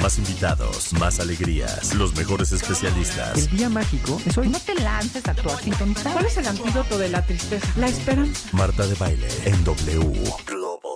Más 0.00 0.18
invitados, 0.18 0.92
más 0.94 1.20
alegrías, 1.20 1.94
los 1.94 2.14
mejores 2.16 2.52
especialistas. 2.52 3.38
El 3.38 3.56
día 3.56 3.68
mágico 3.68 4.20
es 4.26 4.36
hoy. 4.36 4.48
No 4.48 4.58
te 4.58 4.74
lances 4.74 5.26
a 5.28 5.34
tu 5.34 5.48
sintonizar. 5.50 6.12
¿Cuál 6.12 6.26
es 6.26 6.36
el 6.36 6.46
antídoto 6.46 6.98
de 6.98 7.08
la 7.08 7.24
tristeza? 7.24 7.66
La 7.76 7.86
esperanza. 7.88 8.48
Marta 8.52 8.86
de 8.86 8.94
Baile 8.94 9.28
en 9.44 9.64
W. 9.64 10.12
Global 10.46 10.94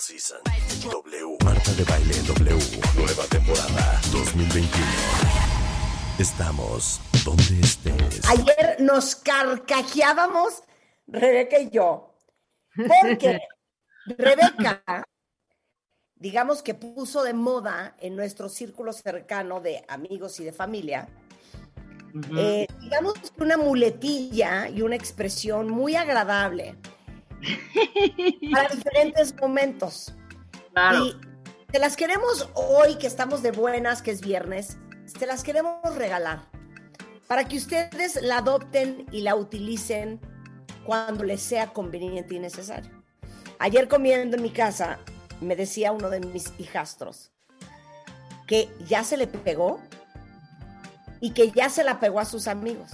Season. 0.00 0.38
W. 0.82 1.36
Marta 1.44 1.72
de 1.74 1.84
Baile 1.84 2.16
en 2.16 2.26
W. 2.26 2.58
Nueva 2.96 3.24
temporada 3.24 4.00
2021. 4.12 4.86
Estamos 6.18 7.00
donde 7.24 7.60
estés. 7.60 8.28
Ayer 8.30 8.76
nos 8.80 9.16
carcajeábamos, 9.16 10.62
Rebeca 11.06 11.58
y 11.58 11.70
yo, 11.70 12.14
porque 12.74 13.38
Rebeca, 14.06 14.82
digamos 16.18 16.62
que 16.62 16.74
puso 16.74 17.22
de 17.22 17.34
moda 17.34 17.94
en 18.00 18.16
nuestro 18.16 18.48
círculo 18.48 18.92
cercano 18.92 19.60
de 19.60 19.84
amigos 19.88 20.40
y 20.40 20.44
de 20.44 20.52
familia, 20.52 21.08
eh, 22.36 22.66
digamos 22.80 23.14
que 23.14 23.42
una 23.42 23.58
muletilla 23.58 24.68
y 24.68 24.80
una 24.82 24.96
expresión 24.96 25.68
muy 25.68 25.96
agradable 25.96 26.76
para 28.52 28.74
diferentes 28.74 29.34
momentos. 29.40 30.14
Y 30.94 31.16
te 31.70 31.78
las 31.78 31.96
queremos 31.96 32.48
hoy, 32.54 32.96
que 32.96 33.06
estamos 33.06 33.42
de 33.42 33.50
buenas, 33.50 34.00
que 34.02 34.10
es 34.10 34.20
viernes, 34.20 34.78
te 35.18 35.26
las 35.26 35.42
queremos 35.42 35.94
regalar 35.94 36.42
para 37.26 37.44
que 37.44 37.56
ustedes 37.56 38.20
la 38.22 38.38
adopten 38.38 39.06
y 39.10 39.22
la 39.22 39.34
utilicen 39.34 40.20
cuando 40.84 41.24
les 41.24 41.42
sea 41.42 41.72
conveniente 41.72 42.34
y 42.34 42.38
necesario. 42.38 42.90
Ayer 43.58 43.88
comiendo 43.88 44.36
en 44.36 44.42
mi 44.42 44.50
casa, 44.50 44.98
me 45.40 45.56
decía 45.56 45.92
uno 45.92 46.10
de 46.10 46.20
mis 46.20 46.52
hijastros 46.58 47.32
que 48.46 48.68
ya 48.86 49.04
se 49.04 49.16
le 49.16 49.26
pegó 49.26 49.80
y 51.20 51.32
que 51.32 51.50
ya 51.50 51.68
se 51.68 51.84
la 51.84 51.98
pegó 52.00 52.20
a 52.20 52.24
sus 52.24 52.46
amigos. 52.46 52.90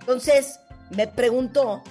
Entonces 0.00 0.60
me 0.90 1.08
preguntó 1.08 1.82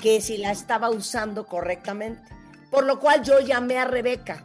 que 0.00 0.20
si 0.20 0.38
la 0.38 0.50
estaba 0.50 0.90
usando 0.90 1.46
correctamente, 1.46 2.22
por 2.70 2.84
lo 2.84 3.00
cual 3.00 3.22
yo 3.22 3.40
llamé 3.40 3.78
a 3.78 3.84
Rebeca 3.84 4.44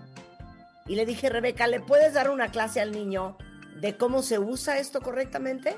y 0.85 0.95
le 0.95 1.05
dije, 1.05 1.29
Rebeca, 1.29 1.67
¿le 1.67 1.79
puedes 1.79 2.13
dar 2.13 2.29
una 2.29 2.49
clase 2.49 2.81
al 2.81 2.91
niño 2.91 3.37
de 3.79 3.95
cómo 3.97 4.21
se 4.21 4.39
usa 4.39 4.79
esto 4.79 5.01
correctamente? 5.01 5.77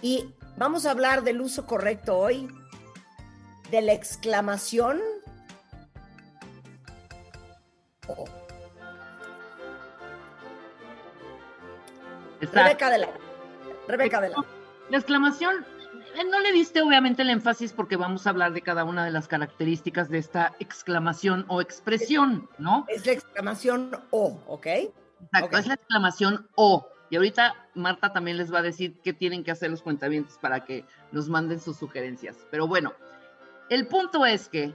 Y 0.00 0.34
vamos 0.56 0.86
a 0.86 0.90
hablar 0.90 1.22
del 1.22 1.40
uso 1.40 1.66
correcto 1.66 2.16
hoy, 2.18 2.48
de 3.70 3.82
la 3.82 3.92
exclamación. 3.92 5.00
Rebeca 12.40 12.90
de 12.90 12.98
la. 12.98 13.08
Rebeca 13.88 14.20
de 14.20 14.28
la. 14.30 14.36
La 14.90 14.98
exclamación, 14.98 15.64
eh, 16.14 16.24
no 16.30 16.40
le 16.40 16.52
diste 16.52 16.80
obviamente 16.80 17.22
el 17.22 17.30
énfasis 17.30 17.72
porque 17.72 17.96
vamos 17.96 18.26
a 18.26 18.30
hablar 18.30 18.52
de 18.52 18.62
cada 18.62 18.84
una 18.84 19.04
de 19.04 19.10
las 19.10 19.26
características 19.26 20.08
de 20.08 20.18
esta 20.18 20.54
exclamación 20.60 21.44
o 21.48 21.60
expresión, 21.60 22.48
¿no? 22.58 22.84
Es 22.88 23.04
la 23.06 23.12
exclamación 23.12 23.90
O, 24.10 24.40
¿ok? 24.46 24.66
Exacto, 24.66 25.58
es 25.58 25.66
la 25.66 25.74
exclamación 25.74 26.48
O. 26.54 26.88
Y 27.10 27.16
ahorita 27.16 27.54
Marta 27.74 28.12
también 28.12 28.36
les 28.36 28.52
va 28.52 28.58
a 28.58 28.62
decir 28.62 29.00
qué 29.02 29.12
tienen 29.12 29.44
que 29.44 29.50
hacer 29.50 29.70
los 29.70 29.82
cuentavientes 29.82 30.38
para 30.38 30.64
que 30.64 30.84
nos 31.12 31.28
manden 31.28 31.60
sus 31.60 31.76
sugerencias. 31.76 32.46
Pero 32.50 32.66
bueno, 32.66 32.92
el 33.70 33.86
punto 33.86 34.26
es 34.26 34.48
que 34.48 34.74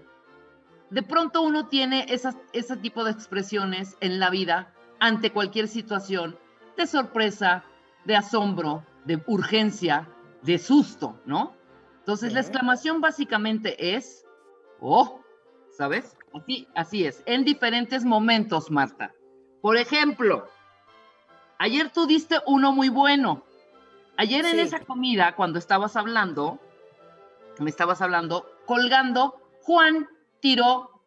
de 0.92 1.02
pronto 1.02 1.42
uno 1.42 1.68
tiene 1.68 2.06
esas, 2.10 2.36
ese 2.54 2.78
tipo 2.78 3.04
de 3.04 3.12
expresiones 3.12 3.98
en 4.02 4.20
la 4.20 4.30
vida 4.30 4.74
ante 5.00 5.32
cualquier 5.32 5.68
situación 5.68 6.38
de 6.78 6.86
sorpresa, 6.86 7.64
de 8.06 8.16
asombro, 8.18 8.86
de 9.06 9.22
urgencia, 9.26 10.08
de 10.44 10.60
susto, 10.60 11.18
¿no? 11.26 11.56
Entonces 12.00 12.34
la 12.34 12.42
exclamación 12.42 13.00
básicamente 13.00 13.96
es, 13.96 14.26
oh, 14.80 15.22
¿sabes? 15.72 16.18
Así, 16.34 16.68
así 16.76 17.06
es, 17.06 17.24
en 17.26 17.46
diferentes 17.46 18.04
momentos, 18.04 18.70
Marta. 18.70 19.14
Por 19.62 19.78
ejemplo, 19.78 20.48
ayer 21.58 21.90
tú 21.90 22.06
diste 22.06 22.38
uno 22.48 22.72
muy 22.74 22.90
bueno. 22.90 23.44
Ayer 24.18 24.46
en 24.46 24.52
Sí. 24.56 24.60
esa 24.60 24.80
comida, 24.82 25.36
cuando 25.36 25.58
estabas 25.58 25.96
hablando, 25.96 26.60
me 27.60 27.70
estabas 27.70 28.02
hablando, 28.02 28.46
colgando, 28.66 29.40
Juan 29.64 30.08
tiró 30.42 31.02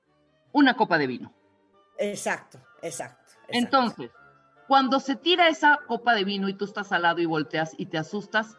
una 0.53 0.75
copa 0.75 0.97
de 0.99 1.07
vino. 1.07 1.33
Exacto, 1.99 2.59
exacto. 2.83 3.23
exacto. 3.23 3.47
Entonces, 3.49 4.11
cuando 4.67 4.99
se 5.01 5.17
tira 5.17 5.49
esa 5.49 5.79
copa 5.87 6.15
de 6.15 6.25
vino 6.25 6.49
y 6.49 6.55
tú 6.55 6.65
estás 6.65 6.91
al 6.93 7.03
lado 7.03 7.21
y 7.21 7.27
volteas 7.27 7.75
y 7.77 7.87
te 7.87 7.99
asustas, 7.99 8.57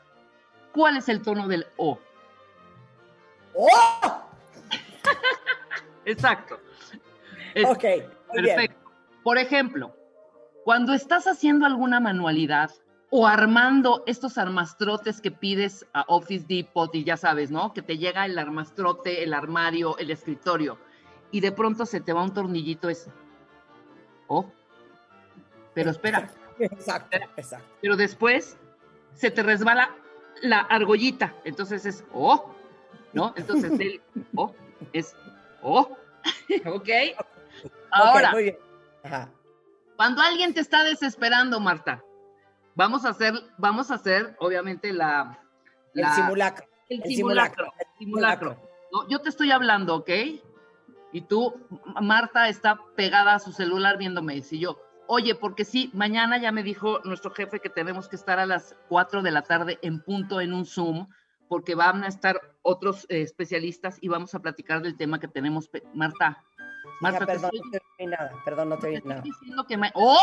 ¿cuál 0.73 0.97
es 0.97 1.09
el 1.09 1.21
tono 1.21 1.47
del 1.47 1.65
O? 1.77 1.99
¡Oh! 3.55 4.21
Exacto. 6.05 6.59
Es- 7.53 7.65
Ok, 7.65 7.81
bien. 7.83 8.11
Perfecto. 8.33 8.91
Por 9.23 9.37
ejemplo, 9.37 9.95
cuando 10.63 10.93
estás 10.93 11.25
haciendo 11.25 11.65
alguna 11.65 11.99
manualidad 11.99 12.69
o 13.09 13.27
armando 13.27 14.03
estos 14.07 14.37
armastrotes 14.37 15.21
que 15.21 15.31
pides 15.31 15.85
a 15.93 16.05
Office 16.07 16.45
Depot 16.47 16.93
y 16.95 17.03
ya 17.03 17.17
sabes, 17.17 17.51
¿no? 17.51 17.73
Que 17.73 17.81
te 17.81 17.97
llega 17.97 18.25
el 18.25 18.37
armastrote, 18.37 19.23
el 19.23 19.33
armario, 19.33 19.97
el 19.97 20.11
escritorio 20.11 20.77
y 21.31 21.41
de 21.41 21.51
pronto 21.51 21.85
se 21.85 22.01
te 22.01 22.13
va 22.13 22.23
un 22.23 22.33
tornillito 22.33 22.89
ese. 22.89 23.11
Oh. 24.27 24.45
Pero 25.73 25.91
espera, 25.91 26.29
Exacto, 26.59 27.17
exacto. 27.35 27.67
pero 27.81 27.97
después 27.97 28.57
se 29.13 29.31
te 29.31 29.43
resbala 29.43 29.93
la 30.41 30.59
argollita, 30.59 31.35
entonces 31.43 31.85
es 31.85 32.05
oh, 32.13 32.53
¿no? 33.13 33.33
Entonces 33.35 33.71
el 33.79 34.01
oh 34.35 34.53
es 34.93 35.15
oh. 35.61 35.97
¿Ok? 36.65 36.89
Ahora, 37.91 38.31
muy 38.31 38.43
bien. 38.43 38.57
Ajá. 39.03 39.29
Cuando 39.95 40.21
alguien 40.21 40.53
te 40.53 40.59
está 40.59 40.83
desesperando, 40.83 41.59
Marta, 41.59 42.03
vamos 42.75 43.05
a 43.05 43.09
hacer, 43.09 43.33
vamos 43.57 43.89
a 43.91 43.95
hacer, 43.95 44.35
obviamente, 44.39 44.93
la, 44.93 45.39
El 45.93 46.01
la- 46.01 46.13
simulacro. 46.15 46.65
el 46.89 47.01
el 47.03 47.09
simulacro, 47.15 47.65
simulacro, 47.65 47.73
el 47.79 47.97
simulacro. 47.97 48.69
No, 48.91 49.07
yo 49.09 49.19
te 49.21 49.29
estoy 49.29 49.51
hablando, 49.51 49.95
¿ok? 49.95 50.09
Y 51.11 51.21
tú, 51.21 51.55
Marta, 52.01 52.49
está 52.49 52.79
pegada 52.95 53.35
a 53.35 53.39
su 53.39 53.51
celular 53.51 53.97
viéndome. 53.97 54.35
Y 54.51 54.59
yo, 54.59 54.77
oye, 55.07 55.33
porque 55.35 55.63
sí, 55.65 55.89
mañana 55.93 56.37
ya 56.37 56.51
me 56.51 56.61
dijo 56.63 56.99
nuestro 57.05 57.31
jefe 57.31 57.59
que 57.59 57.69
tenemos 57.69 58.07
que 58.09 58.15
estar 58.17 58.37
a 58.39 58.45
las 58.45 58.75
4 58.89 59.21
de 59.21 59.31
la 59.31 59.41
tarde 59.41 59.79
en 59.81 60.01
punto 60.01 60.41
en 60.41 60.53
un 60.53 60.65
Zoom, 60.65 61.07
porque 61.47 61.75
van 61.75 62.03
a 62.03 62.07
estar 62.07 62.39
otros 62.63 63.05
eh, 63.09 63.21
especialistas 63.21 63.97
y 64.01 64.07
vamos 64.09 64.35
a 64.35 64.39
platicar 64.39 64.81
del 64.81 64.97
tema 64.97 65.19
que 65.19 65.27
tenemos. 65.27 65.69
Marta, 65.93 66.43
Marta, 67.01 67.19
te 67.19 67.25
perdón, 67.27 67.51
estoy- 67.53 67.59
no 67.61 67.71
te 67.71 67.81
oí 67.99 68.07
nada. 68.07 68.31
Perdón, 68.43 68.69
no 68.69 68.77
te 68.77 68.87
oí 68.87 69.01
nada. 69.03 69.15
estoy 69.15 69.31
diciendo 69.31 69.65
que. 69.67 69.79
¡Oh! 69.93 70.17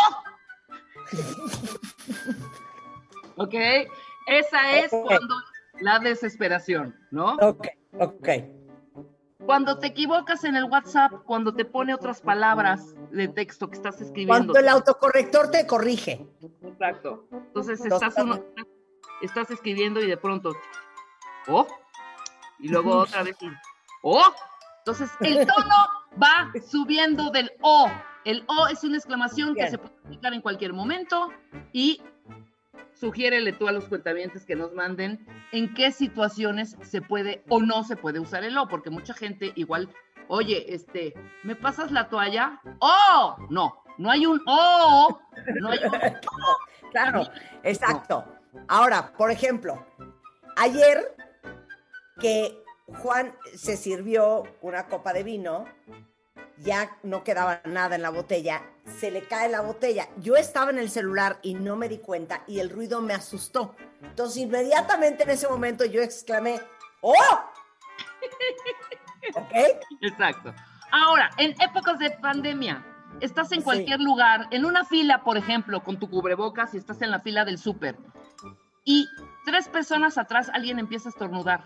Ok, 3.36 3.54
esa 4.26 4.72
es 4.78 4.90
cuando 4.90 5.34
la 5.80 5.98
desesperación, 5.98 6.94
¿no? 7.10 7.34
Ok, 7.36 7.66
ok. 7.98 8.28
Cuando 9.44 9.78
te 9.78 9.88
equivocas 9.88 10.44
en 10.44 10.54
el 10.54 10.64
WhatsApp, 10.64 11.12
cuando 11.24 11.52
te 11.52 11.64
pone 11.64 11.92
otras 11.94 12.20
palabras 12.20 12.94
de 13.10 13.26
texto 13.26 13.68
que 13.68 13.76
estás 13.76 14.00
escribiendo. 14.00 14.52
Cuando 14.52 14.58
el 14.60 14.68
autocorrector 14.68 15.50
te 15.50 15.66
corrige. 15.66 16.24
Exacto. 16.62 17.26
Entonces 17.32 17.84
estás, 17.84 18.14
uno- 18.18 18.40
estás 19.20 19.50
escribiendo 19.50 20.00
y 20.00 20.06
de 20.06 20.16
pronto, 20.16 20.52
¡oh! 21.48 21.66
Y 22.60 22.68
luego 22.68 22.98
otra 22.98 23.24
vez, 23.24 23.36
¡oh! 24.02 24.22
Entonces 24.78 25.10
el 25.20 25.44
tono 25.44 25.76
va 26.22 26.52
subiendo 26.64 27.30
del 27.30 27.50
O. 27.62 27.90
El 28.24 28.44
O 28.46 28.66
es 28.68 28.84
una 28.84 28.96
exclamación 28.96 29.54
que 29.54 29.68
se 29.68 29.78
puede 29.78 29.94
aplicar 30.04 30.32
en 30.32 30.40
cualquier 30.40 30.72
momento 30.72 31.30
y 31.72 32.00
sugiérele 32.94 33.52
tú 33.52 33.68
a 33.68 33.72
los 33.72 33.86
cuentavientes 33.86 34.44
que 34.44 34.54
nos 34.54 34.72
manden 34.74 35.26
en 35.50 35.74
qué 35.74 35.90
situaciones 35.90 36.76
se 36.82 37.02
puede 37.02 37.42
o 37.48 37.60
no 37.60 37.82
se 37.82 37.96
puede 37.96 38.20
usar 38.20 38.44
el 38.44 38.56
O, 38.58 38.68
porque 38.68 38.90
mucha 38.90 39.14
gente 39.14 39.52
igual, 39.56 39.88
oye, 40.28 40.72
este, 40.72 41.14
¿me 41.42 41.56
pasas 41.56 41.90
la 41.90 42.08
toalla? 42.08 42.60
¡Oh! 42.78 43.36
No, 43.50 43.82
no 43.98 44.10
hay 44.10 44.26
un 44.26 44.40
O, 44.46 45.20
no 45.60 45.70
hay 45.70 45.80
un 45.84 45.92
Claro, 46.92 47.26
exacto. 47.62 48.24
Ahora, 48.68 49.12
por 49.16 49.30
ejemplo, 49.30 49.84
ayer 50.56 51.16
que 52.20 52.62
Juan 52.98 53.34
se 53.54 53.76
sirvió 53.76 54.44
una 54.60 54.86
copa 54.86 55.12
de 55.12 55.22
vino 55.22 55.64
ya 56.58 56.96
no 57.02 57.24
quedaba 57.24 57.60
nada 57.64 57.96
en 57.96 58.02
la 58.02 58.10
botella, 58.10 58.62
se 58.98 59.10
le 59.10 59.22
cae 59.26 59.48
la 59.48 59.60
botella. 59.60 60.08
Yo 60.18 60.36
estaba 60.36 60.70
en 60.70 60.78
el 60.78 60.90
celular 60.90 61.38
y 61.42 61.54
no 61.54 61.76
me 61.76 61.88
di 61.88 61.98
cuenta 61.98 62.42
y 62.46 62.60
el 62.60 62.70
ruido 62.70 63.00
me 63.00 63.14
asustó. 63.14 63.74
Entonces 64.02 64.42
inmediatamente 64.42 65.22
en 65.24 65.30
ese 65.30 65.48
momento 65.48 65.84
yo 65.84 66.02
exclamé, 66.02 66.60
¡Oh! 67.00 67.14
¿Ok? 69.34 69.52
Exacto. 70.00 70.54
Ahora, 70.90 71.30
en 71.38 71.54
épocas 71.60 71.98
de 71.98 72.10
pandemia, 72.10 72.84
estás 73.20 73.50
en 73.52 73.58
Sí. 73.60 73.64
cualquier 73.64 74.00
lugar, 74.00 74.46
en 74.50 74.64
una 74.64 74.84
fila, 74.84 75.22
por 75.24 75.36
ejemplo, 75.36 75.82
con 75.82 75.98
tu 75.98 76.08
cubrebocas 76.10 76.74
y 76.74 76.78
estás 76.78 77.00
en 77.02 77.10
la 77.10 77.20
fila 77.20 77.44
del 77.44 77.58
súper, 77.58 77.96
y 78.84 79.08
tres 79.44 79.68
personas 79.68 80.18
atrás 80.18 80.50
alguien 80.52 80.78
empieza 80.78 81.08
a 81.08 81.10
estornudar. 81.10 81.64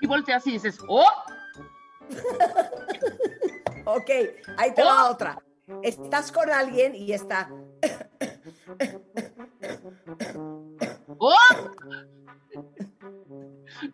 Y 0.00 0.06
volteas 0.06 0.46
y 0.46 0.52
dices, 0.52 0.78
¡oh! 0.88 1.04
Ok, 3.84 4.10
ahí 4.56 4.74
te 4.74 4.82
va 4.82 5.10
otra. 5.10 5.40
Estás 5.82 6.32
con 6.32 6.50
alguien 6.50 6.94
y 6.94 7.12
está. 7.12 7.48
¡Oh! 11.18 11.34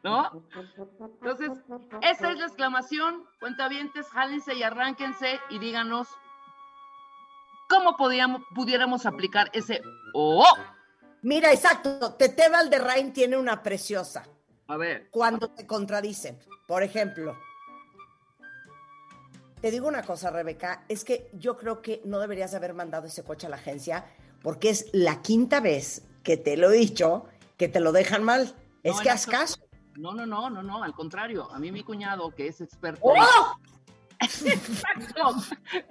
¿No? 0.03 0.45
Entonces, 1.21 1.51
esa 2.03 2.31
es 2.31 2.39
la 2.39 2.47
exclamación. 2.47 3.25
Cuentavientes, 3.41 4.07
jálense 4.09 4.55
y 4.55 4.63
arránquense 4.63 5.41
y 5.51 5.59
díganos 5.59 6.09
cómo 7.69 7.97
podíamos, 7.97 8.43
pudiéramos 8.55 9.07
aplicar 9.07 9.51
ese 9.53 9.83
¡oh! 10.15 10.45
Mira, 11.23 11.53
exacto. 11.53 12.15
Tete 12.15 12.49
Valderrain 12.49 13.13
tiene 13.13 13.37
una 13.37 13.63
preciosa. 13.63 14.27
A 14.69 14.77
ver, 14.77 15.09
Cuando 15.11 15.51
te 15.51 15.67
contradicen. 15.67 16.39
Por 16.67 16.83
ejemplo, 16.83 17.37
te 19.63 19.71
digo 19.71 19.87
una 19.87 20.03
cosa, 20.03 20.31
Rebeca. 20.31 20.85
Es 20.89 21.05
que 21.05 21.31
yo 21.33 21.57
creo 21.57 21.81
que 21.81 22.03
no 22.05 22.19
deberías 22.19 22.53
haber 22.53 22.75
mandado 22.75 23.07
ese 23.07 23.23
coche 23.23 23.47
a 23.47 23.51
la 23.51 23.57
agencia 23.57 24.05
porque 24.43 24.71
es 24.71 24.91
la 24.93 25.23
quinta 25.23 25.61
vez 25.61 26.03
que 26.25 26.37
te 26.37 26.57
lo 26.57 26.73
he 26.73 26.77
dicho 26.77 27.27
que 27.57 27.69
te 27.69 27.79
lo 27.79 27.93
dejan 27.93 28.25
mal. 28.25 28.57
Es 28.83 29.01
que 29.01 29.09
haz 29.09 29.25
caso. 29.25 29.57
no, 29.95 30.13
no, 30.15 30.27
no, 30.27 30.51
no, 30.51 30.65
no, 30.65 30.83
al 30.83 30.93
contrario. 30.95 31.49
A 31.53 31.61
mí 31.61 31.71
mi 31.71 31.85
cuñado, 31.85 32.35
que 32.35 32.49
es 32.49 32.61
experto. 32.61 33.01
¡Oh! 33.03 33.57
Exacto, 34.21 35.35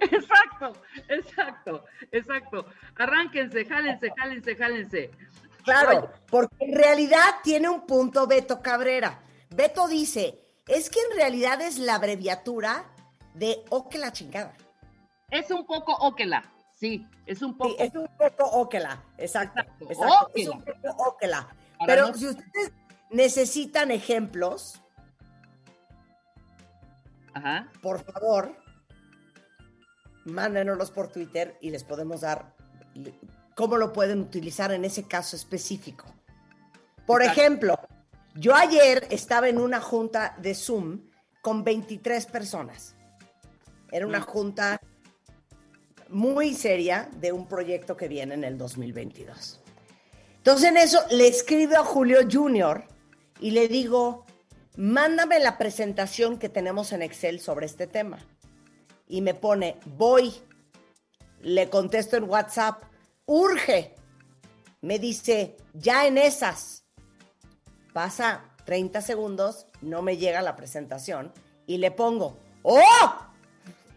exacto, 0.00 0.72
exacto, 1.08 1.84
exacto. 2.10 2.66
Arránquense, 2.96 3.64
jálense, 3.64 4.12
jálense, 4.16 4.56
jálense. 4.56 5.10
Claro, 5.64 6.10
porque 6.28 6.56
en 6.60 6.74
realidad 6.74 7.36
tiene 7.42 7.70
un 7.70 7.86
punto 7.86 8.26
Beto 8.26 8.60
Cabrera. 8.60 9.22
Beto 9.48 9.88
dice, 9.88 10.42
es 10.66 10.90
que 10.90 11.00
en 11.10 11.16
realidad 11.16 11.60
es 11.62 11.78
la 11.78 11.94
abreviatura 11.94 12.91
de 13.34 13.64
O 13.70 13.88
que 13.88 13.98
la 13.98 14.12
chingada. 14.12 14.54
Es 15.30 15.50
un 15.50 15.64
poco 15.66 15.92
óquela, 16.00 16.44
sí, 16.78 17.06
es 17.26 17.40
un 17.42 17.56
poco. 17.56 17.70
Sí, 17.70 17.76
es 17.78 17.94
un 17.94 18.06
poco 18.18 18.44
Okela, 18.50 19.02
exacto. 19.16 19.60
Exacto, 19.60 19.86
exacto, 19.90 20.30
Es 20.34 20.48
un 20.48 20.62
poco. 20.62 21.16
Para 21.18 21.54
Pero 21.86 22.08
no- 22.08 22.14
si 22.14 22.26
ustedes 22.28 22.72
necesitan 23.10 23.90
ejemplos, 23.90 24.80
Ajá. 27.34 27.70
por 27.82 28.04
favor, 28.04 28.54
mándenoslos 30.24 30.90
por 30.90 31.08
Twitter 31.08 31.56
y 31.60 31.70
les 31.70 31.82
podemos 31.84 32.20
dar 32.20 32.54
cómo 33.56 33.76
lo 33.78 33.92
pueden 33.92 34.20
utilizar 34.20 34.70
en 34.72 34.84
ese 34.84 35.04
caso 35.04 35.34
específico. 35.36 36.04
Por 37.06 37.22
Exacto. 37.22 37.40
ejemplo, 37.40 37.78
yo 38.34 38.54
ayer 38.54 39.06
estaba 39.10 39.48
en 39.48 39.58
una 39.58 39.80
junta 39.80 40.36
de 40.38 40.54
Zoom 40.54 41.00
con 41.42 41.64
23 41.64 42.26
personas. 42.26 42.94
Era 43.92 44.06
una 44.06 44.20
Mm. 44.20 44.24
junta 44.24 44.80
muy 46.08 46.54
seria 46.54 47.08
de 47.20 47.30
un 47.30 47.46
proyecto 47.46 47.96
que 47.96 48.08
viene 48.08 48.34
en 48.34 48.42
el 48.44 48.58
2022. 48.58 49.60
Entonces 50.38 50.68
en 50.68 50.76
eso 50.76 50.98
le 51.10 51.28
escribo 51.28 51.76
a 51.76 51.84
Julio 51.84 52.20
Junior 52.30 52.84
y 53.38 53.52
le 53.52 53.68
digo, 53.68 54.26
mándame 54.76 55.38
la 55.38 55.56
presentación 55.58 56.38
que 56.38 56.48
tenemos 56.48 56.92
en 56.92 57.02
Excel 57.02 57.38
sobre 57.38 57.66
este 57.66 57.86
tema. 57.86 58.18
Y 59.06 59.20
me 59.20 59.34
pone, 59.34 59.78
voy. 59.86 60.34
Le 61.40 61.68
contesto 61.68 62.16
en 62.16 62.24
WhatsApp, 62.24 62.82
urge. 63.26 63.94
Me 64.80 64.98
dice, 64.98 65.56
ya 65.74 66.06
en 66.06 66.18
esas. 66.18 66.84
Pasa 67.92 68.44
30 68.64 69.00
segundos, 69.02 69.66
no 69.80 70.02
me 70.02 70.16
llega 70.16 70.40
la 70.42 70.56
presentación 70.56 71.32
y 71.66 71.78
le 71.78 71.90
pongo, 71.90 72.38
¡oh! 72.62 73.31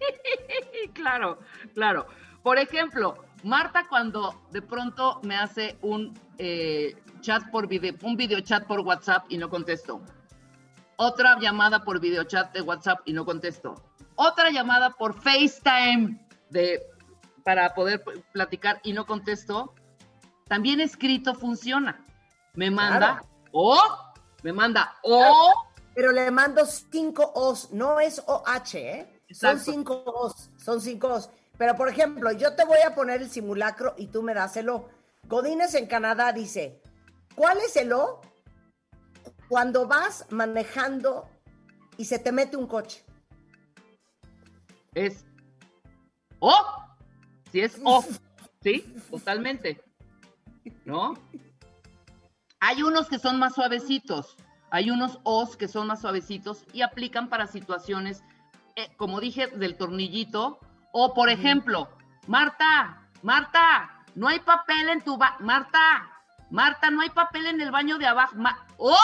Claro, 0.93 1.39
claro. 1.73 2.07
Por 2.43 2.57
ejemplo, 2.57 3.25
Marta 3.43 3.87
cuando 3.87 4.41
de 4.51 4.61
pronto 4.61 5.19
me 5.23 5.35
hace 5.35 5.77
un 5.81 6.17
eh, 6.37 6.95
chat 7.21 7.49
por 7.51 7.67
video, 7.67 7.93
un 8.01 8.15
video 8.15 8.39
chat 8.41 8.65
por 8.65 8.79
WhatsApp 8.81 9.25
y 9.29 9.37
no 9.37 9.49
contesto. 9.49 10.01
Otra 10.97 11.37
llamada 11.39 11.83
por 11.83 11.99
video 11.99 12.23
chat 12.23 12.53
de 12.53 12.61
WhatsApp 12.61 13.01
y 13.05 13.13
no 13.13 13.25
contesto. 13.25 13.75
Otra 14.15 14.49
llamada 14.49 14.91
por 14.91 15.13
FaceTime 15.19 16.25
de 16.49 16.81
para 17.43 17.73
poder 17.73 18.03
platicar 18.31 18.79
y 18.83 18.93
no 18.93 19.05
contesto. 19.05 19.75
También 20.47 20.79
escrito 20.79 21.35
funciona. 21.35 22.03
Me 22.53 22.71
manda 22.71 23.23
o 23.51 23.77
me 24.43 24.53
manda 24.53 24.95
o 25.03 25.51
Pero 25.93 26.11
le 26.11 26.31
mando 26.31 26.65
cinco 26.65 27.31
O's, 27.35 27.71
no 27.71 27.99
es 27.99 28.23
OH, 28.25 28.75
¿eh? 28.75 29.14
Son 29.31 29.59
cinco 29.59 30.03
O's, 30.05 30.51
son 30.57 30.81
cinco 30.81 31.13
O's. 31.13 31.29
Pero, 31.57 31.75
por 31.75 31.89
ejemplo, 31.89 32.31
yo 32.31 32.55
te 32.55 32.65
voy 32.65 32.79
a 32.85 32.95
poner 32.95 33.21
el 33.21 33.29
simulacro 33.29 33.95
y 33.97 34.07
tú 34.07 34.21
me 34.21 34.33
das 34.33 34.57
el 34.57 34.69
O. 34.69 34.89
Godínez 35.27 35.73
en 35.75 35.87
Canadá 35.87 36.31
dice, 36.33 36.81
¿cuál 37.35 37.57
es 37.59 37.75
el 37.75 37.93
O? 37.93 38.21
Cuando 39.47 39.87
vas 39.87 40.25
manejando 40.29 41.29
y 41.97 42.05
se 42.05 42.19
te 42.19 42.31
mete 42.31 42.57
un 42.57 42.67
coche. 42.67 43.03
es 44.93 45.25
O. 46.39 46.53
Si 47.51 47.61
es 47.61 47.79
O. 47.83 48.03
Sí, 48.61 48.81
totalmente. 49.11 49.79
¿No? 50.85 51.13
Hay 52.59 52.81
unos 52.81 53.07
que 53.07 53.19
son 53.19 53.37
más 53.37 53.53
suavecitos. 53.53 54.35
Hay 54.71 54.89
unos 54.89 55.19
O's 55.21 55.55
que 55.55 55.67
son 55.67 55.85
más 55.85 56.01
suavecitos 56.01 56.65
y 56.73 56.81
aplican 56.81 57.29
para 57.29 57.45
situaciones, 57.45 58.23
como 58.97 59.19
dije, 59.19 59.47
del 59.47 59.77
tornillito. 59.77 60.59
O, 60.91 61.13
por 61.13 61.29
ejemplo, 61.29 61.89
Marta, 62.27 63.09
Marta, 63.21 64.03
no 64.15 64.27
hay 64.27 64.39
papel 64.39 64.89
en 64.89 65.01
tu 65.03 65.17
ba 65.17 65.35
Marta, 65.39 66.09
Marta, 66.49 66.89
no 66.89 67.01
hay 67.01 67.09
papel 67.09 67.45
en 67.47 67.59
el 67.61 67.71
baño 67.71 67.97
de 67.97 68.07
abajo. 68.07 68.35
Ma- 68.35 68.65
¡Oh! 68.77 68.95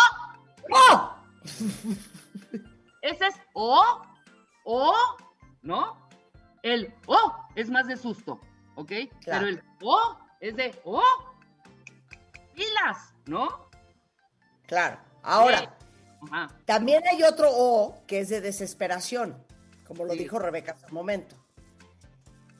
¡Oh! 0.71 1.15
Ese 3.01 3.27
es 3.27 3.35
O, 3.53 3.83
O, 4.63 4.93
¿no? 5.63 5.97
El 6.63 6.93
O 7.07 7.33
es 7.55 7.69
más 7.69 7.87
de 7.87 7.97
susto, 7.97 8.39
¿ok? 8.75 8.91
Claro. 9.23 9.45
Pero 9.45 9.47
el 9.47 9.63
O 9.81 10.17
es 10.39 10.55
de 10.55 10.79
O, 10.85 11.01
pilas, 12.53 13.13
¿no? 13.25 13.69
Claro. 14.67 14.99
Ahora, 15.23 15.59
Sí. 15.59 15.67
También 16.65 17.01
hay 17.11 17.23
otro 17.23 17.49
O 17.51 18.03
que 18.05 18.19
es 18.19 18.29
de 18.29 18.41
desesperación, 18.41 19.43
como 19.91 20.05
lo 20.05 20.13
Sí. 20.13 20.19
dijo 20.19 20.39
Rebeca 20.39 20.71
hace 20.71 20.85
un 20.85 20.93
momento. 20.93 21.35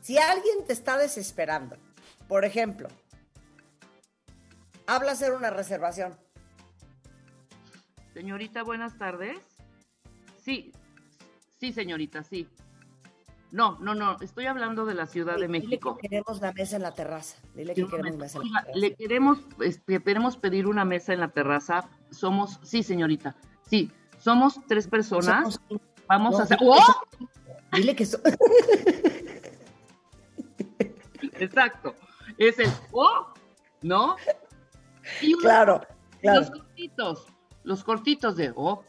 Si 0.02 0.18
alguien 0.18 0.66
te 0.68 0.74
está 0.74 0.98
desesperando, 0.98 1.78
por 2.28 2.44
ejemplo, 2.44 2.90
habla 4.86 5.14
hacer 5.14 5.32
una 5.32 5.50
reservación. 5.50 6.14
Señorita, 8.14 8.64
buenas 8.64 8.98
tardes. 8.98 9.38
Sí, 10.44 10.74
sí, 11.58 11.72
señorita, 11.72 12.22
sí. 12.24 12.50
No, 13.54 13.78
no, 13.80 13.96
no, 13.96 14.18
estoy 14.20 14.48
hablando 14.48 14.86
de 14.86 14.94
la 14.94 15.08
Ciudad 15.08 15.36
de 15.36 15.48
Dile 15.48 15.60
México. 15.62 15.96
que 15.96 16.10
queremos 16.10 16.42
la 16.42 16.52
mesa 16.52 16.76
en 16.76 16.82
la 16.82 16.94
terraza. 16.94 17.38
Dile 17.56 17.74
que 17.74 17.86
queremos 17.88 18.18
mesa 18.18 18.40
en 18.40 18.52
la 18.52 18.62
terraza. 18.64 18.78
le 18.80 18.96
queremos, 18.96 19.40
este, 19.62 20.04
queremos 20.04 20.36
pedir 20.36 20.68
una 20.68 20.84
mesa 20.84 21.14
en 21.14 21.22
la 21.22 21.30
terraza. 21.30 21.90
Somos, 22.12 22.60
sí, 22.62 22.84
señorita, 22.84 23.38
sí, 23.62 23.90
somos 24.18 24.60
tres 24.68 24.90
personas. 24.90 25.54
Somos 25.56 25.62
cinco. 25.70 25.86
Vamos 26.12 26.34
No, 26.34 26.40
a 26.40 26.44
hacer. 26.44 26.58
dile 26.60 26.72
¡Oh! 26.74 27.28
Dile 27.72 27.96
que 27.96 28.06
so- 28.06 28.20
Exacto. 31.40 31.96
Es 32.38 32.60
el 32.60 32.70
O, 32.92 33.28
¿no? 33.82 34.18
Y 35.22 35.34
Claro, 35.38 35.82
claro. 36.22 36.40
los 36.42 36.52
cortitos, 36.52 37.28
los 37.64 37.84
cortitos 37.86 38.36
de 38.36 38.52
O, 38.54 38.84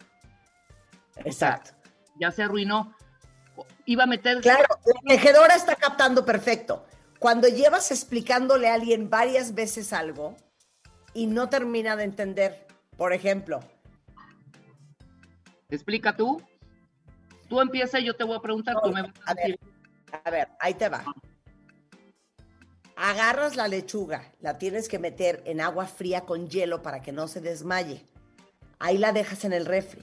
Exacto. 1.24 1.70
ya 2.18 2.32
se 2.32 2.42
arruinó. 2.42 2.92
Iba 3.84 4.02
a 4.02 4.06
meter. 4.08 4.40
Claro, 4.40 4.64
la 5.04 5.14
tejedora 5.14 5.54
está 5.54 5.76
captando 5.76 6.24
perfecto. 6.24 6.84
Cuando 7.20 7.46
llevas 7.46 7.92
explicándole 7.92 8.68
a 8.68 8.74
alguien 8.74 9.10
varias 9.10 9.54
veces 9.54 9.92
algo 9.92 10.36
y 11.14 11.28
no 11.28 11.48
termina 11.48 11.94
de 11.94 12.02
entender, 12.02 12.66
por 12.96 13.12
ejemplo, 13.12 13.60
Explica 15.70 16.16
tú. 16.16 16.42
Tú 17.52 17.60
empieza 17.60 18.00
y 18.00 18.06
yo 18.06 18.16
te 18.16 18.24
voy 18.24 18.34
a 18.34 18.40
preguntar. 18.40 18.80
tú 18.82 18.90
me 18.90 19.02
vas 19.02 19.12
a 19.26 19.32
A 19.32 19.34
ver, 19.34 19.58
a 20.24 20.30
ver, 20.30 20.48
ahí 20.58 20.72
te 20.72 20.88
va. 20.88 21.04
Agarras 22.96 23.56
la 23.56 23.68
lechuga, 23.68 24.32
la 24.40 24.56
tienes 24.56 24.88
que 24.88 24.98
meter 24.98 25.42
en 25.44 25.60
agua 25.60 25.84
fría 25.84 26.22
con 26.22 26.48
hielo 26.48 26.80
para 26.80 27.02
que 27.02 27.12
no 27.12 27.28
se 27.28 27.42
desmaye. 27.42 28.06
Ahí 28.78 28.96
la 28.96 29.12
dejas 29.12 29.44
en 29.44 29.52
el 29.52 29.66
refri. 29.66 30.02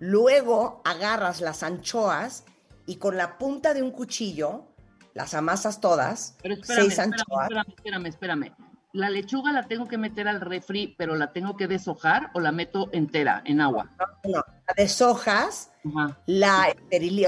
Luego 0.00 0.82
agarras 0.84 1.40
las 1.40 1.62
anchoas 1.62 2.44
y 2.84 2.96
con 2.96 3.16
la 3.16 3.38
punta 3.38 3.72
de 3.72 3.82
un 3.82 3.90
cuchillo 3.90 4.66
las 5.14 5.32
amasas 5.32 5.80
todas. 5.80 6.36
Pero 6.42 6.56
espérame, 6.56 6.82
seis 6.82 6.98
espérame, 6.98 7.14
anchoas. 7.14 7.48
espérame, 7.48 8.06
espérame, 8.06 8.06
espérame. 8.44 8.65
La 8.96 9.10
lechuga 9.10 9.52
la 9.52 9.64
tengo 9.64 9.86
que 9.86 9.98
meter 9.98 10.26
al 10.26 10.40
refri, 10.40 10.94
pero 10.96 11.16
la 11.16 11.30
tengo 11.32 11.54
que 11.54 11.66
deshojar 11.66 12.30
o 12.32 12.40
la 12.40 12.50
meto 12.50 12.88
entera 12.92 13.42
en 13.44 13.60
agua. 13.60 13.90
No, 14.24 14.38
la 14.38 14.74
deshojas, 14.74 15.70
Ajá. 15.94 16.18
la 16.24 16.74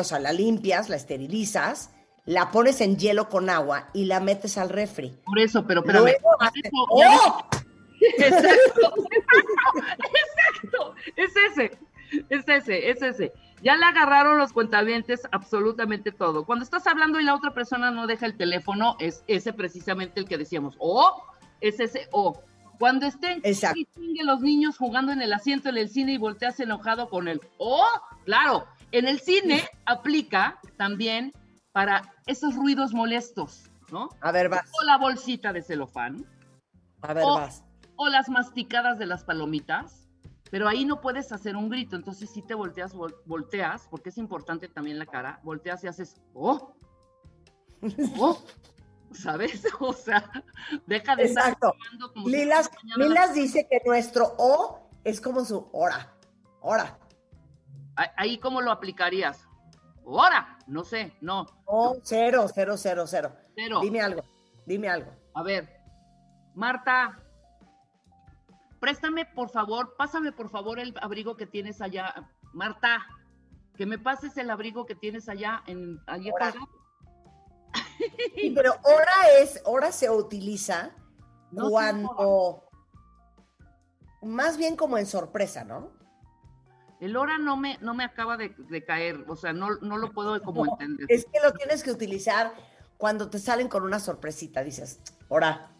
o 0.00 0.04
sea, 0.04 0.18
la 0.18 0.32
limpias, 0.32 0.88
la 0.88 0.96
esterilizas, 0.96 1.90
la 2.24 2.50
pones 2.50 2.80
en 2.80 2.96
hielo 2.96 3.28
con 3.28 3.50
agua 3.50 3.90
y 3.92 4.06
la 4.06 4.18
metes 4.20 4.56
al 4.56 4.70
refri. 4.70 5.14
Por 5.26 5.38
eso, 5.38 5.66
pero 5.66 5.80
espérame. 5.80 6.04
Luego 6.04 6.30
haces- 6.40 6.70
¡Oh! 6.72 7.44
Exacto, 8.00 8.94
exacto, 10.14 10.94
es 11.16 11.32
ese, 11.50 11.78
es 12.30 12.48
ese, 12.48 12.90
es 12.90 13.02
ese. 13.02 13.32
Ya 13.62 13.76
le 13.76 13.84
agarraron 13.84 14.38
los 14.38 14.52
cuentavientes 14.52 15.22
absolutamente 15.32 16.12
todo. 16.12 16.46
Cuando 16.46 16.62
estás 16.62 16.86
hablando 16.86 17.18
y 17.20 17.24
la 17.24 17.34
otra 17.34 17.52
persona 17.52 17.90
no 17.90 18.06
deja 18.06 18.24
el 18.26 18.36
teléfono, 18.36 18.96
es 19.00 19.24
ese 19.26 19.52
precisamente 19.52 20.20
el 20.20 20.28
que 20.28 20.38
decíamos, 20.38 20.76
o 20.78 21.22
es 21.60 21.80
ese 21.80 22.08
o. 22.12 22.40
Cuando 22.78 23.06
estén 23.06 23.42
chingue 23.42 24.22
los 24.22 24.40
niños 24.40 24.78
jugando 24.78 25.10
en 25.10 25.20
el 25.20 25.32
asiento 25.32 25.68
en 25.68 25.78
el 25.78 25.88
cine 25.88 26.12
y 26.12 26.18
volteas 26.18 26.60
enojado 26.60 27.08
con 27.10 27.26
el 27.26 27.40
o, 27.58 27.82
claro, 28.24 28.66
en 28.92 29.08
el 29.08 29.18
cine 29.18 29.68
aplica 29.84 30.60
también 30.76 31.32
para 31.72 32.14
esos 32.26 32.54
ruidos 32.54 32.92
molestos, 32.94 33.68
¿no? 33.90 34.08
A 34.20 34.30
ver, 34.30 34.48
vas. 34.48 34.70
O 34.80 34.84
la 34.84 34.96
bolsita 34.96 35.52
de 35.52 35.62
celofán 35.62 36.24
A 37.02 37.12
ver, 37.14 37.24
vas. 37.24 37.64
o 37.96 38.08
las 38.08 38.28
masticadas 38.28 38.98
de 38.98 39.06
las 39.06 39.24
palomitas, 39.24 40.08
pero 40.50 40.68
ahí 40.68 40.84
no 40.84 41.00
puedes 41.00 41.32
hacer 41.32 41.56
un 41.56 41.68
grito, 41.68 41.96
entonces 41.96 42.30
si 42.30 42.42
te 42.42 42.54
volteas, 42.54 42.94
vol- 42.94 43.16
volteas, 43.26 43.88
porque 43.90 44.10
es 44.10 44.18
importante 44.18 44.68
también 44.68 44.98
la 45.00 45.06
cara, 45.06 45.40
volteas 45.42 45.82
y 45.82 45.88
haces, 45.88 46.14
oh, 46.32 46.74
oh, 48.18 48.38
¿sabes? 49.12 49.62
O 49.80 49.92
sea, 49.92 50.30
deja 50.86 51.16
de 51.16 51.24
estar 51.24 51.44
Exacto. 51.48 51.74
jugando 51.76 52.12
como 52.12 52.28
Lilas, 52.28 52.70
Lilas 52.96 53.34
dice 53.34 53.66
que 53.70 53.80
nuestro 53.86 54.34
O 54.38 54.88
es 55.04 55.20
como 55.20 55.44
su 55.44 55.68
hora. 55.72 56.12
Hora. 56.60 56.98
Ahí, 58.16 58.38
¿cómo 58.38 58.60
lo 58.60 58.70
aplicarías? 58.70 59.46
Ahora, 60.06 60.58
no 60.66 60.84
sé, 60.84 61.12
no, 61.20 61.46
O 61.64 61.98
cero, 62.02 62.46
cero, 62.54 62.74
cero, 62.76 63.04
cero. 63.06 63.32
Dime 63.82 64.00
algo. 64.00 64.22
Dime 64.66 64.88
algo. 64.88 65.12
a 65.34 65.42
ver, 65.42 65.68
Marta, 66.54 67.18
préstame, 68.80 69.26
por 69.26 69.50
favor, 69.50 69.94
pásame, 69.96 70.32
por 70.32 70.48
favor, 70.50 70.78
el 70.78 70.94
abrigo 71.00 71.36
que 71.36 71.46
tienes 71.46 71.80
allá. 71.80 72.14
Marta, 72.52 73.06
que 73.76 73.86
me 73.86 73.98
pases 73.98 74.36
el 74.36 74.50
abrigo 74.50 74.86
que 74.86 74.94
tienes 74.94 75.28
allá 75.28 75.62
en 75.66 76.00
allá. 76.06 76.32
Sí, 78.34 78.52
pero 78.54 78.74
hora 78.84 79.12
es, 79.40 79.60
hora 79.64 79.92
se 79.92 80.08
utiliza 80.10 80.92
No 81.50 81.70
cuando, 81.70 82.64
más 84.22 84.56
bien 84.56 84.76
como 84.76 84.98
en 84.98 85.06
sorpresa, 85.06 85.64
¿no? 85.64 85.92
El 87.00 87.16
hora 87.16 87.38
no 87.38 87.56
me, 87.56 87.78
no 87.80 87.94
me 87.94 88.04
acaba 88.04 88.36
de, 88.36 88.54
de 88.58 88.84
caer, 88.84 89.24
o 89.28 89.36
sea, 89.36 89.52
no, 89.52 89.76
no 89.76 89.98
lo 89.98 90.12
puedo 90.12 90.40
como 90.42 90.64
No, 90.64 90.72
entender. 90.72 91.06
Es 91.08 91.26
que 91.26 91.40
lo 91.40 91.52
tienes 91.52 91.82
que 91.82 91.92
utilizar 91.92 92.52
cuando 92.96 93.30
te 93.30 93.38
salen 93.38 93.68
con 93.68 93.84
una 93.84 94.00
sorpresita. 94.00 94.64
Dices, 94.64 95.00
hora, 95.28 95.70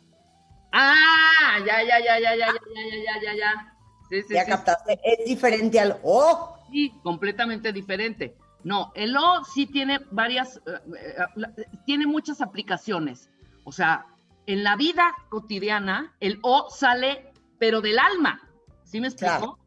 Ah, 0.73 1.59
ya, 1.67 1.83
ya, 1.83 1.99
ya, 1.99 2.21
ya, 2.21 2.37
ya, 2.37 2.47
ya, 2.47 2.53
ya, 2.53 3.05
ya, 3.05 3.23
ya, 3.23 3.35
ya. 3.35 3.75
Sí, 4.11 4.23
sí, 4.23 4.35
ya 4.35 4.45
sí, 4.45 4.51
captaste. 4.51 5.01
Es 5.03 5.27
diferente 5.27 5.81
al 5.81 5.99
O. 6.03 6.59
sí, 6.71 6.93
completamente 7.03 7.73
diferente. 7.73 8.37
No, 8.65 8.93
el 8.95 9.17
O 9.17 9.45
sí 9.45 9.67
tiene 9.67 10.01
varias, 10.11 10.57
eh, 10.67 10.71
eh, 10.99 11.15
la- 11.37 11.53
tiene 11.87 12.07
muchas 12.07 12.41
aplicaciones. 12.41 13.31
O 13.65 13.73
sea, 13.73 14.07
en 14.47 14.65
la 14.65 14.77
vida 14.77 15.15
cotidiana, 15.29 16.17
el 16.21 16.39
O 16.43 16.69
sale, 16.71 17.33
pero 17.59 17.81
del 17.81 17.99
alma. 17.99 18.41
¿Sí 18.85 19.01
me 19.01 19.09
explico? 19.09 19.37
Claro. 19.39 19.59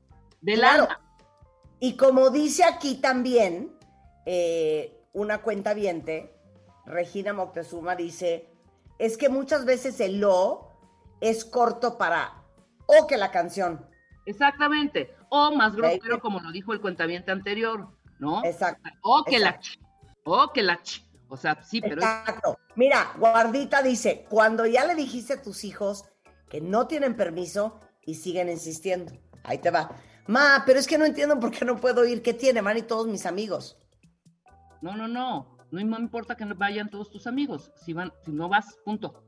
Del 0.41 0.59
Claro. 0.59 0.83
alma. 0.83 0.99
Y 1.79 1.95
como 1.95 2.29
dice 2.29 2.63
aquí 2.63 2.95
también, 2.95 3.75
eh, 4.25 4.99
una 5.13 5.41
cuenta 5.41 5.73
viente, 5.73 6.35
Regina 6.85 7.33
Moctezuma 7.33 7.95
dice, 7.95 8.49
es 8.99 9.17
que 9.17 9.29
muchas 9.29 9.65
veces 9.65 9.99
el 9.99 10.23
O 10.23 10.69
es 11.21 11.45
corto 11.45 11.97
para 11.97 12.43
O 12.87 13.07
que 13.07 13.17
la 13.17 13.31
canción. 13.31 13.85
Exactamente. 14.25 15.15
O 15.29 15.51
más 15.55 15.75
grosero, 15.75 16.19
como 16.19 16.39
lo 16.39 16.51
dijo 16.51 16.73
el 16.73 16.81
cuentaviente 16.81 17.31
anterior, 17.31 17.87
¿no? 18.21 18.45
Exacto. 18.45 18.89
O 19.01 19.23
que 19.25 19.39
la 19.39 19.49
exacto. 19.49 19.67
ch. 19.67 19.79
O 20.23 20.53
que 20.53 20.61
la 20.63 20.81
ch. 20.81 21.03
O 21.27 21.35
sea, 21.35 21.61
sí, 21.63 21.81
pero 21.81 21.95
es- 22.01 22.07
Exacto. 22.07 22.57
Mira, 22.75 23.13
Guardita 23.17 23.81
dice, 23.81 24.25
cuando 24.29 24.65
ya 24.65 24.85
le 24.85 24.95
dijiste 24.95 25.33
a 25.33 25.41
tus 25.41 25.63
hijos 25.63 26.05
que 26.49 26.61
no 26.61 26.87
tienen 26.87 27.15
permiso 27.17 27.79
y 28.05 28.15
siguen 28.15 28.49
insistiendo. 28.49 29.11
Ahí 29.43 29.57
te 29.57 29.71
va. 29.71 29.89
Ma, 30.27 30.63
pero 30.65 30.79
es 30.79 30.87
que 30.87 30.97
no 30.97 31.05
entiendo 31.05 31.39
por 31.39 31.51
qué 31.51 31.65
no 31.65 31.77
puedo 31.77 32.05
ir. 32.05 32.21
¿Qué 32.21 32.33
tiene, 32.33 32.61
man? 32.61 32.77
Y 32.77 32.83
todos 32.83 33.07
mis 33.07 33.25
amigos. 33.25 33.77
No, 34.81 34.95
no, 34.95 35.07
no. 35.07 35.57
No 35.71 35.85
me 35.85 35.97
importa 35.97 36.35
que 36.35 36.45
no 36.45 36.53
vayan 36.55 36.89
todos 36.89 37.09
tus 37.09 37.25
amigos. 37.27 37.71
Si 37.75 37.93
van, 37.93 38.11
si 38.25 38.31
no 38.31 38.49
vas, 38.49 38.77
punto. 38.83 39.23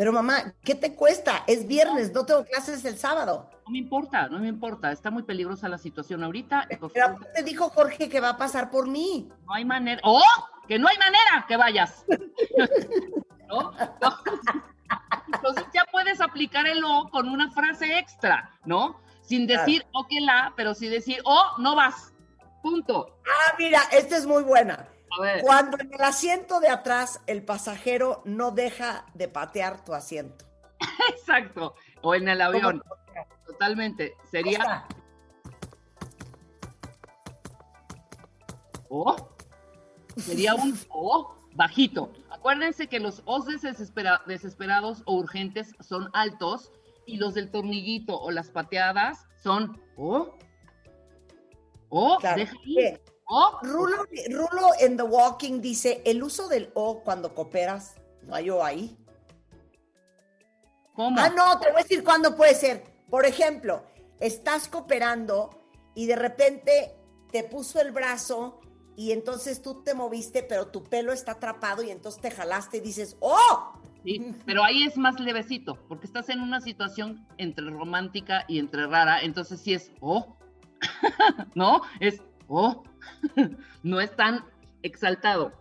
Pero 0.00 0.14
mamá, 0.14 0.54
¿qué 0.64 0.74
te 0.74 0.94
cuesta? 0.94 1.44
Es 1.46 1.66
viernes, 1.66 2.10
no 2.14 2.24
tengo 2.24 2.42
clases 2.46 2.82
el 2.86 2.96
sábado. 2.96 3.50
No 3.66 3.70
me 3.70 3.76
importa, 3.76 4.28
no 4.28 4.38
me 4.38 4.48
importa. 4.48 4.92
Está 4.92 5.10
muy 5.10 5.24
peligrosa 5.24 5.68
la 5.68 5.76
situación 5.76 6.24
ahorita. 6.24 6.66
Pero 6.94 7.18
te 7.34 7.42
dijo 7.42 7.68
Jorge 7.68 8.08
que 8.08 8.18
va 8.18 8.30
a 8.30 8.36
pasar 8.38 8.70
por 8.70 8.88
mí. 8.88 9.30
no 9.44 9.52
hay 9.52 9.66
manera. 9.66 10.00
¡Oh! 10.02 10.22
Que 10.66 10.78
no 10.78 10.88
hay 10.88 10.96
manera 10.96 11.44
que 11.46 11.58
vayas. 11.58 12.06
¿No? 13.46 13.72
No. 14.00 14.16
Entonces 15.34 15.64
ya 15.74 15.84
puedes 15.92 16.22
aplicar 16.22 16.66
el 16.66 16.82
O 16.82 17.10
con 17.10 17.28
una 17.28 17.50
frase 17.50 17.98
extra, 17.98 18.58
¿no? 18.64 18.98
Sin 19.20 19.46
decir 19.46 19.84
o 19.92 20.06
que 20.06 20.22
la, 20.22 20.54
pero 20.56 20.72
sí 20.72 20.88
decir, 20.88 21.20
oh, 21.26 21.56
no 21.58 21.76
vas. 21.76 22.14
Punto. 22.62 23.18
Ah, 23.26 23.54
mira, 23.58 23.82
esta 23.92 24.16
es 24.16 24.24
muy 24.24 24.44
buena. 24.44 24.88
Cuando 25.42 25.78
en 25.80 25.92
el 25.92 26.00
asiento 26.02 26.60
de 26.60 26.68
atrás 26.68 27.20
el 27.26 27.44
pasajero 27.44 28.22
no 28.24 28.50
deja 28.52 29.06
de 29.14 29.28
patear 29.28 29.84
tu 29.84 29.92
asiento. 29.94 30.44
Exacto. 31.10 31.74
O 32.02 32.14
en 32.14 32.28
el 32.28 32.40
avión. 32.40 32.82
Totalmente. 33.46 34.14
Sería. 34.30 34.86
O. 38.88 39.16
Sería 40.16 40.54
un 40.54 40.78
O 40.90 41.34
bajito. 41.54 42.12
Acuérdense 42.30 42.86
que 42.86 43.00
los 43.00 43.22
O's 43.26 43.46
desespera- 43.46 44.22
desesperados 44.26 45.02
o 45.06 45.14
urgentes 45.16 45.72
son 45.80 46.08
altos 46.12 46.70
y 47.06 47.16
los 47.16 47.34
del 47.34 47.50
tornillito 47.50 48.18
o 48.18 48.30
las 48.30 48.50
pateadas 48.50 49.26
son 49.42 49.80
O. 49.96 50.34
O, 51.88 52.18
Claro. 52.18 52.36
deja 52.36 52.54
ahí. 52.64 52.98
Rulo, 53.62 54.06
Rulo 54.30 54.70
en 54.80 54.96
The 54.96 55.04
Walking 55.04 55.60
dice, 55.60 56.02
el 56.04 56.22
uso 56.22 56.48
del 56.48 56.70
O 56.74 57.00
cuando 57.02 57.34
cooperas, 57.34 57.94
no 58.22 58.34
hay 58.34 58.50
O 58.50 58.64
ahí. 58.64 58.96
¿Cómo? 60.94 61.18
Ah, 61.18 61.30
no, 61.30 61.58
te 61.60 61.70
voy 61.70 61.80
a 61.80 61.82
decir 61.82 62.02
cuándo 62.02 62.36
puede 62.36 62.54
ser. 62.54 62.84
Por 63.08 63.24
ejemplo, 63.24 63.84
estás 64.18 64.68
cooperando 64.68 65.50
y 65.94 66.06
de 66.06 66.16
repente 66.16 66.96
te 67.30 67.44
puso 67.44 67.80
el 67.80 67.92
brazo 67.92 68.60
y 68.96 69.12
entonces 69.12 69.62
tú 69.62 69.82
te 69.82 69.94
moviste, 69.94 70.42
pero 70.42 70.66
tu 70.66 70.84
pelo 70.84 71.12
está 71.12 71.32
atrapado 71.32 71.82
y 71.82 71.90
entonces 71.90 72.20
te 72.20 72.30
jalaste 72.30 72.78
y 72.78 72.80
dices, 72.80 73.16
¡oh! 73.20 73.72
Sí, 74.04 74.34
pero 74.46 74.64
ahí 74.64 74.82
es 74.82 74.96
más 74.96 75.18
levecito, 75.20 75.78
porque 75.88 76.06
estás 76.06 76.28
en 76.28 76.40
una 76.40 76.60
situación 76.60 77.26
entre 77.38 77.70
romántica 77.70 78.44
y 78.48 78.58
entre 78.58 78.86
rara, 78.86 79.20
entonces 79.22 79.60
sí 79.60 79.74
es 79.74 79.92
O. 80.00 80.36
¿No? 81.54 81.82
Es 82.00 82.20
O. 82.48 82.82
no 83.82 84.00
es 84.00 84.14
tan 84.16 84.44
exaltado. 84.82 85.52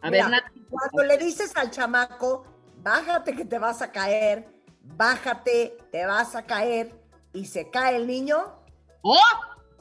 A 0.00 0.10
Mira, 0.10 0.28
ver, 0.28 0.42
Nati, 0.42 0.60
Cuando 0.70 1.02
le 1.04 1.18
dices 1.18 1.56
al 1.56 1.70
chamaco, 1.70 2.44
bájate 2.82 3.34
que 3.34 3.44
te 3.44 3.58
vas 3.58 3.82
a 3.82 3.90
caer, 3.90 4.48
bájate, 4.82 5.76
te 5.90 6.06
vas 6.06 6.34
a 6.36 6.46
caer, 6.46 6.92
y 7.32 7.44
se 7.46 7.70
cae 7.70 7.96
el 7.96 8.06
niño, 8.06 8.58
¡Oh! 9.02 9.16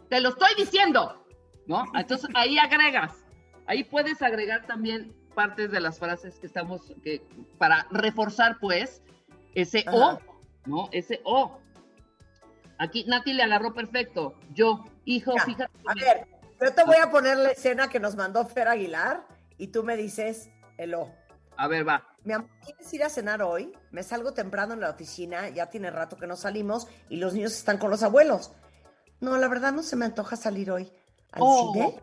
Te 0.09 0.21
lo 0.21 0.29
estoy 0.29 0.50
diciendo. 0.57 1.25
¿No? 1.65 1.83
Entonces 1.95 2.29
ahí 2.33 2.57
agregas. 2.57 3.13
Ahí 3.65 3.83
puedes 3.83 4.21
agregar 4.21 4.65
también 4.65 5.13
partes 5.36 5.69
de 5.71 5.81
las 5.81 6.00
frases 6.00 6.39
que 6.39 6.47
estamos, 6.47 6.93
que, 7.03 7.21
para 7.57 7.86
reforzar, 7.91 8.57
pues, 8.59 9.01
ese 9.53 9.83
Ajá. 9.86 9.97
O, 9.97 10.21
¿no? 10.65 10.89
Ese 10.91 11.19
O. 11.25 11.59
Aquí 12.77 13.03
Nati 13.05 13.33
le 13.33 13.43
agarró 13.43 13.74
perfecto. 13.74 14.36
Yo, 14.53 14.86
hijo, 15.05 15.33
Ya, 15.36 15.43
fíjate. 15.43 15.71
a 15.88 15.93
ver, 15.95 16.27
Yo 16.62 16.74
te 16.74 16.84
voy 16.84 16.98
a 16.98 17.10
poner 17.12 17.38
la 17.38 17.50
escena 17.52 17.88
que 17.90 18.00
nos 18.00 18.16
mandó 18.16 18.46
Fer 18.46 18.68
Aguilar 18.68 19.26
y 19.58 19.68
tú 19.68 19.84
me 19.84 19.96
dices 19.96 20.50
el 20.78 20.96
O. 20.96 21.14
A 21.56 21.68
ver, 21.68 21.88
va. 21.88 22.04
Mi 22.24 22.34
amor, 22.34 22.50
¿quieres 22.64 22.94
ir 22.94 23.04
a 23.04 23.10
cenar 23.10 23.42
hoy? 23.42 23.72
Me 23.92 24.04
salgo 24.04 24.34
temprano 24.34 24.74
en 24.74 24.82
la 24.82 24.90
oficina, 24.90 25.50
ya 25.50 25.70
tiene 25.70 25.90
rato 25.92 26.18
que 26.18 26.28
no 26.28 26.36
salimos 26.36 26.88
y 27.10 27.18
los 27.18 27.34
niños 27.34 27.54
están 27.54 27.78
con 27.78 27.90
los 27.92 28.04
abuelos. 28.04 28.52
No, 29.20 29.38
la 29.38 29.48
verdad 29.48 29.72
no 29.72 29.82
se 29.84 29.96
me 29.96 30.06
antoja 30.06 30.36
salir 30.36 30.72
hoy. 30.72 30.92
¿Al 31.32 31.42
Oh. 31.44 31.74
cine? 31.74 32.02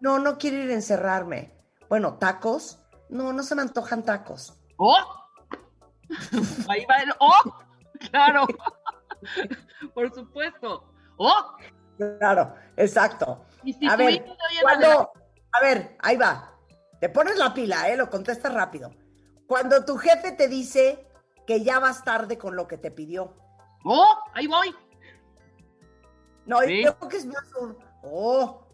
No, 0.00 0.18
no 0.18 0.38
quiero 0.38 0.56
ir 0.58 0.70
a 0.70 0.74
encerrarme. 0.74 1.52
Bueno, 1.88 2.14
¿tacos? 2.18 2.80
No, 3.08 3.32
no 3.32 3.42
se 3.42 3.54
me 3.54 3.62
antojan 3.62 4.04
tacos. 4.04 4.56
¡Oh! 4.76 4.96
Ahí 6.68 6.84
va 6.86 6.96
el 6.98 7.12
¡Oh! 7.18 7.54
Claro. 8.10 8.46
Por 9.94 10.14
supuesto. 10.14 10.92
¡Oh! 11.16 11.52
Claro, 12.20 12.54
exacto. 12.76 13.44
Y 13.64 13.72
si 13.72 13.88
A 13.88 13.96
ver, 13.96 14.24
cuando, 14.62 15.12
a 15.52 15.60
ver, 15.60 15.96
ahí 16.00 16.16
va. 16.16 16.54
Te 17.00 17.08
pones 17.08 17.36
la 17.36 17.54
pila, 17.54 17.88
¿eh? 17.88 17.96
Lo 17.96 18.10
contestas 18.10 18.52
rápido. 18.52 18.92
Cuando 19.46 19.84
tu 19.84 19.96
jefe 19.96 20.32
te 20.32 20.48
dice 20.48 21.06
que 21.46 21.62
ya 21.62 21.78
vas 21.78 22.04
tarde 22.04 22.36
con 22.38 22.56
lo 22.56 22.66
que 22.68 22.76
te 22.76 22.90
pidió. 22.90 23.34
¡Oh! 23.84 24.18
Ahí 24.34 24.46
voy. 24.46 24.74
No, 26.46 26.60
Sí. 26.62 26.82
yo 26.84 26.96
creo 26.96 27.08
que 27.08 27.16
es 27.18 27.26
más 27.26 27.52
un, 27.60 27.76
oh, 28.02 28.66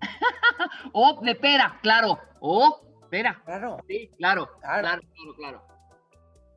¡Oh! 0.92 1.20
De 1.22 1.34
pera, 1.34 1.78
claro. 1.82 2.18
¡Oh! 2.40 2.80
Pera. 3.10 3.40
claro. 3.44 3.78
Sí, 3.88 4.10
claro. 4.16 4.50
Claro. 4.60 4.80
Claro, 4.82 5.02
claro, 5.02 5.34
claro. 5.36 5.66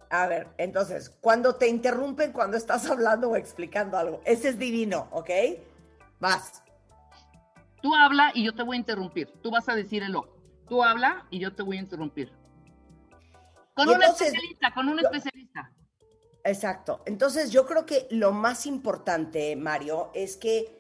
A 0.10 0.28
ver, 0.28 0.48
entonces, 0.58 1.10
cuando 1.20 1.56
te 1.56 1.68
interrumpen 1.68 2.32
cuando 2.32 2.58
estás 2.58 2.86
hablando 2.90 3.30
o 3.32 3.36
explicando 3.36 3.98
algo, 3.98 4.22
ese 4.26 4.50
es 4.50 4.58
divino, 4.60 5.08
¿ok? 5.12 5.30
Vas. 6.20 6.64
Tú 7.82 7.94
habla 7.96 8.32
y 8.34 8.44
yo 8.44 8.54
te 8.54 8.64
voy 8.64 8.78
a 8.78 8.80
interrumpir. 8.80 9.32
Tú 9.42 9.52
vas 9.52 9.70
a 9.70 9.76
decir 9.76 10.04
el 10.04 10.16
O. 10.16 10.28
Tú 10.68 10.84
habla 10.84 11.28
y 11.30 11.40
yo 11.40 11.54
te 11.54 11.64
voy 11.64 11.78
a 11.78 11.82
interrumpir. 11.82 12.32
Con 13.76 13.90
un 13.90 14.02
especialista, 14.02 14.74
con 14.74 14.90
un 14.90 15.00
especialista. 15.00 15.72
Exacto. 16.44 17.02
Entonces, 17.06 17.52
yo 17.52 17.66
creo 17.66 17.86
que 17.86 18.08
lo 18.12 18.32
más 18.32 18.66
importante, 18.66 19.56
Mario, 19.56 20.12
es 20.14 20.38
que 20.38 20.80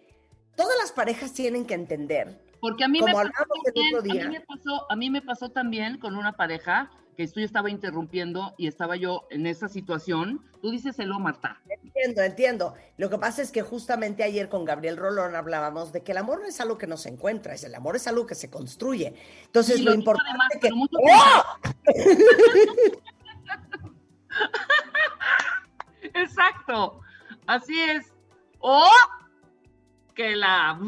todas 0.56 0.78
las 0.80 0.92
parejas 0.92 1.34
tienen 1.34 1.66
que 1.66 1.74
entender. 1.74 2.40
Porque 2.62 2.86
a 2.86 2.88
me 2.88 3.02
pasó 3.02 3.30
también, 3.64 4.30
mí 4.30 4.38
me 4.38 4.42
pasó, 4.42 4.92
a 4.92 4.96
mí 4.96 5.10
me 5.10 5.22
pasó 5.22 5.50
también 5.50 6.00
con 6.00 6.16
una 6.16 6.34
pareja 6.34 6.90
que 7.16 7.26
yo 7.28 7.42
estaba 7.42 7.70
interrumpiendo 7.70 8.54
y 8.58 8.68
estaba 8.68 8.96
yo 8.96 9.28
en 9.30 9.48
esa 9.48 9.70
situación. 9.70 10.42
Tú 10.62 10.72
dices 10.72 11.00
el 11.00 11.12
O, 11.12 11.20
Marta. 11.20 11.62
Entiendo, 11.70 12.22
entiendo. 12.22 12.74
Lo 12.98 13.10
que 13.10 13.18
pasa 13.18 13.42
es 13.42 13.52
que 13.52 13.62
justamente 13.62 14.24
ayer 14.24 14.50
con 14.50 14.66
Gabriel 14.66 14.98
Rolón 14.98 15.36
hablábamos 15.36 15.94
de 15.94 16.04
que 16.04 16.12
el 16.12 16.18
amor 16.18 16.42
no 16.42 16.48
es 16.48 16.60
algo 16.60 16.78
que 16.78 16.88
nos 16.88 17.06
encuentra, 17.06 17.54
es 17.54 17.64
el 17.64 17.74
amor 17.74 17.96
es 17.96 18.08
algo 18.08 18.26
que 18.26 18.36
se 18.36 18.50
construye. 18.50 19.16
Entonces, 19.46 19.82
lo 19.82 19.94
importante 19.94 20.30
además, 20.30 20.50
es 20.54 20.62
que... 20.62 20.72
mucho 20.74 20.98
¡Oh! 21.02 21.44
Exacto. 26.14 27.02
Así 27.48 27.80
es. 27.82 28.14
O 28.60 28.88
que 30.14 30.36
la. 30.36 30.80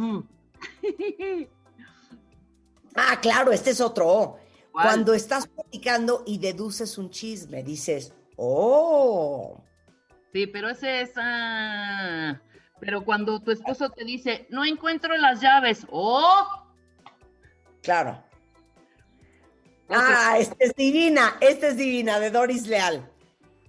Ah, 2.95 3.19
claro, 3.21 3.51
este 3.51 3.71
es 3.71 3.81
otro. 3.81 4.39
Cuando 4.83 5.13
estás 5.13 5.47
platicando 5.47 6.23
y 6.25 6.37
deduces 6.37 6.97
un 6.97 7.09
chisme, 7.09 7.63
dices, 7.63 8.13
oh, 8.35 9.63
Sí, 10.33 10.45
pero 10.45 10.69
ese 10.69 11.01
es. 11.01 11.11
ah, 11.15 12.39
Pero 12.79 13.03
cuando 13.03 13.41
tu 13.41 13.51
esposo 13.51 13.89
te 13.89 14.05
dice, 14.05 14.45
no 14.49 14.65
encuentro 14.65 15.17
las 15.17 15.41
llaves, 15.41 15.85
¡oh! 15.89 16.63
claro. 17.81 18.23
Ah, 19.89 20.35
esta 20.37 20.55
es 20.59 20.75
divina, 20.75 21.37
esta 21.39 21.69
es 21.69 21.77
divina, 21.77 22.19
de 22.19 22.29
Doris 22.29 22.67
Leal. 22.67 23.09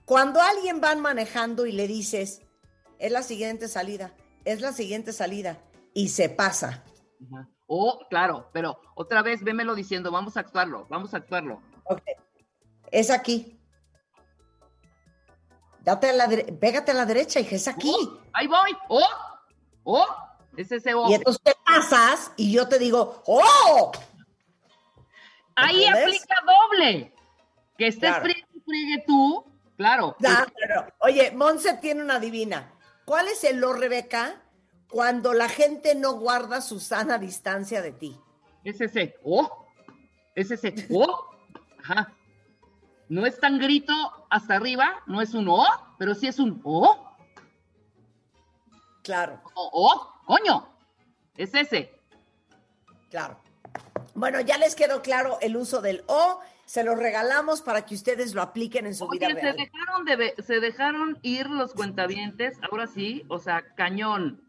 Cuando 0.05 0.41
alguien 0.43 0.81
va 0.83 0.95
manejando 0.97 1.65
y 1.65 1.73
le 1.73 1.87
dices, 1.87 2.43
es 2.99 3.13
la 3.13 3.23
siguiente 3.23 3.69
salida, 3.69 4.13
es 4.45 4.61
la 4.61 4.73
siguiente 4.73 5.13
salida, 5.13 5.59
y 5.95 6.09
se 6.09 6.29
pasa. 6.29 6.83
Ajá. 7.33 7.49
Oh, 7.71 8.01
claro, 8.09 8.49
pero 8.53 8.81
otra 8.95 9.21
vez 9.23 9.45
vémelo 9.45 9.75
diciendo, 9.75 10.11
vamos 10.11 10.39
a 10.39 10.41
actuarlo, 10.41 10.87
vamos 10.89 11.13
a 11.13 11.19
actuarlo. 11.19 11.63
Ok. 11.85 12.03
Es 12.91 13.11
aquí. 13.11 13.61
Date 15.81 16.09
a 16.09 16.13
la 16.15 16.29
pégate 16.29 16.93
a 16.93 16.95
la 16.95 17.05
derecha, 17.05 17.41
hija, 17.41 17.57
es 17.57 17.69
aquí. 17.69 17.95
Oh, 17.95 18.19
ahí 18.33 18.47
voy, 18.47 18.77
¡oh! 18.89 19.07
¡oh! 19.85 20.07
Es 20.57 20.73
ese 20.73 20.95
O. 20.95 21.09
Y 21.11 21.15
entonces 21.15 21.43
te 21.43 21.53
pasas 21.65 22.33
y 22.37 22.53
yo 22.53 22.69
te 22.69 22.79
digo, 22.79 23.23
¡oh! 23.27 23.93
Ahí 25.55 25.85
aplica 25.85 26.37
doble. 26.47 27.15
Que 27.77 27.89
estés 27.89 28.11
Claro. 28.11 28.23
friegue, 28.23 28.47
y 28.55 28.61
friegue 28.61 29.05
tú, 29.07 29.45
claro. 29.77 30.17
Ya, 30.19 30.47
pero, 30.59 30.87
oye, 31.01 31.31
Monse 31.33 31.75
tiene 31.75 32.03
una 32.03 32.19
divina. 32.19 32.73
¿Cuál 33.05 33.29
es 33.29 33.45
el 33.45 33.61
lo, 33.61 33.73
Rebeca, 33.73 34.43
cuando 34.89 35.33
la 35.35 35.49
gente 35.49 35.95
no 35.95 36.15
guarda 36.15 36.61
su 36.61 36.81
sana 36.81 37.19
distancia 37.19 37.83
de 37.83 37.93
ti? 37.93 38.19
Es 38.65 38.81
ese, 38.81 39.17
¡oh! 39.25 39.67
Es 40.35 40.51
ese, 40.51 40.75
¡oh! 40.91 41.31
Ajá. 41.83 42.13
No 43.09 43.25
es 43.25 43.39
tan 43.41 43.59
grito 43.59 43.93
hasta 44.31 44.57
arriba, 44.57 45.03
no 45.07 45.21
es 45.23 45.35
un 45.35 45.49
¡oh! 45.49 45.65
Pero 45.99 46.15
sí 46.15 46.27
es 46.27 46.39
un 46.39 46.61
¡oh! 46.65 47.17
Claro, 49.03 49.41
¡oh! 49.55 49.71
¡oh! 49.73 50.13
¡coño! 50.27 50.69
Es 51.37 51.55
ese. 51.55 51.93
claro. 53.11 53.39
Bueno, 54.15 54.41
ya 54.41 54.59
les 54.59 54.75
quedó 54.75 55.01
claro 55.03 55.39
el 55.41 55.57
uso 55.57 55.81
del 55.81 56.03
o. 56.09 56.41
Se 56.65 56.83
lo 56.83 56.95
regalamos 56.97 57.63
para 57.63 57.87
que 57.87 57.95
ustedes 57.95 58.35
lo 58.35 58.43
apliquen 58.43 58.87
en 58.87 58.95
su 58.95 59.05
Oye, 59.07 59.21
vida 59.21 59.29
se 59.29 59.41
real. 59.41 59.57
dejaron, 59.57 60.05
de 60.05 60.35
se 60.43 60.61
dejaron 60.61 61.19
ir 61.23 61.49
los 61.49 61.73
cuentavientes, 61.73 62.59
ahora 62.71 62.87
sí, 62.89 63.25
o 63.29 63.39
sea, 63.39 63.65
cañón. 63.77 64.43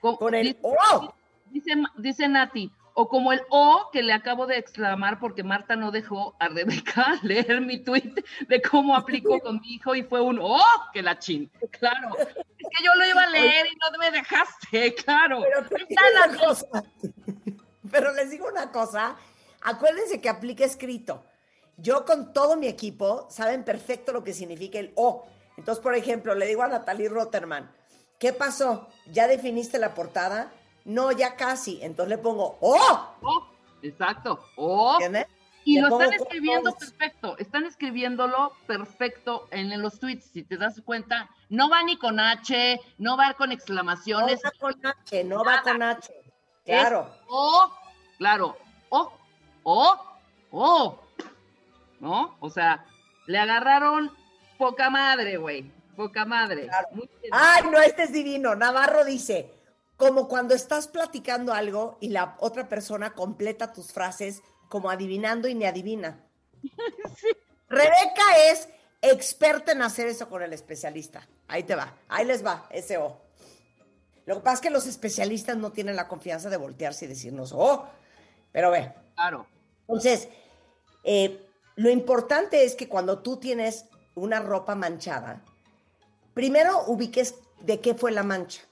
Co- 0.00 0.18
Con 0.18 0.34
el 0.34 0.46
dice- 0.48 0.58
o. 0.62 1.14
Dice, 1.50 1.72
dice 1.98 2.28
Nati, 2.28 2.70
o 2.94 3.08
como 3.08 3.32
el 3.32 3.42
O 3.50 3.88
que 3.92 4.02
le 4.02 4.12
acabo 4.12 4.46
de 4.46 4.56
exclamar 4.58 5.18
porque 5.18 5.42
Marta 5.42 5.74
no 5.74 5.90
dejó 5.90 6.36
a 6.38 6.48
Rebeca 6.48 7.18
leer 7.22 7.60
mi 7.60 7.78
tweet 7.78 8.14
de 8.48 8.62
cómo 8.62 8.94
aplicó 8.96 9.38
con 9.40 9.60
mi 9.60 9.74
hijo 9.74 9.94
y 9.94 10.02
fue 10.02 10.20
un 10.20 10.38
O 10.40 10.60
que 10.92 11.02
la 11.02 11.18
chin. 11.18 11.50
Claro, 11.70 12.16
es 12.18 12.26
que 12.26 12.84
yo 12.84 12.94
lo 12.94 13.06
iba 13.06 13.22
a 13.22 13.30
leer 13.30 13.66
y 13.66 13.76
no 13.76 13.98
me 13.98 14.10
dejaste, 14.10 14.94
claro. 15.04 15.42
Pero, 15.42 15.62
Nati. 16.26 16.38
cosa. 16.38 16.66
Pero 17.90 18.12
les 18.14 18.30
digo 18.30 18.46
una 18.48 18.70
cosa. 18.70 19.16
Acuérdense 19.62 20.20
que 20.20 20.28
aplica 20.28 20.64
escrito. 20.64 21.24
Yo 21.76 22.04
con 22.04 22.32
todo 22.32 22.56
mi 22.56 22.66
equipo 22.68 23.26
saben 23.30 23.64
perfecto 23.64 24.12
lo 24.12 24.22
que 24.22 24.34
significa 24.34 24.78
el 24.78 24.92
O. 24.96 25.26
Entonces, 25.56 25.82
por 25.82 25.94
ejemplo, 25.94 26.34
le 26.34 26.46
digo 26.46 26.62
a 26.62 26.68
Natalie 26.68 27.08
Rotterman, 27.08 27.70
¿qué 28.20 28.32
pasó? 28.32 28.88
¿Ya 29.06 29.26
definiste 29.26 29.78
la 29.78 29.94
portada? 29.94 30.52
No, 30.84 31.10
ya 31.10 31.34
casi. 31.34 31.82
Entonces 31.82 32.16
le 32.16 32.22
pongo 32.22 32.58
O. 32.60 32.76
O, 33.22 33.46
exacto, 33.82 34.44
O. 34.54 34.92
¿Entiendes? 34.92 35.26
Y 35.64 35.74
Le 35.74 35.82
lo 35.82 35.88
pongo 35.88 36.02
están 36.02 36.18
con 36.18 36.26
escribiendo 36.26 36.72
perfecto, 36.72 37.38
están 37.38 37.64
escribiéndolo 37.66 38.52
perfecto 38.66 39.46
en, 39.50 39.82
los 39.82 39.98
tweets, 39.98 40.24
si 40.32 40.42
te 40.42 40.56
das 40.56 40.80
cuenta, 40.82 41.28
no 41.50 41.68
va 41.68 41.82
ni 41.82 41.98
con 41.98 42.18
H, 42.18 42.80
no 42.96 43.18
va 43.18 43.34
con 43.34 43.50
No 43.50 43.54
exclamaciones, 43.54 44.40
va 44.42 44.52
con 44.58 44.86
H, 44.86 45.24
no 45.24 45.44
va 45.44 45.60
con 45.62 45.82
H. 45.82 46.12
Es 46.64 46.80
Claro. 46.80 47.14
O, 47.28 47.70
claro, 48.16 48.56
O, 48.88 49.12
O, 49.62 50.00
O, 50.50 50.98
¿no? 52.00 52.36
O 52.40 52.48
sea, 52.48 52.86
le 53.26 53.38
agarraron 53.38 54.10
poca 54.56 54.88
madre, 54.88 55.36
güey, 55.36 55.70
poca 55.96 56.24
madre. 56.24 56.66
Claro. 56.66 56.88
Ay, 57.32 57.62
no, 57.70 57.80
este 57.80 58.04
es 58.04 58.12
divino. 58.12 58.54
Navarro 58.54 59.04
dice, 59.04 59.52
como 59.96 60.28
cuando 60.28 60.54
estás 60.54 60.88
platicando 60.88 61.52
algo 61.52 61.98
y 62.00 62.08
la 62.08 62.36
otra 62.40 62.68
persona 62.68 63.12
completa 63.12 63.72
tus 63.72 63.92
frases 63.92 64.42
como 64.68 64.90
adivinando 64.90 65.48
y 65.48 65.54
ni 65.54 65.66
adivina. 65.66 66.24
Rebeca 67.68 68.50
es 68.50 68.68
experta 69.02 69.72
en 69.72 69.82
hacer 69.82 70.06
eso 70.06 70.28
con 70.28 70.42
el 70.42 70.52
especialista. 70.52 71.26
Ahí 71.48 71.62
te 71.62 71.74
va, 71.74 71.94
ahí 72.08 72.24
les 72.24 72.44
va, 72.44 72.66
ese 72.70 72.98
O. 72.98 73.20
Lo 74.26 74.36
que 74.36 74.40
pasa 74.42 74.54
es 74.54 74.60
que 74.60 74.70
los 74.70 74.86
especialistas 74.86 75.56
no 75.56 75.72
tienen 75.72 75.96
la 75.96 76.08
confianza 76.08 76.50
de 76.50 76.56
voltearse 76.56 77.04
y 77.04 77.08
decirnos, 77.08 77.52
oh, 77.54 77.88
pero 78.52 78.70
ve, 78.70 78.92
Claro, 79.14 79.46
entonces, 79.90 80.28
eh, 81.02 81.44
lo 81.74 81.90
importante 81.90 82.64
es 82.64 82.76
que 82.76 82.88
cuando 82.88 83.18
tú 83.18 83.38
tienes 83.38 83.86
una 84.14 84.38
ropa 84.38 84.76
manchada, 84.76 85.42
primero 86.34 86.84
ubiques 86.86 87.34
de 87.60 87.80
qué 87.80 87.94
fue 87.94 88.12
la 88.12 88.22
mancha. 88.22 88.62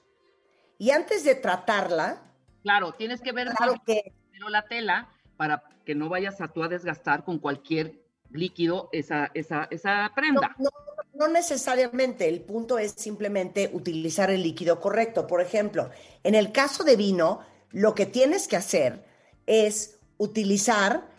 Y 0.77 0.91
antes 0.91 1.23
de 1.23 1.35
tratarla, 1.35 2.21
claro, 2.63 2.93
tienes 2.93 3.21
que 3.21 3.31
ver 3.31 3.49
claro 3.55 3.75
que 3.85 4.13
primero 4.29 4.49
la 4.49 4.65
tela 4.67 5.09
para 5.37 5.63
que 5.85 5.95
no 5.95 6.09
vayas 6.09 6.39
a 6.41 6.47
tú 6.47 6.63
a 6.63 6.67
desgastar 6.67 7.23
con 7.23 7.39
cualquier 7.39 8.01
líquido 8.31 8.89
esa, 8.91 9.31
esa, 9.33 9.67
esa 9.71 10.07
no, 10.09 10.15
prenda. 10.15 10.55
no- 10.57 10.69
no 11.15 11.27
necesariamente, 11.27 12.29
el 12.29 12.39
punto 12.41 12.79
es 12.79 12.93
simplemente 12.93 13.69
utilizar 13.73 14.29
el 14.31 14.41
líquido 14.41 14.79
correcto. 14.79 15.27
Por 15.27 15.41
ejemplo, 15.41 15.89
en 16.23 16.33
el 16.33 16.53
caso 16.53 16.85
de 16.85 16.95
vino, 16.95 17.41
lo 17.71 17.93
que 17.93 18.05
tienes 18.05 18.47
que 18.47 18.55
hacer 18.55 19.03
es 19.45 19.99
utilizar 20.17 21.09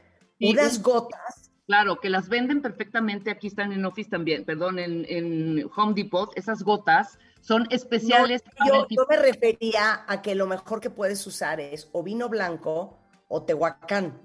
unas 0.41 0.81
gotas. 0.81 1.40
Claro, 1.71 2.01
que 2.01 2.11
las 2.11 2.29
venden 2.29 2.63
perfectamente, 2.63 3.31
aquí 3.31 3.47
están 3.47 3.73
en 3.73 3.85
Office 3.85 4.11
también, 4.11 4.45
perdón, 4.45 4.81
en, 4.81 5.71
Home 5.77 5.95
Depot, 5.95 6.33
esas 6.35 6.65
gotas 6.65 7.17
son 7.43 7.69
especiales. 7.71 8.43
yo, 8.67 8.89
yo 8.91 9.07
me 9.09 9.17
refería 9.17 10.05
a 10.09 10.21
que 10.21 10.35
lo 10.35 10.49
mejor 10.49 10.81
que 10.81 10.91
puedes 10.91 11.25
usar 11.29 11.61
es 11.61 11.89
o 11.93 12.03
vino 12.03 12.29
blanco 12.29 12.99
o 13.29 13.45
tehuacán 13.45 14.21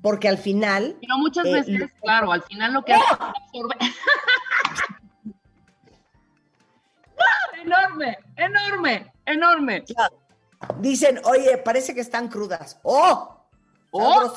porque 0.00 0.28
al 0.28 0.38
final... 0.38 0.96
Pero 1.00 1.18
muchas 1.18 1.44
eh, 1.46 1.52
veces, 1.54 1.90
claro, 2.00 2.30
al 2.30 2.44
final 2.44 2.72
lo 2.72 2.84
que 2.84 2.92
hace 2.92 3.04
es 3.04 3.20
absorber... 3.20 3.78
¡Ah! 7.18 7.56
enorme, 7.64 8.18
enorme, 8.36 9.12
enorme. 9.24 9.84
Dicen, 10.78 11.20
oye, 11.24 11.58
parece 11.58 11.96
que 11.96 12.00
están 12.00 12.28
crudas. 12.28 12.78
¡Oh! 12.84 13.44
¡Oh! 13.90 14.32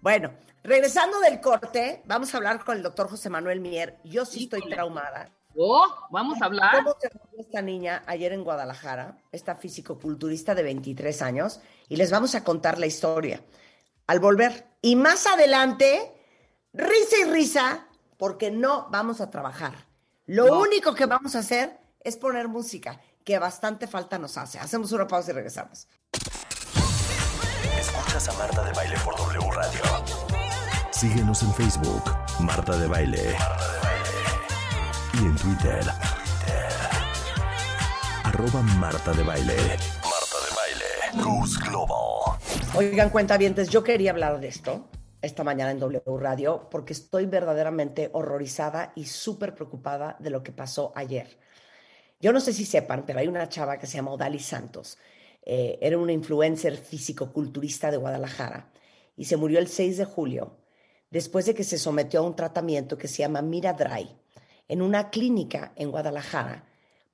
Bueno, 0.00 0.32
regresando 0.68 1.18
del 1.20 1.40
corte, 1.40 2.02
vamos 2.04 2.32
a 2.32 2.36
hablar 2.36 2.62
con 2.62 2.76
el 2.76 2.82
doctor 2.82 3.08
José 3.08 3.30
Manuel 3.30 3.60
Mier. 3.60 3.98
Yo 4.04 4.24
sí 4.24 4.44
estoy 4.44 4.60
traumada. 4.68 5.30
¡Oh! 5.56 5.86
Vamos 6.10 6.40
a 6.40 6.44
hablar. 6.44 6.84
¿Cómo 6.84 6.94
se 7.00 7.10
esta 7.40 7.62
niña 7.62 8.02
ayer 8.06 8.32
en 8.32 8.44
Guadalajara, 8.44 9.16
esta 9.32 9.56
físico-culturista 9.56 10.54
de 10.54 10.62
23 10.62 11.22
años? 11.22 11.60
Y 11.88 11.96
les 11.96 12.10
vamos 12.10 12.34
a 12.34 12.44
contar 12.44 12.78
la 12.78 12.86
historia 12.86 13.42
al 14.06 14.20
volver. 14.20 14.66
Y 14.82 14.94
más 14.94 15.26
adelante, 15.26 16.14
risa 16.74 17.16
y 17.22 17.24
risa, 17.24 17.86
porque 18.18 18.50
no 18.50 18.88
vamos 18.90 19.20
a 19.20 19.30
trabajar. 19.30 19.86
Lo 20.26 20.60
único 20.60 20.94
que 20.94 21.06
vamos 21.06 21.34
a 21.34 21.38
hacer 21.38 21.78
es 22.00 22.16
poner 22.18 22.46
música, 22.46 23.00
que 23.24 23.38
bastante 23.38 23.86
falta 23.86 24.18
nos 24.18 24.36
hace. 24.36 24.58
Hacemos 24.58 24.92
una 24.92 25.08
pausa 25.08 25.30
y 25.30 25.34
regresamos. 25.34 25.88
Escuchas 27.78 28.28
a 28.28 28.32
Marta 28.34 28.62
de 28.64 28.72
Baile 28.72 28.96
por 29.04 29.16
W 29.16 29.50
Radio. 29.50 30.27
Síguenos 30.98 31.44
en 31.44 31.54
Facebook, 31.54 32.02
Marta 32.40 32.76
de 32.76 32.88
Baile. 32.88 33.22
Marta 33.38 33.68
de 33.70 33.78
Baile. 33.86 34.18
Y 35.14 35.18
en 35.18 35.36
Twitter, 35.36 35.84
arroba 38.24 38.62
Marta 38.62 39.12
de 39.12 39.22
Baile. 39.22 39.54
Marta 39.54 40.38
de 40.42 40.56
Baile. 40.56 41.22
Goes 41.22 41.56
Global. 41.60 42.40
Oigan, 42.74 43.10
cuentavientes, 43.10 43.68
yo 43.68 43.84
quería 43.84 44.10
hablar 44.10 44.40
de 44.40 44.48
esto 44.48 44.88
esta 45.22 45.44
mañana 45.44 45.70
en 45.70 45.78
W 45.78 46.02
Radio 46.18 46.68
porque 46.68 46.94
estoy 46.94 47.26
verdaderamente 47.26 48.10
horrorizada 48.12 48.92
y 48.96 49.04
súper 49.04 49.54
preocupada 49.54 50.16
de 50.18 50.30
lo 50.30 50.42
que 50.42 50.50
pasó 50.50 50.92
ayer. 50.96 51.38
Yo 52.20 52.32
no 52.32 52.40
sé 52.40 52.52
si 52.52 52.64
sepan, 52.64 53.04
pero 53.06 53.20
hay 53.20 53.28
una 53.28 53.48
chava 53.48 53.78
que 53.78 53.86
se 53.86 53.98
llama 53.98 54.10
Odali 54.10 54.40
Santos. 54.40 54.98
Eh, 55.42 55.78
era 55.80 55.96
una 55.96 56.10
influencer 56.10 56.76
físico-culturista 56.76 57.92
de 57.92 57.98
Guadalajara 57.98 58.72
y 59.16 59.26
se 59.26 59.36
murió 59.36 59.60
el 59.60 59.68
6 59.68 59.98
de 59.98 60.04
julio 60.04 60.57
después 61.10 61.46
de 61.46 61.54
que 61.54 61.64
se 61.64 61.78
sometió 61.78 62.20
a 62.20 62.24
un 62.24 62.36
tratamiento 62.36 62.98
que 62.98 63.08
se 63.08 63.18
llama 63.18 63.42
Mira 63.42 63.72
Dry 63.72 64.08
en 64.68 64.82
una 64.82 65.10
clínica 65.10 65.72
en 65.76 65.90
Guadalajara 65.90 66.64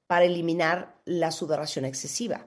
para 0.07 0.25
eliminar 0.25 0.97
la 1.05 1.31
sudoración 1.31 1.85
excesiva. 1.85 2.47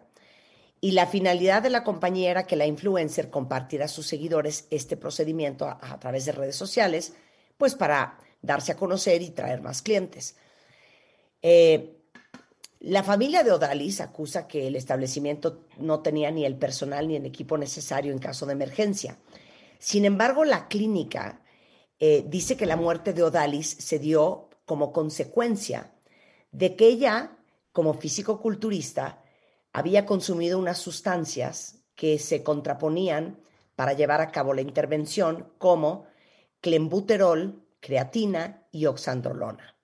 Y 0.79 0.91
la 0.91 1.07
finalidad 1.07 1.63
de 1.63 1.71
la 1.71 1.83
compañía 1.83 2.29
era 2.29 2.45
que 2.45 2.55
la 2.55 2.67
influencer 2.67 3.29
compartiera 3.29 3.85
a 3.85 3.89
sus 3.89 4.05
seguidores 4.05 4.67
este 4.69 4.95
procedimiento 4.95 5.67
a, 5.67 5.99
través 5.99 6.25
de 6.25 6.33
redes 6.33 6.55
sociales, 6.55 7.13
pues 7.57 7.73
para 7.73 8.19
darse 8.41 8.73
a 8.73 8.77
conocer 8.77 9.23
y 9.23 9.31
traer 9.31 9.61
más 9.61 9.81
clientes. 9.81 10.35
Eh, 11.41 11.97
la 12.79 13.01
familia 13.01 13.43
de 13.43 13.51
Odalis 13.51 14.01
acusa 14.01 14.47
que 14.47 14.67
el 14.67 14.75
establecimiento 14.75 15.65
no 15.79 16.01
tenía 16.01 16.29
ni 16.29 16.45
el 16.45 16.57
personal 16.57 17.07
ni 17.07 17.15
el 17.15 17.25
equipo 17.25 17.57
necesario 17.57 18.11
en 18.11 18.19
caso 18.19 18.45
de 18.45 18.53
emergencia. 18.53 19.17
Sin 19.79 20.05
embargo, 20.05 20.45
la 20.45 20.67
clínica 20.67 21.41
eh, 21.99 22.25
dice 22.27 22.57
que 22.57 22.65
la 22.65 22.75
muerte 22.75 23.13
de 23.13 23.23
Odalis 23.23 23.69
se 23.69 23.99
dio 23.99 24.49
como 24.65 24.91
consecuencia 24.91 25.93
de 26.51 26.75
que 26.75 26.87
ella, 26.87 27.37
como 27.71 27.93
físico-culturista, 27.93 29.23
había 29.73 30.05
consumido 30.05 30.59
unas 30.59 30.77
sustancias 30.77 31.79
que 31.95 32.19
se 32.19 32.43
contraponían 32.43 33.39
para 33.75 33.93
llevar 33.93 34.21
a 34.21 34.31
cabo 34.31 34.53
la 34.53 34.61
intervención, 34.61 35.53
como 35.57 36.05
clenbuterol, 36.61 37.63
creatina 37.79 38.67
y 38.71 38.87
oxandrolona. 38.87 39.75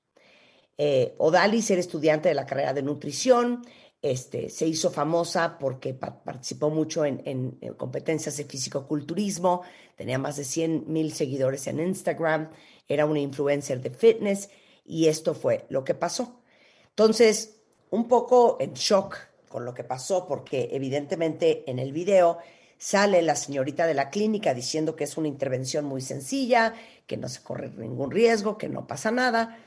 Eh, 0.78 1.16
Odalis 1.20 1.70
era 1.70 1.80
estudiante 1.80 2.30
de 2.30 2.36
la 2.36 2.46
carrera 2.46 2.74
de 2.74 2.82
nutrición, 2.82 3.64
este, 4.04 4.50
se 4.50 4.68
hizo 4.68 4.92
famosa 4.92 5.58
porque 5.58 5.94
participó 5.94 6.70
mucho 6.70 7.06
en, 7.06 7.22
en, 7.24 7.74
competencias 7.76 8.36
de 8.36 8.44
fisicoculturismo, 8.44 9.62
tenía 9.96 10.20
más 10.20 10.36
de 10.36 10.44
100 10.44 10.92
mil 10.92 11.14
seguidores 11.14 11.66
en 11.68 11.80
Instagram, 11.80 12.50
era 12.86 13.06
una 13.06 13.22
influencer 13.22 13.82
de 13.82 13.92
fitness 13.92 14.50
y 14.86 15.08
esto 15.08 15.34
fue 15.34 15.66
lo 15.70 15.86
que 15.86 15.94
pasó. 15.94 16.42
Entonces, 16.90 17.62
un 17.92 18.10
poco 18.10 18.58
en 18.60 18.74
shock 18.74 19.18
con 19.48 19.64
lo 19.64 19.74
que 19.74 19.86
pasó, 19.86 20.28
porque 20.28 20.68
evidentemente 20.74 21.64
en 21.72 21.80
el 21.80 21.94
video 21.94 22.40
sale 22.78 23.22
la 23.22 23.38
señorita 23.38 23.88
de 23.88 23.94
la 23.94 24.10
clínica 24.10 24.54
diciendo 24.54 24.98
que 24.98 25.06
es 25.06 25.16
una 25.16 25.30
intervención 25.30 25.86
muy 25.86 26.02
sencilla, 26.02 26.74
que 27.08 27.16
no 27.16 27.30
se 27.30 27.42
corre 27.42 27.70
ningún 27.70 28.12
riesgo, 28.12 28.58
que 28.58 28.68
no 28.68 28.86
pasa 28.86 29.12
nada. 29.12 29.58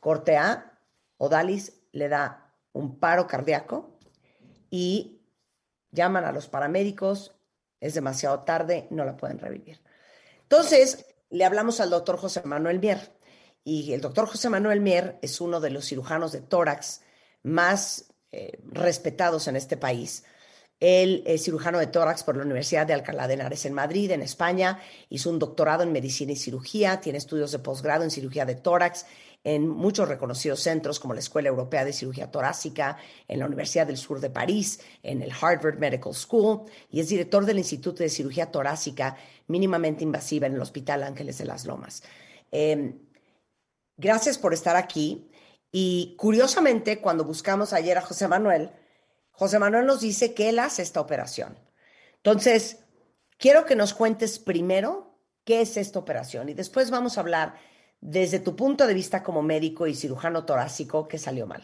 Corte 0.00 0.36
A, 0.36 0.80
Odalis 1.16 1.74
le 1.92 2.08
da 2.08 2.43
un 2.74 2.98
paro 2.98 3.26
cardíaco 3.26 3.98
y 4.68 5.22
llaman 5.90 6.24
a 6.24 6.32
los 6.32 6.48
paramédicos, 6.48 7.34
es 7.80 7.94
demasiado 7.94 8.40
tarde, 8.40 8.86
no 8.90 9.04
la 9.04 9.16
pueden 9.16 9.38
revivir. 9.38 9.80
Entonces, 10.42 11.06
le 11.30 11.44
hablamos 11.44 11.80
al 11.80 11.90
doctor 11.90 12.18
José 12.18 12.42
Manuel 12.44 12.80
Mier 12.80 13.16
y 13.64 13.92
el 13.92 14.00
doctor 14.00 14.26
José 14.26 14.50
Manuel 14.50 14.80
Mier 14.80 15.18
es 15.22 15.40
uno 15.40 15.60
de 15.60 15.70
los 15.70 15.86
cirujanos 15.86 16.32
de 16.32 16.40
tórax 16.40 17.00
más 17.42 18.12
eh, 18.30 18.58
respetados 18.66 19.48
en 19.48 19.56
este 19.56 19.76
país. 19.76 20.24
Él 20.80 21.22
es 21.24 21.44
cirujano 21.44 21.78
de 21.78 21.86
tórax 21.86 22.24
por 22.24 22.36
la 22.36 22.42
Universidad 22.42 22.86
de 22.86 22.92
Alcalá 22.92 23.28
de 23.28 23.34
Henares 23.34 23.64
en 23.64 23.72
Madrid, 23.72 24.10
en 24.10 24.22
España. 24.22 24.80
Hizo 25.08 25.30
un 25.30 25.38
doctorado 25.38 25.82
en 25.82 25.92
medicina 25.92 26.32
y 26.32 26.36
cirugía, 26.36 27.00
tiene 27.00 27.18
estudios 27.18 27.52
de 27.52 27.60
posgrado 27.60 28.04
en 28.04 28.10
cirugía 28.10 28.44
de 28.44 28.56
tórax 28.56 29.06
en 29.44 29.68
muchos 29.68 30.08
reconocidos 30.08 30.60
centros 30.60 30.98
como 30.98 31.12
la 31.12 31.20
Escuela 31.20 31.50
Europea 31.50 31.84
de 31.84 31.92
Cirugía 31.92 32.30
Torácica, 32.30 32.96
en 33.28 33.38
la 33.38 33.46
Universidad 33.46 33.86
del 33.86 33.98
Sur 33.98 34.20
de 34.20 34.30
París, 34.30 34.80
en 35.02 35.20
el 35.20 35.32
Harvard 35.38 35.78
Medical 35.78 36.14
School 36.14 36.62
y 36.90 37.00
es 37.00 37.10
director 37.10 37.44
del 37.44 37.58
Instituto 37.58 38.02
de 38.02 38.08
Cirugía 38.08 38.50
Torácica 38.50 39.16
mínimamente 39.46 40.02
invasiva 40.02 40.46
en 40.46 40.54
el 40.54 40.62
Hospital 40.62 41.02
Ángeles 41.02 41.36
de 41.36 41.44
las 41.44 41.66
Lomas. 41.66 42.02
Em, 42.50 42.98
gracias 43.98 44.38
por 44.38 44.54
estar 44.54 44.76
aquí. 44.76 45.30
Y 45.70 46.14
curiosamente, 46.16 47.00
cuando 47.00 47.24
buscamos 47.24 47.72
ayer 47.72 47.98
a 47.98 48.02
José 48.02 48.28
Manuel, 48.28 48.70
José 49.32 49.58
Manuel 49.58 49.84
nos 49.84 50.00
dice 50.00 50.32
que 50.32 50.48
él 50.48 50.58
hace 50.58 50.82
esta 50.82 51.00
operación. 51.00 51.58
Entonces, 52.16 52.78
quiero 53.36 53.66
que 53.66 53.76
nos 53.76 53.92
cuentes 53.92 54.38
primero 54.38 55.18
qué 55.44 55.60
es 55.60 55.76
esta 55.76 55.98
operación 55.98 56.48
y 56.48 56.54
después 56.54 56.90
vamos 56.90 57.18
a 57.18 57.20
hablar 57.20 57.56
desde 58.04 58.38
tu 58.38 58.54
punto 58.54 58.86
de 58.86 58.92
vista 58.92 59.22
como 59.22 59.42
médico 59.42 59.86
y 59.86 59.94
cirujano 59.94 60.44
torácico 60.44 61.08
qué 61.08 61.16
salió 61.16 61.46
mal. 61.46 61.62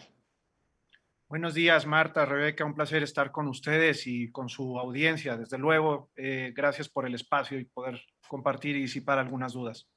Buenos 1.29 1.53
días, 1.53 1.87
Marta, 1.87 2.25
Rebeca, 2.25 2.65
un 2.65 2.75
placer 2.75 3.03
estar 3.03 3.31
con 3.31 3.47
ustedes 3.47 4.07
y 4.07 4.33
con 4.33 4.49
su 4.49 4.79
audiencia. 4.79 5.37
Desde 5.37 5.59
luego, 5.59 6.11
eh, 6.17 6.55
gracias 6.57 6.89
por 6.89 7.07
el 7.07 7.15
espacio 7.15 7.59
y 7.59 7.67
poder 7.67 8.01
compartir 8.27 8.75
y 8.75 8.81
disipar 8.81 9.19
algunas 9.19 9.53
dudas. 9.53 9.91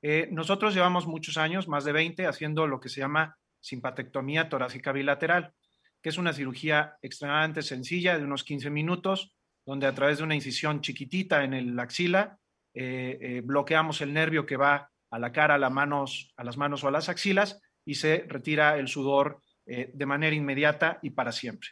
Eh, 0.00 0.30
nosotros 0.32 0.74
llevamos 0.74 1.06
muchos 1.06 1.36
años, 1.36 1.68
más 1.68 1.84
de 1.84 1.92
20, 1.92 2.26
haciendo 2.26 2.66
lo 2.66 2.80
que 2.80 2.88
se 2.88 3.02
llama 3.02 3.36
simpatectomía 3.60 4.48
torácica 4.48 4.92
bilateral, 4.92 5.52
que 6.00 6.08
es 6.08 6.16
una 6.16 6.32
cirugía 6.32 6.96
extremadamente 7.02 7.60
sencilla 7.60 8.16
de 8.16 8.24
unos 8.24 8.42
15 8.42 8.70
minutos, 8.70 9.36
donde 9.66 9.86
a 9.86 9.94
través 9.94 10.16
de 10.16 10.24
una 10.24 10.34
incisión 10.34 10.80
chiquitita 10.80 11.44
en 11.44 11.52
el 11.52 11.78
axila 11.78 12.38
eh, 12.72 13.42
bloqueamos 13.44 14.00
el 14.00 14.14
nervio 14.14 14.46
que 14.46 14.56
va 14.56 14.90
a 15.10 15.18
la 15.18 15.32
cara, 15.32 15.54
a, 15.54 15.58
las 15.58 15.72
manos, 15.72 16.32
a 16.36 16.44
las 16.44 16.56
manos 16.56 16.84
o 16.84 16.88
a 16.88 16.90
las 16.90 17.08
axilas 17.08 17.60
y 17.84 17.94
se 17.94 18.24
retira 18.28 18.76
el 18.78 18.88
sudor 18.88 19.40
de 19.66 20.06
manera 20.06 20.34
inmediata 20.34 20.98
y 21.02 21.10
para 21.10 21.30
siempre. 21.30 21.68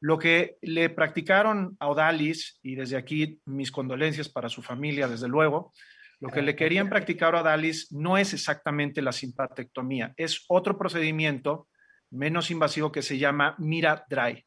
Lo 0.00 0.18
que 0.18 0.58
le 0.62 0.90
practicaron 0.90 1.76
a 1.80 1.88
Odalis, 1.88 2.60
y 2.62 2.74
desde 2.74 2.96
aquí 2.96 3.40
mis 3.46 3.72
condolencias 3.72 4.28
para 4.28 4.48
su 4.48 4.62
familia, 4.62 5.08
desde 5.08 5.26
luego, 5.26 5.72
lo 6.20 6.30
que 6.30 6.42
le 6.42 6.56
querían 6.56 6.88
practicar 6.88 7.36
a 7.36 7.42
Dalis 7.42 7.92
no 7.92 8.18
es 8.18 8.34
exactamente 8.34 9.02
la 9.02 9.12
simpatectomía, 9.12 10.14
es 10.16 10.44
otro 10.48 10.76
procedimiento 10.76 11.68
menos 12.10 12.50
invasivo 12.50 12.90
que 12.90 13.02
se 13.02 13.18
llama 13.18 13.54
Mira 13.58 14.04
Dry, 14.08 14.44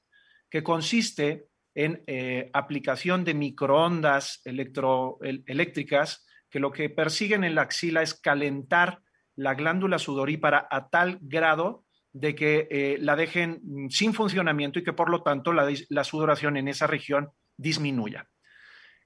que 0.50 0.64
consiste 0.64 1.46
en 1.74 2.04
eh, 2.08 2.50
aplicación 2.54 3.24
de 3.24 3.34
microondas 3.34 4.42
eléctricas 4.44 6.26
que 6.52 6.60
lo 6.60 6.72
que 6.72 6.90
persiguen 6.90 7.44
en 7.44 7.56
la 7.56 7.64
axila 7.64 8.02
es 8.04 8.14
calentar 8.14 9.02
la 9.36 9.56
glándula 9.56 9.98
sudorípara 9.98 10.68
a 10.70 10.90
tal 10.90 11.18
grado 11.22 11.86
de 12.14 12.36
que 12.36 12.68
eh, 12.70 12.98
la 13.00 13.16
dejen 13.16 13.62
sin 13.90 14.14
funcionamiento 14.14 14.78
y 14.78 14.84
que 14.84 14.94
por 14.94 15.10
lo 15.10 15.24
tanto 15.24 15.54
la, 15.54 15.72
la 15.90 16.04
sudoración 16.04 16.58
en 16.58 16.68
esa 16.68 16.86
región 16.86 17.32
disminuya. 17.58 18.28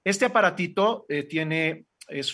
Este 0.04 0.26
aparatito 0.26 1.06
eh, 1.10 1.24
tiene, 1.24 1.86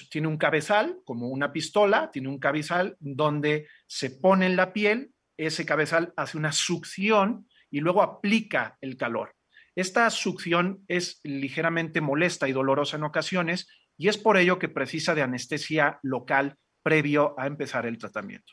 tiene 0.09 0.27
un 0.27 0.37
cabezal, 0.37 0.99
como 1.05 1.27
una 1.27 1.51
pistola, 1.51 2.09
tiene 2.11 2.29
un 2.29 2.39
cabezal 2.39 2.95
donde 2.99 3.67
se 3.87 4.11
pone 4.11 4.45
en 4.45 4.55
la 4.55 4.73
piel, 4.73 5.11
ese 5.37 5.65
cabezal 5.65 6.13
hace 6.17 6.37
una 6.37 6.51
succión 6.51 7.47
y 7.69 7.79
luego 7.79 8.01
aplica 8.01 8.77
el 8.81 8.97
calor. 8.97 9.35
Esta 9.75 10.09
succión 10.09 10.83
es 10.87 11.21
ligeramente 11.23 12.01
molesta 12.01 12.49
y 12.49 12.51
dolorosa 12.51 12.97
en 12.97 13.03
ocasiones 13.03 13.69
y 14.01 14.07
es 14.07 14.17
por 14.17 14.35
ello 14.35 14.57
que 14.57 14.67
precisa 14.67 15.13
de 15.13 15.21
anestesia 15.21 15.99
local 16.01 16.55
previo 16.81 17.35
a 17.37 17.45
empezar 17.45 17.85
el 17.85 17.99
tratamiento. 17.99 18.51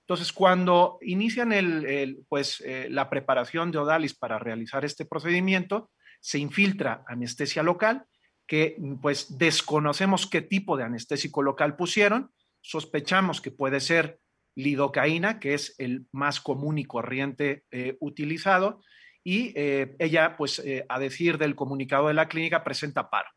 Entonces, 0.00 0.32
cuando 0.32 0.96
inician 1.02 1.52
pues, 2.26 2.62
eh, 2.64 2.88
la 2.88 3.10
preparación 3.10 3.70
de 3.70 3.76
Odalis 3.76 4.14
para 4.14 4.38
realizar 4.38 4.86
este 4.86 5.04
procedimiento, 5.04 5.90
se 6.20 6.38
infiltra 6.38 7.04
anestesia 7.06 7.62
local, 7.62 8.06
que 8.46 8.78
pues 9.02 9.36
desconocemos 9.36 10.26
qué 10.26 10.40
tipo 10.40 10.78
de 10.78 10.84
anestésico 10.84 11.42
local 11.42 11.76
pusieron, 11.76 12.30
sospechamos 12.62 13.42
que 13.42 13.50
puede 13.50 13.80
ser 13.80 14.18
lidocaína, 14.56 15.38
que 15.38 15.52
es 15.52 15.74
el 15.76 16.06
más 16.12 16.40
común 16.40 16.78
y 16.78 16.86
corriente 16.86 17.64
eh, 17.70 17.98
utilizado, 18.00 18.80
y 19.22 19.52
eh, 19.54 19.96
ella, 19.98 20.38
pues 20.38 20.62
a 20.88 20.98
decir 20.98 21.36
del 21.36 21.54
comunicado 21.54 22.08
de 22.08 22.14
la 22.14 22.26
clínica, 22.26 22.64
presenta 22.64 23.10
paro. 23.10 23.28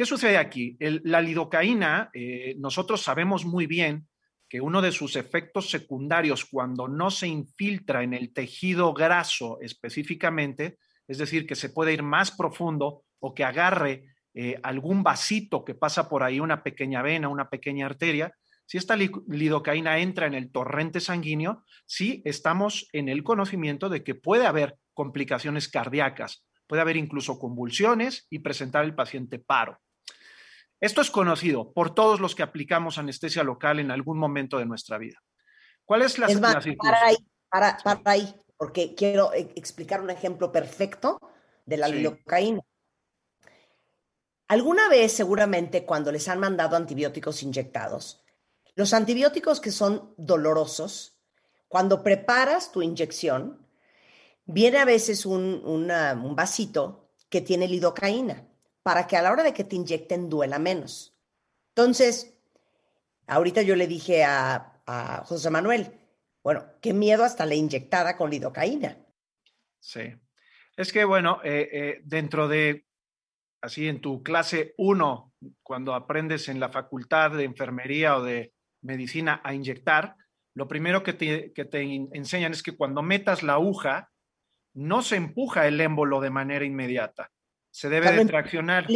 ¿Qué 0.00 0.06
sucede 0.06 0.38
aquí? 0.38 0.78
la 0.80 1.20
lidocaína, 1.20 2.10
nosotros 2.56 3.02
sabemos 3.02 3.44
muy 3.44 3.66
bien 3.66 4.08
que 4.48 4.62
uno 4.62 4.80
de 4.80 4.92
sus 4.92 5.14
efectos 5.14 5.68
secundarios 5.68 6.46
cuando 6.46 6.88
no 6.88 7.10
se 7.10 7.28
infiltra 7.28 8.02
en 8.02 8.14
el 8.14 8.32
tejido 8.32 8.94
graso 8.94 9.58
específicamente, 9.60 10.78
es 11.06 11.18
decir, 11.18 11.46
que 11.46 11.54
se 11.54 11.68
puede 11.68 11.92
ir 11.92 12.02
más 12.02 12.30
profundo 12.30 13.02
o 13.18 13.34
que 13.34 13.44
agarre 13.44 14.06
eh, 14.32 14.58
algún 14.62 15.02
vasito 15.02 15.66
que 15.66 15.74
pasa 15.74 16.08
por 16.08 16.22
ahí, 16.22 16.40
una 16.40 16.62
pequeña 16.62 17.02
vena, 17.02 17.28
una 17.28 17.50
pequeña 17.50 17.84
arteria, 17.84 18.34
si 18.64 18.78
esta 18.78 18.96
lidocaína 18.96 19.98
entra 19.98 20.26
en 20.26 20.32
el 20.32 20.50
torrente 20.50 21.00
sanguíneo, 21.00 21.62
sí 21.84 22.22
estamos 22.24 22.88
en 22.94 23.10
el 23.10 23.22
conocimiento 23.22 23.90
de 23.90 24.02
que 24.02 24.14
puede 24.14 24.46
haber 24.46 24.78
complicaciones 24.94 25.68
cardíacas, 25.68 26.46
puede 26.66 26.80
haber 26.80 26.96
incluso 26.96 27.38
convulsiones 27.38 28.26
y 28.30 28.38
presentar 28.38 28.86
el 28.86 28.94
paciente 28.94 29.38
paro. 29.38 29.78
Esto 30.80 31.02
es 31.02 31.10
conocido 31.10 31.72
por 31.72 31.94
todos 31.94 32.20
los 32.20 32.34
que 32.34 32.42
aplicamos 32.42 32.96
anestesia 32.96 33.44
local 33.44 33.78
en 33.78 33.90
algún 33.90 34.18
momento 34.18 34.58
de 34.58 34.64
nuestra 34.64 34.96
vida. 34.96 35.22
¿Cuál 35.84 36.02
es 36.02 36.18
la, 36.18 36.26
es 36.26 36.38
para 36.38 36.60
ahí, 37.04 37.16
para, 37.50 37.78
ahí, 38.06 38.34
porque 38.56 38.94
quiero 38.94 39.32
e, 39.34 39.52
explicar 39.56 40.00
un 40.00 40.10
ejemplo 40.10 40.50
perfecto 40.50 41.20
de 41.66 41.76
la 41.76 41.88
lidocaína. 41.88 42.62
Alguna 44.48 44.88
vez, 44.88 45.12
seguramente, 45.12 45.84
cuando 45.84 46.10
les 46.10 46.28
han 46.28 46.40
mandado 46.40 46.76
antibióticos 46.76 47.42
inyectados, 47.42 48.24
los 48.74 48.94
antibióticos 48.94 49.60
que 49.60 49.70
son 49.70 50.14
dolorosos, 50.16 51.20
cuando 51.68 52.02
preparas 52.02 52.72
tu 52.72 52.82
inyección, 52.82 53.66
viene 54.46 54.78
a 54.78 54.84
veces 54.84 55.26
un, 55.26 55.62
un 55.64 56.34
vasito 56.34 57.12
que 57.28 57.40
tiene 57.40 57.68
lidocaína 57.68 58.49
para 58.82 59.06
que 59.06 59.16
a 59.16 59.22
la 59.22 59.32
hora 59.32 59.42
de 59.42 59.52
que 59.52 59.64
te 59.64 59.76
inyecten 59.76 60.28
duela 60.28 60.58
menos. 60.58 61.14
Entonces, 61.74 62.36
ahorita 63.26 63.62
yo 63.62 63.76
le 63.76 63.86
dije 63.86 64.24
a, 64.24 64.66
José 65.24 65.50
Manuel, 65.50 65.92
bueno, 66.42 66.64
qué 66.80 66.92
miedo 66.92 67.22
hasta 67.22 67.46
la 67.46 67.54
inyectada 67.54 68.16
con 68.16 68.28
lidocaína. 68.28 68.98
Sí. 69.78 70.16
Es 70.76 70.92
que, 70.92 71.04
bueno, 71.04 71.40
eh, 71.44 71.68
eh, 71.72 72.00
dentro 72.02 72.48
de, 72.48 72.86
así 73.60 73.86
en 73.86 74.00
tu 74.00 74.24
clase 74.24 74.74
1, 74.78 75.32
cuando 75.62 75.94
aprendes 75.94 76.48
en 76.48 76.58
la 76.58 76.70
facultad 76.70 77.30
de 77.30 77.44
enfermería 77.44 78.16
o 78.16 78.24
de 78.24 78.52
medicina 78.82 79.40
a 79.44 79.54
inyectar, 79.54 80.16
lo 80.54 80.66
primero 80.66 81.04
que 81.04 81.12
te, 81.12 81.52
que 81.52 81.64
te 81.64 81.82
enseñan 81.82 82.50
es 82.50 82.64
que 82.64 82.76
cuando 82.76 83.00
metas 83.00 83.44
la 83.44 83.52
aguja, 83.52 84.10
no 84.74 85.02
se 85.02 85.14
empuja 85.14 85.68
el 85.68 85.80
émbolo 85.80 86.20
de 86.20 86.30
manera 86.30 86.64
inmediata 86.64 87.30
se 87.70 87.88
debe 87.88 88.12
de 88.12 88.24
traccionar. 88.24 88.86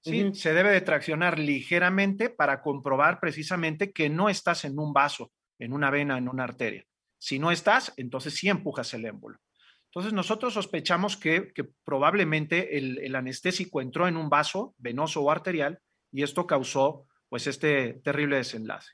Sí, 0.00 0.32
se 0.34 0.54
debe 0.54 0.70
de 0.70 0.80
traccionar 0.80 1.38
ligeramente 1.38 2.30
para 2.30 2.62
comprobar 2.62 3.20
precisamente 3.20 3.92
que 3.92 4.08
no 4.08 4.28
estás 4.28 4.64
en 4.64 4.78
un 4.78 4.92
vaso, 4.92 5.32
en 5.58 5.72
una 5.72 5.90
vena, 5.90 6.16
en 6.16 6.28
una 6.28 6.44
arteria. 6.44 6.84
Si 7.18 7.38
no 7.38 7.50
estás, 7.50 7.92
entonces 7.96 8.34
sí 8.34 8.48
empujas 8.48 8.94
el 8.94 9.04
émbolo. 9.04 9.38
Entonces 9.86 10.12
nosotros 10.12 10.54
sospechamos 10.54 11.16
que, 11.16 11.52
probablemente 11.84 12.78
el, 12.78 12.98
el, 12.98 13.16
anestésico 13.16 13.80
entró 13.80 14.06
en 14.06 14.16
un 14.16 14.28
vaso 14.30 14.74
venoso 14.78 15.22
o 15.22 15.30
arterial 15.30 15.80
y 16.12 16.22
esto 16.22 16.46
causó 16.46 17.06
pues 17.28 17.46
este 17.46 17.94
terrible 18.04 18.36
desenlace. 18.36 18.92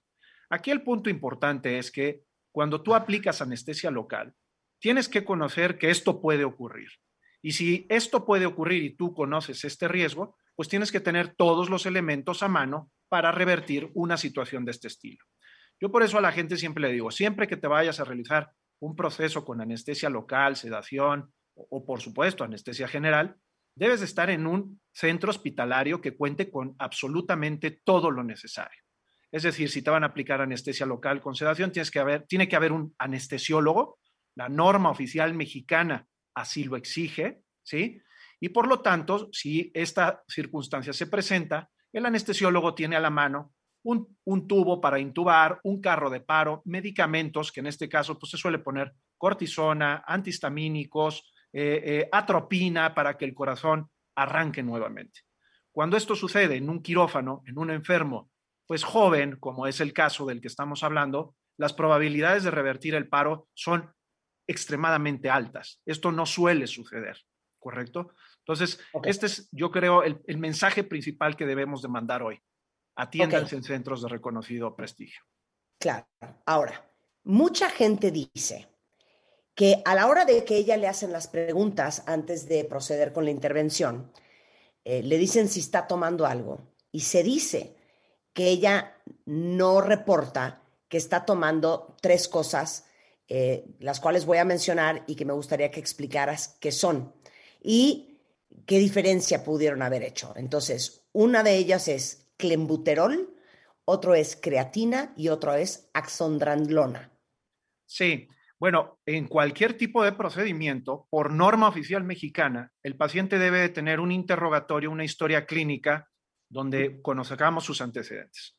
Aquí 0.49 0.71
el 0.71 0.83
punto 0.83 1.11
importante 1.11 1.79
es 1.79 1.91
que 1.91 2.23
cuando 2.51 2.83
tú 2.83 2.95
aplicas 2.95 3.43
anestesia 3.43 3.91
local, 3.91 4.35
tienes 4.79 5.09
que 5.09 5.25
conocer 5.25 5.79
que 5.79 5.91
esto 5.91 6.21
puede 6.21 6.45
ocurrir. 6.45 6.89
Y 7.45 7.53
si 7.53 7.87
esto 7.91 8.25
puede 8.25 8.47
ocurrir 8.47 8.83
y 8.83 8.97
tú 8.97 9.13
conoces 9.13 9.67
este 9.67 9.87
riesgo, 9.87 10.35
pues 10.57 10.71
tienes 10.71 10.91
que 10.91 11.01
tener 11.01 11.35
todos 11.37 11.69
los 11.69 11.85
elementos 11.85 12.43
a 12.43 12.49
mano 12.49 12.91
para 13.11 13.33
revertir 13.33 13.91
una 13.93 14.17
situación 14.17 14.65
de 14.65 14.71
este 14.71 14.89
estilo. 14.89 15.23
Yo 15.79 15.93
por 15.93 16.03
eso 16.03 16.17
a 16.17 16.23
la 16.23 16.33
gente 16.33 16.57
siempre 16.57 16.81
le 16.81 16.93
digo, 16.95 17.11
siempre 17.11 17.47
que 17.47 17.59
te 17.59 17.67
vayas 17.67 18.01
a 18.01 18.05
realizar 18.05 18.51
un 18.81 18.97
proceso 18.97 19.45
con 19.45 19.61
anestesia 19.61 20.09
local, 20.09 20.57
sedación 20.57 21.35
o, 21.55 21.85
por 21.85 22.01
supuesto 22.01 22.45
anestesia 22.45 22.89
general, 22.89 23.37
debes 23.75 24.01
de 24.01 24.07
estar 24.07 24.31
en 24.31 24.47
un 24.47 24.81
centro 24.91 25.29
hospitalario 25.29 26.01
que 26.01 26.17
cuente 26.17 26.51
con 26.51 26.75
absolutamente 26.79 27.83
todo 27.85 28.11
lo 28.11 28.25
necesario. 28.25 28.81
Es 29.31 29.43
decir, 29.43 29.69
si 29.69 29.83
te 29.83 29.91
van 29.91 30.03
a 30.03 30.07
aplicar 30.07 30.41
anestesia 30.41 30.87
local 30.87 31.21
con 31.21 31.35
sedación, 31.35 31.73
tienes 31.73 31.91
que 31.91 31.99
haber, 31.99 32.23
tiene 32.23 32.49
que 32.49 32.57
haber 32.57 32.73
un 32.73 32.95
anestesiólogo. 32.97 33.99
La 34.35 34.49
norma 34.49 34.89
oficial 34.89 35.35
mexicana 35.35 36.09
así 36.35 36.65
lo 36.65 36.77
exige, 36.77 37.43
¿sí? 37.63 38.01
Y 38.41 38.51
por 38.51 38.67
lo 38.67 38.81
tanto, 38.81 39.29
si 39.33 39.71
esta 39.75 40.23
circunstancia 40.29 40.93
se 40.93 41.07
presenta, 41.07 41.71
el 41.93 42.07
anestesiólogo 42.07 42.75
tiene 42.75 42.97
a 42.97 43.01
la 43.01 43.11
mano 43.11 43.55
un, 43.85 44.47
tubo 44.49 44.81
para 44.81 44.99
intubar, 44.99 45.61
un 45.63 45.81
carro 45.81 46.11
de 46.11 46.21
paro, 46.21 46.63
medicamentos, 46.65 47.53
que 47.53 47.61
en 47.61 47.67
este 47.67 47.89
caso 47.89 48.19
pues, 48.19 48.31
se 48.31 48.37
suele 48.37 48.59
poner 48.59 48.95
cortisona, 49.17 50.05
antihistamínicos, 50.07 51.33
eh, 51.53 51.83
eh, 51.85 52.09
atropina 52.11 52.95
para 52.95 53.17
que 53.17 53.25
el 53.25 53.35
corazón 53.35 53.89
arranque 54.17 54.63
nuevamente. 54.63 55.21
Cuando 55.71 55.97
esto 55.97 56.15
sucede 56.15 56.57
en 56.57 56.69
un 56.69 56.83
quirófano, 56.83 57.43
en 57.47 57.59
un 57.59 57.71
enfermo, 57.71 58.31
pues 58.67 58.85
joven, 58.85 59.37
como 59.39 59.67
es 59.67 59.81
el 59.81 59.93
caso 59.93 60.25
del 60.25 60.41
que 60.41 60.49
estamos 60.49 60.83
hablando, 60.83 61.35
las 61.57 61.73
probabilidades 61.73 62.45
de 62.45 62.51
revertir 62.51 62.95
el 62.95 63.09
paro 63.09 63.49
son 63.55 63.93
extremadamente 64.47 65.31
altas. 65.31 65.81
Esto 65.87 66.13
no 66.13 66.27
suele 66.27 66.67
suceder, 66.67 67.19
¿correcto? 67.59 68.15
Entonces, 68.39 68.79
este 69.05 69.27
es, 69.27 69.49
yo 69.53 69.71
creo, 69.71 70.03
el, 70.03 70.39
mensaje 70.39 70.85
principal 70.85 71.37
que 71.37 71.47
debemos 71.47 71.81
de 71.83 71.89
mandar 71.89 72.23
hoy. 72.23 72.41
Atiéndanse 72.97 73.57
en 73.57 73.63
centros 73.65 74.03
de 74.03 74.09
reconocido 74.09 74.77
prestigio. 74.77 75.23
Claro. 75.81 76.07
Ahora, 76.47 76.91
mucha 77.25 77.71
gente 77.71 78.11
dice 78.11 78.69
que 79.55 79.83
a 79.85 79.95
la 79.95 80.07
hora 80.07 80.25
de 80.25 80.45
que 80.45 80.57
ella 80.57 80.77
le 80.77 80.89
hacen 80.89 81.13
las 81.13 81.29
preguntas 81.29 82.03
antes 82.07 82.49
de 82.49 82.65
proceder 82.65 83.13
con 83.13 83.25
la 83.25 83.31
intervención, 83.31 84.13
eh, 84.85 85.03
le 85.03 85.17
dicen 85.17 85.49
si 85.49 85.61
está 85.61 85.87
tomando 85.87 86.27
algo 86.27 86.75
y 86.93 87.01
se 87.01 87.23
dice 87.23 87.77
que 88.33 88.49
ella 88.49 89.01
no 89.25 89.81
reporta 89.81 90.63
que 90.89 90.99
está 90.99 91.25
tomando 91.25 91.97
tres 92.03 92.29
cosas 92.29 92.87
eh, 93.29 93.65
las 93.79 94.01
cuales 94.01 94.27
voy 94.27 94.39
a 94.39 94.45
mencionar 94.45 95.05
y 95.07 95.15
que 95.15 95.25
me 95.25 95.33
gustaría 95.33 95.71
que 95.71 95.81
explicaras 95.81 96.59
qué 96.61 96.71
son 96.73 97.15
y 97.63 98.21
qué 98.67 98.79
diferencia 98.79 99.45
pudieron 99.45 99.83
haber 99.83 100.03
hecho. 100.03 100.35
Entonces, 100.37 101.07
una 101.13 101.43
de 101.43 101.57
ellas 101.57 101.89
es 101.89 102.29
clembuterol, 102.37 103.35
otro 103.85 104.15
es 104.15 104.37
creatina 104.37 105.15
y 105.17 105.29
otro 105.29 105.55
es 105.55 105.89
axondrandlona. 105.95 107.13
Sí, 107.87 108.29
bueno, 108.59 108.99
en 109.07 109.27
cualquier 109.27 109.77
tipo 109.77 110.05
de 110.05 110.13
procedimiento, 110.13 111.07
por 111.11 111.33
norma 111.33 111.69
oficial 111.69 112.05
mexicana, 112.05 112.73
el 112.83 112.97
paciente 112.97 113.39
debe 113.39 113.61
de 113.61 113.69
tener 113.69 114.01
un 114.01 114.13
interrogatorio, 114.13 114.91
una 114.91 115.05
historia 115.05 115.47
clínica 115.47 116.09
donde 116.49 117.01
conozcamos 117.03 117.65
sus 117.65 117.81
antecedentes. 117.81 118.57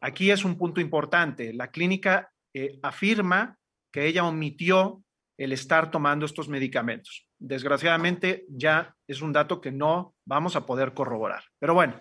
Aquí 0.00 0.30
es 0.30 0.44
un 0.44 0.56
punto 0.56 0.80
importante. 0.80 1.52
La 1.52 1.70
clínica 1.70 2.32
eh, 2.54 2.78
afirma 2.82 3.57
que 3.92 4.06
ella 4.06 4.24
omitió 4.24 5.02
el 5.36 5.52
estar 5.52 5.90
tomando 5.90 6.26
estos 6.26 6.48
medicamentos. 6.48 7.28
Desgraciadamente 7.38 8.44
ya 8.48 8.94
es 9.06 9.22
un 9.22 9.32
dato 9.32 9.60
que 9.60 9.70
no 9.70 10.14
vamos 10.24 10.56
a 10.56 10.66
poder 10.66 10.94
corroborar. 10.94 11.44
Pero 11.58 11.74
bueno, 11.74 12.00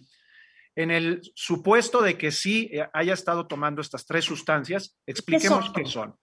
en 0.76 0.91
el 0.91 1.21
supuesto 1.36 2.02
de 2.02 2.17
que 2.17 2.32
sí 2.32 2.71
haya 2.93 3.13
estado 3.13 3.47
tomando 3.47 3.82
estas 3.82 4.06
tres 4.06 4.26
sustancias, 4.26 4.97
expliquemos 5.06 5.71
qué 5.71 5.86
son. 5.86 6.15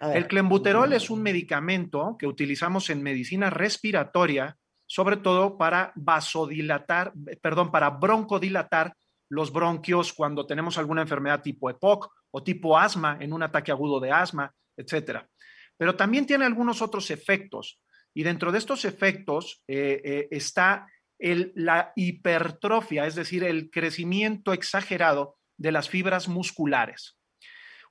El 0.00 0.26
clenbuterol 0.26 0.92
es 0.92 1.10
un 1.10 1.22
medicamento 1.22 2.16
que 2.18 2.26
utilizamos 2.26 2.90
en 2.90 3.02
medicina 3.02 3.50
respiratoria 3.50 4.56
sobre 4.92 5.18
todo 5.18 5.56
para 5.56 5.92
vasodilatar, 5.94 7.12
perdón, 7.40 7.70
para 7.70 7.90
broncodilatar 7.90 8.92
los 9.28 9.52
bronquios 9.52 10.12
cuando 10.12 10.46
tenemos 10.46 10.78
alguna 10.78 11.02
enfermedad 11.02 11.42
tipo 11.42 11.70
EPOC 11.70 12.12
o 12.32 12.42
tipo 12.42 12.76
asma 12.76 13.16
en 13.20 13.32
un 13.32 13.44
ataque 13.44 13.70
agudo 13.70 14.00
de 14.00 14.10
asma, 14.10 14.52
etcétera. 14.80 15.28
Pero 15.76 15.96
también 15.96 16.26
tiene 16.26 16.44
algunos 16.44 16.82
otros 16.82 17.10
efectos. 17.10 17.80
Y 18.12 18.22
dentro 18.22 18.52
de 18.52 18.58
estos 18.58 18.84
efectos 18.84 19.62
eh, 19.68 20.00
eh, 20.04 20.28
está 20.30 20.86
la 21.18 21.92
hipertrofia, 21.96 23.06
es 23.06 23.14
decir, 23.14 23.44
el 23.44 23.70
crecimiento 23.70 24.52
exagerado 24.52 25.36
de 25.56 25.72
las 25.72 25.88
fibras 25.88 26.28
musculares. 26.28 27.18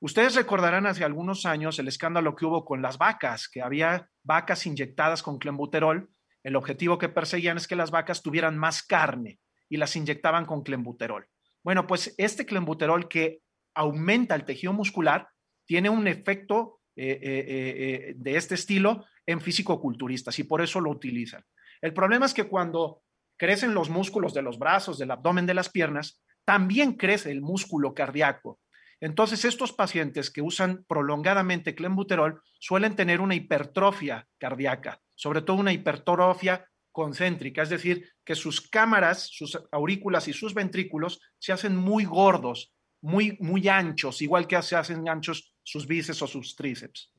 Ustedes 0.01 0.35
recordarán 0.35 0.85
hace 0.87 1.03
algunos 1.03 1.45
años 1.45 1.77
el 1.77 1.87
escándalo 1.87 2.35
que 2.35 2.45
hubo 2.45 2.65
con 2.65 2.81
las 2.81 2.97
vacas, 2.97 3.47
que 3.49 3.61
había 3.61 4.09
vacas 4.23 4.65
inyectadas 4.65 5.21
con 5.21 5.37
clenbuterol. 5.37 6.09
El 6.41 6.55
objetivo 6.55 6.97
que 6.97 7.09
perseguían 7.09 7.57
es 7.57 7.67
que 7.67 7.75
las 7.75 7.91
vacas 7.91 8.23
tuvieran 8.23 8.57
más 8.57 8.81
carne 8.81 9.39
y 9.67 9.77
las 9.77 9.95
inyectaban 9.95 10.45
con 10.45 10.63
clenbuterol. 10.63 11.27
Bueno, 11.63 11.85
pues 11.85 12.15
este 12.17 12.45
clenbuterol 12.45 13.07
que 13.09 13.41
aumenta 13.75 14.35
el 14.35 14.45
tejido 14.45 14.73
muscular 14.73 15.27
tiene 15.65 15.89
un 15.89 16.07
efecto 16.07 16.78
eh, 17.01 17.19
eh, 17.21 17.45
eh, 17.47 18.13
de 18.17 18.35
este 18.35 18.55
estilo 18.55 19.05
en 19.25 19.39
físico-culturistas 19.39 20.37
y 20.37 20.43
por 20.43 20.61
eso 20.61 20.81
lo 20.81 20.91
utilizan. 20.91 21.45
El 21.79 21.93
problema 21.93 22.25
es 22.25 22.33
que 22.33 22.43
cuando 22.43 23.03
crecen 23.37 23.73
los 23.73 23.89
músculos 23.89 24.33
de 24.33 24.41
los 24.41 24.59
brazos, 24.59 24.97
del 24.97 25.11
abdomen, 25.11 25.45
de 25.45 25.53
las 25.53 25.69
piernas, 25.69 26.21
también 26.43 26.95
crece 26.95 27.31
el 27.31 27.41
músculo 27.41 27.93
cardíaco. 27.93 28.59
Entonces, 28.99 29.45
estos 29.45 29.71
pacientes 29.71 30.29
que 30.29 30.41
usan 30.41 30.83
prolongadamente 30.89 31.73
clenbuterol 31.73 32.41
suelen 32.59 32.97
tener 32.97 33.21
una 33.21 33.35
hipertrofia 33.35 34.27
cardíaca, 34.37 34.99
sobre 35.15 35.41
todo 35.41 35.55
una 35.55 35.71
hipertrofia 35.71 36.65
concéntrica, 36.91 37.61
es 37.61 37.69
decir, 37.69 38.09
que 38.25 38.35
sus 38.35 38.59
cámaras, 38.59 39.29
sus 39.31 39.57
aurículas 39.71 40.27
y 40.27 40.33
sus 40.33 40.53
ventrículos 40.53 41.21
se 41.37 41.53
hacen 41.53 41.77
muy 41.77 42.03
gordos, 42.03 42.73
muy, 43.01 43.37
muy 43.39 43.67
anchos, 43.67 44.21
igual 44.21 44.47
que 44.47 44.61
se 44.61 44.75
hacen 44.75 45.07
anchos 45.07 45.53
sus 45.63 45.87
bíceps 45.87 46.21
o 46.21 46.27
sus 46.27 46.55
tríceps. 46.55 47.11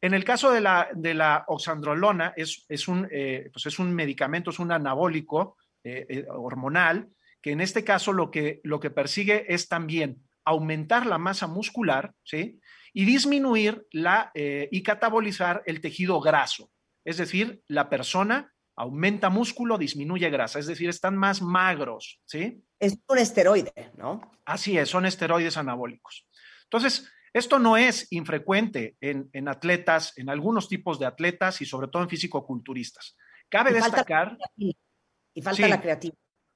En 0.00 0.14
el 0.14 0.24
caso 0.24 0.50
de 0.50 0.60
la, 0.60 0.88
de 0.94 1.14
la 1.14 1.44
oxandrolona, 1.46 2.34
es, 2.36 2.64
es, 2.68 2.88
un, 2.88 3.08
eh, 3.10 3.50
pues 3.52 3.66
es 3.66 3.78
un 3.78 3.94
medicamento, 3.94 4.50
es 4.50 4.58
un 4.58 4.72
anabólico 4.72 5.56
eh, 5.84 6.06
eh, 6.08 6.24
hormonal, 6.28 7.08
que 7.40 7.52
en 7.52 7.60
este 7.60 7.84
caso 7.84 8.12
lo 8.12 8.30
que, 8.30 8.60
lo 8.64 8.80
que 8.80 8.90
persigue 8.90 9.46
es 9.52 9.68
también 9.68 10.22
aumentar 10.44 11.06
la 11.06 11.18
masa 11.18 11.46
muscular, 11.46 12.14
¿sí? 12.24 12.58
Y 12.92 13.04
disminuir 13.04 13.86
la, 13.90 14.30
y 14.34 14.82
catabolizar 14.82 15.62
el 15.64 15.80
tejido 15.80 16.20
graso. 16.20 16.70
Es 17.04 17.16
decir, 17.16 17.62
la 17.66 17.88
persona 17.88 18.51
aumenta 18.76 19.30
músculo, 19.30 19.78
disminuye 19.78 20.30
grasa, 20.30 20.58
es 20.58 20.66
decir, 20.66 20.88
están 20.88 21.16
más 21.16 21.42
magros, 21.42 22.20
¿sí? 22.24 22.64
Es 22.78 22.98
un 23.08 23.18
esteroide, 23.18 23.92
¿no? 23.96 24.32
Así 24.44 24.78
es, 24.78 24.88
son 24.88 25.06
esteroides 25.06 25.56
anabólicos. 25.56 26.26
Entonces, 26.64 27.10
esto 27.32 27.58
no 27.58 27.76
es 27.76 28.08
infrecuente 28.10 28.96
en, 29.00 29.48
atletas, 29.48 30.12
en 30.16 30.28
algunos 30.28 30.68
tipos 30.68 30.98
de 30.98 31.06
atletas 31.06 31.60
y 31.62 31.66
sobre 31.66 31.88
todo 31.88 32.02
en 32.02 32.08
físico-culturistas. 32.08 33.16
Cabe 33.48 33.72
destacar. 33.72 34.36
y 34.56 35.42
falta 35.42 35.68
la 35.68 35.80
creativa. 35.80 36.14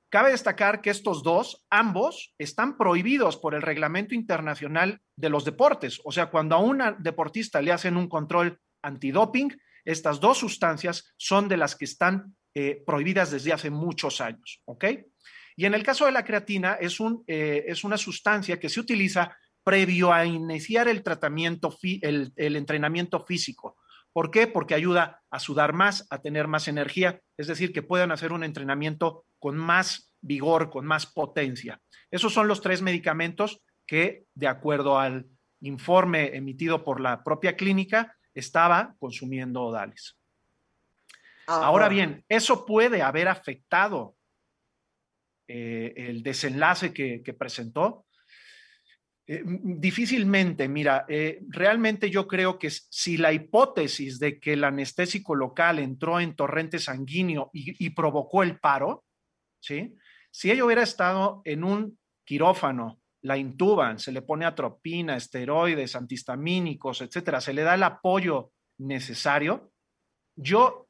Cabe 0.08 0.30
destacar 0.30 0.82
que 0.82 0.90
estos 0.90 1.22
dos, 1.22 1.64
ambos, 1.68 2.34
están 2.38 2.76
prohibidos 2.76 3.36
por 3.36 3.54
el 3.54 3.62
Reglamento 3.62 4.14
Internacional 4.14 5.00
de 5.16 5.30
los 5.30 5.44
Deportes. 5.44 6.00
O 6.04 6.12
sea, 6.12 6.30
cuando 6.30 6.54
a 6.54 6.58
un 6.58 6.80
deportista 7.00 7.60
le 7.60 7.72
hacen 7.72 7.96
un 7.96 8.08
control 8.08 8.60
antidoping, 8.82 9.50
estas 9.86 10.20
dos 10.20 10.38
sustancias 10.38 11.14
son 11.16 11.48
de 11.48 11.56
las 11.56 11.74
que 11.76 11.86
están 11.86 12.36
eh, 12.54 12.82
prohibidas 12.84 13.30
desde 13.30 13.52
hace 13.52 13.70
muchos 13.70 14.20
años. 14.20 14.60
¿Ok? 14.66 14.84
Y 15.56 15.64
en 15.64 15.74
el 15.74 15.82
caso 15.82 16.04
de 16.04 16.12
la 16.12 16.24
creatina, 16.24 16.74
es, 16.74 17.00
un, 17.00 17.24
eh, 17.26 17.64
es 17.66 17.82
una 17.84 17.96
sustancia 17.96 18.60
que 18.60 18.68
se 18.68 18.80
utiliza 18.80 19.34
previo 19.64 20.12
a 20.12 20.24
iniciar 20.26 20.86
el 20.86 21.02
tratamiento, 21.02 21.76
el, 21.82 22.32
entrenamiento 22.36 23.20
físico. 23.20 23.76
¿Por 24.12 24.30
qué? 24.30 24.46
Porque 24.46 24.74
ayuda 24.74 25.22
a 25.30 25.40
sudar 25.40 25.72
más, 25.72 26.06
a 26.10 26.20
tener 26.20 26.46
más 26.46 26.68
energía, 26.68 27.20
es 27.36 27.46
decir, 27.46 27.72
que 27.72 27.82
puedan 27.82 28.12
hacer 28.12 28.32
un 28.32 28.44
entrenamiento 28.44 29.24
con 29.38 29.56
más 29.56 30.12
vigor, 30.20 30.70
con 30.70 30.86
más 30.86 31.06
potencia. 31.06 31.80
Esos 32.10 32.32
son 32.32 32.48
los 32.48 32.60
tres 32.60 32.82
medicamentos 32.82 33.62
que, 33.86 34.24
de 34.34 34.46
acuerdo 34.46 34.98
al 34.98 35.26
informe 35.60 36.36
emitido 36.36 36.84
por 36.84 37.00
la 37.00 37.24
propia 37.24 37.56
clínica, 37.56 38.15
estaba 38.36 38.94
consumiendo 38.98 39.62
Odalis. 39.62 40.16
Ahora 41.48 41.88
bien, 41.88 42.24
eso 42.28 42.66
puede 42.66 43.02
haber 43.02 43.28
afectado 43.28 44.16
eh, 45.48 45.94
el 45.96 46.22
desenlace 46.22 46.92
que 46.92 47.34
presentó. 47.34 48.06
Eh, 49.28 49.42
difícilmente, 49.44 50.68
mira, 50.68 51.04
eh, 51.08 51.40
realmente 51.48 52.10
yo 52.10 52.28
creo 52.28 52.60
que 52.60 52.70
si 52.70 53.16
la 53.16 53.32
hipótesis 53.32 54.20
de 54.20 54.38
que 54.38 54.52
el 54.52 54.62
anestésico 54.62 55.34
local 55.34 55.80
entró 55.80 56.20
en 56.20 56.36
torrente 56.36 56.78
sanguíneo 56.78 57.50
y, 57.52 57.90
provocó 57.90 58.44
el 58.44 58.60
paro, 58.60 59.04
¿sí? 59.60 59.96
Si 60.30 60.52
ella 60.52 60.64
hubiera 60.64 60.84
estado 60.84 61.42
en 61.44 61.64
un 61.64 61.98
quirófano, 62.24 63.00
la 63.26 63.36
intuban, 63.36 63.98
se 63.98 64.12
le 64.12 64.22
pone 64.22 64.46
atropina, 64.46 65.16
esteroides, 65.16 65.96
antihistamínicos, 65.96 67.00
etcétera, 67.00 67.40
se 67.40 67.52
le 67.52 67.62
da 67.62 67.74
el 67.74 67.82
apoyo 67.82 68.52
necesario, 68.78 69.72
yo 70.36 70.86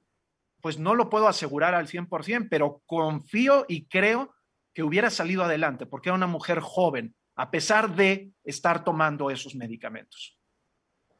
pues 0.61 0.79
no 0.79 0.95
lo 0.95 1.09
puedo 1.09 1.29
asegurar 1.29 1.75
al 1.75 1.89
100%, 1.89 2.49
pero 2.51 2.83
confío 2.85 3.65
y 3.69 3.87
creo 3.87 4.35
que 4.75 4.83
hubiera 4.83 5.09
salido 5.09 5.45
adelante 5.45 5.87
porque 5.87 6.11
era 6.11 6.17
una 6.17 6.27
mujer 6.27 6.61
joven, 6.61 7.15
a 7.37 7.51
pesar 7.51 7.97
de 7.97 8.33
estar 8.45 8.85
tomando 8.85 9.31
esos 9.31 9.55
medicamentos. 9.55 10.39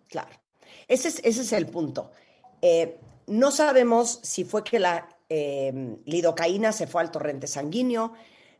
Claro, 0.09 0.37
ese 0.87 1.09
es, 1.09 1.21
ese 1.25 1.41
es 1.41 1.53
el 1.53 1.67
punto. 1.67 2.11
Eh, 2.61 3.01
no 3.29 3.51
sabemos 3.51 4.21
si 4.23 4.45
fue 4.45 4.63
que 4.63 4.79
la 4.79 5.09
eh, 5.31 5.97
lidocaína 6.05 6.73
se 6.73 6.87
fue 6.87 7.01
al 7.01 7.11
torrente 7.11 7.47
sanguíneo, 7.47 8.13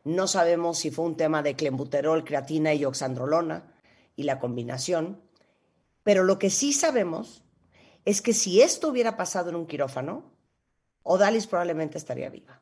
no 0.03 0.27
sabemos 0.27 0.79
si 0.79 0.91
fue 0.91 1.05
un 1.05 1.17
tema 1.17 1.43
de 1.43 1.55
clenbuterol, 1.55 2.23
creatina 2.23 2.73
y 2.73 2.85
oxandrolona 2.85 3.73
y 4.15 4.23
la 4.23 4.39
combinación, 4.39 5.21
pero 6.03 6.23
lo 6.23 6.39
que 6.39 6.49
sí 6.49 6.73
sabemos 6.73 7.43
es 8.05 8.21
que 8.21 8.33
si 8.33 8.61
esto 8.61 8.89
hubiera 8.89 9.17
pasado 9.17 9.49
en 9.49 9.55
un 9.55 9.67
quirófano, 9.67 10.31
Odalis 11.03 11.47
probablemente 11.47 11.97
estaría 11.97 12.29
viva. 12.29 12.61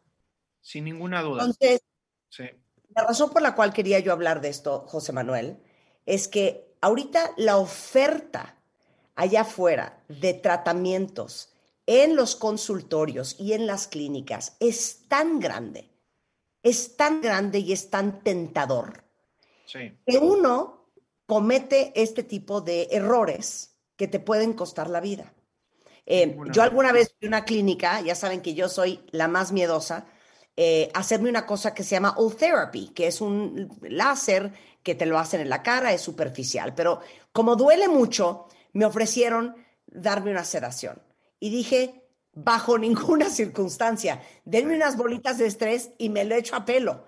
Sin 0.61 0.85
ninguna 0.85 1.21
duda. 1.21 1.43
Entonces, 1.43 1.81
sí. 2.29 2.45
La 2.95 3.03
razón 3.03 3.29
por 3.29 3.41
la 3.41 3.55
cual 3.55 3.73
quería 3.73 3.99
yo 3.99 4.13
hablar 4.13 4.41
de 4.41 4.49
esto, 4.49 4.85
José 4.87 5.11
Manuel, 5.11 5.59
es 6.05 6.27
que 6.27 6.75
ahorita 6.81 7.33
la 7.37 7.57
oferta 7.57 8.55
allá 9.15 9.41
afuera 9.41 10.03
de 10.07 10.33
tratamientos 10.33 11.53
en 11.87 12.15
los 12.15 12.35
consultorios 12.35 13.35
y 13.39 13.53
en 13.53 13.67
las 13.67 13.87
clínicas 13.87 14.55
es 14.59 15.07
tan 15.07 15.39
grande, 15.39 15.89
es 16.65 16.97
tan 16.97 17.21
grande 17.21 17.59
y 17.59 17.71
es 17.71 17.91
tan 17.91 18.23
tentador 18.23 19.03
que 19.71 20.17
uno 20.17 20.89
comete 21.27 21.93
este 21.95 22.23
tipo 22.23 22.59
de 22.59 22.87
errores 22.91 23.77
que 23.95 24.07
te 24.07 24.19
pueden 24.19 24.53
costar 24.53 24.89
la 24.89 24.99
vida. 24.99 25.31
Eh, 26.07 26.35
yo 26.51 26.63
alguna 26.63 26.91
vez 26.91 27.13
fui 27.17 27.27
a 27.27 27.29
una 27.29 27.45
clínica, 27.45 28.01
ya 28.01 28.15
saben 28.15 28.41
que 28.41 28.55
yo 28.55 28.67
soy 28.67 29.01
la 29.11 29.27
más 29.27 29.51
miedosa, 29.51 30.07
eh, 30.57 30.89
hacerme 30.95 31.29
una 31.29 31.45
cosa 31.45 31.75
que 31.75 31.83
se 31.83 31.91
llama 31.91 32.15
O-Therapy, 32.17 32.89
que 32.89 33.07
es 33.07 33.21
un 33.21 33.69
láser 33.83 34.51
que 34.81 34.95
te 34.95 35.05
lo 35.05 35.19
hacen 35.19 35.41
en 35.41 35.49
la 35.49 35.61
cara, 35.61 35.93
es 35.93 36.01
superficial. 36.01 36.73
Pero 36.73 37.01
como 37.31 37.55
duele 37.55 37.87
mucho, 37.87 38.47
me 38.73 38.85
ofrecieron 38.85 39.55
darme 39.85 40.31
una 40.31 40.45
sedación. 40.45 40.99
Y 41.39 41.51
dije, 41.51 42.04
bajo 42.35 42.77
ninguna 42.77 43.29
circunstancia, 43.29 44.21
denme 44.43 44.75
unas 44.75 44.97
bolitas 44.97 45.37
de 45.37 45.47
estrés 45.47 45.91
y 45.97 46.09
me 46.09 46.25
lo 46.25 46.35
echo 46.35 46.55
a 46.55 46.65
pelo. 46.65 47.07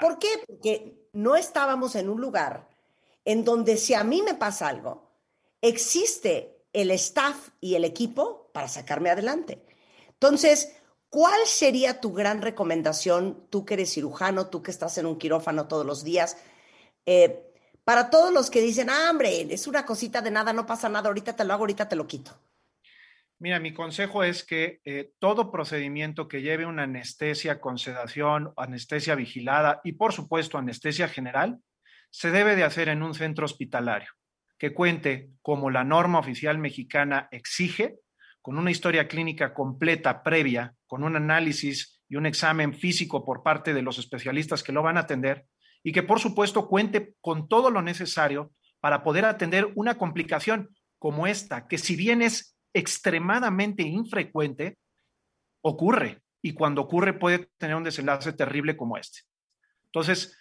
¿Por 0.00 0.18
qué? 0.18 0.28
Porque 0.46 1.08
no 1.12 1.36
estábamos 1.36 1.94
en 1.94 2.08
un 2.08 2.20
lugar 2.20 2.68
en 3.24 3.44
donde 3.44 3.76
si 3.76 3.94
a 3.94 4.04
mí 4.04 4.20
me 4.22 4.34
pasa 4.34 4.68
algo, 4.68 5.10
existe 5.62 6.64
el 6.72 6.90
staff 6.90 7.50
y 7.60 7.76
el 7.76 7.84
equipo 7.84 8.50
para 8.52 8.68
sacarme 8.68 9.10
adelante. 9.10 9.64
Entonces, 10.08 10.76
¿Cuál 11.08 11.46
sería 11.46 12.00
tu 12.00 12.12
gran 12.12 12.42
recomendación, 12.42 13.46
tú 13.48 13.64
que 13.64 13.74
eres 13.74 13.92
cirujano, 13.94 14.48
tú 14.48 14.62
que 14.62 14.70
estás 14.70 14.98
en 14.98 15.06
un 15.06 15.16
quirófano 15.16 15.68
todos 15.68 15.86
los 15.86 16.04
días, 16.04 16.36
eh, 17.06 17.54
para 17.84 18.10
todos 18.10 18.32
los 18.32 18.50
que 18.50 18.60
dicen, 18.60 18.90
ah, 18.90 19.08
hombre, 19.10 19.46
es 19.50 19.66
una 19.66 19.86
cosita 19.86 20.20
de 20.20 20.30
nada, 20.30 20.52
no 20.52 20.66
pasa 20.66 20.88
nada, 20.88 21.08
ahorita 21.08 21.34
te 21.36 21.44
lo 21.44 21.54
hago, 21.54 21.62
ahorita 21.62 21.88
te 21.88 21.96
lo 21.96 22.06
quito? 22.06 22.32
Mira, 23.38 23.60
mi 23.60 23.74
consejo 23.74 24.24
es 24.24 24.44
que 24.44 24.80
eh, 24.84 25.10
todo 25.18 25.52
procedimiento 25.52 26.26
que 26.26 26.40
lleve 26.40 26.64
una 26.64 26.84
anestesia 26.84 27.60
con 27.60 27.76
sedación, 27.76 28.54
anestesia 28.56 29.14
vigilada 29.14 29.80
y 29.84 29.92
por 29.92 30.14
supuesto 30.14 30.56
anestesia 30.56 31.06
general, 31.06 31.58
se 32.08 32.30
debe 32.30 32.56
de 32.56 32.64
hacer 32.64 32.88
en 32.88 33.02
un 33.02 33.12
centro 33.12 33.44
hospitalario 33.44 34.10
que 34.58 34.72
cuente 34.72 35.28
como 35.42 35.70
la 35.70 35.84
norma 35.84 36.18
oficial 36.18 36.58
mexicana 36.58 37.28
exige 37.30 37.96
con 38.40 38.58
una 38.58 38.70
historia 38.70 39.06
clínica 39.06 39.52
completa 39.52 40.22
previa, 40.22 40.74
con 40.86 41.04
un 41.04 41.16
análisis 41.16 42.00
y 42.08 42.16
un 42.16 42.26
examen 42.26 42.72
físico 42.72 43.24
por 43.24 43.42
parte 43.42 43.74
de 43.74 43.82
los 43.82 43.98
especialistas 43.98 44.62
que 44.62 44.72
lo 44.72 44.82
van 44.82 44.96
a 44.96 45.00
atender 45.00 45.44
y 45.82 45.92
que 45.92 46.02
por 46.02 46.20
supuesto 46.20 46.68
cuente 46.68 47.14
con 47.20 47.48
todo 47.48 47.70
lo 47.70 47.82
necesario 47.82 48.52
para 48.80 49.02
poder 49.02 49.24
atender 49.24 49.70
una 49.74 49.98
complicación 49.98 50.70
como 50.98 51.26
esta, 51.26 51.66
que 51.66 51.76
si 51.76 51.96
bien 51.96 52.22
es 52.22 52.55
extremadamente 52.76 53.82
infrecuente, 53.82 54.76
ocurre 55.62 56.20
y 56.42 56.52
cuando 56.52 56.82
ocurre 56.82 57.14
puede 57.14 57.48
tener 57.56 57.74
un 57.74 57.84
desenlace 57.84 58.34
terrible 58.34 58.76
como 58.76 58.98
este. 58.98 59.20
Entonces, 59.86 60.38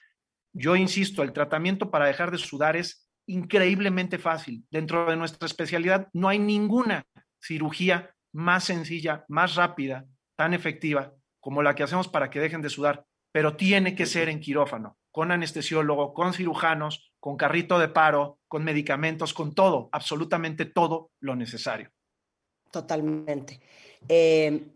yo 0.52 0.76
insisto, 0.76 1.24
el 1.24 1.32
tratamiento 1.32 1.90
para 1.90 2.08
dejar 2.08 2.32
de 2.32 2.38
sudar 2.38 2.76
es 2.76 3.10
increíblemente 3.26 4.18
fácil. 4.18 4.66
Dentro 4.70 5.10
de 5.10 5.16
nuestra 5.16 5.46
especialidad 5.46 6.10
no 6.12 6.28
hay 6.28 6.40
ninguna 6.40 7.08
cirugía 7.42 8.14
más 8.34 8.66
sencilla, 8.66 9.24
más 9.30 9.56
rápida, 9.56 10.06
tan 10.36 10.54
efectiva 10.54 11.14
como 11.40 11.64
la 11.64 11.74
que 11.74 11.84
hacemos 11.84 12.10
para 12.10 12.30
que 12.30 12.42
dejen 12.42 12.62
de 12.62 12.70
sudar, 12.70 13.06
pero 13.32 13.56
tiene 13.56 13.96
que 13.96 14.06
ser 14.06 14.28
en 14.28 14.42
quirófano, 14.42 14.98
con 15.10 15.32
anestesiólogo, 15.32 16.14
con 16.14 16.34
cirujanos, 16.34 17.14
con 17.22 17.38
carrito 17.38 17.80
de 17.80 17.88
paro, 17.88 18.40
con 18.50 18.66
medicamentos, 18.66 19.34
con 19.34 19.56
todo, 19.56 19.88
absolutamente 19.94 20.66
todo 20.66 21.12
lo 21.22 21.36
necesario. 21.38 21.95
Totalmente. 22.76 23.62
Eh, 24.10 24.68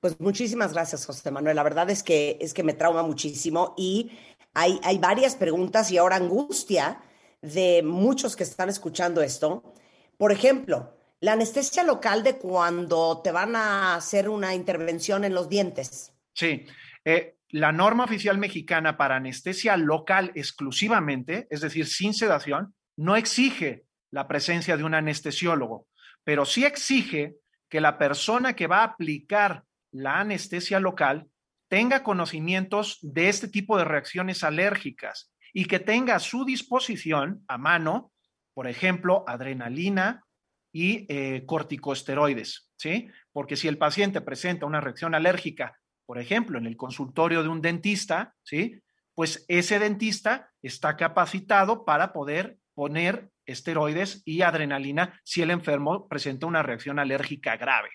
pues 0.00 0.20
muchísimas 0.20 0.72
gracias, 0.72 1.04
José 1.04 1.28
Manuel. 1.32 1.56
La 1.56 1.64
verdad 1.64 1.90
es 1.90 2.04
que, 2.04 2.38
es 2.40 2.54
que 2.54 2.62
me 2.62 2.72
trauma 2.72 3.02
muchísimo 3.02 3.74
y 3.76 4.12
hay, 4.54 4.78
hay 4.84 4.98
varias 4.98 5.34
preguntas 5.34 5.90
y 5.90 5.98
ahora 5.98 6.14
angustia 6.14 7.00
de 7.42 7.82
muchos 7.82 8.36
que 8.36 8.44
están 8.44 8.68
escuchando 8.68 9.22
esto. 9.22 9.74
Por 10.16 10.30
ejemplo, 10.30 10.96
la 11.18 11.32
anestesia 11.32 11.82
local 11.82 12.22
de 12.22 12.36
cuando 12.36 13.22
te 13.22 13.32
van 13.32 13.56
a 13.56 13.96
hacer 13.96 14.28
una 14.28 14.54
intervención 14.54 15.24
en 15.24 15.34
los 15.34 15.48
dientes. 15.48 16.12
Sí, 16.34 16.64
eh, 17.04 17.38
la 17.48 17.72
norma 17.72 18.04
oficial 18.04 18.38
mexicana 18.38 18.96
para 18.96 19.16
anestesia 19.16 19.76
local 19.76 20.30
exclusivamente, 20.36 21.48
es 21.50 21.60
decir, 21.60 21.88
sin 21.88 22.14
sedación, 22.14 22.76
no 22.96 23.16
exige 23.16 23.84
la 24.12 24.28
presencia 24.28 24.76
de 24.76 24.84
un 24.84 24.94
anestesiólogo, 24.94 25.88
pero 26.22 26.44
sí 26.44 26.64
exige 26.64 27.38
que 27.68 27.80
la 27.80 27.98
persona 27.98 28.54
que 28.54 28.66
va 28.66 28.80
a 28.80 28.84
aplicar 28.84 29.64
la 29.92 30.20
anestesia 30.20 30.80
local 30.80 31.28
tenga 31.68 32.02
conocimientos 32.02 32.98
de 33.02 33.28
este 33.28 33.48
tipo 33.48 33.76
de 33.76 33.84
reacciones 33.84 34.42
alérgicas 34.42 35.32
y 35.52 35.66
que 35.66 35.78
tenga 35.78 36.16
a 36.16 36.20
su 36.20 36.44
disposición 36.44 37.44
a 37.48 37.58
mano, 37.58 38.12
por 38.54 38.66
ejemplo, 38.66 39.24
adrenalina 39.26 40.24
y 40.72 41.06
eh, 41.08 41.44
corticosteroides, 41.46 42.70
¿sí? 42.76 43.08
Porque 43.32 43.56
si 43.56 43.68
el 43.68 43.78
paciente 43.78 44.20
presenta 44.20 44.66
una 44.66 44.80
reacción 44.80 45.14
alérgica, 45.14 45.78
por 46.06 46.18
ejemplo, 46.18 46.58
en 46.58 46.66
el 46.66 46.76
consultorio 46.76 47.42
de 47.42 47.48
un 47.48 47.60
dentista, 47.60 48.34
¿sí? 48.42 48.80
Pues 49.14 49.44
ese 49.48 49.78
dentista 49.78 50.50
está 50.62 50.96
capacitado 50.96 51.84
para 51.84 52.12
poder 52.12 52.58
poner 52.74 53.30
esteroides 53.48 54.22
y 54.24 54.42
adrenalina 54.42 55.20
si 55.24 55.42
el 55.42 55.50
enfermo 55.50 56.06
presenta 56.06 56.46
una 56.46 56.62
reacción 56.62 56.98
alérgica 56.98 57.56
grave. 57.56 57.88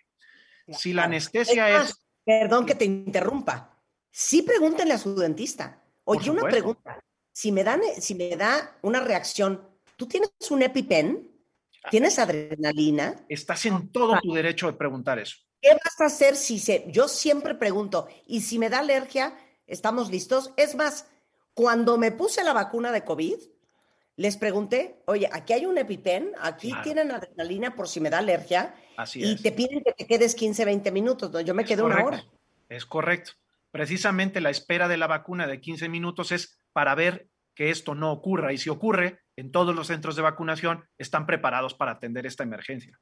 Si 0.68 0.93
la 0.93 1.04
anestesia 1.04 1.82
es, 1.82 2.04
Perdón 2.26 2.66
que 2.66 2.76
te 2.76 2.86
interrumpa. 2.86 3.78
Sí 4.10 4.43
pregúntenle 4.43 4.93
a 4.93 4.97
su 4.97 5.16
dentista. 5.16 5.84
Oye, 6.06 6.30
una 6.30 6.43
pregunta. 6.43 6.99
Si 7.32 7.51
me, 7.51 7.64
dan, 7.64 7.82
si 7.99 8.16
me 8.16 8.36
da 8.36 8.78
una 8.82 8.99
reacción, 8.99 9.68
¿tú 9.97 10.08
tienes 10.08 10.30
un 10.49 10.62
EpiPen? 10.62 11.30
¿Tienes 11.89 12.20
adrenalina? 12.20 13.26
Estás 13.28 13.66
en 13.66 13.91
todo 13.91 14.20
tu 14.22 14.34
derecho 14.34 14.68
de 14.68 14.74
preguntar 14.74 15.20
eso. 15.20 15.38
¿Qué 15.62 15.72
vas 15.74 15.99
a 15.99 16.06
hacer 16.06 16.36
si 16.36 16.60
se... 16.60 16.86
Yo 16.89 17.08
siempre 17.08 17.56
pregunto, 17.56 18.08
¿y 18.28 18.41
si 18.41 18.60
me 18.60 18.70
da 18.70 18.80
alergia? 18.80 19.38
¿Estamos 19.66 20.10
listos? 20.10 20.54
Es 20.56 20.76
más, 20.76 21.08
cuando 21.54 21.97
me 21.97 22.12
puse 22.12 22.43
la 22.43 22.54
vacuna 22.54 22.91
de 22.91 23.04
COVID, 23.04 23.36
les 24.16 24.38
pregunté, 24.38 25.01
oye, 25.05 25.28
aquí 25.32 25.53
hay 25.53 25.66
un 25.66 25.78
EpiPen, 25.78 26.34
aquí 26.39 26.72
tienen 26.84 27.11
adrenalina 27.11 27.76
por 27.76 27.88
si 27.88 27.99
me 27.99 28.09
da 28.09 28.20
alergia. 28.20 28.76
Así 28.95 29.24
y 29.24 29.36
te 29.38 29.51
piden 29.51 29.84
que 29.84 29.91
te 29.93 30.05
quedes 30.05 30.36
15, 30.36 30.66
20 30.66 30.91
minutos. 30.91 31.32
¿no? 31.32 31.41
Yo 31.41 31.53
me 31.53 31.66
quedo 31.66 31.86
una 31.86 32.03
hora. 32.03 32.24
Es 32.70 32.86
correcto. 32.86 33.34
Precisamente 33.72 34.39
la 34.39 34.51
espera 34.51 34.88
de 34.88 34.97
la 34.97 35.07
vacuna 35.07 35.47
de 35.47 35.59
15 35.59 35.89
minutos 35.89 36.32
es 36.32 36.59
para 36.74 36.93
ver 36.93 37.28
que 37.55 37.72
esto 37.72 37.95
no 37.95 38.11
ocurra. 38.11 38.53
Y 38.53 38.57
si 38.57 38.70
ocurre, 38.70 39.22
en 39.36 39.51
todos 39.51 39.76
los 39.76 39.88
centros 39.88 40.16
de 40.16 40.22
vacunación 40.22 40.88
están 40.97 41.26
preparados 41.26 41.74
para 41.74 41.93
atender 41.93 42.26
esta 42.26 42.43
emergencia. 42.43 42.99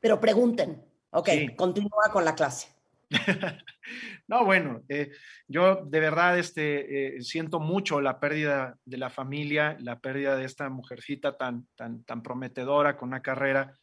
Pero 0.00 0.20
pregunten. 0.20 0.84
Ok, 1.10 1.28
continúa 1.56 2.10
con 2.12 2.24
la 2.24 2.34
clase. 2.34 2.73
no, 4.28 4.44
bueno, 4.44 4.82
eh, 4.88 5.10
yo 5.46 5.84
de 5.84 6.00
verdad 6.00 6.38
este, 6.38 7.16
eh, 7.16 7.22
siento 7.22 7.60
mucho 7.60 8.00
la 8.00 8.20
pérdida 8.20 8.76
de 8.84 8.98
la 8.98 9.10
familia, 9.10 9.76
la 9.80 9.98
pérdida 9.98 10.36
de 10.36 10.44
esta 10.44 10.68
mujercita 10.68 11.36
tan, 11.36 11.66
tan, 11.74 12.04
tan 12.04 12.22
prometedora 12.22 12.96
con 12.96 13.08
una 13.08 13.22
carrera, 13.22 13.76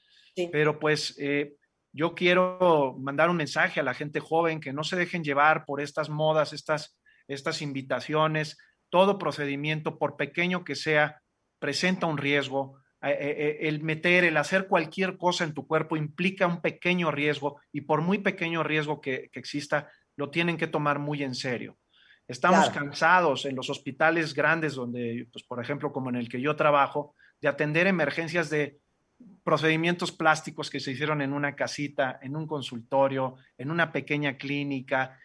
pero 0.52 0.80
pues 0.80 1.16
eh, 1.20 1.56
yo 1.94 2.16
quiero 2.16 2.96
mandar 3.00 3.30
un 3.30 3.38
mensaje 3.38 3.80
a 3.80 3.84
la 3.84 3.94
gente 3.94 4.20
joven 4.20 4.60
que 4.60 4.74
no 4.74 4.84
se 4.84 4.96
dejen 4.96 5.24
llevar 5.24 5.66
por 5.66 5.82
estas 5.82 6.10
modas, 6.10 6.54
estas, 6.54 6.98
estas 7.28 7.62
invitaciones, 7.62 8.58
todo 8.90 9.18
procedimiento, 9.18 9.98
por 9.98 10.16
pequeño 10.16 10.64
que 10.64 10.76
sea, 10.76 11.22
presenta 11.60 12.08
un 12.08 12.18
riesgo, 12.18 12.81
el 13.02 13.82
meter, 13.82 14.24
el 14.24 14.38
hacer 14.38 14.68
cualquier 14.68 15.18
cosa 15.18 15.44
en 15.44 15.54
tu 15.54 15.66
cuerpo 15.66 15.98
implica 15.98 16.46
un 16.46 16.62
pequeño 16.62 17.12
riesgo 17.12 17.60
y 17.72 17.82
por 17.82 18.02
muy 18.02 18.20
pequeño 18.20 18.64
riesgo 18.64 19.02
que, 19.02 19.30
exista, 19.34 19.92
lo 20.16 20.30
tienen 20.30 20.58
que 20.58 20.68
tomar 20.68 21.00
muy 21.00 21.24
en 21.24 21.34
serio. 21.34 21.78
Estamos 22.28 22.70
cansados 22.70 23.46
en 23.46 23.56
los 23.56 23.70
hospitales 23.70 24.34
grandes 24.34 24.76
donde, 24.76 25.28
pues, 25.32 25.44
por 25.44 25.62
ejemplo, 25.62 25.92
como 25.92 26.10
en 26.10 26.16
el 26.16 26.30
que 26.30 26.40
yo 26.40 26.56
trabajo, 26.56 27.16
de 27.42 27.48
atender 27.48 27.88
emergencias 27.88 28.50
de 28.50 28.78
procedimientos 29.44 30.12
plásticos 30.12 30.70
que 30.70 30.80
se 30.80 30.92
hicieron 30.92 31.22
en 31.22 31.34
una 31.34 31.56
casita, 31.56 32.20
en 32.22 32.36
un 32.36 32.48
consultorio, 32.48 33.36
en 33.58 33.72
una 33.72 33.92
pequeña 33.92 34.38
clínica, 34.38 35.18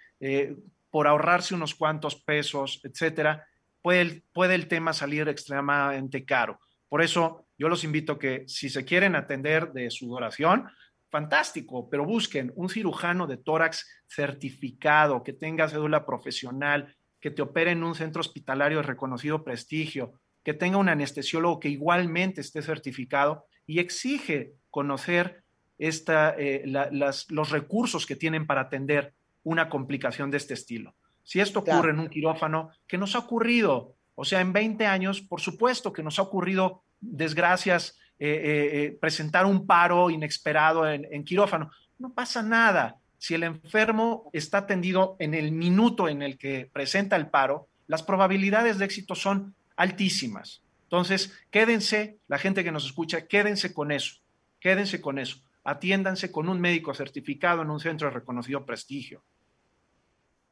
por 0.91 1.07
ahorrarse 1.07 1.55
unos 1.55 1.74
cuantos 1.74 2.16
pesos, 2.16 2.81
etcétera, 2.83 3.47
puede 3.83 4.22
puede 4.33 4.55
el 4.55 4.66
tema 4.66 4.93
salir 4.93 5.29
extremadamente 5.29 6.24
caro. 6.24 6.59
Por 6.89 7.03
eso 7.03 7.46
yo 7.59 7.69
los 7.69 7.85
invito 7.85 8.13
a 8.13 8.19
que 8.19 8.45
si 8.47 8.69
se 8.69 8.85
quieren 8.85 9.17
atender 9.17 9.73
de 9.73 9.91
sudoración, 9.91 10.69
fantástico, 11.11 11.89
pero 11.89 12.05
busquen 12.05 12.53
un 12.57 12.69
cirujano 12.69 13.27
de 13.27 13.37
tórax 13.37 13.89
certificado, 14.07 15.23
que 15.23 15.33
tenga 15.33 15.69
cédula 15.69 16.05
profesional, 16.05 16.95
que 17.21 17.31
te 17.31 17.43
opere 17.43 17.71
en 17.71 17.83
un 17.83 17.95
centro 17.95 18.21
hospitalario 18.21 18.79
de 18.79 18.85
reconocido 18.85 19.43
prestigio, 19.43 20.21
que 20.43 20.55
tenga 20.55 20.79
un 20.79 20.89
anestesiólogo 20.89 21.59
que 21.59 21.69
igualmente 21.69 22.41
esté 22.41 22.63
certificado 22.63 23.47
y 23.67 23.81
exige 23.81 24.53
conocer 24.71 25.43
esta, 25.79 26.35
eh, 26.39 26.65
los 26.67 27.51
recursos 27.51 28.07
que 28.07 28.17
tienen 28.17 28.47
para 28.47 28.63
atender 28.63 29.15
una 29.43 29.69
complicación 29.69 30.31
de 30.31 30.37
este 30.37 30.55
estilo. 30.55 30.95
Si 31.23 31.41
esto 31.41 31.61
ocurre 31.61 31.91
en 31.91 31.99
un 31.99 32.09
quirófano, 32.09 32.71
¿qué 32.87 32.97
nos 32.99 33.17
ha 33.17 33.21
ocurrido? 33.21 33.97
O 34.15 34.25
sea, 34.25 34.41
en 34.41 34.53
20 34.53 34.87
años, 34.87 35.21
por 35.21 35.41
supuesto 35.41 35.93
que 35.93 36.03
nos 36.03 36.19
ha 36.19 36.23
ocurrido 36.23 36.85
desgracias, 37.01 37.99
eh, 38.19 38.29
eh, 38.29 38.85
eh, 38.85 38.99
presentar 38.99 39.45
un 39.45 39.67
paro 39.67 40.09
inesperado 40.09 40.89
en, 40.89 41.25
quirófano. 41.25 41.71
No 41.99 42.15
pasa 42.15 42.43
nada. 42.43 42.97
Si 43.19 43.35
el 43.35 43.43
enfermo 43.43 44.31
está 44.33 44.59
atendido 44.59 45.17
en 45.19 45.35
el 45.35 45.53
minuto 45.53 46.09
en 46.09 46.23
el 46.23 46.39
que 46.39 46.71
presenta 46.73 47.17
el 47.17 47.29
paro, 47.29 47.69
las 47.87 48.03
probabilidades 48.03 48.79
de 48.79 48.87
éxito 48.87 49.15
son 49.15 49.55
altísimas. 49.77 50.63
Entonces, 50.85 51.33
quédense, 51.51 52.19
la 52.29 52.39
gente 52.39 52.65
que 52.65 52.73
nos 52.73 52.87
escucha, 52.87 53.27
quédense 53.27 53.75
con 53.75 53.93
eso, 53.93 54.17
quédense 54.61 55.01
con 55.01 55.19
eso. 55.19 55.39
Atiéndanse 55.65 56.31
con 56.31 56.49
un 56.49 56.61
médico 56.61 56.95
certificado 56.95 57.63
en 57.63 57.71
un 57.71 57.81
centro 57.81 58.09
de 58.09 58.15
reconocido 58.15 58.65
prestigio. 58.65 59.25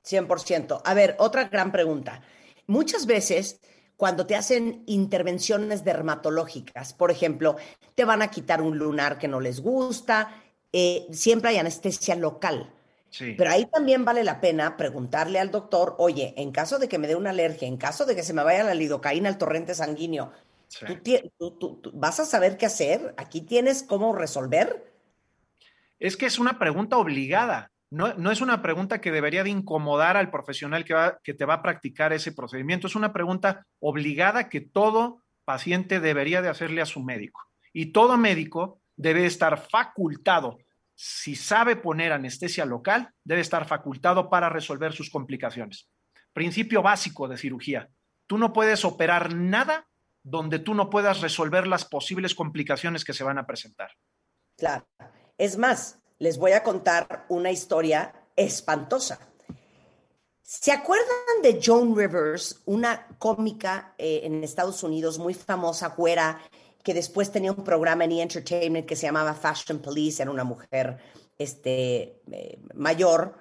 100%. 0.05 0.83
A 0.85 0.95
ver, 0.95 1.17
otra 1.19 1.45
gran 1.45 1.73
pregunta. 1.73 2.21
Muchas 2.67 3.07
veces 3.07 3.61
cuando 3.97 4.27
te 4.27 4.37
hacen 4.37 4.83
intervenciones 4.87 5.85
dermatológicas, 5.85 6.93
por 6.93 7.11
ejemplo, 7.11 7.57
te 7.95 8.05
van 8.05 8.23
a 8.23 8.31
quitar 8.31 8.61
un 8.61 8.79
lunar 8.79 9.19
que 9.19 9.29
no 9.29 9.41
les 9.41 9.61
gusta, 9.61 10.43
eh, 10.73 11.07
siempre 11.13 11.51
hay 11.51 11.59
anestesia 11.59 12.17
local. 12.17 12.73
Sí. 13.11 13.35
Pero 13.39 13.51
ahí 13.51 13.67
también 13.67 14.05
vale 14.05 14.25
la 14.25 14.41
pena 14.41 14.77
preguntarle 14.77 15.39
al 15.39 15.53
doctor, 15.53 15.95
oye, 15.99 16.35
en 16.37 16.51
caso 16.51 16.81
de 16.81 16.89
que 16.89 16.99
me 16.99 17.07
dé 17.07 17.15
una 17.15 17.31
alergia, 17.31 17.69
en 17.69 17.77
caso 17.77 18.05
de 18.05 18.17
que 18.17 18.25
se 18.25 18.33
me 18.33 18.43
vaya 18.43 18.65
la 18.65 18.75
lidocaína 18.75 19.29
al 19.29 19.39
torrente 19.39 19.75
sanguíneo, 19.75 20.33
¿tú, 21.39 21.81
vas 21.93 22.19
a 22.19 22.25
saber 22.25 22.57
qué 22.57 22.67
hacer? 22.67 23.15
¿Aquí 23.17 23.41
tienes 23.41 23.85
cómo 23.85 24.13
resolver? 24.13 24.93
Es 26.01 26.17
que 26.17 26.27
es 26.27 26.41
una 26.41 26.59
pregunta 26.59 26.97
obligada 26.97 27.71
no, 27.95 28.31
es 28.31 28.41
una 28.41 28.63
pregunta 28.63 29.01
que 29.01 29.13
debería 29.13 29.45
de 29.45 29.51
incomodar 29.51 30.17
al 30.17 30.31
profesional 30.31 30.85
que, 30.85 30.95
que 31.23 31.35
te 31.35 31.45
va 31.45 31.55
a 31.55 31.63
practicar 31.63 32.13
ese 32.13 32.33
procedimiento, 32.33 32.87
es 32.87 32.97
una 32.97 33.13
pregunta 33.13 33.67
obligada 33.81 34.49
que 34.49 34.61
todo 34.61 35.23
paciente 35.45 36.01
debería 36.01 36.43
de 36.43 36.49
hacerle 36.49 36.81
a 36.81 36.87
su 36.87 37.01
médico. 37.03 37.43
Y 37.73 37.87
todo 37.87 38.17
médico 38.17 38.81
debe 38.97 39.27
estar 39.27 39.59
facultado 39.59 40.59
si 40.95 41.35
sabe 41.35 41.77
poner 41.77 42.13
anestesia 42.13 42.65
local, 42.65 43.11
debe 43.25 43.41
estar 43.41 43.67
facultado 43.67 44.31
para 44.31 44.49
resolver 44.49 44.93
sus 44.93 45.11
complicaciones. 45.11 45.89
Principio 46.33 46.83
básico 46.83 47.29
de 47.29 47.37
cirugía. 47.37 47.89
Tú 48.27 48.39
no 48.39 48.53
puedes 48.53 48.85
operar 48.85 49.35
nada 49.35 49.89
donde 50.23 50.59
tú 50.59 50.75
no 50.75 50.89
puedas 50.89 51.21
resolver 51.21 51.67
las 51.67 51.85
posibles 51.85 52.35
complicaciones 52.35 53.05
que 53.05 53.13
se 53.13 53.25
van 53.25 53.39
a 53.39 53.47
presentar. 53.47 53.91
Claro. 54.57 54.89
Es 55.37 55.59
más, 55.59 56.01
les 56.19 56.39
voy 56.39 56.53
a 56.53 56.63
contar 56.63 57.27
una 57.29 57.51
historia 57.51 58.13
espantosa. 58.37 59.19
¿Se 60.43 60.73
acuerdan 60.73 61.43
de 61.43 61.61
Joan 61.65 61.97
Rivers, 61.97 62.61
una 62.67 63.09
cómica 63.19 63.95
eh, 63.97 64.21
en 64.25 64.45
Estados 64.45 64.83
Unidos 64.83 65.19
muy 65.19 65.35
famosa, 65.35 65.89
güera, 65.89 66.39
que 66.83 66.93
después 66.93 67.33
tenía 67.33 67.53
un 67.53 67.65
programa 67.65 68.05
en 68.05 68.13
E! 68.13 68.23
Entertainment 68.23 68.87
que 68.87 68.95
se 68.95 69.07
llamaba 69.07 69.35
Fashion 69.35 69.79
Police, 69.79 70.23
era 70.23 70.31
una 70.31 70.45
mujer 70.45 70.99
este, 71.39 72.21
eh, 72.31 72.61
mayor? 72.75 73.37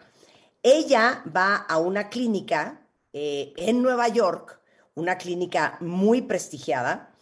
Ella 0.61 1.23
va 1.35 1.57
a 1.57 1.77
una 1.77 2.09
clínica 2.09 2.87
eh, 3.11 3.53
en 3.57 3.81
Nueva 3.81 4.07
York, 4.07 4.61
una 4.95 5.17
clínica 5.17 5.77
muy 5.81 6.21
prestigiada, 6.21 7.13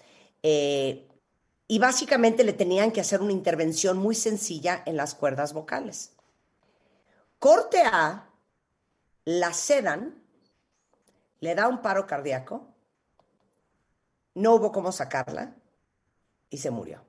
y 1.71 1.79
básicamente 1.79 2.43
le 2.43 2.51
tenían 2.51 2.91
que 2.91 2.99
hacer 2.99 3.21
una 3.21 3.31
intervención 3.31 3.97
muy 3.97 4.13
sencilla 4.13 4.83
en 4.85 4.97
las 4.97 5.15
cuerdas 5.15 5.53
vocales. 5.53 6.11
Corte 7.39 7.81
A, 7.85 8.27
la 9.23 9.53
sedan, 9.53 10.21
le 11.39 11.55
da 11.55 11.69
un 11.69 11.81
paro 11.81 12.05
cardíaco, 12.05 12.67
no 14.33 14.55
hubo 14.55 14.73
cómo 14.73 14.91
sacarla 14.91 15.55
y 16.49 16.57
se 16.57 16.71
murió. 16.71 17.05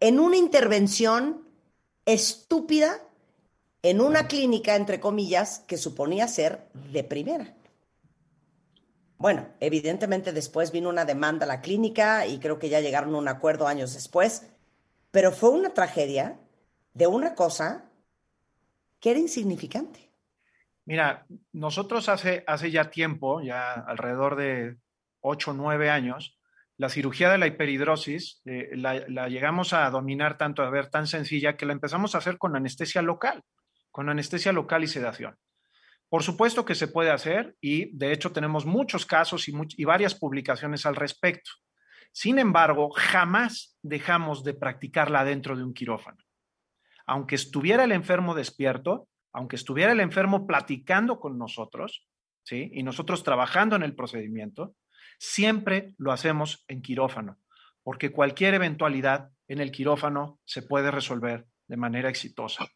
En 0.00 0.18
una 0.18 0.36
intervención 0.36 1.46
estúpida 2.06 3.00
en 3.82 4.00
una 4.00 4.26
clínica, 4.26 4.74
entre 4.74 4.98
comillas, 4.98 5.60
que 5.60 5.76
suponía 5.76 6.26
ser 6.26 6.66
de 6.74 7.04
primera. 7.04 7.54
Bueno, 9.20 9.46
evidentemente 9.60 10.32
después 10.32 10.72
vino 10.72 10.88
una 10.88 11.04
demanda 11.04 11.44
a 11.44 11.46
la 11.46 11.60
clínica 11.60 12.26
y 12.26 12.40
creo 12.40 12.58
que 12.58 12.70
ya 12.70 12.80
llegaron 12.80 13.14
a 13.14 13.18
un 13.18 13.28
acuerdo 13.28 13.66
años 13.66 13.92
después, 13.92 14.50
pero 15.10 15.30
fue 15.30 15.50
una 15.50 15.74
tragedia 15.74 16.40
de 16.94 17.06
una 17.06 17.34
cosa 17.34 17.84
que 18.98 19.10
era 19.10 19.20
insignificante. 19.20 20.10
Mira, 20.86 21.26
nosotros 21.52 22.08
hace, 22.08 22.44
hace 22.46 22.70
ya 22.70 22.88
tiempo, 22.88 23.42
ya 23.42 23.74
alrededor 23.74 24.36
de 24.36 24.78
8 25.20 25.50
o 25.50 25.54
9 25.54 25.90
años, 25.90 26.38
la 26.78 26.88
cirugía 26.88 27.30
de 27.30 27.36
la 27.36 27.46
hiperhidrosis 27.46 28.40
eh, 28.46 28.70
la, 28.72 29.04
la, 29.06 29.28
llegamos 29.28 29.74
a 29.74 29.90
dominar 29.90 30.38
tanto, 30.38 30.62
a 30.62 30.70
ver, 30.70 30.88
tan 30.88 31.06
sencilla, 31.06 31.58
que 31.58 31.66
la 31.66 31.74
empezamos 31.74 32.14
a 32.14 32.18
hacer 32.18 32.38
con 32.38 32.56
anestesia 32.56 33.02
local, 33.02 33.42
con 33.90 34.08
anestesia 34.08 34.52
local 34.52 34.82
y 34.82 34.86
sedación. 34.86 35.36
Por 36.10 36.24
supuesto 36.24 36.64
que 36.64 36.74
se 36.74 36.88
puede 36.88 37.10
hacer 37.10 37.56
y 37.60 37.96
de 37.96 38.12
hecho 38.12 38.32
tenemos 38.32 38.66
muchos 38.66 39.06
casos 39.06 39.46
y, 39.48 39.84
varias 39.84 40.16
publicaciones 40.16 40.84
al 40.84 40.96
respecto. 40.96 41.52
Sin 42.10 42.40
embargo, 42.40 42.90
jamás 42.90 43.78
dejamos 43.80 44.42
de 44.42 44.54
practicarla 44.54 45.24
dentro 45.24 45.56
de 45.56 45.62
un 45.62 45.72
quirófano. 45.72 46.18
Aunque 47.06 47.36
estuviera 47.36 47.84
el 47.84 47.92
enfermo 47.92 48.34
despierto, 48.34 49.06
aunque 49.32 49.54
estuviera 49.54 49.92
el 49.92 50.00
enfermo 50.00 50.48
platicando 50.48 51.20
con 51.20 51.38
nosotros, 51.38 52.08
¿sí? 52.42 52.72
Y 52.74 52.82
nosotros 52.82 53.22
trabajando 53.22 53.76
en 53.76 53.84
el 53.84 53.94
procedimiento, 53.94 54.74
siempre 55.16 55.94
lo 55.96 56.10
hacemos 56.10 56.64
en 56.66 56.82
quirófano, 56.82 57.38
porque 57.84 58.10
cualquier 58.10 58.54
eventualidad 58.54 59.30
en 59.46 59.60
el 59.60 59.70
quirófano 59.70 60.40
se 60.44 60.62
puede 60.62 60.90
resolver 60.90 61.46
de 61.68 61.76
manera 61.76 62.08
exitosa. 62.08 62.66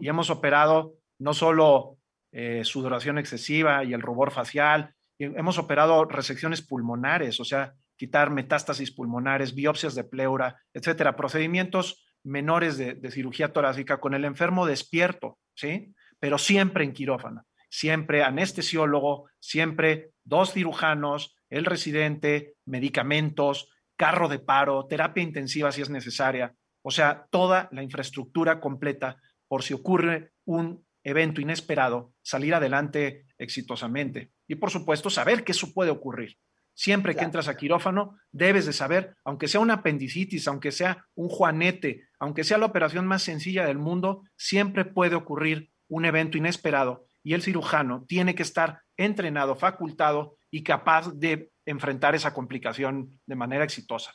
Y 0.00 0.08
hemos 0.08 0.30
operado 0.30 0.94
no 1.20 1.32
solo 1.32 1.98
eh, 2.32 2.62
sudoración 2.64 3.18
excesiva 3.18 3.84
y 3.84 3.92
el 3.92 4.02
rubor 4.02 4.32
facial, 4.32 4.94
hemos 5.18 5.58
operado 5.58 6.04
resecciones 6.06 6.62
pulmonares, 6.62 7.38
o 7.38 7.44
sea, 7.44 7.74
quitar 7.96 8.30
metástasis 8.30 8.90
pulmonares, 8.90 9.54
biopsias 9.54 9.94
de 9.94 10.04
pleura, 10.04 10.60
etcétera, 10.72 11.14
procedimientos 11.14 12.04
menores 12.24 12.76
de, 12.76 12.94
de 12.94 13.10
cirugía 13.10 13.52
torácica 13.52 14.00
con 14.00 14.14
el 14.14 14.24
enfermo 14.24 14.66
despierto, 14.66 15.38
¿sí? 15.54 15.94
Pero 16.18 16.38
siempre 16.38 16.84
en 16.84 16.92
quirófano, 16.92 17.44
siempre 17.68 18.24
anestesiólogo, 18.24 19.28
siempre 19.38 20.10
dos 20.24 20.52
cirujanos, 20.52 21.36
el 21.50 21.64
residente, 21.64 22.54
medicamentos, 22.64 23.70
carro 23.96 24.28
de 24.28 24.38
paro, 24.38 24.86
terapia 24.86 25.22
intensiva 25.22 25.70
si 25.70 25.82
es 25.82 25.90
necesaria, 25.90 26.54
o 26.82 26.90
sea, 26.90 27.26
toda 27.30 27.68
la 27.72 27.82
infraestructura 27.82 28.60
completa 28.60 29.16
por 29.48 29.62
si 29.62 29.74
ocurre 29.74 30.32
un 30.44 30.84
evento 31.04 31.40
inesperado, 31.40 32.12
salir 32.22 32.54
adelante 32.54 33.26
exitosamente. 33.38 34.30
Y 34.46 34.56
por 34.56 34.70
supuesto, 34.70 35.10
saber 35.10 35.44
que 35.44 35.52
eso 35.52 35.72
puede 35.72 35.90
ocurrir. 35.90 36.38
Siempre 36.74 37.14
que 37.14 37.24
entras 37.24 37.48
a 37.48 37.56
quirófano, 37.56 38.16
debes 38.30 38.64
de 38.64 38.72
saber, 38.72 39.14
aunque 39.24 39.48
sea 39.48 39.60
una 39.60 39.74
apendicitis, 39.74 40.48
aunque 40.48 40.72
sea 40.72 41.06
un 41.14 41.28
juanete, 41.28 42.04
aunque 42.18 42.44
sea 42.44 42.58
la 42.58 42.66
operación 42.66 43.06
más 43.06 43.22
sencilla 43.22 43.66
del 43.66 43.78
mundo, 43.78 44.22
siempre 44.36 44.84
puede 44.84 45.14
ocurrir 45.14 45.70
un 45.88 46.06
evento 46.06 46.38
inesperado 46.38 47.06
y 47.22 47.34
el 47.34 47.42
cirujano 47.42 48.04
tiene 48.08 48.34
que 48.34 48.42
estar 48.42 48.80
entrenado, 48.96 49.54
facultado 49.54 50.36
y 50.50 50.62
capaz 50.62 51.12
de 51.14 51.50
enfrentar 51.66 52.14
esa 52.14 52.32
complicación 52.32 53.20
de 53.26 53.36
manera 53.36 53.64
exitosa. 53.64 54.14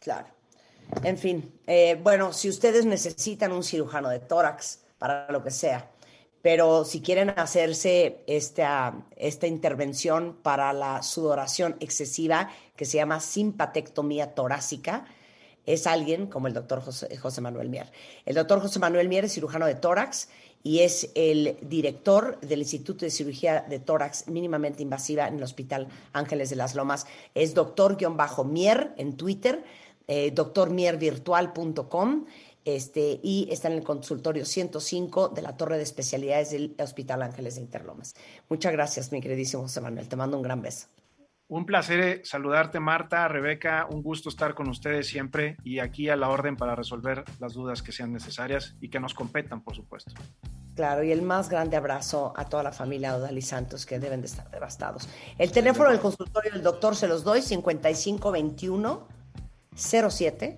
Claro. 0.00 0.28
En 1.02 1.16
fin, 1.16 1.60
eh, 1.66 1.98
bueno, 2.02 2.32
si 2.32 2.48
ustedes 2.48 2.84
necesitan 2.84 3.52
un 3.52 3.64
cirujano 3.64 4.10
de 4.10 4.20
tórax 4.20 4.83
para 4.98 5.30
lo 5.30 5.42
que 5.42 5.50
sea, 5.50 5.90
pero 6.44 6.84
si 6.84 7.00
quieren 7.00 7.30
hacerse 7.30 8.22
esta, 8.26 9.06
esta 9.16 9.46
intervención 9.46 10.36
para 10.42 10.74
la 10.74 11.02
sudoración 11.02 11.76
excesiva, 11.80 12.50
que 12.76 12.84
se 12.84 12.98
llama 12.98 13.20
simpatectomía 13.20 14.34
torácica, 14.34 15.06
es 15.64 15.86
alguien 15.86 16.26
como 16.26 16.46
el 16.46 16.52
doctor 16.52 16.82
José, 16.82 17.16
José, 17.16 17.40
Manuel 17.40 17.70
Mier. 17.70 17.90
El 18.26 18.34
doctor 18.34 18.60
José 18.60 18.78
Manuel 18.78 19.08
Mier 19.08 19.24
es 19.24 19.32
cirujano 19.32 19.64
de 19.64 19.74
tórax 19.74 20.28
y 20.62 20.80
es 20.80 21.10
el 21.14 21.56
director 21.62 22.40
del 22.40 22.60
Instituto 22.60 23.04
de 23.04 23.10
Cirugía 23.10 23.64
de 23.68 23.78
Tórax 23.78 24.28
mínimamente 24.28 24.82
invasiva 24.82 25.28
en 25.28 25.36
el 25.36 25.42
Hospital 25.42 25.88
Ángeles 26.12 26.48
de 26.50 26.56
las 26.56 26.74
Lomas. 26.74 27.06
Es 27.34 27.54
doctor-mier 27.54 28.94
en 28.96 29.16
Twitter, 29.16 29.62
eh, 30.08 30.30
doctormiervirtual.com 30.30 32.24
este, 32.64 33.20
y 33.22 33.48
está 33.50 33.68
en 33.68 33.74
el 33.74 33.84
consultorio 33.84 34.44
105 34.44 35.28
de 35.28 35.42
la 35.42 35.56
Torre 35.56 35.76
de 35.76 35.82
Especialidades 35.82 36.50
del 36.50 36.74
Hospital 36.78 37.22
Ángeles 37.22 37.56
de 37.56 37.62
Interlomas. 37.62 38.14
Muchas 38.48 38.72
gracias, 38.72 39.12
mi 39.12 39.20
queridísimo 39.20 39.62
José 39.64 39.80
Manuel. 39.80 40.08
Te 40.08 40.16
mando 40.16 40.36
un 40.36 40.42
gran 40.42 40.62
beso. 40.62 40.88
Un 41.46 41.66
placer 41.66 42.00
eh, 42.00 42.20
saludarte, 42.24 42.80
Marta, 42.80 43.28
Rebeca. 43.28 43.86
Un 43.90 44.02
gusto 44.02 44.30
estar 44.30 44.54
con 44.54 44.68
ustedes 44.68 45.06
siempre 45.06 45.56
y 45.62 45.78
aquí 45.78 46.08
a 46.08 46.16
la 46.16 46.30
orden 46.30 46.56
para 46.56 46.74
resolver 46.74 47.22
las 47.38 47.52
dudas 47.52 47.82
que 47.82 47.92
sean 47.92 48.12
necesarias 48.12 48.74
y 48.80 48.88
que 48.88 48.98
nos 48.98 49.12
competan, 49.12 49.62
por 49.62 49.76
supuesto. 49.76 50.12
Claro, 50.74 51.04
y 51.04 51.12
el 51.12 51.22
más 51.22 51.50
grande 51.50 51.76
abrazo 51.76 52.32
a 52.34 52.46
toda 52.46 52.62
la 52.62 52.72
familia 52.72 53.14
Odal 53.14 53.36
y 53.36 53.42
Santos 53.42 53.84
que 53.86 53.98
deben 53.98 54.22
de 54.22 54.26
estar 54.26 54.50
devastados. 54.50 55.08
El 55.38 55.52
teléfono 55.52 55.90
del 55.90 56.00
consultorio 56.00 56.50
del 56.50 56.62
doctor 56.62 56.96
se 56.96 57.06
los 57.06 57.22
doy, 57.22 57.42
5521 57.42 59.06
07 59.76 60.56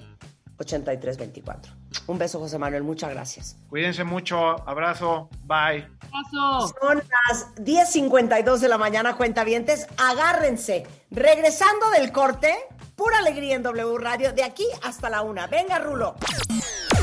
8324. 0.58 1.72
Un 2.06 2.18
beso, 2.18 2.38
José 2.38 2.58
Manuel. 2.58 2.82
Muchas 2.82 3.10
gracias. 3.10 3.56
Cuídense 3.68 4.04
mucho. 4.04 4.68
Abrazo. 4.68 5.28
Bye. 5.44 5.86
Abrazo. 6.00 6.74
Son 6.80 7.02
las 7.28 7.54
10.52 7.56 8.58
de 8.58 8.68
la 8.68 8.78
mañana, 8.78 9.16
cuentavientes. 9.16 9.86
Agárrense. 9.96 10.86
Regresando 11.10 11.90
del 11.90 12.12
corte, 12.12 12.54
pura 12.94 13.18
alegría 13.18 13.56
en 13.56 13.62
W 13.62 13.98
Radio, 13.98 14.32
de 14.32 14.44
aquí 14.44 14.66
hasta 14.82 15.10
la 15.10 15.22
una. 15.22 15.46
Venga, 15.46 15.78
Rulo. 15.78 16.14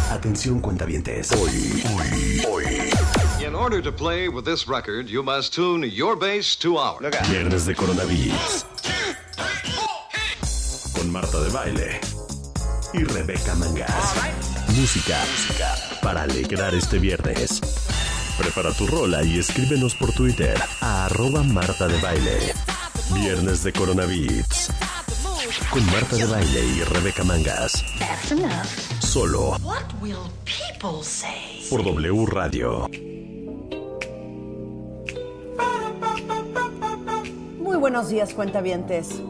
Atención, 0.10 0.60
cuentavientes. 0.60 1.32
Hoy, 1.32 1.84
hoy, 1.96 2.46
hoy. 2.50 2.92
In 3.46 3.56
order 3.56 3.82
to 3.82 3.92
play 3.92 4.30
with 4.30 4.46
this 4.46 4.68
record, 4.68 5.08
you 5.08 5.22
must 5.22 5.54
tune 5.54 5.88
your 5.90 6.18
bass 6.18 6.58
to 6.60 6.78
ours. 6.78 7.06
Viernes 7.30 7.66
de 7.66 7.76
coronavirus. 7.76 8.66
Con 10.96 11.12
Marta 11.12 11.40
de 11.42 11.50
Baile 11.50 12.13
y 12.94 13.04
Rebeca 13.04 13.56
Mangas. 13.56 14.16
Música, 14.76 15.18
música 15.32 15.76
para 16.02 16.24
alegrar 16.24 16.74
este 16.76 17.00
viernes. 17.00 17.60
Prepara 18.38 18.72
tu 18.74 18.88
rola 18.88 19.24
y 19.24 19.40
escríbenos 19.40 19.96
por 19.96 20.12
Twitter 20.12 20.60
a 20.82 21.06
arroba 21.06 21.44
Marta 21.44 21.88
de 21.88 22.00
Baile. 22.02 22.54
Viernes 23.14 23.64
de 23.64 23.74
Coronavirus. 23.74 24.70
Con 25.72 25.86
Marta 25.88 26.16
de 26.16 26.26
Baile 26.26 26.66
y 26.66 26.84
Rebeca 26.84 27.24
Mangas. 27.24 27.84
Solo 29.00 29.58
por 31.70 31.84
W 31.84 32.26
Radio. 32.28 32.90
Muy 37.60 37.78
buenos 37.78 38.10
días, 38.10 38.34
cuentavientes. 38.34 39.22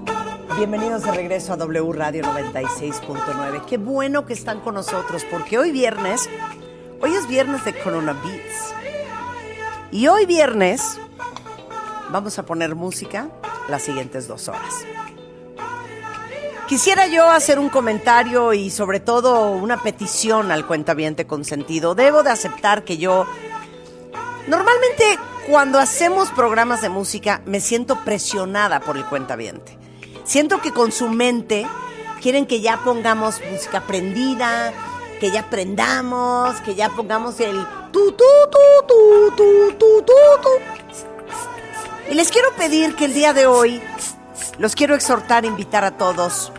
Bienvenidos 0.51 1.03
de 1.03 1.11
regreso 1.11 1.53
a 1.53 1.57
W 1.57 1.93
Radio 1.93 2.23
96.9. 2.23 3.65
Qué 3.65 3.77
bueno 3.77 4.25
que 4.25 4.33
están 4.33 4.59
con 4.59 4.75
nosotros 4.75 5.25
porque 5.31 5.57
hoy 5.57 5.71
viernes, 5.71 6.29
hoy 7.01 7.15
es 7.15 7.27
viernes 7.27 7.65
de 7.65 7.73
Corona 7.79 8.13
Beats. 8.13 8.73
Y 9.91 10.07
hoy 10.07 10.27
viernes 10.27 10.99
vamos 12.11 12.37
a 12.37 12.43
poner 12.43 12.75
música 12.75 13.29
las 13.67 13.81
siguientes 13.81 14.27
dos 14.27 14.47
horas. 14.47 14.85
Quisiera 16.67 17.07
yo 17.07 17.31
hacer 17.31 17.57
un 17.57 17.69
comentario 17.69 18.53
y 18.53 18.69
sobre 18.69 18.99
todo 18.99 19.51
una 19.51 19.81
petición 19.81 20.51
al 20.51 20.67
cuentaviente 20.67 21.25
consentido. 21.25 21.95
Debo 21.95 22.21
de 22.21 22.29
aceptar 22.29 22.83
que 22.83 22.97
yo 22.97 23.25
normalmente 24.47 25.17
cuando 25.49 25.79
hacemos 25.79 26.29
programas 26.29 26.81
de 26.81 26.89
música 26.89 27.41
me 27.45 27.59
siento 27.59 27.95
presionada 28.03 28.81
por 28.81 28.97
el 28.97 29.05
cuentaviente. 29.05 29.82
Siento 30.23 30.61
que 30.61 30.71
con 30.71 30.91
su 30.91 31.09
mente 31.09 31.67
quieren 32.21 32.45
que 32.45 32.61
ya 32.61 32.77
pongamos 32.83 33.41
música 33.51 33.81
prendida, 33.81 34.71
que 35.19 35.31
ya 35.31 35.49
prendamos, 35.49 36.59
que 36.61 36.75
ya 36.75 36.89
pongamos 36.89 37.39
el 37.39 37.65
tu 37.91 38.11
tu 38.11 38.23
tu 38.51 38.87
tu 38.87 39.35
tu 39.35 39.71
tu 39.77 40.01
tu 40.01 40.41
tu. 40.41 42.11
Y 42.11 42.15
les 42.15 42.31
quiero 42.31 42.51
pedir 42.55 42.95
que 42.95 43.05
el 43.05 43.13
día 43.13 43.33
de 43.33 43.47
hoy 43.47 43.81
los 44.57 44.75
quiero 44.75 44.95
exhortar, 44.95 45.45
invitar 45.45 45.83
a 45.83 45.97
todos 45.97 46.51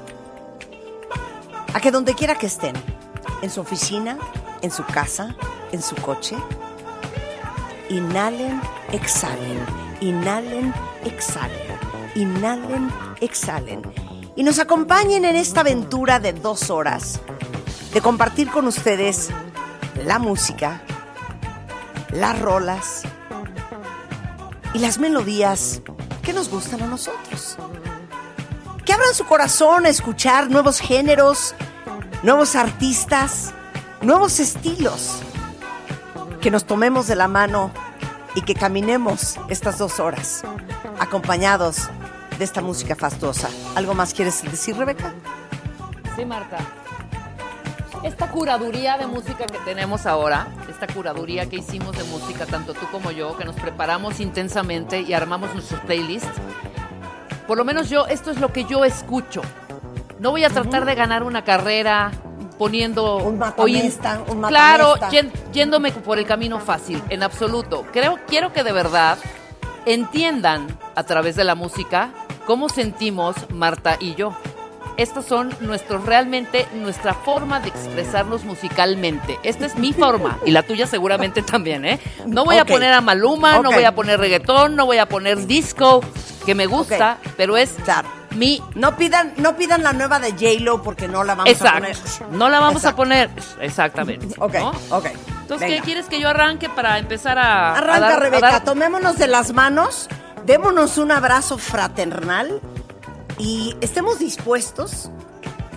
a 1.75 1.81
que 1.81 1.91
donde 1.91 2.15
quiera 2.15 2.37
que 2.37 2.47
estén, 2.47 2.75
en 3.43 3.51
su 3.51 3.61
oficina, 3.61 4.17
en 4.63 4.71
su 4.71 4.85
casa, 4.85 5.35
en 5.73 5.83
su 5.83 5.97
coche, 5.97 6.37
inhalen, 7.91 8.61
exhalen, 8.93 9.59
inhalen, 10.01 10.73
exhalen, 11.05 11.84
inhalen, 12.15 12.91
exhalen. 13.21 13.83
Y 14.37 14.43
nos 14.43 14.59
acompañen 14.59 15.25
en 15.25 15.37
esta 15.37 15.61
aventura 15.61 16.19
de 16.19 16.33
dos 16.33 16.71
horas 16.71 17.21
de 17.93 18.01
compartir 18.01 18.51
con 18.51 18.67
ustedes 18.67 19.31
la 20.05 20.19
música, 20.19 20.83
las 22.11 22.39
rolas 22.41 23.03
y 24.73 24.81
las 24.81 24.99
melodías 24.99 25.81
que 26.23 26.33
nos 26.33 26.49
gustan 26.49 26.83
a 26.83 26.87
nosotros. 26.87 27.57
Que 28.85 28.93
abran 28.93 29.15
su 29.15 29.25
corazón 29.25 29.87
a 29.87 29.89
escuchar 29.89 30.51
nuevos 30.51 30.81
géneros, 30.81 31.55
nuevos 32.23 32.57
artistas, 32.57 33.53
nuevos 34.03 34.41
estilos. 34.41 35.21
Que 36.41 36.51
nos 36.51 36.65
tomemos 36.65 37.07
de 37.07 37.15
la 37.15 37.29
mano 37.29 37.71
y 38.35 38.43
que 38.43 38.55
caminemos 38.55 39.39
estas 39.49 39.79
dos 39.79 40.01
horas 40.01 40.43
acompañados 40.99 41.89
de 42.39 42.45
esta 42.45 42.61
música 42.61 42.95
fastuosa. 42.97 43.49
¿Algo 43.75 43.95
más 43.95 44.13
quieres 44.15 44.43
decir, 44.43 44.77
Rebeca? 44.77 45.13
Sí, 46.17 46.25
Marta. 46.25 46.59
Esta 48.03 48.29
curaduría 48.31 48.99
de 48.99 49.07
música 49.07 49.47
que 49.47 49.59
tenemos 49.65 50.05
ahora, 50.05 50.49
esta 50.69 50.87
curaduría 50.87 51.49
que 51.49 51.57
hicimos 51.57 51.97
de 51.97 52.05
música, 52.05 52.45
tanto 52.45 52.75
tú 52.75 52.87
como 52.93 53.11
yo, 53.11 53.37
que 53.39 53.45
nos 53.47 53.57
preparamos 53.57 54.21
intensamente 54.21 55.01
y 55.01 55.15
armamos 55.15 55.55
nuestros 55.55 55.81
playlists, 55.81 56.29
por 57.47 57.57
lo 57.57 57.65
menos 57.65 57.89
yo, 57.89 58.07
esto 58.07 58.31
es 58.31 58.41
lo 58.41 58.53
que 58.53 58.65
yo 58.65 58.85
escucho. 58.85 59.41
No 60.19 60.33
voy 60.33 60.45
a 60.45 60.51
tratar 60.51 60.85
de 60.85 60.95
ganar 60.95 61.23
una 61.23 61.45
carrera 61.45 62.11
poniendo 62.59 63.17
Un 63.17 63.39
matamesta, 63.39 64.21
un 64.29 64.43
claro 64.43 64.95
matamesta. 65.01 65.11
yen- 65.11 65.33
yéndome 65.53 65.91
por 65.93 66.19
el 66.19 66.27
camino 66.27 66.61
fácil 66.61 67.03
en 67.09 67.25
absoluto 67.25 67.85
creo 67.93 68.17
quiero 68.29 68.53
que 68.53 68.63
de 68.63 68.71
verdad 68.71 69.19
entiendan 69.87 70.67
a 70.95 71.03
través 71.03 71.35
de 71.35 71.43
la 71.43 71.57
música 71.57 72.11
cómo 72.47 72.69
sentimos 72.69 73.37
Marta 73.51 73.97
y 74.01 74.15
yo 74.15 74.37
estos 74.97 75.25
son 75.25 75.53
nuestros 75.61 76.05
realmente 76.07 76.69
nuestra 76.75 77.15
forma 77.15 77.59
de 77.59 77.69
expresarnos 77.69 78.45
musicalmente 78.45 79.39
esta 79.43 79.67
es 79.67 79.77
mi 79.77 79.93
forma 79.93 80.39
y 80.47 80.53
la 80.53 80.63
tuya 80.63 80.87
seguramente 80.87 81.43
también 81.43 81.85
eh 81.85 81.99
no 82.27 82.45
voy 82.45 82.59
a 82.59 82.65
poner 82.65 82.93
a 82.93 83.01
Maluma 83.01 83.59
no 83.59 83.73
voy 83.73 83.85
a 83.85 83.95
poner 83.95 84.21
reggaetón 84.21 84.77
no 84.77 84.87
voy 84.87 84.99
a 84.99 85.07
poner 85.07 85.47
disco 85.47 86.01
que 86.47 86.55
me 86.55 86.67
gusta 86.67 87.19
pero 87.37 87.57
es 87.57 87.75
mi 88.35 88.63
No 88.75 88.97
pidan, 88.97 89.33
no 89.37 89.57
pidan 89.57 89.83
la 89.83 89.93
nueva 89.93 90.19
de 90.19 90.33
J-Lo 90.33 90.83
porque 90.83 91.09
no 91.09 91.25
la 91.25 91.35
vamos 91.35 91.63
a 91.63 91.73
poner. 91.75 91.97
No 92.33 92.49
la 92.49 92.61
vamos 92.61 92.85
a 92.85 92.97
poner. 92.97 93.31
Exactamente. 93.61 94.35
Ok, 94.39 94.55
¿no? 94.55 94.71
ok. 94.91 95.07
Entonces, 95.43 95.69
Venga. 95.69 95.77
¿qué 95.77 95.83
quieres 95.83 96.07
que 96.07 96.21
yo 96.21 96.29
arranque 96.29 96.69
para 96.69 96.99
empezar 96.99 97.39
a. 97.39 97.71
a 97.75 97.79
Arranca, 97.79 98.09
a 98.15 98.17
Rebeca, 98.17 98.51
dar- 98.51 98.65
tomémonos 98.65 99.19
de 99.19 99.29
las 99.29 99.53
manos, 99.53 100.09
démonos 100.47 100.99
un 100.99 101.11
abrazo 101.11 101.59
fraternal 101.59 102.61
y 103.39 103.77
estemos 103.81 104.19
dispuestos 104.19 105.11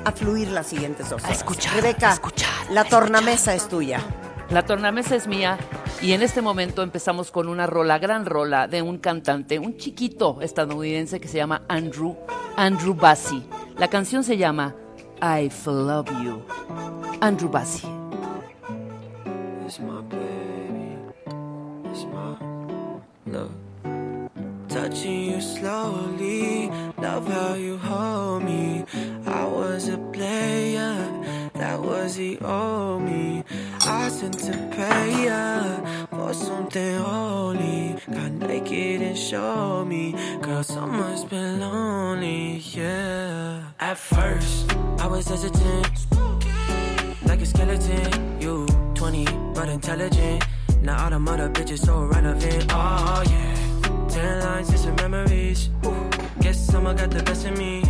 a 0.06 0.12
fluir 0.12 0.50
las 0.50 0.68
siguientes 0.68 1.10
dos 1.10 1.24
A 1.24 1.28
horas. 1.28 1.38
escuchar, 1.40 1.76
Rebeca, 1.76 2.10
a 2.12 2.14
escuchar, 2.14 2.50
la 2.72 2.82
a 2.82 2.84
escuchar. 2.84 2.90
tornamesa 3.02 3.54
es 3.56 3.68
tuya. 3.68 4.02
La 4.50 4.64
tornamesa 4.66 5.16
es 5.16 5.28
mía 5.28 5.58
y 6.02 6.14
en 6.14 6.22
este 6.22 6.42
momento 6.42 6.82
empezamos 6.82 7.32
con 7.32 7.50
una 7.50 7.68
rola, 7.68 8.00
gran 8.00 8.26
rola 8.26 8.68
de 8.68 8.82
un 8.82 8.98
cantante, 8.98 9.60
un 9.60 9.76
chiquito 9.78 10.40
estadounidense 10.42 11.20
que 11.20 11.28
se 11.28 11.38
llama 11.38 11.64
Andrew, 11.68 12.16
Andrew 12.56 12.94
Bassi. 12.94 13.44
La 13.78 13.90
canción 13.90 14.24
se 14.24 14.38
llama 14.38 14.74
I 15.22 15.52
Love 15.66 16.10
You. 16.24 16.42
Andrew 17.20 17.50
Bassi. 17.50 17.86
It's 19.66 19.80
my 19.82 20.02
baby. 20.10 20.96
It's 21.92 22.06
my 22.06 22.38
love. 23.26 23.52
Touching 24.88 25.32
you 25.32 25.42
slowly. 25.42 26.72
Love 26.98 27.28
how 27.28 27.56
you 27.56 27.78
hold 27.78 28.44
me. 28.44 28.86
I 29.26 29.44
was 29.46 29.90
a 29.90 29.98
player. 29.98 30.96
That 31.56 31.82
was 31.82 32.16
the 32.16 32.40
old 32.40 33.02
me. 33.02 33.44
I 33.82 34.08
sent 34.08 34.40
pay 34.72 35.26
ya 35.26 35.82
for 36.10 36.34
something 36.34 37.00
holy. 37.00 37.98
Got 38.10 38.32
naked 38.32 39.02
and 39.02 39.18
showed 39.18 39.88
me. 39.90 40.16
Girl, 40.42 40.64
summer's 40.64 41.26
been 41.26 41.60
lonely, 41.60 42.64
yeah. 42.72 43.64
At 43.82 43.98
first, 43.98 44.72
I 45.00 45.08
was 45.08 45.28
hesitant 45.28 46.08
like 47.26 47.42
a 47.42 47.46
skeleton. 47.46 48.40
You 48.40 48.66
20, 48.96 49.26
but 49.54 49.68
intelligent. 49.68 50.46
Now 50.82 51.04
all 51.04 51.10
the 51.10 51.32
other 51.32 51.50
bitches 51.50 51.80
so 51.80 52.06
relevant. 52.06 52.68
Oh 52.72 53.24
yeah. 53.28 53.57
Ten 54.18 54.40
lines 54.40 54.70
and 54.70 54.80
some 54.80 54.96
memories. 54.96 55.70
Guess 56.40 56.58
someone 56.72 56.96
got 56.96 57.12
the 57.12 57.22
best 57.22 57.46
of 57.46 57.56
me. 57.56 57.84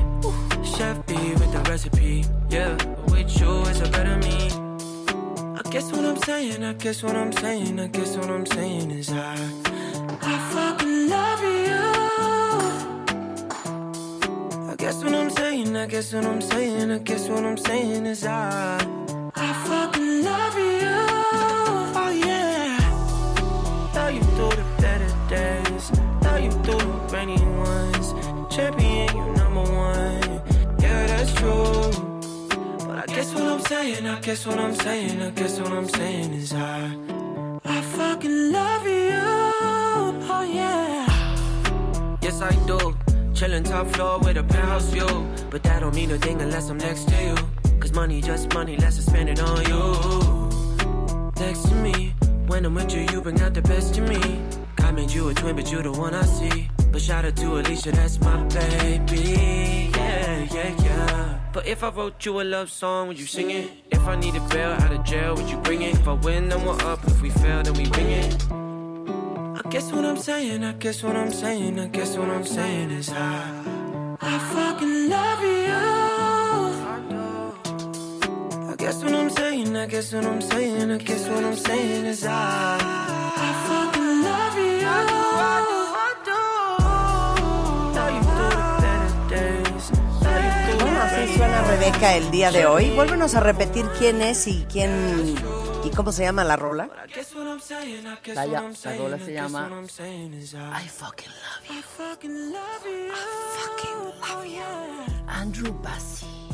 Chef 0.76 1.06
B 1.06 1.14
with 1.40 1.52
the 1.54 1.62
recipe. 1.72 2.26
Yeah, 2.50 2.76
with 3.12 3.40
you 3.40 3.62
it's 3.70 3.80
a 3.80 3.90
better 3.90 4.18
me. 4.18 4.52
I 5.60 5.62
guess 5.72 5.90
what 5.94 6.04
I'm 6.04 6.18
saying, 6.18 6.64
I 6.66 6.74
guess 6.74 7.02
what 7.02 7.16
I'm 7.16 7.32
saying, 7.32 7.80
I 7.80 7.88
guess 7.88 8.18
what 8.18 8.30
I'm 8.30 8.46
saying 8.46 8.92
is 8.92 9.10
I, 9.10 9.36
I 10.34 10.36
fucking 10.54 11.10
love 11.16 11.42
you. 11.42 11.86
I 14.72 14.76
guess 14.78 15.02
what 15.04 15.14
I'm 15.14 15.30
saying, 15.30 15.78
I 15.78 15.86
guess 15.88 16.14
what 16.14 16.26
I'm 16.26 16.42
saying, 16.42 16.92
I 16.92 16.98
guess 17.00 17.30
what 17.30 17.46
I'm 17.46 17.58
saying 17.58 18.06
is 18.06 18.26
I, 18.26 18.78
I 19.36 19.54
fucking 19.68 20.24
love 20.24 20.58
you. 20.58 20.96
Oh 22.02 22.12
yeah. 22.26 22.80
Love 23.96 24.14
you 24.14 24.22
through 24.36 24.56
the 24.62 24.66
better 24.82 25.12
days, 25.30 25.67
through 26.64 26.92
rainy 27.14 27.38
ones. 27.58 28.14
Champion, 28.54 29.16
you 29.16 29.26
number 29.36 29.62
one. 29.62 30.42
Yeah, 30.80 31.08
that's 31.08 31.34
true. 31.36 31.92
But 32.88 32.98
I 32.98 33.06
guess 33.08 33.34
what 33.34 33.44
I'm 33.44 33.62
saying, 33.62 34.08
I 34.08 34.20
guess 34.20 34.46
what 34.46 34.60
I'm 34.60 34.76
saying, 34.76 35.22
I 35.22 35.30
guess 35.32 35.60
what 35.60 35.72
I'm 35.72 35.90
saying 35.90 36.34
is 36.34 36.54
I, 36.54 36.96
I 37.66 37.82
fucking 37.82 38.52
love 38.52 38.86
you. 38.88 39.22
Oh 40.30 40.50
yeah. 40.52 42.18
Yes, 42.22 42.42
I 42.42 42.52
do. 42.66 42.96
Chillin' 43.34 43.64
top 43.64 43.88
floor 43.88 44.20
with 44.20 44.38
a 44.38 44.44
penthouse 44.44 44.90
view. 44.90 45.28
But 45.52 45.62
that 45.64 45.82
don't 45.82 45.94
mean 45.94 46.12
a 46.12 46.18
thing 46.18 46.42
unless 46.42 46.70
I'm 46.70 46.78
next 46.78 47.08
to 47.10 47.24
you. 47.24 47.36
Cause 47.80 47.94
money 47.94 48.20
just 48.22 48.54
money, 48.54 48.76
let's 48.78 48.98
spend 48.98 49.30
it 49.30 49.40
on 49.40 49.64
you. 49.72 51.32
Next 51.40 51.70
to 51.70 51.76
me, 51.76 52.16
when 52.48 52.66
I'm 52.66 52.74
with 52.74 52.94
you, 52.94 53.02
you 53.12 53.22
bring 53.22 53.40
out 53.42 53.54
the 53.54 53.62
best 53.62 53.98
in 53.98 54.08
me. 54.08 54.42
God 54.78 54.96
made 54.96 55.12
you 55.12 55.30
a 55.30 55.34
twin, 55.34 55.56
but 55.56 55.72
you 55.72 55.82
the 55.82 55.92
one 55.92 56.14
I 56.14 56.24
see. 56.24 56.70
But 56.92 57.02
shout 57.02 57.26
out 57.26 57.36
to 57.36 57.60
Alicia, 57.60 57.92
that's 57.92 58.20
my 58.22 58.44
baby. 58.46 59.92
Yeah, 59.94 60.48
yeah, 60.54 60.84
yeah. 60.84 61.40
But 61.54 61.68
if 61.68 61.84
I 61.84 61.90
wrote 61.90 62.26
you 62.26 62.42
a 62.42 62.44
love 62.44 62.70
song, 62.70 63.08
would 63.08 63.20
you 63.20 63.26
sing 63.26 63.52
it? 63.52 63.70
If 63.92 64.08
I 64.08 64.16
need 64.16 64.36
a 64.36 64.42
bail 64.48 64.72
out 64.72 64.92
of 64.92 65.04
jail, 65.04 65.36
would 65.36 65.50
you 65.50 65.58
bring 65.58 65.82
it? 65.82 65.96
If 65.96 66.08
I 66.08 66.14
win, 66.14 66.50
then 66.50 66.66
we're 66.66 66.82
up. 66.82 67.06
If 67.06 67.22
we 67.22 67.30
fail, 67.30 67.64
then 67.64 67.74
we 67.74 67.86
ring 67.98 68.12
it. 68.24 68.48
I 68.52 69.70
guess 69.70 69.92
what 69.92 70.06
I'm 70.06 70.18
saying, 70.18 70.64
I 70.64 70.74
guess 70.74 71.04
what 71.04 71.16
I'm 71.16 71.32
saying, 71.32 71.80
I 71.80 71.88
guess 71.88 72.16
what 72.16 72.30
I'm 72.30 72.46
saying 72.46 72.92
is 72.92 73.10
I, 73.10 74.18
I 74.22 74.40
fucking 74.54 75.10
love 75.10 75.42
you. 75.44 76.17
I 78.88 78.90
guess 78.90 79.04
what 79.04 79.14
I'm 79.16 79.30
saying, 79.30 79.76
I 79.76 79.86
guess 79.86 80.14
what 80.14 80.26
I'm 80.26 80.42
saying, 80.42 80.92
I 80.92 80.98
guess 80.98 81.28
what 81.28 81.44
I'm 81.44 81.58
saying 81.58 82.06
is 82.06 82.24
I, 82.24 82.78
I 82.80 83.52
fucking 83.68 84.24
love 84.24 84.56
you. 84.56 84.80
I 84.88 85.04
do, 85.12 85.20
I 85.44 85.60
do, 85.68 85.80
I 86.00 86.10
do. 86.24 86.40
Love 88.00 88.14
you 88.16 88.24
through 88.24 88.56
the 88.56 88.80
better 88.80 89.12
days, 89.28 89.92
Rebeca 91.68 92.16
el 92.16 92.32
día 92.32 92.50
de 92.52 92.66
hoy. 92.66 92.90
Vuélvenos 92.92 93.36
a 93.36 93.42
repetir 93.42 93.86
quién 94.00 94.22
es 94.22 94.48
y 94.48 94.66
quién 94.72 95.36
y 95.84 95.90
cómo 95.92 96.14
se 96.14 96.24
llama 96.24 96.46
la 96.46 96.56
rola. 96.56 96.90
La, 98.34 98.46
ya- 98.46 98.62
la 98.62 98.98
rola 98.98 99.20
se 99.20 99.34
llama 99.34 99.70
I 100.82 100.88
fucking 100.88 101.28
love 101.28 101.68
you. 101.68 101.76
I 101.76 101.82
fucking 101.82 102.52
love 102.54 104.46
you. 104.46 105.28
Andrew 105.28 105.74
Bassi. 105.84 106.47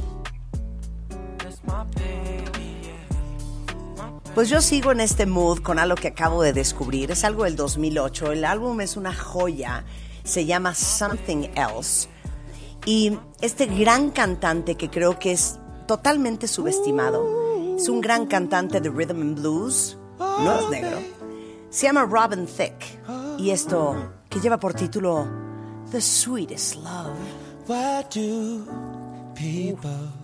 Pues 4.35 4.49
yo 4.49 4.61
sigo 4.61 4.91
en 4.91 4.99
este 4.99 5.25
mood 5.25 5.59
con 5.59 5.77
algo 5.77 5.95
que 5.95 6.07
acabo 6.07 6.41
de 6.41 6.53
descubrir. 6.53 7.11
Es 7.11 7.23
algo 7.23 7.43
del 7.43 7.55
2008. 7.55 8.31
El 8.31 8.45
álbum 8.45 8.81
es 8.81 8.97
una 8.97 9.13
joya. 9.13 9.85
Se 10.23 10.45
llama 10.45 10.73
Something 10.73 11.49
Else. 11.55 12.09
Y 12.85 13.17
este 13.41 13.67
gran 13.67 14.09
cantante 14.09 14.75
que 14.75 14.89
creo 14.89 15.17
que 15.17 15.31
es 15.31 15.59
totalmente 15.87 16.47
subestimado, 16.47 17.77
es 17.77 17.87
un 17.87 18.01
gran 18.01 18.25
cantante 18.25 18.81
de 18.81 18.89
rhythm 18.89 19.21
and 19.21 19.39
blues, 19.39 19.97
no 20.19 20.59
es 20.59 20.69
negro, 20.69 20.97
se 21.69 21.87
llama 21.87 22.05
Robin 22.05 22.45
Thicke. 22.45 22.99
Y 23.37 23.51
esto 23.51 23.95
que 24.29 24.39
lleva 24.39 24.59
por 24.59 24.73
título 24.73 25.27
The 25.91 26.01
Sweetest 26.01 26.75
Love. 26.75 27.15
Why 27.67 28.03
do 28.13 28.65
people 29.35 30.22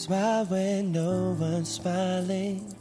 smile 0.00 0.46
when 0.46 0.92
no 0.92 1.36
one's 1.38 1.68
smiling? 1.68 2.74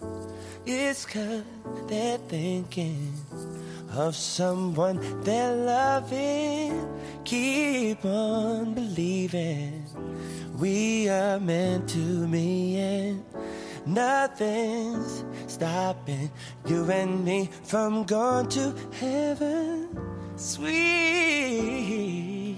It's 0.65 1.05
cause 1.05 1.43
they're 1.87 2.17
thinking 2.29 3.13
of 3.91 4.15
someone 4.15 5.01
they're 5.23 5.53
loving. 5.53 6.87
Keep 7.25 8.05
on 8.05 8.73
believing 8.73 9.85
we 10.57 11.09
are 11.09 11.41
meant 11.41 11.89
to 11.89 12.25
be, 12.27 12.77
and 12.77 13.25
nothing's 13.85 15.25
stopping 15.47 16.31
you 16.67 16.89
and 16.89 17.25
me 17.25 17.49
from 17.63 18.05
going 18.05 18.47
to 18.49 18.73
heaven. 18.93 19.89
Sweet 20.37 20.77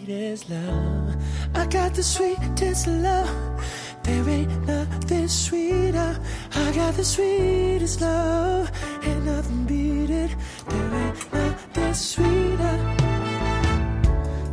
as 0.07 0.47
love. 0.47 1.15
I 1.55 1.65
got 1.65 1.95
the 1.95 2.03
sweetest 2.03 2.85
love. 2.85 3.51
There 4.03 4.29
ain't 4.29 4.65
nothing 4.65 5.27
sweeter. 5.27 6.19
I 6.55 6.71
got 6.71 6.95
the 6.95 7.03
sweetest 7.03 8.01
love. 8.01 8.71
Ain't 9.03 9.25
nothing 9.25 9.65
beat 9.65 10.09
it. 10.09 10.31
There 10.67 10.93
ain't 10.93 11.33
nothing 11.33 11.93
sweeter. 11.93 12.77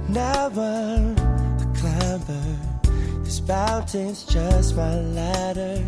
Now 0.09 0.47
I'm 0.47 1.17
a 1.17 1.73
climber. 1.77 2.57
This 3.25 3.41
mountain's 3.43 4.25
just 4.25 4.77
my 4.77 4.95
ladder. 4.95 5.85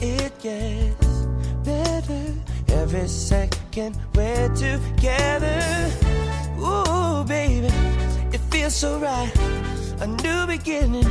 It 0.00 0.38
gets 0.40 1.26
better 1.64 2.34
every 2.68 3.08
second 3.08 3.98
we're 4.14 4.48
together. 4.54 5.90
Ooh, 6.58 7.24
baby, 7.24 7.66
it 8.32 8.40
feels 8.50 8.74
so 8.74 8.98
right. 8.98 9.32
A 9.98 10.06
new 10.06 10.46
beginning 10.46 11.08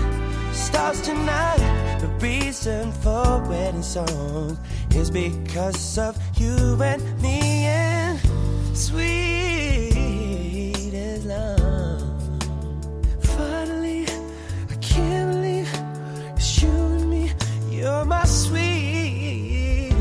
starts 0.54 1.02
tonight. 1.02 1.58
The 2.02 2.08
reason 2.22 2.92
for 2.92 3.44
wedding 3.50 3.82
songs 3.82 4.60
is 4.92 5.10
because 5.10 5.98
of 5.98 6.16
you 6.38 6.80
and 6.84 7.02
me 7.20 7.66
and 7.66 8.20
sweet 8.78 9.96
as 10.94 11.26
love. 11.26 12.04
Finally, 13.22 14.06
I 14.70 14.76
can't 14.82 15.32
believe 15.32 15.68
it's 16.36 16.62
you 16.62 16.70
and 16.70 17.10
me. 17.10 17.32
You're 17.72 18.06
my 18.06 18.24
sweet 18.26 19.96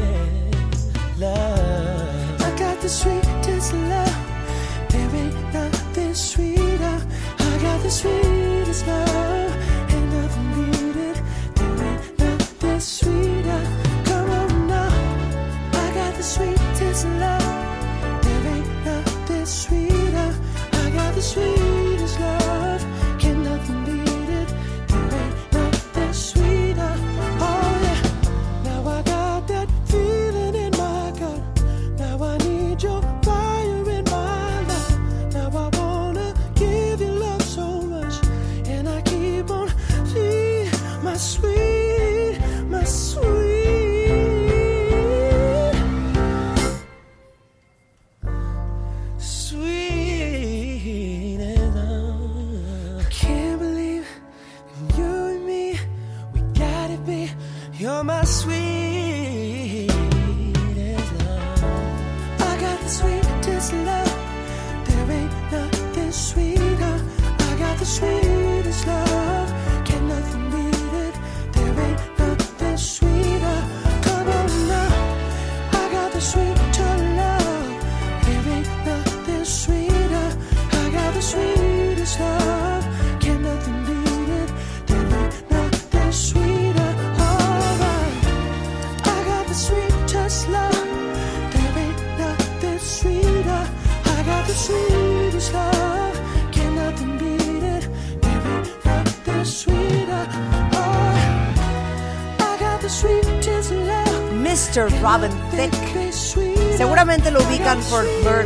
love. 1.18 2.43
I 2.43 2.51
got 2.59 2.82
the 2.82 2.89
sweetest 2.91 3.72
love. 3.72 4.16
There 4.91 5.14
ain't 5.16 5.53
nothing 5.55 6.14
sweeter. 6.14 7.01
I 7.39 7.59
got 7.62 7.82
the 7.82 7.91
sweetest 7.91 8.34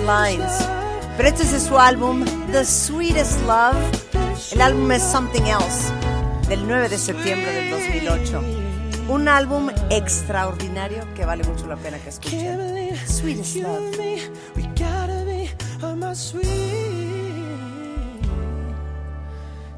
Lines. 0.09 0.67
Pero 1.19 1.29
este 1.29 1.43
es 1.43 1.53
de 1.53 1.61
su 1.61 1.79
álbum 1.79 2.25
The 2.51 2.65
Sweetest 2.65 3.43
Love. 3.43 3.77
El 4.53 4.63
álbum 4.63 4.91
es 4.91 5.03
Something 5.03 5.43
Else, 5.43 5.93
del 6.49 6.67
9 6.67 6.89
de 6.89 6.97
septiembre 6.97 7.53
del 7.53 7.71
2008. 7.71 8.43
Un 9.11 9.29
álbum 9.29 9.69
extraordinario 9.91 11.03
que 11.15 11.27
vale 11.27 11.45
mucho 11.45 11.67
la 11.67 11.77
pena 11.77 11.99
que 11.99 12.09
escuchen. 12.09 12.97
Sweetest 13.07 13.57
Love. 13.57 13.99
We 14.57 14.63
gotta 14.79 15.25
be 15.27 15.51
on 15.83 15.99
my 15.99 16.15
sweet 16.15 16.47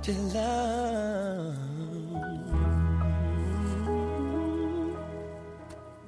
to 0.03 0.13
love. 0.33 1.57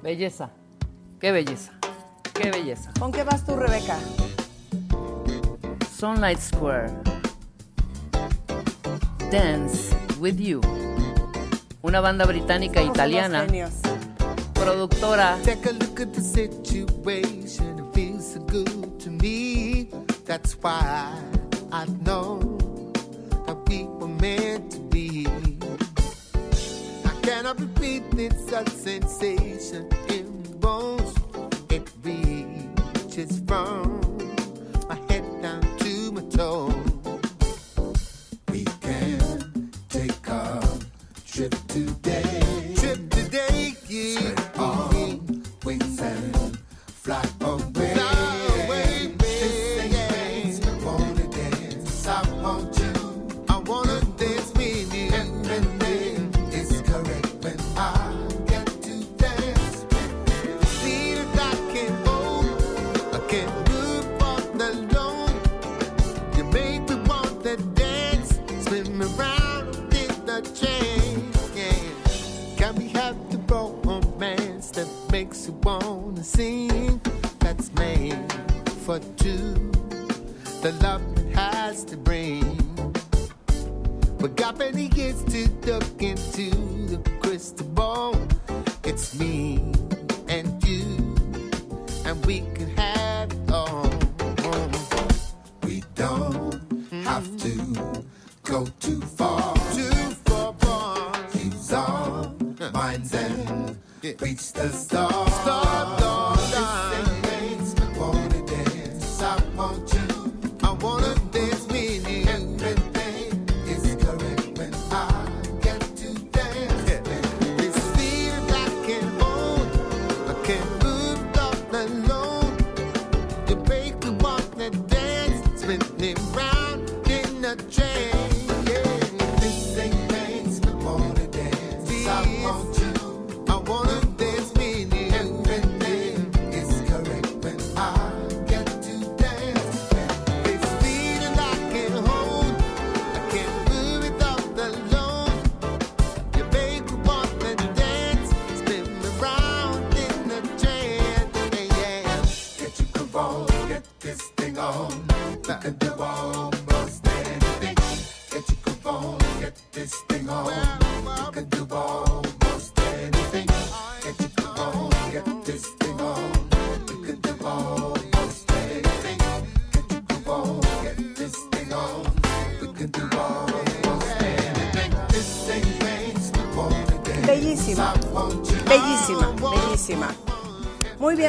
Belleza. 0.01 0.49
Qué 1.19 1.33
belleza. 1.33 1.82
Qué 2.43 2.51
belleza. 2.51 2.91
¿Con 2.99 3.09
qué 3.13 3.23
vas 3.23 3.45
tú, 3.45 3.55
Rebeca? 3.55 3.97
Sunlight 5.97 6.39
Square. 6.39 6.91
Dance 9.31 9.95
with 10.19 10.37
You. 10.37 10.59
Una 11.83 12.01
banda 12.01 12.25
británica 12.25 12.81
e 12.81 12.83
Somos 12.83 12.97
italiana, 12.97 13.47
productora 14.53 15.37
Take 15.45 15.69
a 15.69 15.71
look 15.71 16.01
at 16.01 16.11
the 16.11 16.21
situation. 16.21 17.79
It 17.79 17.93
feels 17.93 18.33
so 18.33 18.41
good 18.41 18.99
to 18.99 19.09
me. 19.09 19.87
That's 20.25 20.57
why 20.61 21.13
I 21.71 21.85
know 22.03 22.39
that 23.45 23.55
we 23.69 23.85
were 23.85 24.09
meant 24.19 24.69
to 24.71 24.79
be. 24.89 25.27
I 27.05 27.21
cannot 27.21 27.57
repeat 27.61 28.03
it's 28.17 28.51
a 28.51 28.69
sensation 28.69 29.87
in 30.09 30.43
the 30.43 30.57
bones. 30.59 31.12
It's 33.23 33.39
from. 33.47 33.92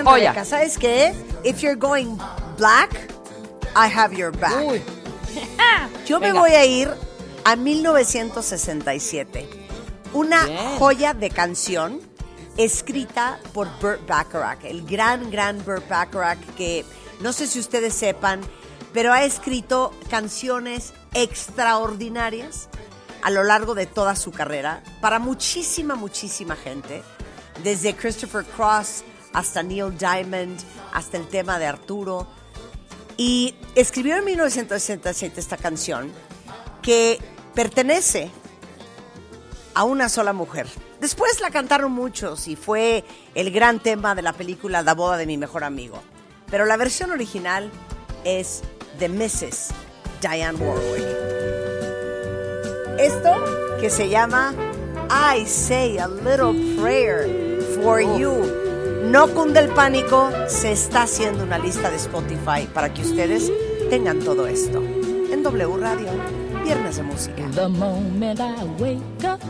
Rebeca. 0.04 0.44
¿Sabes 0.44 0.78
qué? 0.78 1.14
If 1.44 1.60
you're 1.62 1.76
going 1.76 2.16
black, 2.56 2.90
I 3.76 3.88
have 3.88 4.14
your 4.16 4.30
back. 4.32 4.82
Yo 6.06 6.20
me 6.20 6.28
Venga. 6.28 6.40
voy 6.40 6.52
a 6.52 6.64
ir 6.64 6.90
a 7.44 7.56
1967. 7.56 9.48
Una 10.12 10.44
Bien. 10.44 10.78
joya 10.78 11.14
de 11.14 11.30
canción 11.30 12.00
escrita 12.56 13.40
por 13.52 13.68
Burt 13.80 14.06
Bacharach, 14.06 14.64
el 14.64 14.86
gran, 14.86 15.30
gran 15.30 15.64
Burt 15.64 15.88
Bacharach 15.88 16.38
que 16.56 16.84
no 17.20 17.32
sé 17.32 17.46
si 17.48 17.58
ustedes 17.58 17.94
sepan, 17.94 18.40
pero 18.92 19.12
ha 19.12 19.24
escrito 19.24 19.92
canciones 20.08 20.92
extraordinarias 21.14 22.68
a 23.22 23.30
lo 23.30 23.42
largo 23.42 23.74
de 23.74 23.86
toda 23.86 24.14
su 24.14 24.30
carrera 24.30 24.82
para 25.00 25.18
muchísima, 25.18 25.96
muchísima 25.96 26.54
gente, 26.54 27.02
desde 27.64 27.96
Christopher 27.96 28.44
Cross 28.44 29.02
hasta 29.34 29.62
Neil 29.62 29.98
Diamond, 29.98 30.58
hasta 30.92 31.18
el 31.18 31.28
tema 31.28 31.58
de 31.58 31.66
Arturo. 31.66 32.26
Y 33.16 33.54
escribió 33.74 34.16
en 34.16 34.24
1967 34.24 35.38
esta 35.38 35.56
canción 35.56 36.10
que 36.80 37.20
pertenece 37.54 38.30
a 39.74 39.84
una 39.84 40.08
sola 40.08 40.32
mujer. 40.32 40.66
Después 41.00 41.40
la 41.40 41.50
cantaron 41.50 41.92
muchos 41.92 42.48
y 42.48 42.56
fue 42.56 43.04
el 43.34 43.50
gran 43.50 43.80
tema 43.80 44.14
de 44.14 44.22
la 44.22 44.32
película 44.32 44.82
La 44.82 44.94
boda 44.94 45.16
de 45.16 45.26
mi 45.26 45.36
mejor 45.36 45.64
amigo. 45.64 46.02
Pero 46.50 46.64
la 46.64 46.76
versión 46.76 47.10
original 47.10 47.70
es 48.24 48.62
de 48.98 49.08
Mrs. 49.08 49.70
Diane 50.20 50.58
Warwick. 50.58 51.04
Esto 52.98 53.76
que 53.80 53.90
se 53.90 54.08
llama 54.08 54.54
I 55.10 55.44
Say 55.46 55.98
a 55.98 56.06
Little 56.06 56.76
Prayer 56.80 57.60
for 57.82 58.00
You. 58.00 58.63
No 59.10 59.28
cunde 59.28 59.60
el 59.60 59.68
pánico, 59.68 60.30
se 60.48 60.72
está 60.72 61.02
haciendo 61.02 61.44
una 61.44 61.58
lista 61.58 61.90
de 61.90 61.96
Spotify 61.96 62.66
para 62.72 62.92
que 62.92 63.02
ustedes 63.02 63.50
tengan 63.90 64.18
todo 64.18 64.46
esto. 64.46 64.82
En 65.30 65.42
W 65.42 65.76
Radio, 65.76 66.08
Viernes 66.64 66.96
de 66.96 67.02
Música. 67.02 67.42
The 67.54 67.68
moment 67.68 68.40
I 68.40 68.64
wake 68.78 69.24
up, 69.24 69.40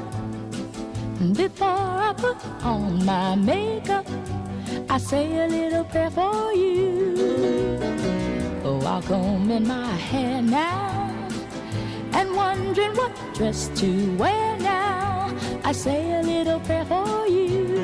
before 1.35 1.69
I 1.69 2.15
put 2.17 2.37
on 2.65 3.05
my 3.05 3.37
makeup, 3.37 4.07
I 4.91 4.99
say 4.99 5.45
a 5.45 5.47
little 5.49 5.85
prayer 5.85 6.11
for 6.11 6.53
you. 6.53 7.15
While 8.63 9.03
combing 9.03 9.67
my 9.67 9.95
hair 9.95 10.43
now, 10.43 11.11
and 12.13 12.37
wondering 12.37 12.95
what 12.97 13.13
dress 13.35 13.71
to 13.77 14.15
wear 14.17 14.59
now, 14.59 15.33
I 15.65 15.73
say 15.73 16.19
a 16.19 16.23
little 16.23 16.61
prayer 16.61 16.85
for 16.85 17.27
you. 17.27 17.64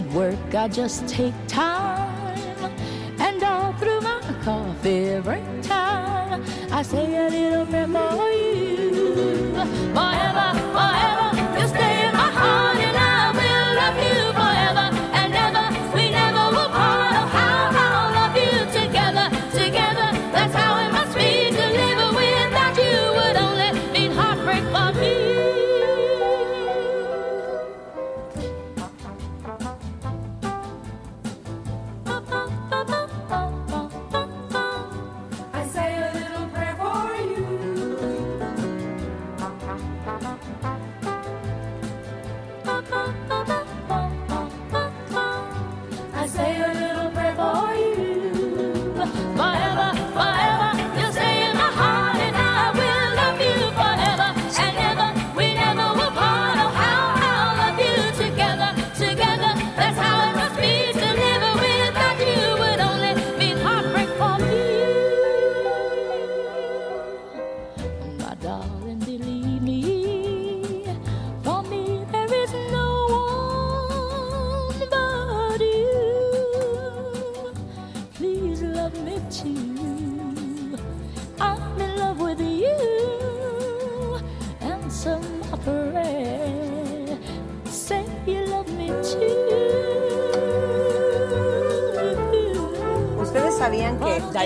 At 0.00 0.10
work, 0.12 0.54
I 0.54 0.66
just 0.66 1.06
take 1.06 1.34
time, 1.46 2.72
and 3.18 3.42
all 3.42 3.74
through 3.74 4.00
my 4.00 4.18
coffee 4.42 5.20
break 5.20 5.44
time, 5.60 6.42
I 6.72 6.80
say 6.80 7.04
a 7.26 7.28
little 7.28 7.66
prayer 7.66 7.86
for 7.86 8.30
you. 8.30 9.52
Forever, 9.92 10.48
forever, 10.72 11.28
you 11.60 11.68
stay 11.68 12.06
in 12.06 12.12
my 12.14 12.30
heart, 12.32 12.78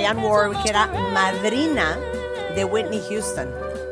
Diane 0.04 0.20
Warwick 0.20 0.66
era 0.66 0.86
madrina 1.14 1.96
de 2.54 2.62
Whitney 2.66 3.02
Houston. 3.08 3.48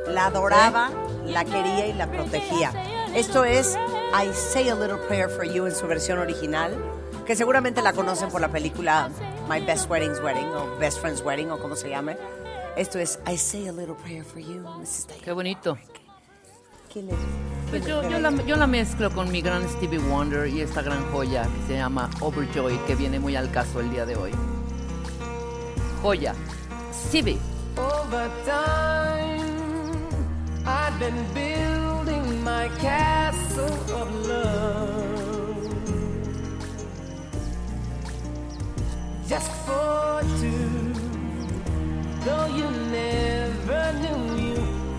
La 0.09 0.27
adoraba, 0.27 0.91
la 1.25 1.43
quería 1.43 1.87
y 1.87 1.95
la 1.95 2.07
protegía. 2.07 2.71
Esto 3.15 3.45
es 3.45 3.79
I 4.13 4.31
Say 4.35 4.69
a 4.69 4.75
Little 4.75 4.99
Prayer 5.09 5.31
for 5.31 5.47
You 5.47 5.65
en 5.65 5.75
su 5.75 5.87
versión 5.87 6.19
original, 6.19 6.77
que 7.25 7.35
seguramente 7.35 7.81
la 7.81 7.95
conocen 7.95 8.29
por 8.29 8.43
la 8.43 8.49
película 8.49 9.09
My 9.49 9.65
Best 9.65 9.91
Wedding's 9.91 10.21
Wedding 10.21 10.49
o 10.49 10.77
Best 10.79 11.01
Friend's 11.01 11.23
Wedding 11.23 11.51
o 11.51 11.59
como 11.59 11.77
se 11.77 11.89
llame. 11.89 12.19
Esto 12.77 12.99
es 12.99 13.19
I 13.27 13.39
Say 13.39 13.69
a 13.69 13.73
Little 13.73 13.95
Prayer 13.95 14.23
for 14.23 14.39
You, 14.39 14.61
Mrs. 14.81 15.07
Diane. 15.07 15.23
Qué 15.25 15.33
bonito. 15.33 15.79
¿Quién 16.93 17.09
es? 17.09 17.15
Pues 17.71 17.85
¿Quién 17.87 18.03
yo, 18.03 18.11
yo, 18.11 18.19
la, 18.19 18.31
yo 18.45 18.57
la 18.57 18.67
mezclo 18.67 19.11
con 19.15 19.33
mi 19.33 19.41
gran 19.41 19.67
Stevie 19.67 19.99
Wonder 19.99 20.47
y 20.47 20.61
esta 20.61 20.83
gran 20.83 21.11
joya 21.11 21.45
que 21.45 21.69
se 21.69 21.79
llama 21.79 22.11
Overjoy, 22.21 22.77
que 22.87 22.97
viene 22.97 23.19
muy 23.19 23.35
al 23.35 23.51
caso 23.51 23.81
el 23.81 23.91
día 23.91 24.05
de 24.05 24.17
hoy. 24.17 24.33
Joya. 26.03 26.35
Stevie. 26.91 27.39
Over 27.79 28.29
time, 28.45 29.97
I've 30.67 30.99
been 30.99 31.25
building 31.33 32.43
my 32.43 32.69
castle 32.81 33.79
of 34.01 34.09
love. 34.27 35.63
Just 39.29 39.51
for 39.65 40.23
two, 40.41 40.93
though 42.25 42.47
you 42.47 42.69
never 42.91 43.83
knew 44.03 44.21
you 44.43 44.59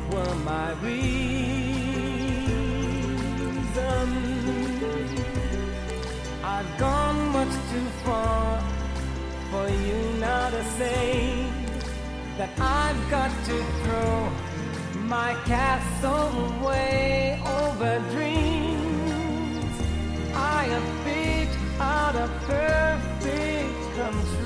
were 0.10 0.36
my 0.46 0.72
reason. 0.82 1.34
I've 6.46 6.78
gone 6.78 7.28
much 7.34 7.54
too 7.72 7.88
far 8.06 8.53
to 10.24 10.64
say 10.78 11.46
that 12.38 12.50
I've 12.58 13.10
got 13.10 13.32
to 13.46 13.64
throw 13.84 14.32
my 15.02 15.34
castle 15.44 16.32
away 16.62 17.42
over 17.46 18.00
dreams. 18.12 19.76
I 20.34 20.64
have 20.74 20.90
picked 21.04 21.58
out 21.80 22.16
a 22.16 22.28
perfect 22.46 23.74
come 23.98 24.43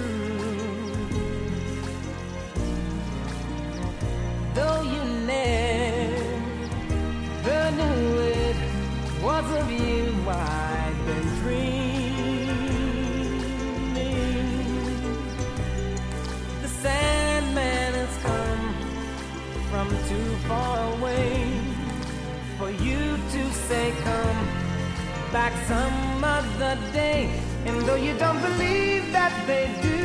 back 25.32 25.54
some 25.68 26.24
other 26.24 26.78
day. 26.94 27.30
And 27.66 27.82
though 27.84 27.96
you 27.96 28.18
don't 28.18 28.42
believe 28.42 29.12
that 29.12 29.34
they 29.46 29.66
do, 29.82 30.00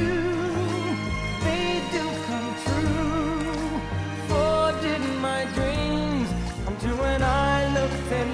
they 1.45 1.83
do 1.93 2.05
come 2.27 2.55
true. 2.65 3.81
For 4.29 4.73
did 4.83 5.03
my 5.21 5.45
dreams 5.55 6.29
come 6.65 6.77
true 6.79 6.97
when 6.97 7.23
I 7.23 7.73
looked 7.75 8.13
at 8.13 8.32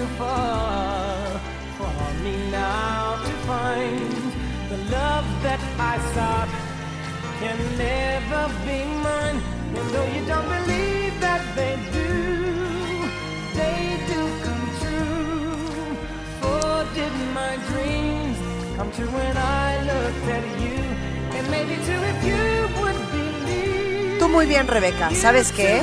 too 0.00 0.06
far 0.16 1.40
for 1.76 1.94
me 2.24 2.34
now 2.50 3.20
to 3.26 3.32
find 3.48 4.12
the 4.70 4.78
love 4.96 5.26
that 5.44 5.60
I 5.92 5.94
sought 6.14 6.50
can 7.40 7.58
never 7.76 8.42
be 8.66 8.78
mine. 9.06 9.38
And 9.76 9.86
though 9.92 10.08
you 10.14 10.22
don't 10.32 10.48
believe 10.56 11.14
that 11.26 11.42
they 11.58 11.74
do, 11.98 12.12
they 13.60 13.80
do 14.10 14.20
come 14.44 14.66
true. 14.82 15.68
For 16.40 16.72
did 16.96 17.14
my 17.40 17.52
dreams 17.70 18.38
come 18.76 18.90
true 18.96 19.12
when 19.18 19.36
I 19.36 19.68
looked 19.90 20.28
at 20.38 20.46
you? 20.62 20.78
And 21.36 21.44
maybe 21.54 21.74
too 21.88 22.00
if 22.12 22.18
you 22.30 22.44
would 22.80 23.00
believe. 23.12 24.18
Tú 24.18 24.28
muy 24.28 24.46
bien, 24.46 24.66
Rebeca. 24.66 25.10
¿Sabes 25.14 25.52
qué? 25.52 25.82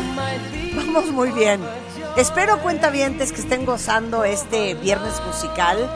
Vamos 0.75 1.05
muy 1.11 1.31
bien. 1.31 1.59
Espero 2.17 2.59
cuentavientes 2.63 3.31
que 3.31 3.41
estén 3.41 3.63
gozando 3.63 4.23
este 4.23 4.73
viernes 4.73 5.21
musical, 5.23 5.87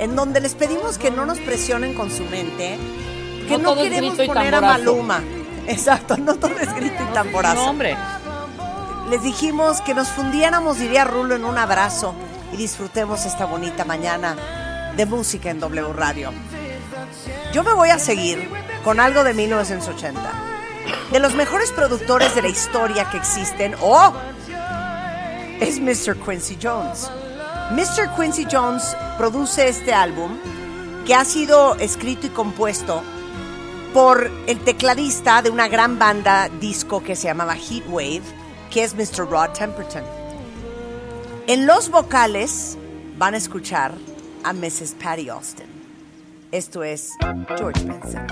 en 0.00 0.16
donde 0.16 0.40
les 0.40 0.56
pedimos 0.56 0.98
que 0.98 1.12
no 1.12 1.24
nos 1.24 1.38
presionen 1.38 1.94
con 1.94 2.10
su 2.10 2.24
mente, 2.24 2.76
que 3.46 3.58
No 3.58 3.76
no, 3.76 3.80
queremos 3.80 4.18
poner 4.18 4.56
a. 4.56 4.60
Maluma. 4.60 5.22
Exacto, 5.68 6.16
no 6.16 6.34
todo 6.34 6.58
es 6.58 6.74
grito 6.74 6.96
y 7.08 7.14
tamborazo. 7.14 7.54
No, 7.54 7.70
hombre. 7.70 7.96
Les 9.08 9.22
dijimos 9.22 9.80
que 9.82 9.94
nos 9.94 10.08
fundiéramos, 10.08 10.80
diría 10.80 11.04
Rulo, 11.04 11.36
en 11.36 11.44
un 11.44 11.56
abrazo 11.56 12.12
y 12.52 12.56
disfrutemos 12.56 13.24
esta 13.24 13.44
bonita 13.44 13.84
mañana 13.84 14.92
de 14.96 15.06
música 15.06 15.48
en 15.48 15.60
W 15.60 15.92
Radio. 15.92 16.32
Yo 17.52 17.62
me 17.62 17.72
voy 17.72 17.90
a 17.90 18.00
seguir 18.00 18.50
con 18.82 18.98
algo 18.98 19.22
de 19.22 19.32
1980. 19.32 20.20
De 21.12 21.20
los 21.20 21.36
mejores 21.36 21.70
productores 21.70 22.34
de 22.34 22.42
la 22.42 22.48
historia 22.48 23.08
que 23.10 23.18
existen, 23.18 23.76
¡oh! 23.80 24.12
Es 25.60 25.80
Mr. 25.80 26.16
Quincy 26.16 26.56
Jones. 26.62 27.10
Mr. 27.72 28.14
Quincy 28.16 28.46
Jones 28.50 28.96
produce 29.16 29.68
este 29.68 29.92
álbum 29.92 30.38
que 31.04 31.14
ha 31.14 31.24
sido 31.24 31.74
escrito 31.76 32.26
y 32.28 32.30
compuesto 32.30 33.02
por 33.92 34.30
el 34.46 34.60
tecladista 34.60 35.42
de 35.42 35.50
una 35.50 35.66
gran 35.68 35.98
banda 35.98 36.48
disco 36.60 37.02
que 37.02 37.16
se 37.16 37.24
llamaba 37.24 37.56
Heatwave, 37.56 38.22
que 38.70 38.84
es 38.84 38.94
Mr. 38.94 39.28
Rod 39.28 39.50
Temperton. 39.50 40.04
En 41.46 41.66
los 41.66 41.90
vocales 41.90 42.78
van 43.16 43.34
a 43.34 43.38
escuchar 43.38 43.92
a 44.44 44.52
Mrs. 44.52 44.94
Patty 45.02 45.28
Austin. 45.28 45.66
Esto 46.52 46.84
es 46.84 47.12
George 47.56 47.84
Benson. 47.84 48.26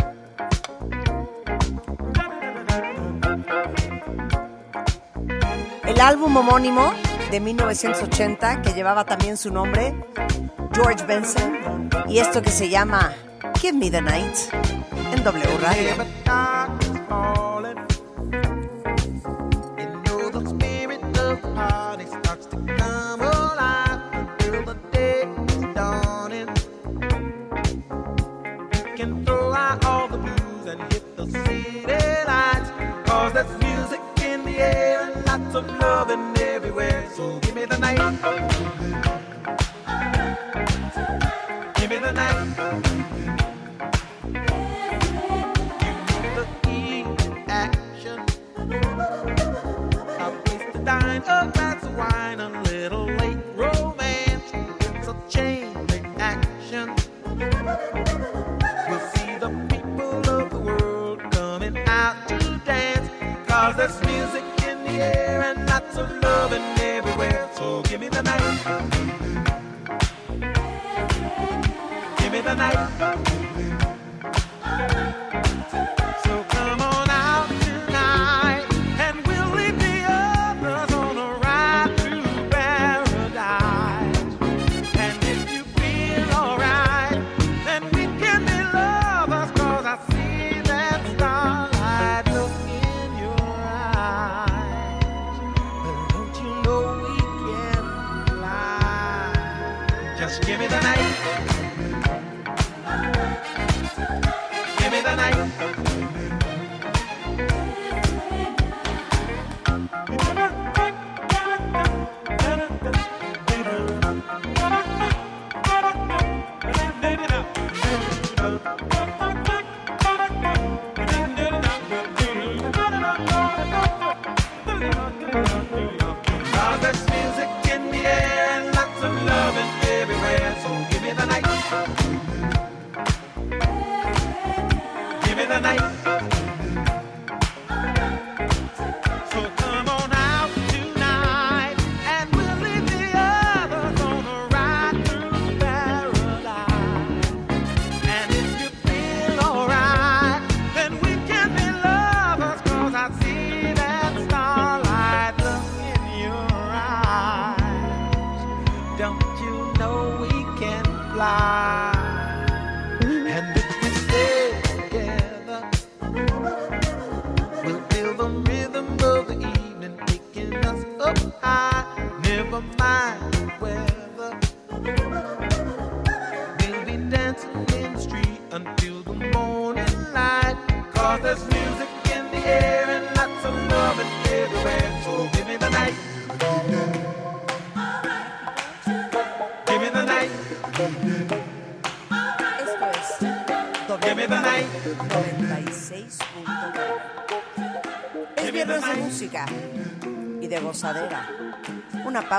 El 5.86 6.00
álbum 6.00 6.36
homónimo 6.36 6.92
de 7.30 7.40
1980 7.40 8.62
que 8.62 8.72
llevaba 8.72 9.04
también 9.04 9.36
su 9.36 9.52
nombre, 9.52 9.94
George 10.72 11.04
Benson, 11.06 11.90
y 12.08 12.18
esto 12.18 12.42
que 12.42 12.50
se 12.50 12.68
llama 12.68 13.12
Give 13.60 13.76
Me 13.76 13.90
the 13.90 14.00
Night 14.00 14.36
en 15.12 15.24
W 15.24 15.58
Radio. 15.58 17.45
There's 63.86 64.00
music 64.04 64.42
in 64.66 64.82
the 64.84 65.00
air 65.00 65.42
and 65.42 65.64
lots 65.68 65.96
of 65.96 66.10
loving 66.20 66.62
everywhere. 66.80 67.48
So 67.54 67.82
give 67.82 68.00
me 68.00 68.08
the 68.08 68.22
night. 68.22 68.40
Give 72.18 72.32
me 72.32 72.40
the 72.40 72.54
night. 72.54 73.55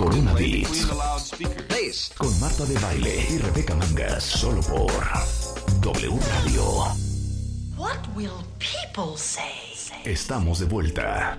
Corona 0.00 0.32
Beats. 0.32 0.86
Con 2.16 2.40
Marta 2.40 2.64
de 2.64 2.78
Baile 2.78 3.26
y 3.28 3.36
Rebeca 3.36 3.74
Mangas. 3.74 4.24
Solo 4.24 4.62
por 4.62 4.90
W 5.82 6.18
Radio. 6.32 6.62
What 7.76 7.98
will 8.16 8.30
people 8.58 9.18
say? 9.18 9.44
Estamos 10.06 10.58
de 10.60 10.64
vuelta. 10.64 11.38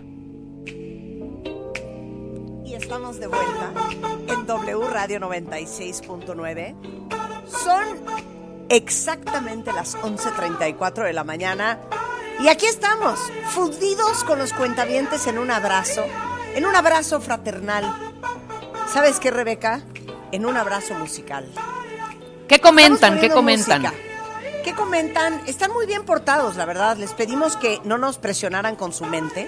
Y 2.63 2.75
estamos 2.75 3.19
de 3.19 3.25
vuelta 3.25 3.73
en 4.27 4.45
W 4.45 4.87
Radio 4.91 5.19
96.9. 5.19 6.75
Son 7.47 7.83
exactamente 8.69 9.73
las 9.73 9.97
11.34 9.97 11.05
de 11.05 11.13
la 11.13 11.23
mañana. 11.23 11.79
Y 12.39 12.47
aquí 12.47 12.67
estamos, 12.67 13.19
fundidos 13.49 14.23
con 14.23 14.37
los 14.37 14.53
cuentavientes 14.53 15.25
en 15.25 15.39
un 15.39 15.49
abrazo, 15.49 16.05
en 16.53 16.67
un 16.67 16.75
abrazo 16.75 17.19
fraternal. 17.21 18.10
¿Sabes 18.93 19.21
qué, 19.21 19.31
Rebeca? 19.31 19.81
En 20.33 20.45
un 20.45 20.57
abrazo 20.57 20.93
musical. 20.95 21.49
¿Qué 22.49 22.59
comentan? 22.59 23.21
¿Qué 23.21 23.29
comentan? 23.29 23.83
música. 23.83 23.97
¿Qué 24.65 24.73
comentan? 24.73 25.41
Están 25.47 25.71
muy 25.71 25.85
bien 25.85 26.03
portados, 26.03 26.57
la 26.57 26.65
verdad. 26.65 26.97
Les 26.97 27.13
pedimos 27.13 27.55
que 27.55 27.79
no 27.85 27.97
nos 27.97 28.17
presionaran 28.17 28.75
con 28.75 28.91
su 28.91 29.05
mente. 29.05 29.47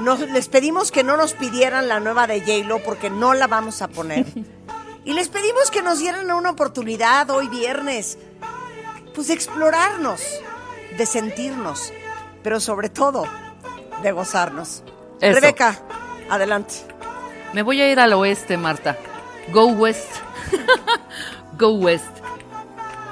Nos, 0.00 0.18
les 0.18 0.48
pedimos 0.48 0.90
que 0.90 1.04
no 1.04 1.16
nos 1.16 1.34
pidieran 1.34 1.86
la 1.86 2.00
nueva 2.00 2.26
de 2.26 2.40
J-Lo 2.40 2.82
porque 2.82 3.08
no 3.08 3.34
la 3.34 3.46
vamos 3.46 3.82
a 3.82 3.88
poner. 3.88 4.26
y 5.04 5.12
les 5.12 5.28
pedimos 5.28 5.70
que 5.70 5.82
nos 5.82 6.00
dieran 6.00 6.28
una 6.32 6.50
oportunidad 6.50 7.30
hoy 7.30 7.46
viernes, 7.46 8.18
pues 9.14 9.28
de 9.28 9.34
explorarnos, 9.34 10.20
de 10.98 11.06
sentirnos, 11.06 11.92
pero 12.42 12.58
sobre 12.58 12.88
todo 12.88 13.26
de 14.02 14.10
gozarnos. 14.10 14.82
Eso. 15.20 15.40
Rebeca, 15.40 15.80
adelante. 16.28 16.95
Me 17.52 17.62
voy 17.62 17.80
a 17.80 17.90
ir 17.90 17.98
al 18.00 18.12
oeste, 18.12 18.56
Marta. 18.56 18.96
Go 19.52 19.66
west. 19.66 20.20
Go 21.58 21.74
west. 21.74 22.04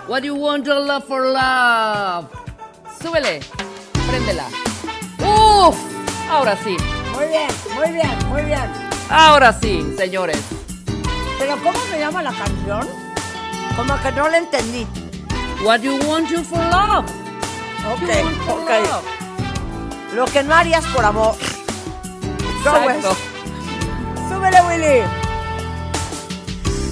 What 0.07 0.21
do 0.21 0.27
you 0.27 0.35
want 0.35 0.67
your 0.67 0.81
love 0.81 1.05
for 1.05 1.25
love? 1.27 2.27
Súbele. 3.01 3.41
Préndela. 4.07 4.45
¡Uf! 5.21 5.77
Ahora 6.31 6.57
sí. 6.57 6.77
Muy 7.15 7.27
bien, 7.29 7.49
muy 7.75 7.93
bien, 7.93 8.29
muy 8.29 8.43
bien. 8.43 8.71
Ahora 9.09 9.53
sí, 9.53 9.95
señores. 9.97 10.39
¿Pero 11.39 11.57
cómo 11.63 11.79
se 11.91 11.99
llama 11.99 12.23
la 12.23 12.33
canción? 12.33 12.87
Como 13.77 14.01
que 14.03 14.13
no 14.13 14.29
la 14.29 14.39
entendí. 14.39 14.87
What 15.65 15.81
do 15.81 15.97
you 15.97 16.09
want 16.09 16.29
you 16.29 16.43
for 16.43 16.59
love? 16.59 17.07
Ok, 17.93 18.11
ok. 18.49 18.71
love. 18.71 20.15
Lo 20.15 20.25
que 20.27 20.43
no 20.43 20.55
harías 20.55 20.85
por 20.87 21.05
amor. 21.05 21.35
Go 22.63 22.77
Exacto. 22.77 23.34
Súbele, 24.45 24.61
Willy. 24.69 25.01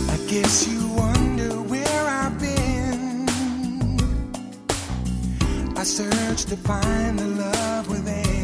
I 0.08 0.16
guess 0.26 0.66
you 0.66 0.88
wonder 0.96 1.50
where 1.68 2.06
I've 2.08 2.38
been. 2.40 3.26
I 5.76 5.84
searched 5.84 6.48
to 6.48 6.56
find 6.56 7.18
the 7.18 7.26
love 7.26 7.90
within. 7.90 8.41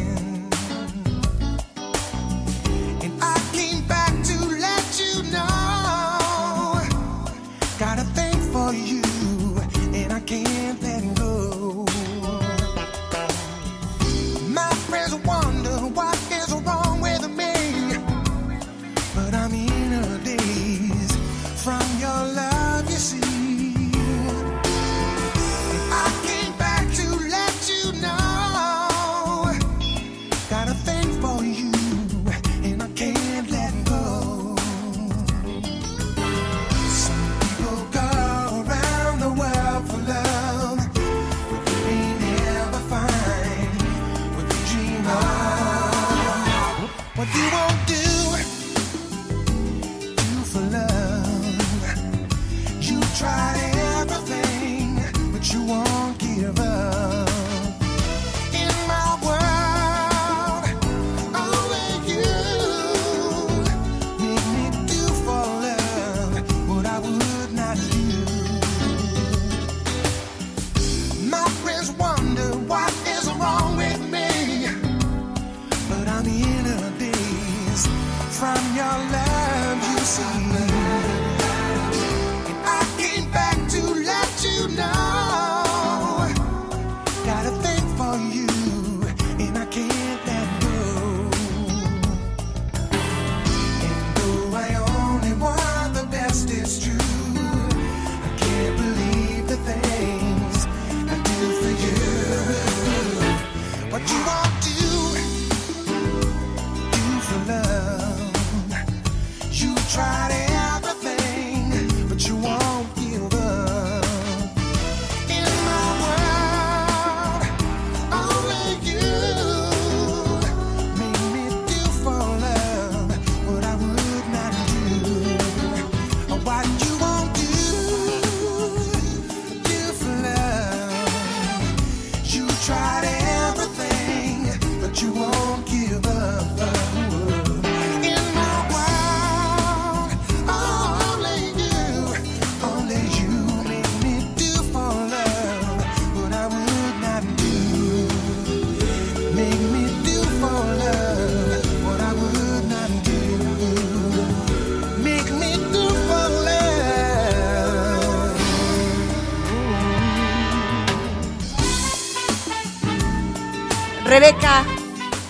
Rebeca, 164.09 164.65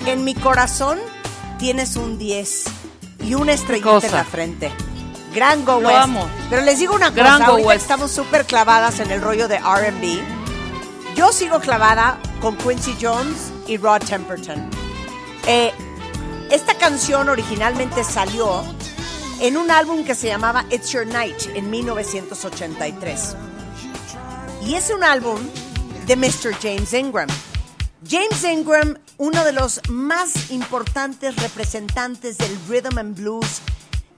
en 0.05 0.23
mi 0.23 0.33
corazón 0.33 0.99
tienes 1.57 1.97
un 1.97 2.17
10 2.17 2.63
y 3.25 3.33
una 3.33 3.51
estrellita 3.51 4.07
en 4.07 4.13
la 4.13 4.23
frente. 4.23 4.71
Gran 5.35 5.65
Go 5.65 5.81
Lo 5.81 5.89
West. 5.89 5.99
amo. 5.99 6.29
Pero 6.49 6.61
les 6.61 6.79
digo 6.79 6.95
una 6.95 7.09
cosa, 7.09 7.21
Gran 7.21 7.41
ahorita 7.41 7.73
estamos 7.73 8.09
súper 8.09 8.45
clavadas 8.45 9.01
en 9.01 9.11
el 9.11 9.21
rollo 9.21 9.49
de 9.49 9.57
R&B. 9.57 10.21
Yo 11.13 11.33
sigo 11.33 11.59
clavada 11.59 12.19
con 12.39 12.55
Quincy 12.55 12.95
Jones 13.01 13.51
y 13.67 13.75
Rod 13.75 14.01
Temperton. 14.03 14.69
Eh, 15.45 15.73
esta 16.49 16.75
canción 16.75 17.27
originalmente 17.27 18.05
salió 18.05 18.63
en 19.41 19.57
un 19.57 19.71
álbum 19.71 20.05
que 20.05 20.15
se 20.15 20.27
llamaba 20.27 20.63
It's 20.69 20.89
Your 20.93 21.05
Night 21.05 21.47
en 21.53 21.69
1983. 21.69 23.35
Y 24.65 24.75
es 24.75 24.89
un 24.89 25.03
álbum 25.03 25.37
de 26.07 26.15
Mr. 26.15 26.55
James 26.61 26.93
Ingram. 26.93 27.27
James 28.07 28.45
Ingram, 28.45 28.97
uno 29.17 29.43
de 29.43 29.51
los 29.51 29.81
más 29.89 30.51
importantes 30.51 31.35
representantes 31.35 32.37
del 32.37 32.57
rhythm 32.69 32.97
and 32.97 33.17
blues 33.17 33.61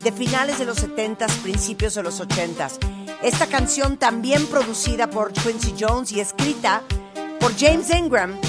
de 0.01 0.11
finales 0.11 0.59
de 0.59 0.65
los 0.65 0.83
70s, 0.83 1.31
principios 1.41 1.95
de 1.95 2.03
los 2.03 2.21
80s. 2.21 2.77
Esta 3.23 3.47
canción 3.47 3.97
también 3.97 4.45
producida 4.47 5.09
por 5.09 5.33
Quincy 5.33 5.73
Jones 5.79 6.11
y 6.11 6.19
escrita 6.19 6.83
por 7.39 7.57
James 7.57 7.89
Ingram 7.89 8.39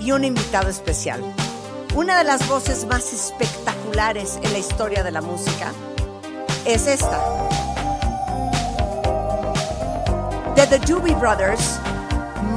y 0.00 0.12
un 0.12 0.24
invitado 0.24 0.70
especial. 0.70 1.22
Una 1.94 2.16
de 2.16 2.24
las 2.24 2.48
voces 2.48 2.86
más 2.86 3.12
espectaculares 3.12 4.38
en 4.42 4.52
la 4.52 4.58
historia 4.58 5.02
de 5.02 5.10
la 5.10 5.20
música 5.20 5.70
es 6.64 6.86
esta. 6.86 7.20
De 10.56 10.66
The 10.66 10.78
Doobie 10.78 11.14
Brothers, 11.14 11.78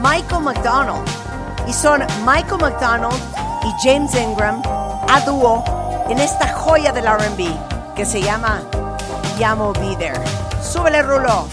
Michael 0.02 0.44
McDonald. 0.44 1.25
Y 1.68 1.74
son 1.74 2.02
Michael 2.26 2.62
McDonald 2.62 3.16
y 3.64 3.88
James 3.88 4.14
Ingram 4.16 4.62
a 5.10 5.22
dúo 5.22 5.64
en 6.10 6.20
esta 6.20 6.48
joya 6.54 6.92
del 6.92 7.06
RB 7.08 7.96
que 7.96 8.06
se 8.06 8.22
llama 8.22 8.62
Llamo 9.40 9.74
Be 9.74 9.96
There. 9.98 10.20
Súbele, 10.62 11.02
Rulo. 11.02 11.48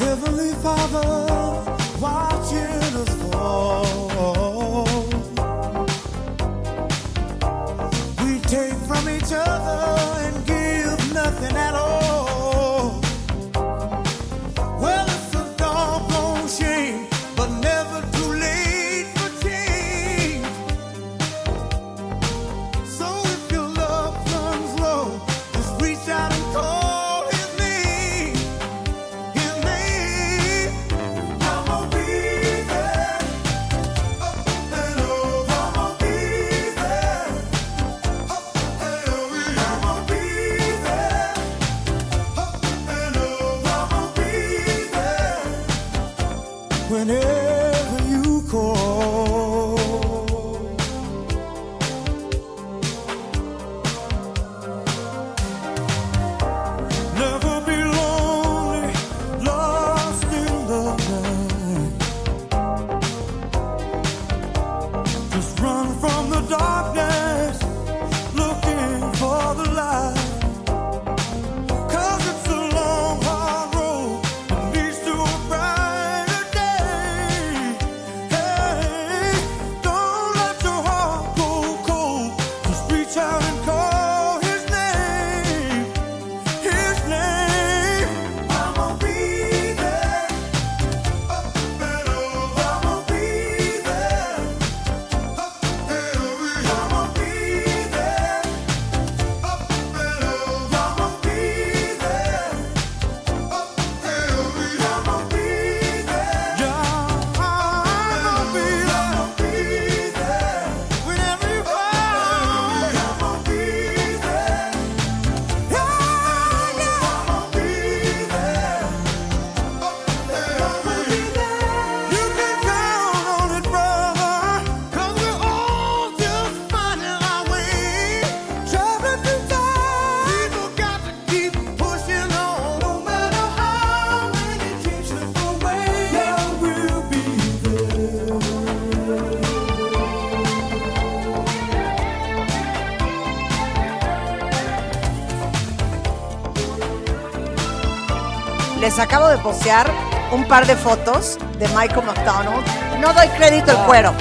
Acabo 149.03 149.29
de 149.29 149.39
postear 149.39 149.91
un 150.31 150.47
par 150.47 150.67
de 150.67 150.77
fotos 150.77 151.39
de 151.59 151.69
Michael 151.69 152.07
McDonald. 152.07 152.65
No 153.01 153.13
doy 153.13 153.29
crédito 153.37 153.73
el 153.73 153.79
cuero. 153.79 154.13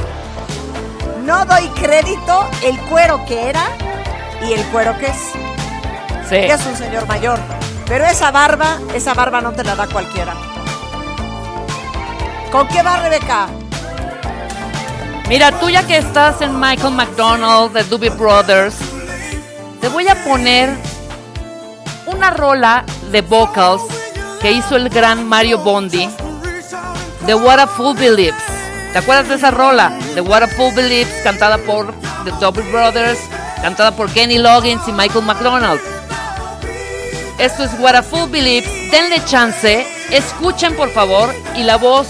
No 1.23 1.45
doy 1.45 1.67
crédito 1.69 2.47
el 2.63 2.77
cuero 2.81 3.23
que 3.25 3.49
era 3.49 3.63
y 4.41 4.53
el 4.53 4.63
cuero 4.65 4.97
que 4.97 5.07
es. 5.07 5.17
Sí. 6.27 6.35
Es 6.35 6.65
un 6.65 6.75
señor 6.75 7.07
mayor. 7.07 7.39
Pero 7.87 8.05
esa 8.05 8.31
barba, 8.31 8.79
esa 8.95 9.13
barba 9.13 9.41
no 9.41 9.51
te 9.51 9.63
la 9.63 9.75
da 9.75 9.87
cualquiera. 9.87 10.33
¿Con 12.51 12.67
qué 12.67 12.81
va 12.81 12.97
Rebeca? 12.97 13.47
Mira, 15.29 15.51
tú 15.59 15.69
ya 15.69 15.85
que 15.85 15.97
estás 15.97 16.41
en 16.41 16.59
Michael 16.59 16.93
McDonald 16.93 17.71
de 17.71 17.83
Doobie 17.83 18.09
Brothers, 18.09 18.75
te 19.79 19.87
voy 19.87 20.07
a 20.07 20.15
poner 20.25 20.69
una 22.07 22.31
rola 22.31 22.83
de 23.11 23.21
vocals 23.21 23.81
que 24.41 24.51
hizo 24.51 24.75
el 24.75 24.89
gran 24.89 25.27
Mario 25.27 25.59
Bondi 25.59 26.09
de 27.25 27.35
What 27.35 27.59
a 27.59 27.67
Fool 27.67 27.95
Believes. 27.95 28.41
¿Te 28.91 28.97
acuerdas 28.97 29.29
de 29.29 29.35
esa 29.35 29.51
rola? 29.51 29.89
De 30.15 30.21
What 30.21 30.43
a 30.43 30.47
Fool 30.47 30.73
Believes, 30.73 31.13
cantada 31.23 31.59
por 31.59 31.93
The 32.25 32.31
Doobie 32.39 32.69
Brothers, 32.71 33.19
cantada 33.61 33.91
por 33.91 34.09
Kenny 34.11 34.39
Loggins 34.39 34.87
y 34.87 34.91
Michael 34.91 35.25
McDonald. 35.25 35.79
Esto 37.37 37.63
es 37.63 37.71
What 37.79 37.95
a 37.95 38.03
Fool 38.03 38.29
Believes. 38.29 38.69
Denle 38.91 39.23
chance, 39.25 39.85
escuchen 40.09 40.75
por 40.75 40.89
favor 40.89 41.33
y 41.55 41.63
la 41.63 41.77
voz 41.77 42.07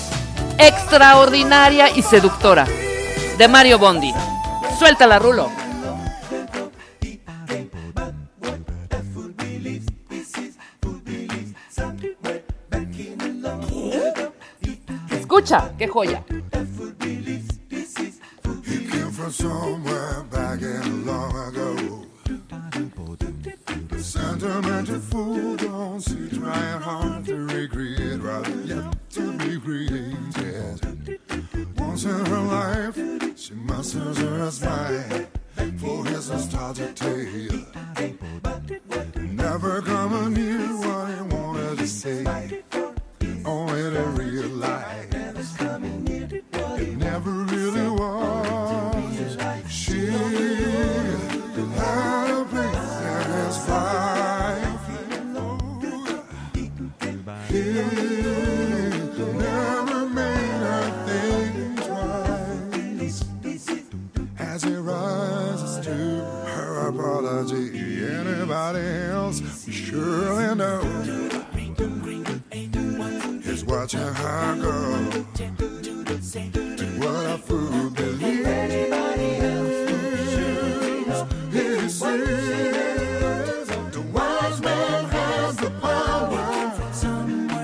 extraordinaria 0.58 1.90
y 1.90 2.02
seductora 2.02 2.66
de 3.38 3.48
Mario 3.48 3.78
Bondi. 3.78 4.14
Suéltala, 4.80 5.20
Rulo. 5.20 5.61
Escucha, 15.42 15.72
qué 15.76 15.88
joya. 15.88 16.24
Came 18.92 19.12
from 19.12 19.32
somewhere 19.32 20.24
back 20.30 20.62
in 20.62 21.06
long 21.06 21.36
ago. 21.48 22.06
Sentimental 23.98 25.00
fool 25.00 25.56
don't 25.56 26.00
see 26.00 26.30
trying 26.30 26.82
hard 26.82 27.26
to 27.26 27.36
recreate 27.38 28.22
rather 28.22 28.62
yet 28.62 28.96
to 29.12 29.32
be 29.40 29.60
created. 29.60 31.20
Once 31.78 32.04
in 32.04 32.26
her 32.26 32.42
life, 32.42 32.98
She 33.36 33.56
musters 33.56 34.18
her 34.18 34.52
smile 34.52 35.26
for 35.78 36.06
his 36.06 36.30
nostalgic 36.30 36.94
tale. 36.96 37.66
Never 39.18 39.82
coming 39.82 40.34
near 40.34 40.60
what 40.78 41.08
he 41.10 41.22
wanted 41.36 41.78
to 41.80 41.88
say. 41.88 42.62
Only 43.44 43.90
to 43.90 44.04
realize 44.16 45.11
apology, 67.42 68.06
anybody 68.06 68.86
else 69.12 69.42
surely 69.70 70.56
knows 70.56 71.08
is 73.46 73.66
watching 73.66 74.00
her 74.00 74.56
go. 74.62 74.72
What 77.00 77.26
a 77.26 77.38
fool 77.40 77.90
believes. 77.90 78.46
He 81.52 81.90
sees 81.90 82.00
the 83.92 84.04
wise 84.14 84.62
man 84.62 85.06
has 85.10 85.56
the 85.58 85.72
power. 85.82 86.48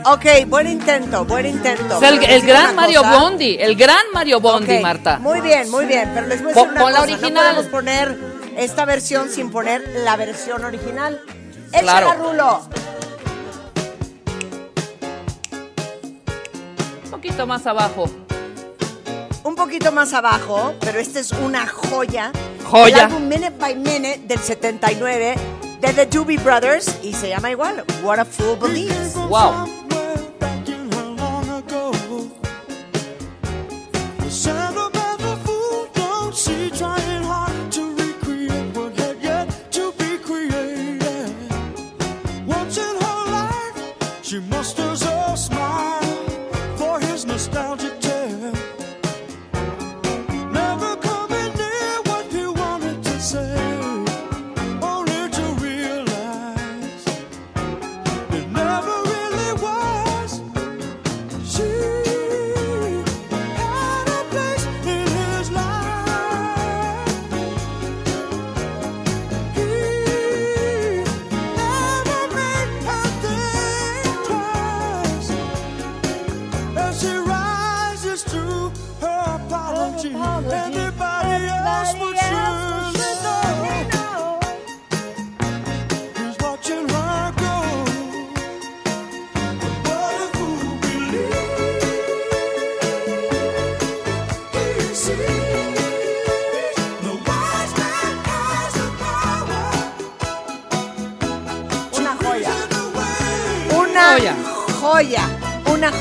Ok, 0.06 0.26
buen 0.48 0.68
intento, 0.68 1.26
buen 1.26 1.46
intento. 1.46 2.00
El, 2.02 2.42
gran 2.42 2.76
Mario 2.76 3.02
cosa. 3.02 3.20
Bondi, 3.20 3.58
el 3.60 3.76
gran 3.76 4.06
Mario 4.14 4.40
Bondi, 4.40 4.80
Marta. 4.80 5.20
Muy 5.20 5.42
bien, 5.42 5.70
muy 5.70 5.86
bien, 5.86 6.10
pero 6.16 6.28
les 6.28 6.42
voy 6.42 6.52
a 6.52 6.56
Pon- 6.56 6.70
una 6.72 6.90
la 6.92 7.02
original. 7.02 7.34
No 7.34 7.42
podemos 7.42 7.66
poner 7.72 8.37
esta 8.58 8.86
versión 8.86 9.30
sin 9.30 9.52
poner 9.52 9.88
la 10.04 10.16
versión 10.18 10.66
original. 10.66 11.22
Échala, 11.72 12.02
Claro. 12.02 12.14
Rulo. 12.32 12.62
Un 17.06 17.12
poquito 17.12 17.46
más 17.48 17.66
abajo. 17.68 18.10
Un 19.44 19.56
poquito 19.56 19.92
más 19.92 20.14
abajo, 20.14 20.74
pero 20.82 21.00
esta 21.00 21.20
es 21.20 21.32
una 21.32 21.68
joya. 21.68 22.32
Joya. 22.66 22.88
El 22.88 23.02
álbum 23.06 23.28
Minute 23.28 23.54
by 23.60 23.76
Minute 23.76 24.22
del 24.26 24.40
79 24.40 25.36
de 25.80 25.94
The 25.94 26.06
Doobie 26.08 26.38
Brothers 26.38 26.98
y 27.04 27.14
se 27.14 27.30
llama 27.30 27.52
igual 27.52 27.86
What 28.04 28.20
a 28.20 28.26
Fool 28.26 28.58
Believes. 28.60 29.14
Wow. 29.30 29.87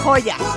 Joya. 0.06 0.55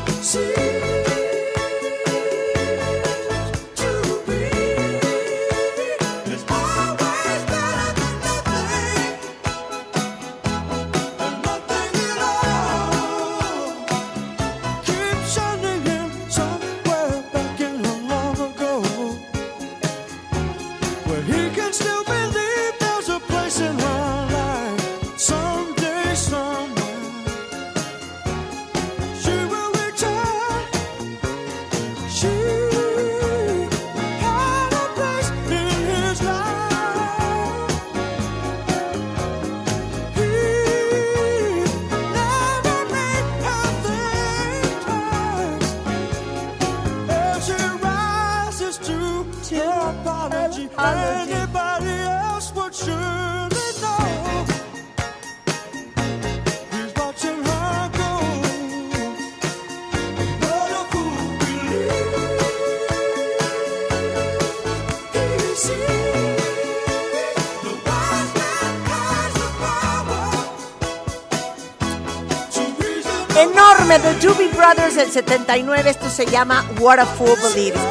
The 74.01 74.13
Doobie 74.25 74.47
Brothers 74.55 74.95
del 74.95 75.11
79, 75.11 75.89
esto 75.89 76.09
se 76.09 76.25
llama 76.25 76.63
What 76.79 76.99
a 76.99 77.05
Fool 77.05 77.35
Believes. 77.41 77.81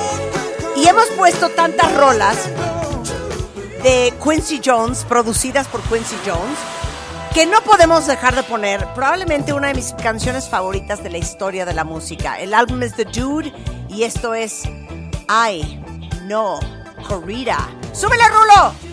Y 0.76 0.86
hemos 0.86 1.06
puesto 1.16 1.50
tantas 1.50 1.94
rolas 1.96 2.38
de 3.88 4.12
Quincy 4.22 4.60
Jones, 4.62 5.02
producidas 5.08 5.66
por 5.66 5.80
Quincy 5.84 6.16
Jones, 6.26 6.58
que 7.32 7.46
no 7.46 7.62
podemos 7.62 8.06
dejar 8.06 8.34
de 8.34 8.42
poner 8.42 8.86
probablemente 8.92 9.54
una 9.54 9.68
de 9.68 9.74
mis 9.74 9.94
canciones 9.94 10.46
favoritas 10.46 11.02
de 11.02 11.08
la 11.08 11.16
historia 11.16 11.64
de 11.64 11.72
la 11.72 11.84
música. 11.84 12.38
El 12.38 12.52
álbum 12.52 12.82
es 12.82 12.94
The 12.96 13.06
Dude 13.06 13.50
y 13.88 14.02
esto 14.02 14.34
es 14.34 14.66
I 14.66 15.80
Know 16.26 16.60
Corrida. 17.08 17.66
¡Súbele, 17.94 18.24
Rulo! 18.28 18.87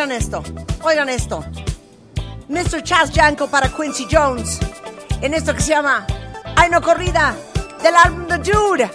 Oigan 0.00 0.12
esto, 0.12 0.42
oigan 0.82 1.08
esto. 1.10 1.44
Mr. 2.48 2.82
Chas 2.82 3.10
Janko 3.12 3.48
para 3.48 3.68
Quincy 3.68 4.06
Jones. 4.10 4.58
En 5.20 5.34
esto 5.34 5.54
que 5.54 5.60
se 5.60 5.72
llama 5.72 6.06
Ay 6.56 6.70
no 6.70 6.80
corrida 6.80 7.36
del 7.82 7.94
álbum 7.94 8.26
The 8.26 8.38
Dude. 8.38 8.90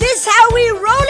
This 0.00 0.26
how 0.26 0.52
we 0.52 0.68
roll 0.70 1.09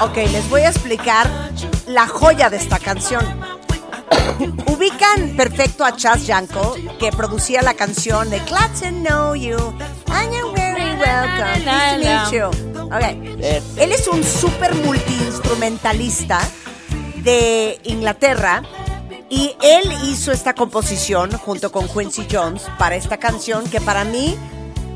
Ok, 0.00 0.16
les 0.16 0.48
voy 0.50 0.60
a 0.60 0.68
explicar 0.68 1.26
la 1.86 2.06
joya 2.06 2.50
de 2.50 2.58
esta 2.58 2.78
canción. 2.78 3.24
Ubican 4.66 5.36
perfecto 5.36 5.86
a 5.86 5.96
Chas 5.96 6.24
Janko, 6.26 6.74
que 6.98 7.10
producía 7.12 7.62
la 7.62 7.72
canción 7.72 8.28
de 8.28 8.40
Glad 8.40 8.70
to 8.78 8.88
Know 8.90 9.34
You. 9.34 9.56
And 10.08 10.32
you're 10.32 10.52
very 10.54 10.98
welcome. 10.98 11.64
Nice 11.64 12.30
to 12.30 12.30
meet 12.30 12.30
you. 12.30 12.86
Ok. 12.86 13.02
Él 13.78 13.92
es 13.92 14.06
un 14.08 14.22
súper 14.22 14.74
multiinstrumentalista 14.74 16.40
de 17.22 17.80
Inglaterra 17.84 18.62
y 19.30 19.56
él 19.62 19.90
hizo 20.04 20.30
esta 20.30 20.54
composición 20.54 21.32
junto 21.38 21.72
con 21.72 21.88
Quincy 21.88 22.26
Jones 22.30 22.64
para 22.78 22.96
esta 22.96 23.16
canción 23.16 23.68
que 23.68 23.80
para 23.80 24.04
mí, 24.04 24.36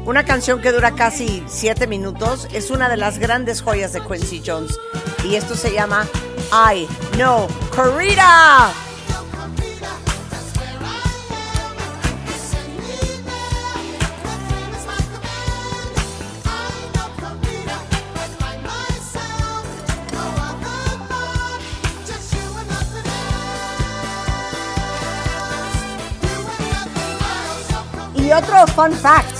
una 0.05 0.25
canción 0.25 0.61
que 0.61 0.73
dura 0.73 0.93
casi 0.93 1.43
siete 1.47 1.87
minutos, 1.87 2.49
es 2.53 2.71
una 2.71 2.89
de 2.89 2.97
las 2.97 3.19
grandes 3.19 3.63
joyas 3.63 3.93
de 3.93 4.01
Quincy 4.01 4.43
Jones. 4.45 4.79
Y 5.25 5.35
esto 5.35 5.55
se 5.55 5.73
llama 5.73 6.07
I 6.53 6.87
Know 7.13 7.47
Corrida. 7.75 8.73
Y 28.17 28.33
otro 28.33 28.65
fun 28.69 28.93
fact. 28.93 29.40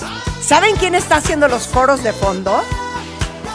¿Saben 0.51 0.75
quién 0.75 0.95
está 0.95 1.15
haciendo 1.15 1.47
los 1.47 1.67
coros 1.67 2.03
de 2.03 2.11
fondo? 2.11 2.61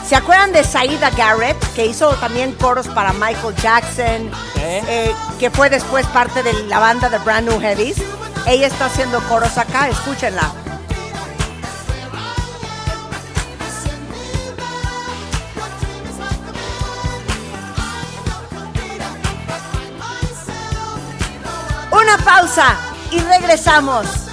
¿Se 0.09 0.17
acuerdan 0.17 0.53
de 0.53 0.65
Saida 0.65 1.11
Garrett, 1.11 1.59
que 1.75 1.85
hizo 1.85 2.15
también 2.15 2.55
coros 2.55 2.89
para 2.89 3.13
Michael 3.13 3.55
Jackson, 3.57 4.31
eh, 4.57 5.15
que 5.39 5.51
fue 5.51 5.69
después 5.69 6.07
parte 6.07 6.43
de 6.43 6.55
la 6.55 6.79
banda 6.79 7.11
de 7.11 7.19
Brand 7.19 7.51
New 7.51 7.61
Heavies? 7.61 7.99
Ella 8.47 8.69
está 8.69 8.87
haciendo 8.87 9.21
coros 9.29 9.59
acá, 9.59 9.91
escúchenla. 9.91 10.51
Una 21.93 22.17
pausa 22.25 22.75
y 23.11 23.19
regresamos. 23.19 24.26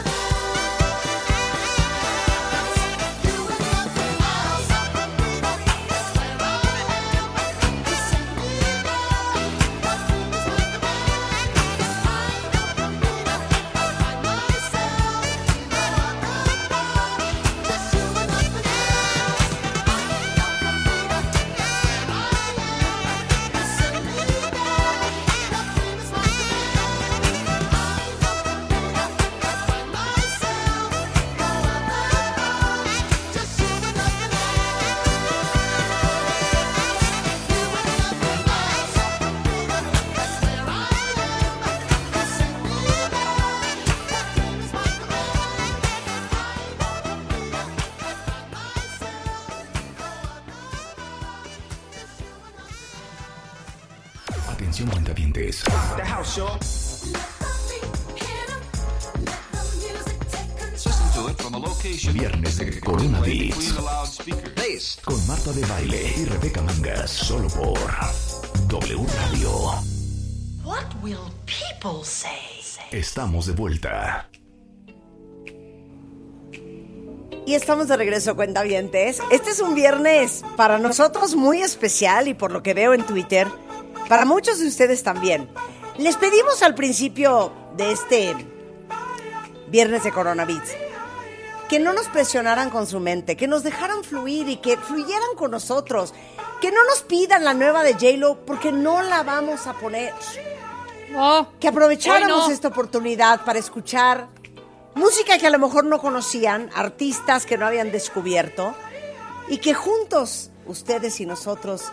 Estamos 73.24 73.46
de 73.46 73.54
vuelta. 73.54 74.30
Y 77.46 77.54
estamos 77.54 77.88
de 77.88 77.96
regreso, 77.96 78.36
cuentavientes. 78.36 79.22
Este 79.32 79.52
es 79.52 79.62
un 79.62 79.76
viernes 79.76 80.44
para 80.58 80.78
nosotros 80.78 81.34
muy 81.34 81.62
especial 81.62 82.28
y 82.28 82.34
por 82.34 82.52
lo 82.52 82.62
que 82.62 82.74
veo 82.74 82.94
en 82.94 83.06
Twitter, 83.06 83.48
para 84.10 84.26
muchos 84.26 84.60
de 84.60 84.68
ustedes 84.68 85.04
también. 85.04 85.48
Les 85.98 86.18
pedimos 86.18 86.62
al 86.64 86.76
principio 86.76 87.54
de 87.78 87.94
este 87.94 88.36
viernes 89.70 90.04
de 90.04 90.12
Coronavirus 90.12 90.72
que 91.70 91.80
no 91.80 91.94
nos 91.94 92.10
presionaran 92.10 92.70
con 92.70 92.88
su 92.88 93.00
mente, 93.00 93.38
que 93.38 93.48
nos 93.48 93.64
dejaran 93.64 94.04
fluir 94.04 94.50
y 94.50 94.58
que 94.58 94.76
fluyeran 94.76 95.36
con 95.38 95.52
nosotros, 95.52 96.14
que 96.60 96.72
no 96.74 96.84
nos 96.84 97.04
pidan 97.04 97.46
la 97.46 97.54
nueva 97.54 97.84
de 97.84 97.94
J-Lo 97.94 98.46
porque 98.46 98.74
no 98.74 99.02
la 99.02 99.24
vamos 99.24 99.66
a 99.66 99.74
poner. 99.76 100.14
Que 101.60 101.68
aprovecháramos 101.68 102.48
no. 102.48 102.54
esta 102.54 102.70
oportunidad 102.70 103.42
para 103.46 103.60
escuchar 103.60 104.28
música 104.96 105.38
que 105.38 105.48
a 105.48 105.50
lo 105.50 105.60
mejor 105.60 105.86
no 105.86 106.00
conocían, 106.00 106.70
artistas 106.76 107.46
que 107.46 107.58
no 107.58 107.66
habían 107.66 107.92
descubierto 107.92 108.74
y 109.48 109.58
que 109.58 109.74
juntos, 109.74 110.52
ustedes 110.66 111.20
y 111.20 111.26
nosotros, 111.26 111.92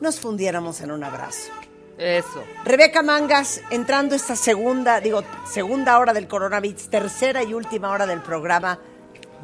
nos 0.00 0.20
fundiéramos 0.20 0.80
en 0.80 0.90
un 0.90 1.04
abrazo. 1.04 1.50
Eso. 1.98 2.42
Rebeca 2.64 3.02
Mangas, 3.02 3.60
entrando 3.70 4.14
esta 4.16 4.34
segunda, 4.34 5.00
digo, 5.00 5.22
segunda 5.46 5.98
hora 5.98 6.12
del 6.12 6.26
coronavirus, 6.26 6.90
tercera 6.90 7.42
y 7.44 7.54
última 7.54 7.90
hora 7.90 8.06
del 8.06 8.20
programa. 8.20 8.80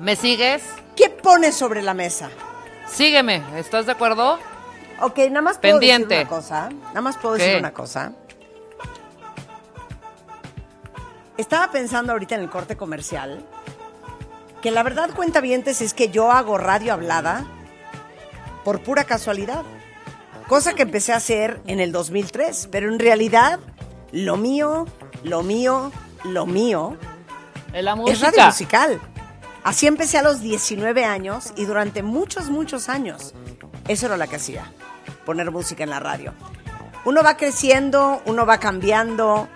¿Me 0.01 0.17
sigues? 0.17 0.63
¿Qué 0.97 1.11
pones 1.11 1.55
sobre 1.55 1.83
la 1.83 1.95
mesa? 1.95 2.31
Sígueme, 2.89 3.43
¿estás 3.57 3.87
de 3.87 3.93
acuerdo? 3.93 4.39
Ok, 5.01 5.19
nada 5.29 5.43
más 5.43 5.59
puedo 5.59 5.75
Pendiente. 5.79 6.15
decir 6.15 6.27
una 6.27 6.37
cosa. 6.37 6.69
Nada 6.89 7.01
más 7.01 7.17
puedo 7.19 7.37
¿Qué? 7.37 7.43
decir 7.43 7.59
una 7.59 7.73
cosa. 7.73 8.13
Estaba 11.41 11.71
pensando 11.71 12.13
ahorita 12.13 12.35
en 12.35 12.43
el 12.43 12.51
corte 12.51 12.77
comercial 12.77 13.43
que 14.61 14.71
la 14.71 14.83
verdad 14.83 15.09
cuenta 15.17 15.41
vientes 15.41 15.81
es 15.81 15.95
que 15.95 16.11
yo 16.11 16.31
hago 16.31 16.59
radio 16.59 16.93
hablada 16.93 17.47
por 18.63 18.83
pura 18.83 19.05
casualidad. 19.05 19.63
Cosa 20.49 20.75
que 20.75 20.83
empecé 20.83 21.15
a 21.15 21.17
hacer 21.17 21.63
en 21.67 21.81
el 21.81 21.93
2003, 21.93 22.69
pero 22.71 22.93
en 22.93 22.99
realidad 22.99 23.59
lo 24.13 24.37
mío, 24.37 24.85
lo 25.23 25.43
mío, 25.43 25.91
lo 26.25 26.45
mío 26.45 26.99
es, 27.73 27.85
la 27.85 27.95
es 28.07 28.21
radio 28.21 28.45
musical. 28.45 29.01
Así 29.65 29.87
empecé 29.87 30.19
a 30.19 30.23
los 30.23 30.43
19 30.43 31.07
años 31.07 31.55
y 31.57 31.65
durante 31.65 32.03
muchos, 32.03 32.51
muchos 32.51 32.91
años 32.91 33.33
eso 33.89 34.05
era 34.05 34.19
lo 34.19 34.29
que 34.29 34.37
hacía, 34.37 34.71
poner 35.25 35.51
música 35.51 35.85
en 35.85 35.91
la 35.91 36.01
radio. 36.01 36.35
Uno 37.07 37.23
va 37.23 37.39
creciendo, 37.39 38.21
uno 38.27 38.45
va 38.45 38.59
cambiando 38.59 39.49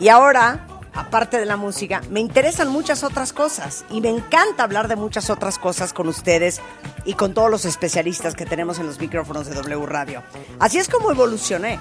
y 0.00 0.08
ahora 0.08 0.67
aparte 0.98 1.38
de 1.38 1.46
la 1.46 1.56
música, 1.56 2.00
me 2.10 2.18
interesan 2.18 2.68
muchas 2.68 3.04
otras 3.04 3.32
cosas 3.32 3.84
y 3.88 4.00
me 4.00 4.08
encanta 4.08 4.64
hablar 4.64 4.88
de 4.88 4.96
muchas 4.96 5.30
otras 5.30 5.58
cosas 5.58 5.92
con 5.92 6.08
ustedes 6.08 6.60
y 7.04 7.14
con 7.14 7.34
todos 7.34 7.50
los 7.50 7.64
especialistas 7.64 8.34
que 8.34 8.44
tenemos 8.44 8.80
en 8.80 8.86
los 8.86 8.98
micrófonos 8.98 9.46
de 9.46 9.54
W 9.54 9.86
Radio. 9.86 10.24
Así 10.58 10.78
es 10.78 10.88
como 10.88 11.12
evolucioné. 11.12 11.78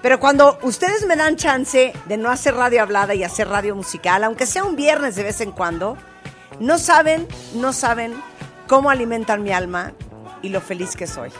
Pero 0.00 0.18
cuando 0.20 0.58
ustedes 0.62 1.06
me 1.06 1.16
dan 1.16 1.36
chance 1.36 1.92
de 2.06 2.16
no 2.16 2.30
hacer 2.30 2.54
radio 2.54 2.80
hablada 2.80 3.14
y 3.14 3.24
hacer 3.24 3.48
radio 3.48 3.76
musical, 3.76 4.24
aunque 4.24 4.46
sea 4.46 4.64
un 4.64 4.74
viernes 4.74 5.16
de 5.16 5.24
vez 5.24 5.42
en 5.42 5.52
cuando, 5.52 5.98
no 6.58 6.78
saben, 6.78 7.28
no 7.54 7.74
saben 7.74 8.14
cómo 8.66 8.88
alimentan 8.88 9.42
mi 9.42 9.52
alma 9.52 9.92
y 10.40 10.48
lo 10.48 10.62
feliz 10.62 10.96
que 10.96 11.06
soy. 11.06 11.30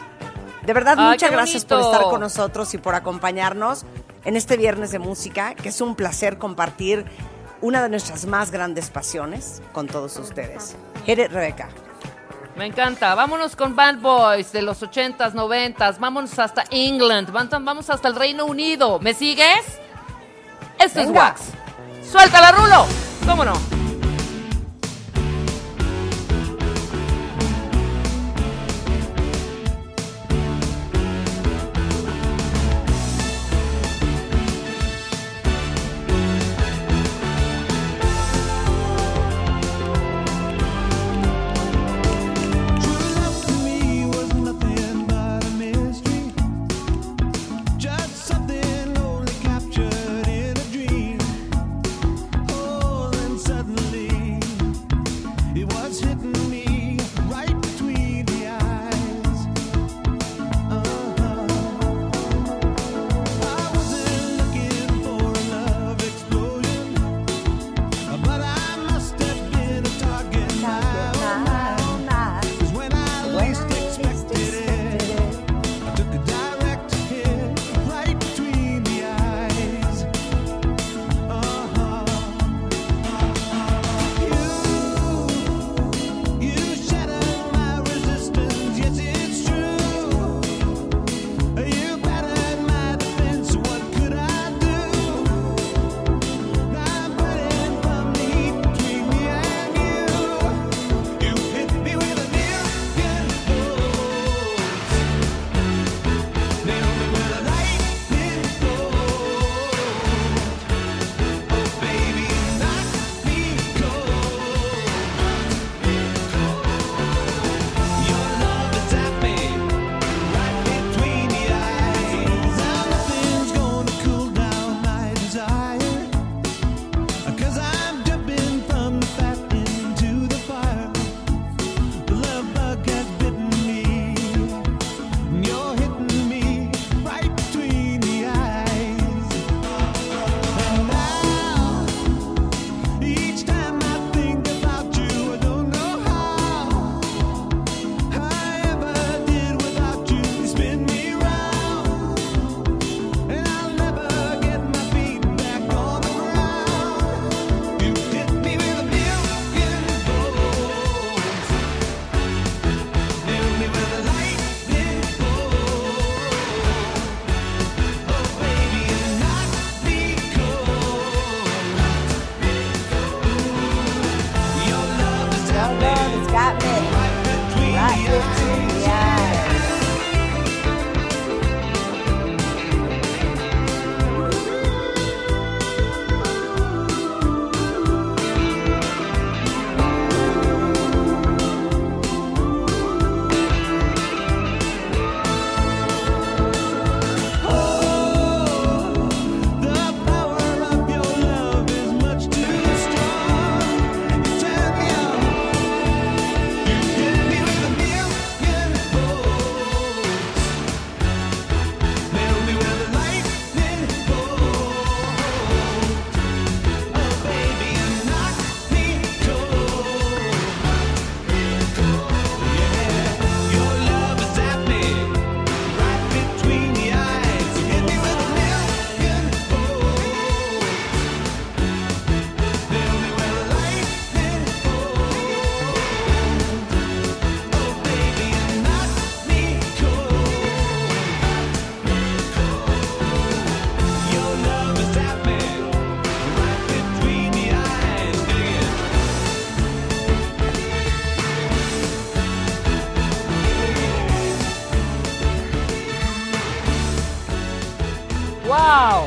De 0.65 0.73
verdad, 0.73 0.97
muchas 0.97 1.31
gracias 1.31 1.65
por 1.65 1.79
estar 1.79 2.03
con 2.03 2.19
nosotros 2.19 2.73
y 2.73 2.77
por 2.77 2.93
acompañarnos 2.93 3.85
en 4.27 4.35
este 4.35 4.57
viernes 4.57 4.91
de 4.91 4.99
música, 4.99 5.55
que 5.55 5.69
es 5.69 5.79
un 5.79 5.95
placer 5.95 6.37
compartir 6.37 7.05
una 7.61 7.81
de 7.81 7.87
nuestras 7.87 8.25
más 8.25 8.51
grandes 8.51 8.89
pasiones 8.89 9.61
con 9.71 9.87
todos 9.87 10.17
ustedes. 10.17 10.75
Jere 11.05 11.29
Rebeca. 11.29 11.69
Me 12.57 12.65
encanta. 12.65 13.15
Vámonos 13.15 13.55
con 13.55 13.73
Band 13.73 14.01
Boys 14.01 14.51
de 14.51 14.63
los 14.63 14.83
80s, 14.83 15.31
90s. 15.31 15.97
Vámonos 15.97 16.37
hasta 16.39 16.65
England. 16.71 17.31
Vamos 17.31 17.89
hasta 17.89 18.09
el 18.09 18.15
Reino 18.15 18.45
Unido. 18.45 18.99
¿Me 18.99 19.13
sigues? 19.13 19.79
Esto 20.77 20.99
es 20.99 21.09
Wax. 21.09 21.43
Suéltala, 22.11 22.51
Rulo. 22.51 22.85
¿Cómo 23.25 23.45
no? 23.45 23.53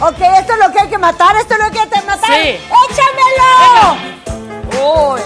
Ok, 0.03 0.17
esto 0.19 0.55
es 0.55 0.59
lo 0.59 0.73
que 0.73 0.81
hay 0.81 0.89
que 0.89 0.97
matar, 0.97 1.37
esto 1.37 1.53
es 1.55 1.61
lo 1.61 1.71
que 1.71 1.79
hay 1.79 1.89
que 1.91 2.01
matar. 2.01 2.31
Sí. 2.33 2.59
¡Échamelo! 2.89 3.99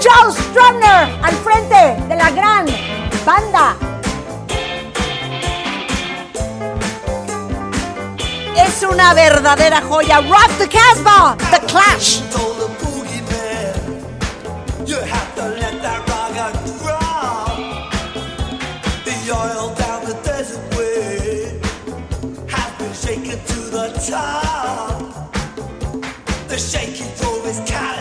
Charles 0.01 0.37
Strumner 0.37 1.17
al 1.23 1.35
frente 1.37 2.03
de 2.09 2.17
la 2.17 2.31
gran 2.31 2.67
banda. 3.25 3.77
Es 8.57 8.83
una 8.83 9.15
verdadera 9.15 9.81
joya. 9.81 10.21
Rock 10.23 10.51
the 10.59 10.69
Casbah, 10.69 11.37
The 11.53 11.61
Clash. 11.67 12.21
time. 24.15 24.34
always 27.25 27.61
kind. 27.71 27.94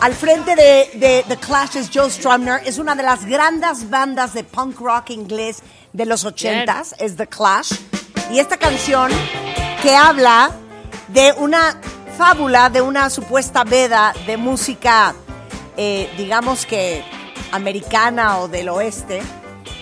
Al 0.00 0.14
frente 0.14 0.56
de, 0.56 0.90
de 0.94 1.24
The 1.28 1.36
Clash 1.36 1.76
es 1.76 1.90
Joe 1.92 2.10
Strummer. 2.10 2.62
Es 2.64 2.78
una 2.78 2.94
de 2.94 3.02
las 3.02 3.24
grandes 3.26 3.88
bandas 3.90 4.32
de 4.32 4.44
punk 4.44 4.80
rock 4.80 5.10
inglés 5.10 5.62
de 5.92 6.06
los 6.06 6.24
ochentas. 6.24 6.94
Es 6.98 7.16
The 7.16 7.26
Clash. 7.26 7.72
Y 8.30 8.38
esta 8.38 8.56
canción 8.56 9.10
que 9.82 9.94
habla 9.94 10.50
de 11.08 11.32
una 11.38 11.76
fábula, 12.16 12.70
de 12.70 12.80
una 12.80 13.10
supuesta 13.10 13.64
veda 13.64 14.14
de 14.26 14.36
música, 14.36 15.14
eh, 15.76 16.10
digamos 16.16 16.64
que 16.66 17.04
americana 17.52 18.38
o 18.38 18.48
del 18.48 18.68
oeste, 18.68 19.22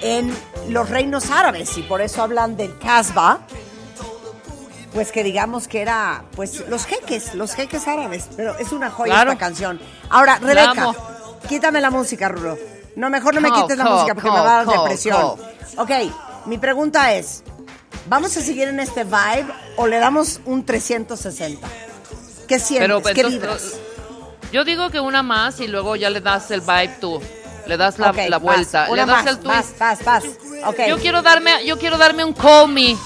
en 0.02 0.34
los 0.68 0.88
reinos 0.88 1.30
árabes. 1.30 1.76
Y 1.78 1.82
por 1.82 2.00
eso 2.00 2.22
hablan 2.22 2.56
del 2.56 2.76
Casbah 2.78 3.40
pues 4.92 5.12
que 5.12 5.22
digamos 5.22 5.68
que 5.68 5.80
era 5.82 6.24
pues 6.34 6.66
los 6.68 6.86
jeques, 6.86 7.34
los 7.34 7.54
jeques 7.54 7.86
árabes, 7.86 8.28
pero 8.36 8.56
es 8.58 8.72
una 8.72 8.90
joya 8.90 9.12
Claro. 9.12 9.32
esta 9.32 9.38
canción. 9.44 9.78
Ahora, 10.10 10.38
Rebeca, 10.38 10.92
quítame 11.48 11.80
la 11.80 11.90
música, 11.90 12.28
Rulo. 12.28 12.58
No, 12.96 13.10
mejor 13.10 13.34
no 13.34 13.40
me 13.40 13.50
quites 13.52 13.76
la 13.78 13.84
música 13.84 14.14
porque 14.14 14.30
me 14.30 14.36
va 14.40 14.60
a 14.60 14.64
dar 14.64 14.66
depresión. 14.66 15.36
Ok, 15.76 15.90
mi 16.46 16.58
pregunta 16.58 17.12
es, 17.14 17.42
¿vamos 18.08 18.36
a 18.36 18.40
seguir 18.40 18.68
en 18.68 18.80
este 18.80 19.04
vibe 19.04 19.46
o 19.76 19.86
le 19.86 19.98
damos 19.98 20.40
un 20.46 20.64
360? 20.64 21.66
¿Qué 22.48 22.58
sientes? 22.58 22.84
Pero, 22.88 23.00
pues, 23.02 23.14
¿Qué 23.14 23.24
vibras? 23.24 23.74
Yo 24.50 24.64
digo 24.64 24.88
que 24.90 24.98
una 25.00 25.22
más 25.22 25.60
y 25.60 25.68
luego 25.68 25.94
ya 25.94 26.08
le 26.10 26.20
das 26.20 26.50
el 26.50 26.62
vibe 26.62 26.96
tú. 27.00 27.20
Le 27.66 27.76
das 27.76 27.98
la, 27.98 28.12
vuelta. 28.38 28.88
le 28.88 28.96
das 29.04 29.06
más, 29.06 29.26
el 29.26 29.38
twist. 29.40 29.78
vas, 29.78 29.98
vas, 30.02 30.04
vas. 30.04 30.24
Ok. 30.66 30.80
Yo 30.88 30.98
quiero 30.98 31.20
darme, 31.20 31.66
yo 31.66 31.78
quiero 31.78 31.98
darme 31.98 32.24
un 32.24 32.32
call 32.32 32.68
me. 32.68 32.96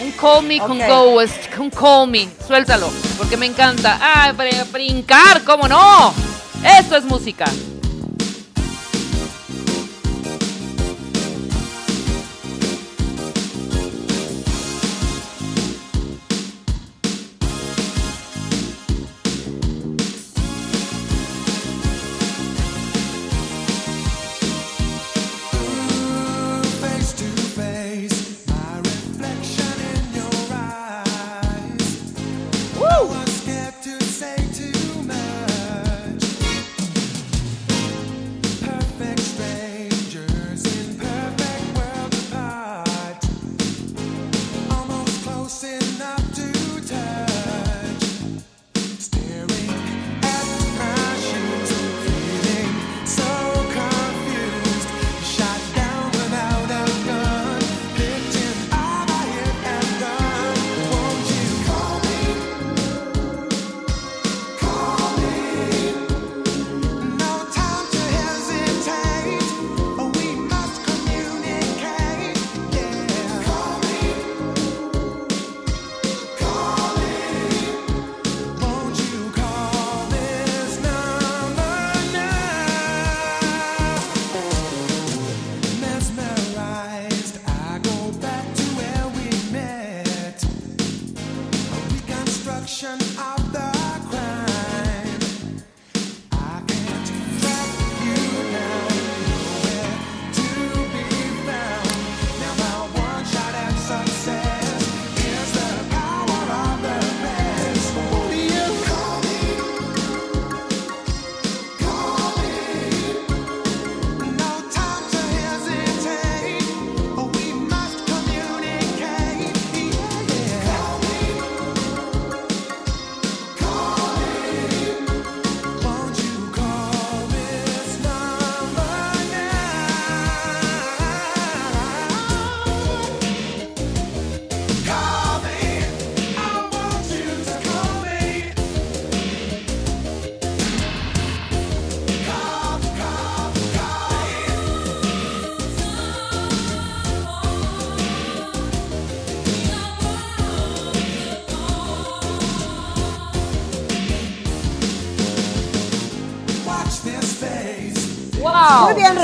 Un 0.00 0.12
call 0.12 0.44
me 0.44 0.60
con 0.60 0.80
Ok. 0.80 0.86
Ghost. 0.88 1.58
Un 1.58 1.70
call 1.70 2.08
me. 2.08 2.28
Suéltalo. 2.46 2.88
Porque 3.18 3.36
me 3.36 3.46
encanta. 3.46 3.98
Ah, 4.00 4.32
br- 4.32 4.70
brincar, 4.70 5.42
¿cómo 5.42 5.66
no? 5.66 6.14
Esto 6.64 6.96
es 6.96 7.04
música. 7.04 7.44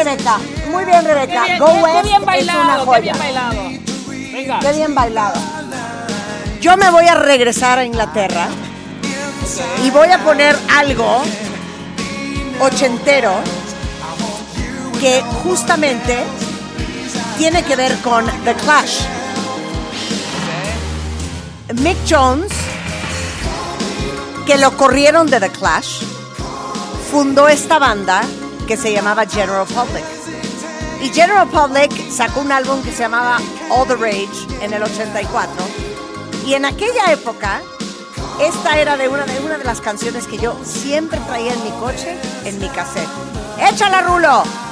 Rebeca. 0.04 0.38
Muy 0.70 0.84
bien, 0.84 1.04
Rebeca. 1.04 1.42
Qué 1.42 1.46
bien, 1.48 1.58
Go 1.58 1.66
qué- 1.66 1.72
qué 1.74 1.82
West 1.82 2.04
bien 2.04 2.20
es 2.20 2.26
bailado, 2.26 2.62
una 2.62 2.78
qué 2.78 2.84
joya. 2.84 3.00
bien 3.00 3.18
bailado. 3.18 3.62
Venga. 4.32 4.58
Qué 4.60 4.72
bien 4.72 4.94
bailado. 4.94 5.40
Yo 6.60 6.76
me 6.76 6.90
voy 6.90 7.06
a 7.08 7.14
regresar 7.14 7.78
a 7.78 7.84
Inglaterra 7.84 8.46
y 9.84 9.90
voy 9.90 10.10
a 10.10 10.18
poner 10.18 10.56
algo 10.76 11.22
ochentero 12.60 13.32
que 15.00 15.22
justamente 15.42 16.18
tiene 17.36 17.62
que 17.64 17.74
ver 17.76 17.96
con 18.00 18.26
The 18.44 18.54
Clash. 18.54 19.00
Mick 21.74 21.96
Jones, 22.08 22.50
que 24.46 24.56
lo 24.58 24.76
corrieron 24.76 25.28
de 25.28 25.38
The 25.40 25.50
Clash, 25.50 26.02
fundó 27.10 27.46
esta 27.48 27.78
banda 27.78 28.22
que 28.68 28.76
se 28.76 28.92
llamaba 28.92 29.24
General 29.24 29.66
Public. 29.66 30.04
Y 31.02 31.08
General 31.08 31.48
Public 31.48 32.10
sacó 32.10 32.40
un 32.40 32.52
álbum 32.52 32.82
que 32.82 32.92
se 32.92 32.98
llamaba 32.98 33.38
All 33.70 33.88
the 33.88 33.96
Rage 33.96 34.46
en 34.60 34.74
el 34.74 34.82
84. 34.82 35.50
Y 36.46 36.52
en 36.52 36.66
aquella 36.66 37.10
época, 37.10 37.62
esta 38.40 38.78
era 38.78 38.98
de 38.98 39.08
una 39.08 39.24
de, 39.24 39.40
una 39.40 39.56
de 39.56 39.64
las 39.64 39.80
canciones 39.80 40.26
que 40.26 40.36
yo 40.36 40.54
siempre 40.64 41.18
traía 41.20 41.54
en 41.54 41.64
mi 41.64 41.70
coche, 41.80 42.14
en 42.44 42.58
mi 42.60 42.68
cassette. 42.68 43.08
¡Échala, 43.58 44.02
Rulo! 44.02 44.67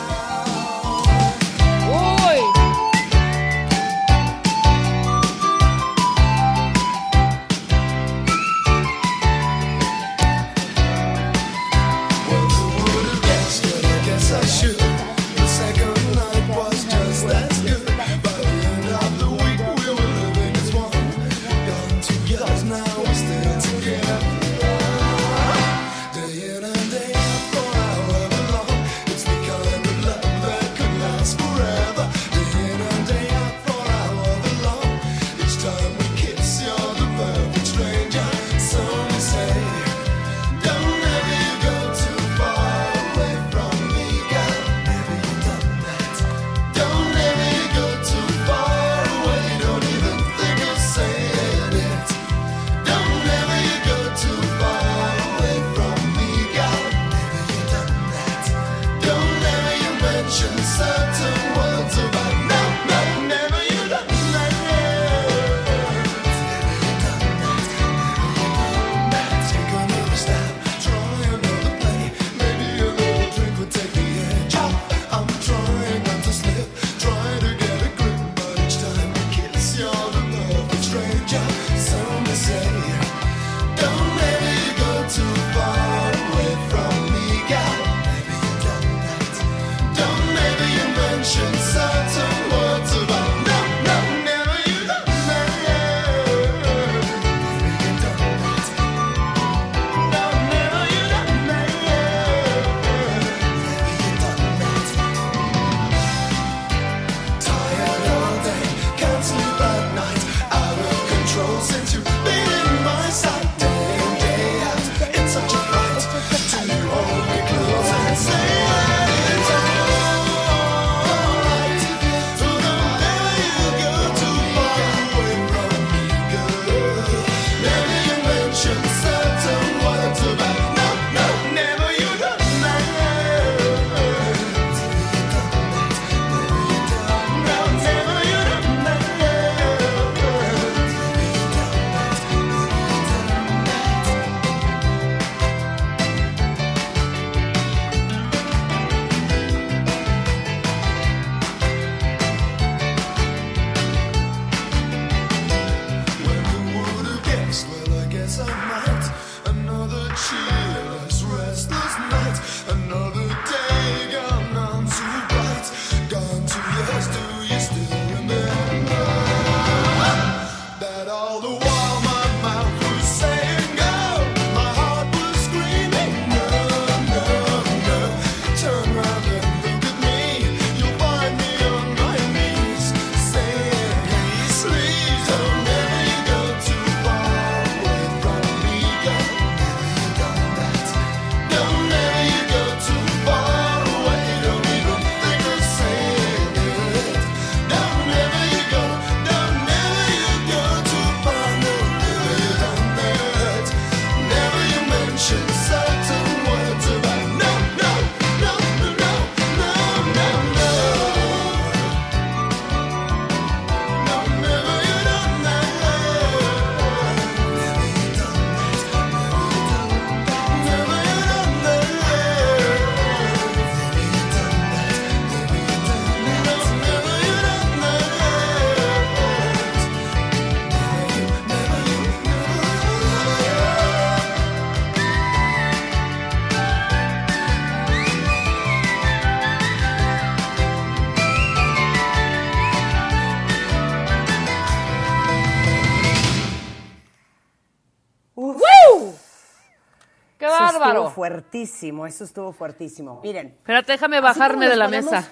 Fuertísimo, 251.17 252.07
eso 252.07 252.25
estuvo 252.25 252.53
fuertísimo. 252.53 253.21
Miren. 253.23 253.47
Espérate, 253.49 253.93
déjame 253.93 254.21
bajarme 254.21 254.69
de 254.69 254.77
la 254.77 254.85
ponemos- 254.87 255.11
mesa. 255.11 255.29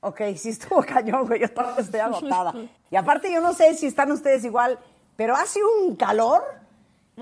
Ok, 0.00 0.20
sí 0.36 0.48
estuvo 0.48 0.82
cañón, 0.94 1.26
güey. 1.26 1.40
Yo 1.42 1.50
todavía 1.52 1.82
estoy 1.84 2.00
agotada. 2.08 2.54
Y 2.90 2.96
aparte, 2.96 3.30
yo 3.30 3.42
no 3.42 3.52
sé 3.52 3.74
si 3.74 3.86
están 3.86 4.10
ustedes 4.10 4.42
igual, 4.46 4.78
pero 5.14 5.34
hace 5.36 5.60
un 5.62 5.96
calor 5.96 6.42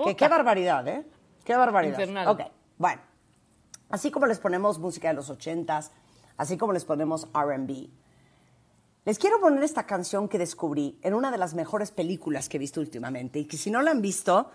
que 0.05 0.15
qué 0.15 0.29
barbaridad, 0.29 0.87
¿eh? 0.87 1.05
Qué 1.45 1.57
barbaridad. 1.57 1.99
Infernal. 1.99 2.29
Ok, 2.29 2.41
bueno. 2.79 3.03
Así 3.91 4.11
como 4.13 4.27
les 4.27 4.39
ponemos 4.39 4.79
música 4.79 5.09
de 5.09 5.15
los 5.15 5.29
ochentas, 5.29 5.91
así 6.37 6.57
como 6.57 6.73
les 6.73 6.85
ponemos 6.85 7.27
R&B, 7.35 7.89
les 9.05 9.19
quiero 9.19 9.41
poner 9.41 9.63
esta 9.65 9.85
canción 9.85 10.29
que 10.29 10.39
descubrí 10.39 10.99
en 11.03 11.13
una 11.15 11.31
de 11.33 11.39
las 11.39 11.55
mejores 11.55 11.91
películas 11.91 12.49
que 12.49 12.57
he 12.57 12.61
visto 12.61 12.81
últimamente 12.81 13.41
y 13.41 13.45
que 13.47 13.57
si 13.57 13.71
no 13.71 13.83
la 13.83 13.91
han 13.91 14.01
visto 14.01 14.51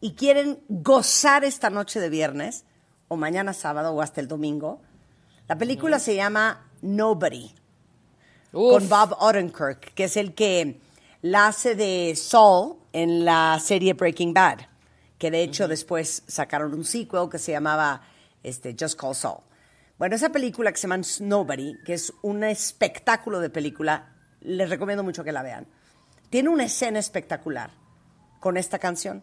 y 0.00 0.14
quieren 0.14 0.60
gozar 0.68 1.44
esta 1.44 1.70
noche 1.70 2.00
de 2.00 2.08
viernes 2.08 2.64
o 3.08 3.16
mañana 3.16 3.52
sábado 3.52 3.92
o 3.92 4.00
hasta 4.00 4.20
el 4.20 4.28
domingo, 4.28 4.80
la 5.48 5.58
película 5.58 5.98
se 5.98 6.14
llama 6.14 6.68
Nobody 6.80 7.54
con 8.52 8.88
Bob 8.88 9.16
Odenkirk, 9.20 9.94
que 9.94 10.04
es 10.04 10.16
el 10.16 10.34
que 10.34 10.80
la 11.22 11.48
hace 11.48 11.74
de 11.74 12.14
Saul 12.16 12.76
en 12.92 13.24
la 13.24 13.58
serie 13.62 13.94
Breaking 13.94 14.32
Bad, 14.32 14.60
que 15.18 15.30
de 15.30 15.42
hecho 15.42 15.68
después 15.68 16.22
sacaron 16.26 16.74
un 16.74 16.84
sequel 16.84 17.28
que 17.30 17.38
se 17.38 17.52
llamaba 17.52 18.02
este, 18.42 18.74
Just 18.78 18.98
Call 18.98 19.14
Saul. 19.14 19.42
Bueno, 19.98 20.16
esa 20.16 20.30
película 20.30 20.72
que 20.72 20.78
se 20.78 20.88
llama 20.88 21.02
Nobody, 21.20 21.76
que 21.84 21.94
es 21.94 22.12
un 22.22 22.42
espectáculo 22.42 23.38
de 23.38 23.50
película, 23.50 24.14
les 24.40 24.70
recomiendo 24.70 25.04
mucho 25.04 25.22
que 25.22 25.32
la 25.32 25.42
vean. 25.42 25.66
Tiene 26.30 26.48
una 26.48 26.64
escena 26.64 26.98
espectacular 26.98 27.70
con 28.40 28.56
esta 28.56 28.78
canción 28.78 29.22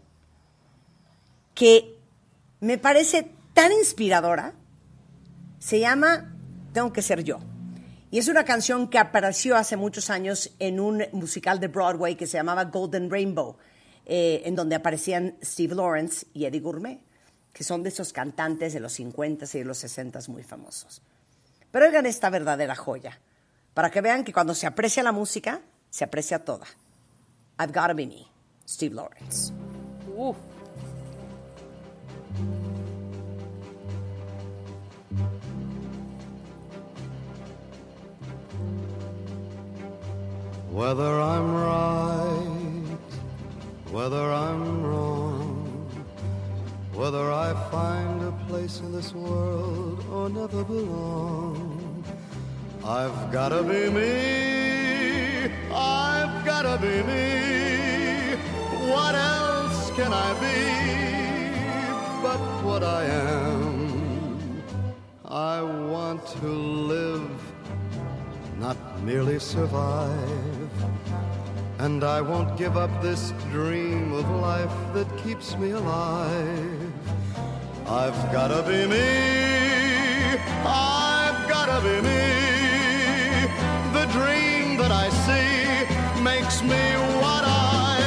que 1.57 1.97
me 2.59 2.77
parece 2.77 3.31
tan 3.53 3.71
inspiradora. 3.71 4.53
Se 5.57 5.79
llama 5.79 6.37
Tengo 6.71 6.93
que 6.93 7.01
ser 7.01 7.23
yo. 7.23 7.39
Y 8.11 8.19
es 8.19 8.27
una 8.27 8.45
canción 8.45 8.87
que 8.87 8.99
apareció 8.99 9.57
hace 9.57 9.75
muchos 9.75 10.11
años 10.11 10.51
en 10.59 10.79
un 10.79 11.03
musical 11.13 11.59
de 11.59 11.67
Broadway 11.67 12.15
que 12.15 12.27
se 12.27 12.37
llamaba 12.37 12.65
Golden 12.65 13.09
Rainbow, 13.09 13.57
eh, 14.05 14.43
en 14.45 14.55
donde 14.55 14.75
aparecían 14.75 15.35
Steve 15.43 15.73
Lawrence 15.73 16.27
y 16.31 16.45
Eddie 16.45 16.59
Gourmet, 16.61 16.99
que 17.51 17.63
son 17.63 17.81
de 17.81 17.89
esos 17.89 18.13
cantantes 18.13 18.73
de 18.73 18.79
los 18.79 18.97
50s 18.97 19.55
y 19.55 19.57
de 19.57 19.65
los 19.65 19.83
60s 19.83 20.29
muy 20.29 20.43
famosos. 20.43 21.01
Pero 21.71 21.87
oigan 21.87 22.05
esta 22.05 22.29
verdadera 22.29 22.75
joya, 22.75 23.19
para 23.73 23.89
que 23.89 24.01
vean 24.01 24.23
que 24.23 24.31
cuando 24.31 24.53
se 24.53 24.67
aprecia 24.67 25.01
la 25.01 25.11
música, 25.11 25.61
se 25.89 26.03
aprecia 26.03 26.45
toda. 26.45 26.67
I've 27.59 27.73
Gotta 27.73 27.93
Be 27.93 28.05
Me, 28.05 28.27
Steve 28.67 28.93
Lawrence. 28.93 29.51
Whether 40.77 41.19
I'm 41.19 41.55
right, 41.55 42.99
whether 43.89 44.31
I'm 44.31 44.83
wrong, 44.83 45.89
whether 46.93 47.31
I 47.31 47.55
find 47.71 48.21
a 48.21 48.31
place 48.47 48.81
in 48.81 48.91
this 48.91 49.11
world 49.11 50.05
or 50.11 50.29
never 50.29 50.63
belong, 50.63 52.03
I've 52.85 53.31
gotta 53.31 53.63
be 53.63 53.89
me, 53.89 55.51
I've 55.73 56.45
gotta 56.45 56.77
be 56.79 57.01
me. 57.09 58.35
What 58.91 59.15
else 59.15 59.89
can 59.95 60.13
I 60.13 60.29
be 60.45 60.61
but 62.21 62.39
what 62.63 62.83
I 62.83 63.03
am? 63.05 64.61
I 65.25 65.59
want 65.63 66.23
to 66.41 66.47
live 66.47 67.47
not 68.59 68.77
merely 69.03 69.39
survive. 69.39 70.66
And 71.79 72.03
I 72.03 72.21
won't 72.21 72.57
give 72.57 72.75
up 72.75 72.89
this 73.03 73.33
dream 73.51 74.11
of 74.11 74.27
life 74.41 74.73
that 74.93 75.07
keeps 75.17 75.55
me 75.57 75.71
alive. 75.71 76.91
I've 77.87 78.31
gotta 78.31 78.63
be 78.63 78.87
me, 78.87 80.39
I've 80.65 81.47
gotta 81.47 81.79
be 81.87 82.01
me. 82.01 83.47
The 83.93 84.05
dream 84.11 84.77
that 84.77 84.91
I 84.91 85.09
see 85.25 85.85
makes 86.23 86.63
me 86.63 86.83
what 87.21 87.43
I 87.45 87.99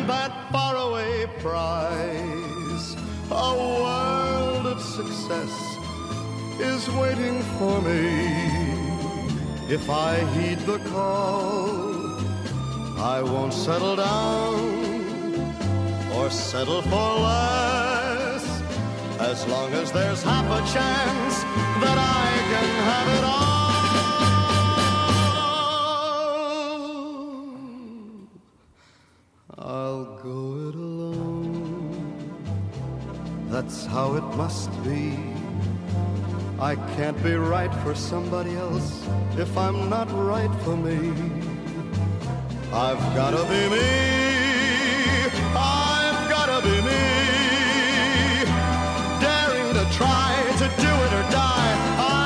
am. 0.00 0.06
That 0.08 0.32
faraway 0.50 1.26
prize, 1.38 2.96
a 3.30 3.54
world 3.82 4.66
of 4.66 4.82
success 4.82 5.52
is 6.58 6.90
waiting 6.90 7.40
for 7.58 7.80
me. 7.80 8.83
If 9.66 9.88
I 9.88 10.20
heed 10.34 10.58
the 10.60 10.78
call, 10.90 12.18
I 12.98 13.22
won't 13.22 13.54
settle 13.54 13.96
down 13.96 14.54
or 16.12 16.28
settle 16.28 16.82
for 16.82 17.20
less. 17.20 18.44
As 19.20 19.46
long 19.48 19.72
as 19.72 19.90
there's 19.90 20.22
half 20.22 20.44
a 20.44 20.60
chance 20.70 21.44
that 21.82 21.96
I 21.98 22.28
can 22.50 22.68
have 22.90 23.08
it 23.18 23.24
all, 23.24 23.54
I'll 29.58 30.04
go 30.22 30.68
it 30.68 30.74
alone. 30.74 32.04
That's 33.48 33.86
how 33.86 34.14
it 34.16 34.24
must 34.36 34.70
be. 34.84 35.33
I 36.60 36.76
can't 36.96 37.20
be 37.22 37.34
right 37.34 37.74
for 37.82 37.94
somebody 37.94 38.54
else 38.54 39.06
if 39.36 39.56
I'm 39.58 39.90
not 39.90 40.08
right 40.12 40.50
for 40.62 40.76
me. 40.76 41.12
I've 42.72 43.02
gotta 43.14 43.42
be 43.44 43.68
me. 43.74 43.86
I've 45.56 46.30
gotta 46.30 46.62
be 46.62 46.76
me. 46.88 47.02
Daring 49.20 49.74
to 49.74 49.84
try 49.96 50.32
to 50.58 50.66
do 50.80 50.92
it 51.04 51.12
or 51.12 51.30
die. 51.30 51.74
I've 51.98 52.23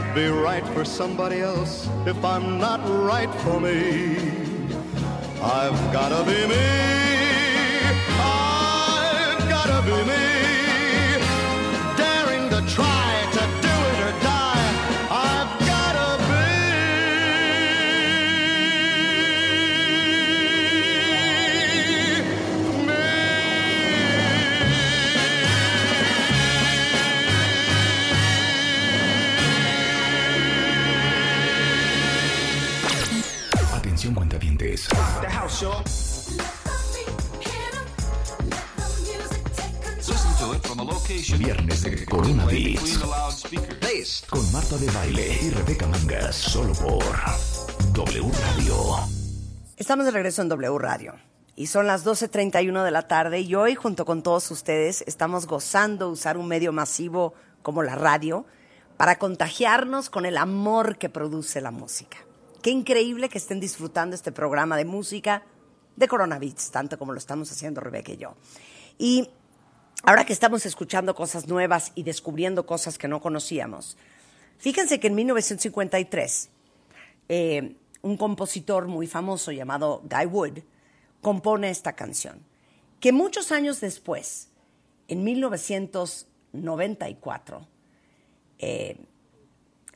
can't 0.00 0.14
be 0.14 0.26
right 0.26 0.66
for 0.74 0.84
somebody 0.84 1.40
else 1.40 1.88
if 2.04 2.22
I'm 2.22 2.58
not 2.58 2.80
right 2.86 3.32
for 3.36 3.58
me. 3.58 4.18
I've 5.42 5.80
gotta 5.90 6.22
be 6.30 6.46
me. 6.46 6.66
I've 8.20 9.48
gotta 9.48 9.80
be 9.86 9.96
me. 10.04 10.25
Viernes 41.34 41.82
de 41.82 42.04
Corona 42.04 42.44
Beats. 42.46 42.98
Con 44.30 44.52
Marta 44.52 44.76
de 44.76 44.86
Baile 44.92 45.38
y 45.42 45.50
Rebeca 45.50 45.88
Mangas. 45.88 46.36
Solo 46.36 46.72
por 46.74 47.04
W 47.92 48.30
Radio. 48.30 48.74
Estamos 49.76 50.04
de 50.06 50.12
regreso 50.12 50.42
en 50.42 50.48
W 50.48 50.78
Radio 50.78 51.14
y 51.56 51.66
son 51.66 51.88
las 51.88 52.06
12.31 52.06 52.84
de 52.84 52.90
la 52.92 53.08
tarde 53.08 53.40
y 53.40 53.54
hoy 53.56 53.74
junto 53.74 54.04
con 54.04 54.22
todos 54.22 54.48
ustedes 54.52 55.02
estamos 55.08 55.48
gozando 55.48 56.10
usar 56.10 56.38
un 56.38 56.46
medio 56.46 56.72
masivo 56.72 57.34
como 57.62 57.82
la 57.82 57.96
radio 57.96 58.46
para 58.96 59.18
contagiarnos 59.18 60.10
con 60.10 60.26
el 60.26 60.36
amor 60.36 60.96
que 60.96 61.08
produce 61.08 61.60
la 61.60 61.72
música. 61.72 62.18
Qué 62.62 62.70
increíble 62.70 63.28
que 63.28 63.38
estén 63.38 63.58
disfrutando 63.58 64.14
este 64.14 64.30
programa 64.30 64.76
de 64.76 64.84
música 64.84 65.42
de 65.96 66.06
Corona 66.06 66.38
Beats, 66.38 66.70
tanto 66.70 66.98
como 66.98 67.12
lo 67.12 67.18
estamos 67.18 67.50
haciendo 67.50 67.80
Rebeca 67.80 68.12
y 68.12 68.16
yo. 68.16 68.36
Y 68.98 69.28
ahora 70.06 70.24
que 70.24 70.32
estamos 70.32 70.64
escuchando 70.64 71.14
cosas 71.14 71.48
nuevas 71.48 71.92
y 71.94 72.04
descubriendo 72.04 72.64
cosas 72.64 72.96
que 72.96 73.08
no 73.08 73.20
conocíamos, 73.20 73.98
fíjense 74.56 74.98
que 74.98 75.08
en 75.08 75.16
1953 75.16 76.48
eh, 77.28 77.76
un 78.00 78.16
compositor 78.16 78.86
muy 78.86 79.06
famoso 79.06 79.52
llamado 79.52 80.00
Guy 80.08 80.24
Wood 80.26 80.60
compone 81.20 81.68
esta 81.70 81.92
canción, 81.94 82.40
que 83.00 83.12
muchos 83.12 83.52
años 83.52 83.80
después, 83.80 84.48
en 85.08 85.24
1994, 85.24 87.68
eh, 88.58 88.96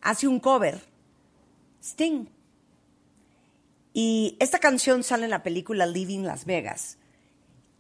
hace 0.03 0.29
un 0.29 0.41
cover, 0.41 0.81
Sting. 1.83 2.27
Y 3.93 4.37
esta 4.39 4.59
canción 4.59 5.03
sale 5.03 5.25
en 5.25 5.31
la 5.31 5.43
película 5.43 5.87
Living 5.87 6.25
Las 6.25 6.45
Vegas. 6.45 6.99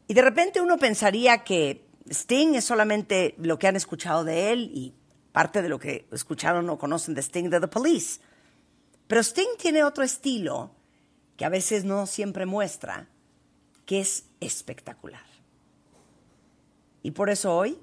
Y 0.09 0.15
de 0.15 0.23
repente 0.23 0.61
uno 0.61 0.79
pensaría 0.79 1.45
que 1.45 1.85
Sting 2.09 2.55
es 2.55 2.65
solamente 2.65 3.35
lo 3.39 3.59
que 3.59 3.69
han 3.69 3.77
escuchado 3.77 4.25
de 4.25 4.53
él 4.53 4.71
y 4.73 4.95
parte 5.33 5.63
de 5.63 5.69
lo 5.69 5.79
que 5.79 6.07
escucharon 6.13 6.69
o 6.71 6.79
conocen 6.79 7.15
de 7.15 7.23
Sting 7.23 7.51
de 7.51 7.61
The 7.61 7.69
Police. 7.69 8.21
Pero 9.07 9.21
Sting 9.21 9.57
tiene 9.59 9.85
otro 9.85 10.05
estilo 10.05 10.71
que 11.37 11.45
a 11.45 11.49
veces 11.49 11.85
no 11.85 12.07
siempre 12.07 12.47
muestra, 12.47 13.09
que 13.87 14.01
es 14.01 14.27
espectacular. 14.41 15.25
Y 17.03 17.13
por 17.13 17.31
eso 17.31 17.57
hoy, 17.57 17.79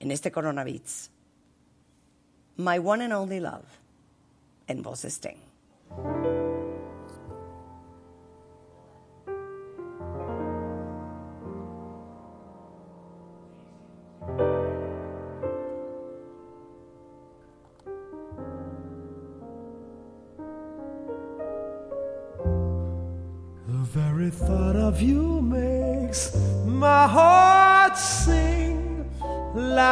en 0.00 0.10
este 0.10 0.32
Corona 0.32 0.64
Beats, 0.64 1.10
My 2.56 2.78
One 2.78 3.04
and 3.04 3.14
Only 3.14 3.40
Love, 3.40 3.64
en 4.66 4.82
voz 4.82 5.04
Sting. 5.04 6.39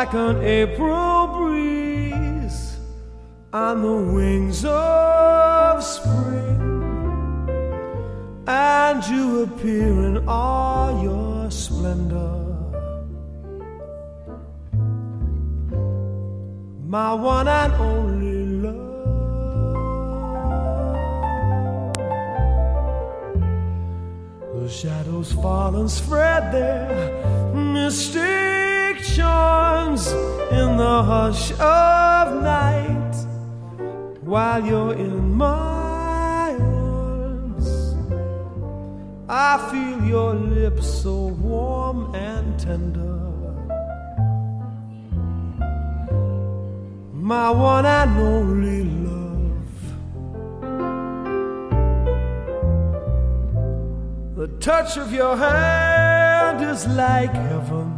Like 0.09 0.37
an 0.37 0.43
April 0.43 1.27
breeze 1.27 2.79
on 3.53 3.83
the 3.83 4.13
wings 4.15 4.65
of 4.65 5.85
spring. 5.85 6.61
And 8.47 9.07
you 9.07 9.43
appear 9.43 10.05
in 10.07 10.27
all 10.27 11.03
your 11.03 11.51
splendor. 11.51 12.37
My 16.87 17.13
one 17.13 17.49
and 17.49 17.73
only 17.75 18.47
love. 18.63 18.77
The 24.63 24.69
shadows 24.71 25.33
fall 25.33 25.77
and 25.77 25.91
spread 25.91 26.51
their 26.51 27.53
mystic 27.55 28.68
charms 29.15 30.13
in 30.51 30.77
the 30.77 31.03
hush 31.03 31.53
of 31.53 32.43
night 32.43 33.15
while 34.23 34.65
you're 34.65 34.95
in 34.95 35.33
my 35.35 36.55
arms. 36.55 37.95
I 39.29 39.59
feel 39.71 40.05
your 40.05 40.35
lips 40.35 40.87
so 41.03 41.27
warm 41.27 42.15
and 42.15 42.59
tender. 42.59 43.19
My 47.13 47.51
one 47.51 47.87
and 47.87 48.19
only 48.19 48.85
love. 49.07 49.79
The 54.37 54.49
touch 54.61 54.97
of 54.97 55.13
your 55.13 55.37
hand 55.37 56.63
is 56.63 56.87
like 56.87 57.35
heaven. 57.35 57.98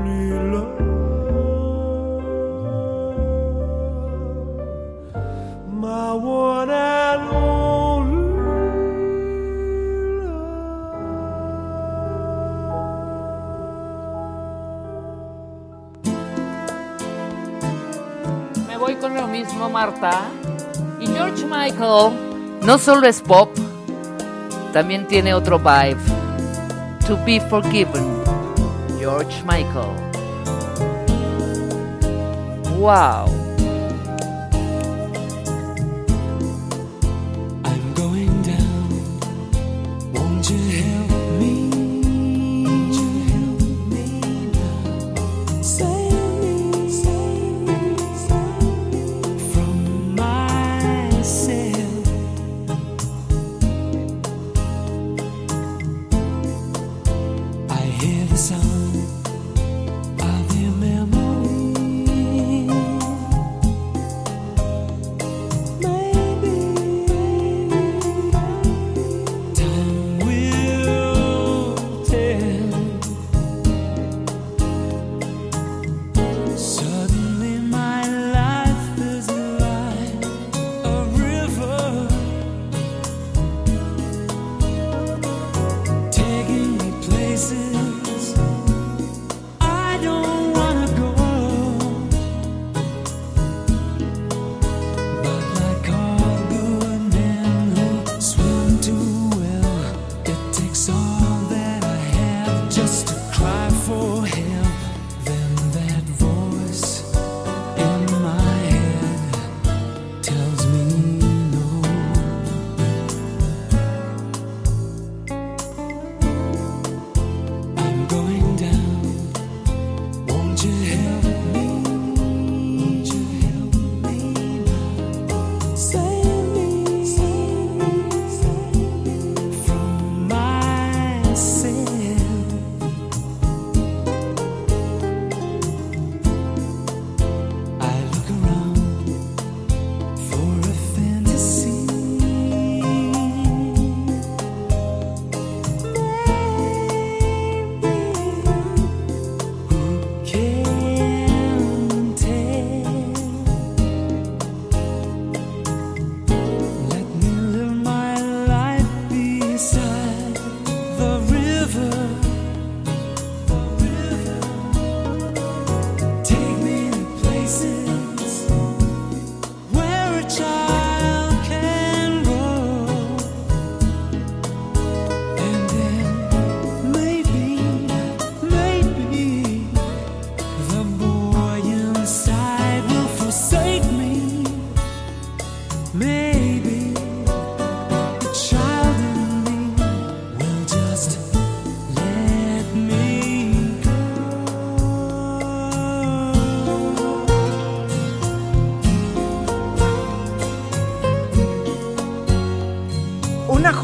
No 21.91 22.77
solo 22.77 23.05
es 23.05 23.19
pop, 23.19 23.49
también 24.71 25.05
tiene 25.07 25.33
otro 25.33 25.59
vibe. 25.59 25.97
To 27.05 27.17
be 27.25 27.41
forgiven. 27.41 28.23
George 28.97 29.43
Michael. 29.43 29.91
Wow. 32.79 33.50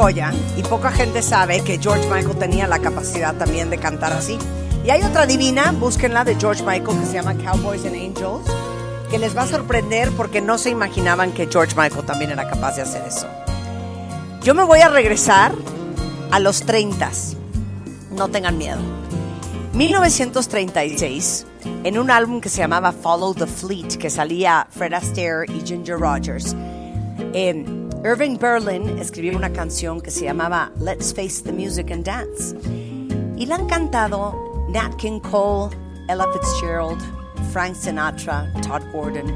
Y 0.09 0.63
poca 0.63 0.89
gente 0.89 1.21
sabe 1.21 1.61
que 1.65 1.79
George 1.79 2.07
Michael 2.09 2.37
tenía 2.37 2.65
la 2.65 2.79
capacidad 2.79 3.35
también 3.35 3.69
de 3.69 3.77
cantar 3.77 4.13
así. 4.13 4.37
Y 4.85 4.89
hay 4.89 5.03
otra 5.03 5.25
divina, 5.25 5.73
búsquenla 5.73 6.23
de 6.23 6.35
George 6.35 6.63
Michael 6.63 6.97
que 6.99 7.05
se 7.05 7.13
llama 7.13 7.35
Cowboys 7.35 7.83
and 7.85 7.95
Angels, 7.95 8.49
que 9.11 9.19
les 9.19 9.35
va 9.35 9.41
a 9.41 9.47
sorprender 9.47 10.11
porque 10.11 10.39
no 10.39 10.57
se 10.57 10.69
imaginaban 10.69 11.33
que 11.33 11.47
George 11.47 11.75
Michael 11.75 12.05
también 12.05 12.31
era 12.31 12.47
capaz 12.47 12.77
de 12.77 12.83
hacer 12.83 13.03
eso. 13.05 13.27
Yo 14.43 14.55
me 14.55 14.63
voy 14.63 14.79
a 14.79 14.87
regresar 14.87 15.51
a 16.31 16.39
los 16.39 16.61
30. 16.61 17.11
No 18.11 18.29
tengan 18.29 18.57
miedo. 18.57 18.79
1936, 19.73 21.45
en 21.83 21.99
un 21.99 22.09
álbum 22.09 22.39
que 22.39 22.47
se 22.47 22.59
llamaba 22.59 22.93
Follow 22.93 23.33
the 23.33 23.45
Fleet, 23.45 23.97
que 23.97 24.09
salía 24.09 24.67
Fred 24.71 24.93
Astaire 24.93 25.45
y 25.49 25.65
Ginger 25.65 25.99
Rogers, 25.99 26.55
eh, 27.33 27.65
Irving 28.07 28.37
Berlin 28.37 28.99
escribió 28.99 29.37
una 29.37 29.51
canción 29.51 29.99
que 29.99 30.11
se 30.11 30.23
llamaba 30.23 30.71
Let's 30.79 31.13
Face 31.13 31.43
the 31.43 31.51
Music 31.51 31.91
and 31.91 32.05
Dance. 32.05 32.55
Y 33.35 33.45
la 33.45 33.55
han 33.55 33.67
cantado 33.67 34.65
Nat 34.69 34.95
King 34.95 35.19
Cole, 35.19 35.75
Ella 36.07 36.25
Fitzgerald, 36.31 37.01
Frank 37.51 37.75
Sinatra, 37.75 38.49
Todd 38.61 38.83
Gordon. 38.93 39.29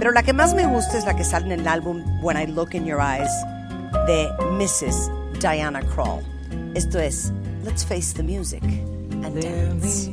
Pero 0.00 0.10
la 0.10 0.24
que 0.24 0.32
más 0.32 0.52
me 0.52 0.66
gusta 0.66 0.98
es 0.98 1.04
la 1.04 1.14
que 1.14 1.22
sale 1.22 1.54
en 1.54 1.60
el 1.60 1.68
álbum 1.68 2.02
When 2.20 2.36
I 2.36 2.46
Look 2.50 2.74
in 2.74 2.86
Your 2.86 2.98
Eyes 3.00 3.30
de 4.08 4.28
Mrs. 4.58 5.08
Diana 5.38 5.80
Krall. 5.94 6.24
Esto 6.74 6.98
es 6.98 7.32
Let's 7.62 7.86
Face 7.86 8.12
the 8.16 8.24
Music 8.24 8.64
and 9.22 9.40
Dance. 9.40 10.10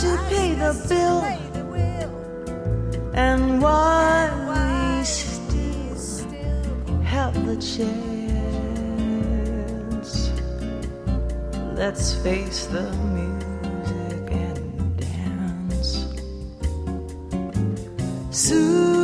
To 0.00 0.10
pay 0.28 0.54
the 0.54 0.72
bill. 0.88 1.22
And 3.14 3.62
while 3.62 4.36
we 4.50 5.04
still 5.04 7.00
have 7.02 7.34
the 7.46 7.56
chance, 7.56 7.92
let's 11.74 12.14
face 12.16 12.66
the 12.66 12.90
music 13.16 14.30
and 14.32 14.96
dance. 14.98 15.90
Soon 18.30 18.95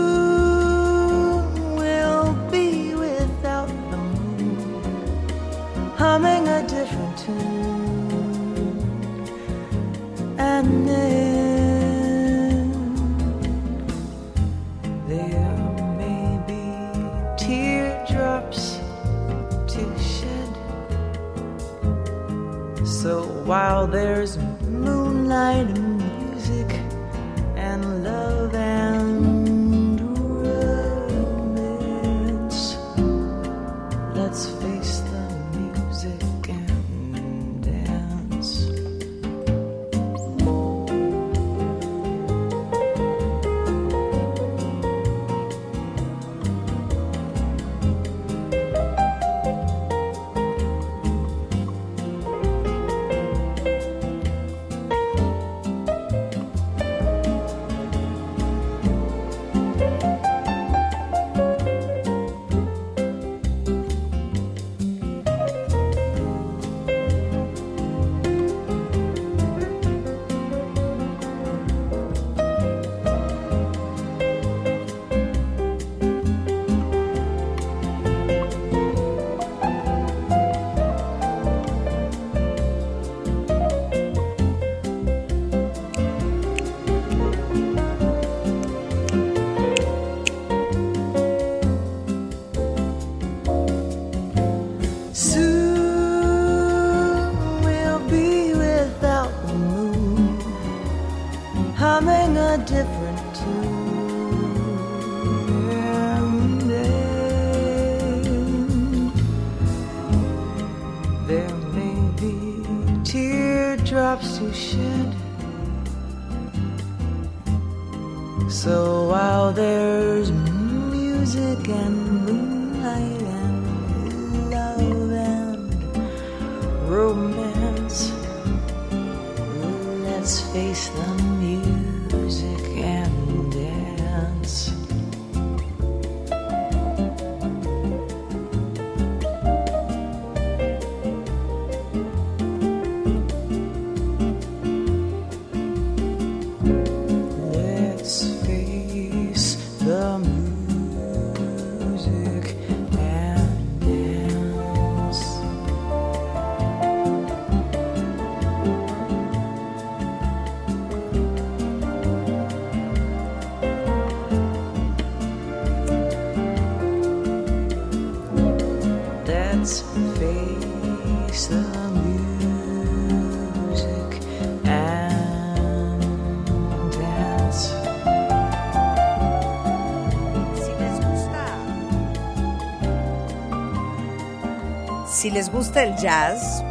les 185.42 185.50
gusta 185.50 185.82
el 185.82 185.96
jazz, 185.96 186.62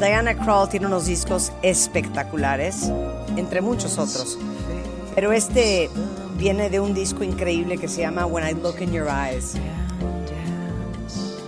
Diana 0.00 0.34
Krall 0.34 0.66
tiene 0.70 0.86
unos 0.86 1.04
discos 1.04 1.52
espectaculares, 1.60 2.90
entre 3.36 3.60
muchos 3.60 3.98
otros. 3.98 4.38
Pero 5.14 5.30
este 5.30 5.90
viene 6.38 6.70
de 6.70 6.80
un 6.80 6.94
disco 6.94 7.22
increíble 7.22 7.76
que 7.76 7.86
se 7.86 8.00
llama 8.00 8.24
When 8.24 8.48
I 8.48 8.54
Look 8.54 8.80
in 8.80 8.92
Your 8.92 9.08
Eyes. 9.08 9.56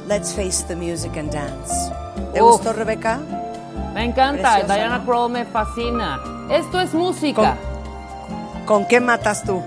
Let's 0.07 0.35
face 0.35 0.66
the 0.69 0.77
music 0.77 1.16
and 1.16 1.32
dance. 1.32 1.90
¿Te 2.35 2.43
Uf. 2.43 2.59
gustó, 2.59 2.74
Rebeca? 2.74 3.20
Me 3.94 4.05
encanta, 4.05 4.53
Preciosa, 4.53 4.74
Diana 4.74 4.98
¿no? 4.98 5.07
Crow 5.07 5.31
me 5.31 5.47
fascina. 5.47 6.20
Esto 6.51 6.78
es 6.78 6.93
música. 6.93 7.57
¿Con 8.66 8.86
qué 8.86 9.01
matas 9.01 9.44
tú? 9.44 9.62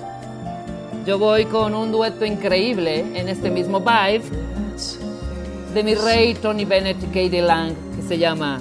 Yo 1.07 1.17
voy 1.17 1.45
con 1.45 1.73
un 1.73 1.91
dueto 1.91 2.23
increíble 2.23 2.99
en 3.19 3.29
este 3.29 3.49
mismo 3.49 3.79
vibe 3.79 4.38
de 5.73 5.83
mi 5.83 5.95
rey 5.95 6.33
Tony 6.33 6.65
Bennett 6.65 7.01
y 7.03 7.07
Katie 7.07 7.41
Lang 7.41 7.73
que 7.95 8.01
se 8.01 8.17
llama 8.17 8.59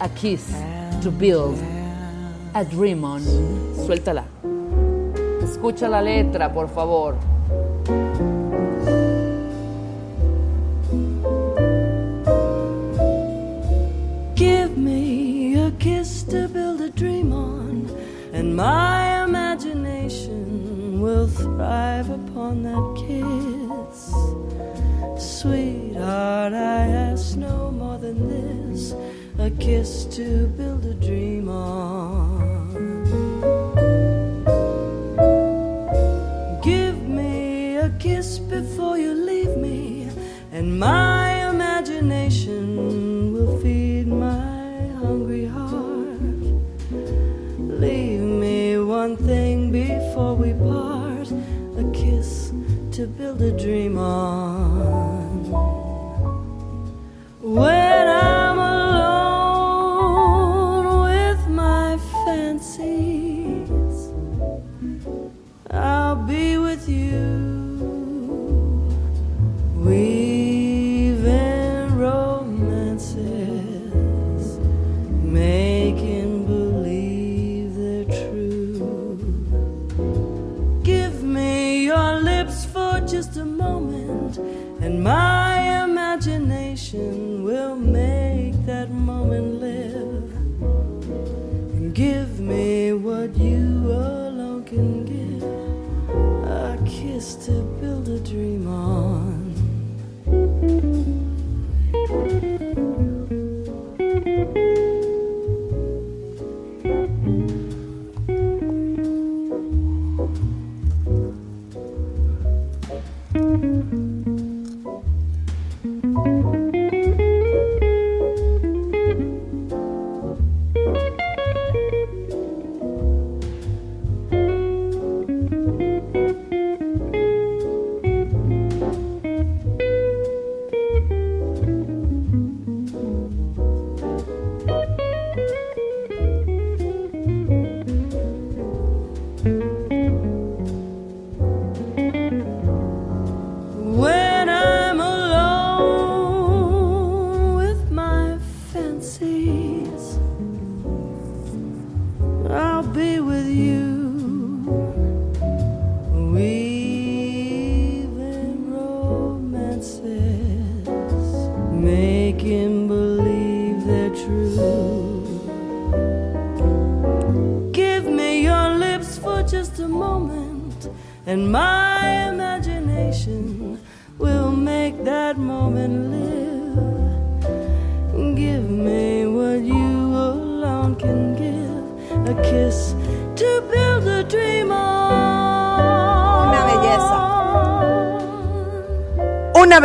A 0.00 0.08
Kiss 0.08 0.46
to 1.02 1.10
Build 1.10 1.56
a 2.54 2.64
Dream 2.64 3.04
On. 3.04 3.22
Suéltala. 3.86 4.24
Escucha 5.42 5.88
la 5.88 6.02
letra, 6.02 6.52
por 6.52 6.68
favor. 6.68 7.14
Thrive 21.58 22.08
upon 22.10 22.62
that 22.62 22.84
kiss. 23.04 24.14
Sweetheart, 25.40 26.52
I 26.52 26.86
ask 27.10 27.36
no 27.36 27.72
more 27.72 27.98
than 27.98 28.18
this 28.28 28.94
a 29.40 29.50
kiss 29.50 30.04
to 30.16 30.46
build 30.56 30.86
a 30.86 30.94
dream 30.94 31.48
on. 31.48 33.00
Give 36.62 37.02
me 37.02 37.78
a 37.78 37.90
kiss 37.98 38.38
before 38.38 38.96
you 38.96 39.12
leave 39.14 39.56
me, 39.56 40.08
and 40.52 40.78
my 40.78 41.17
to 52.98 53.06
build 53.06 53.40
a 53.40 53.52
dream 53.56 53.96
on. 53.96 54.57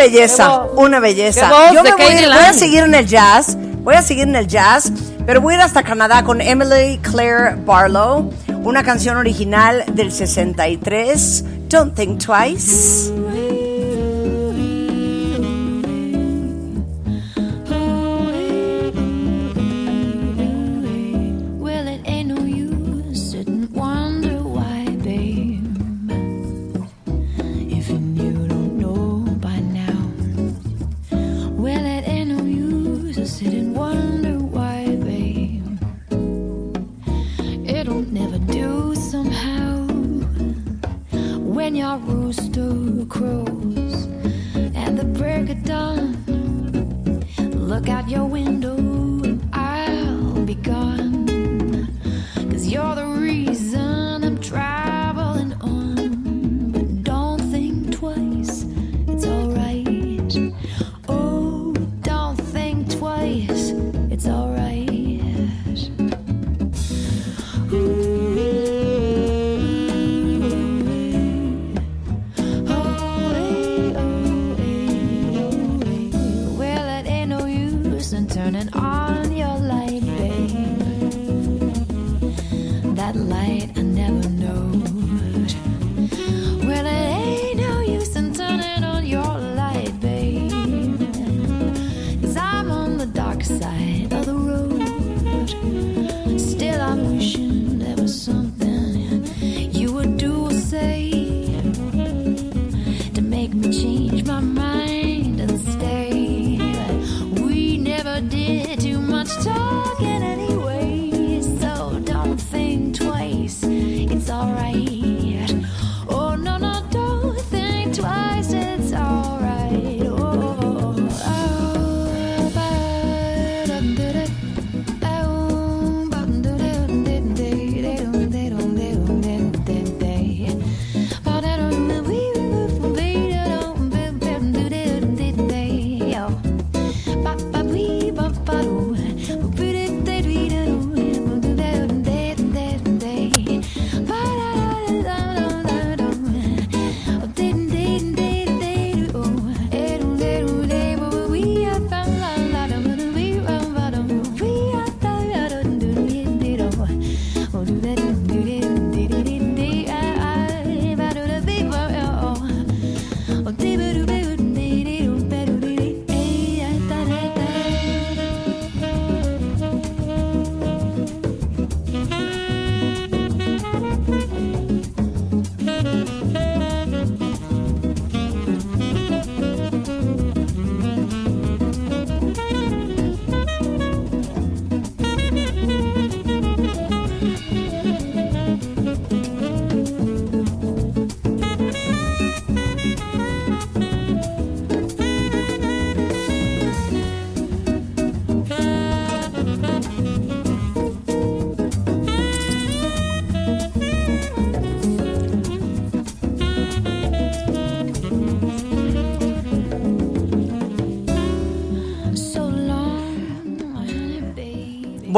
Belleza, 0.03 0.63
una 0.75 0.99
belleza. 0.99 1.49
Yo 1.73 1.83
me 1.83 1.91
voy, 1.91 2.01
a 2.01 2.53
seguir 2.53 2.83
en 2.83 2.95
el 2.95 3.07
jazz, 3.07 3.57
voy 3.79 3.95
a 3.95 4.01
seguir 4.01 4.23
en 4.23 4.35
el 4.35 4.47
jazz, 4.47 4.91
pero 5.25 5.41
voy 5.41 5.53
a 5.53 5.57
ir 5.57 5.61
hasta 5.61 5.83
Canadá 5.83 6.23
con 6.23 6.41
Emily 6.41 6.99
Claire 7.01 7.55
Barlow, 7.65 8.31
Una 8.63 8.83
canción 8.83 9.17
original 9.17 9.83
del 9.93 10.11
63, 10.11 11.43
Don't 11.69 11.95
Think 11.95 12.25
Twice. 12.25 13.12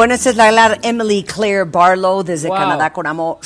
Bueno, 0.06 0.14
esta 0.14 0.30
es 0.30 0.36
la 0.36 0.52
gran 0.52 0.80
Emily 0.84 1.23
Claire 1.23 1.64
Barlow 1.64 2.22
desde 2.22 2.48
Wow. 2.48 2.57
Canadá 2.57 2.94
con 2.94 3.07
amor. 3.07 3.40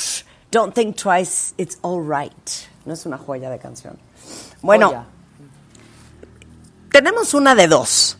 Don't 0.52 0.74
think 0.74 0.94
twice, 0.94 1.54
it's 1.56 1.78
all 1.80 2.02
right. 2.02 2.50
No 2.84 2.92
es 2.92 3.06
una 3.06 3.16
joya 3.16 3.48
de 3.48 3.58
canción. 3.58 3.98
Bueno, 4.60 4.88
Joya. 4.88 5.06
tenemos 6.92 7.32
una 7.32 7.54
de 7.54 7.66
dos. 7.66 8.18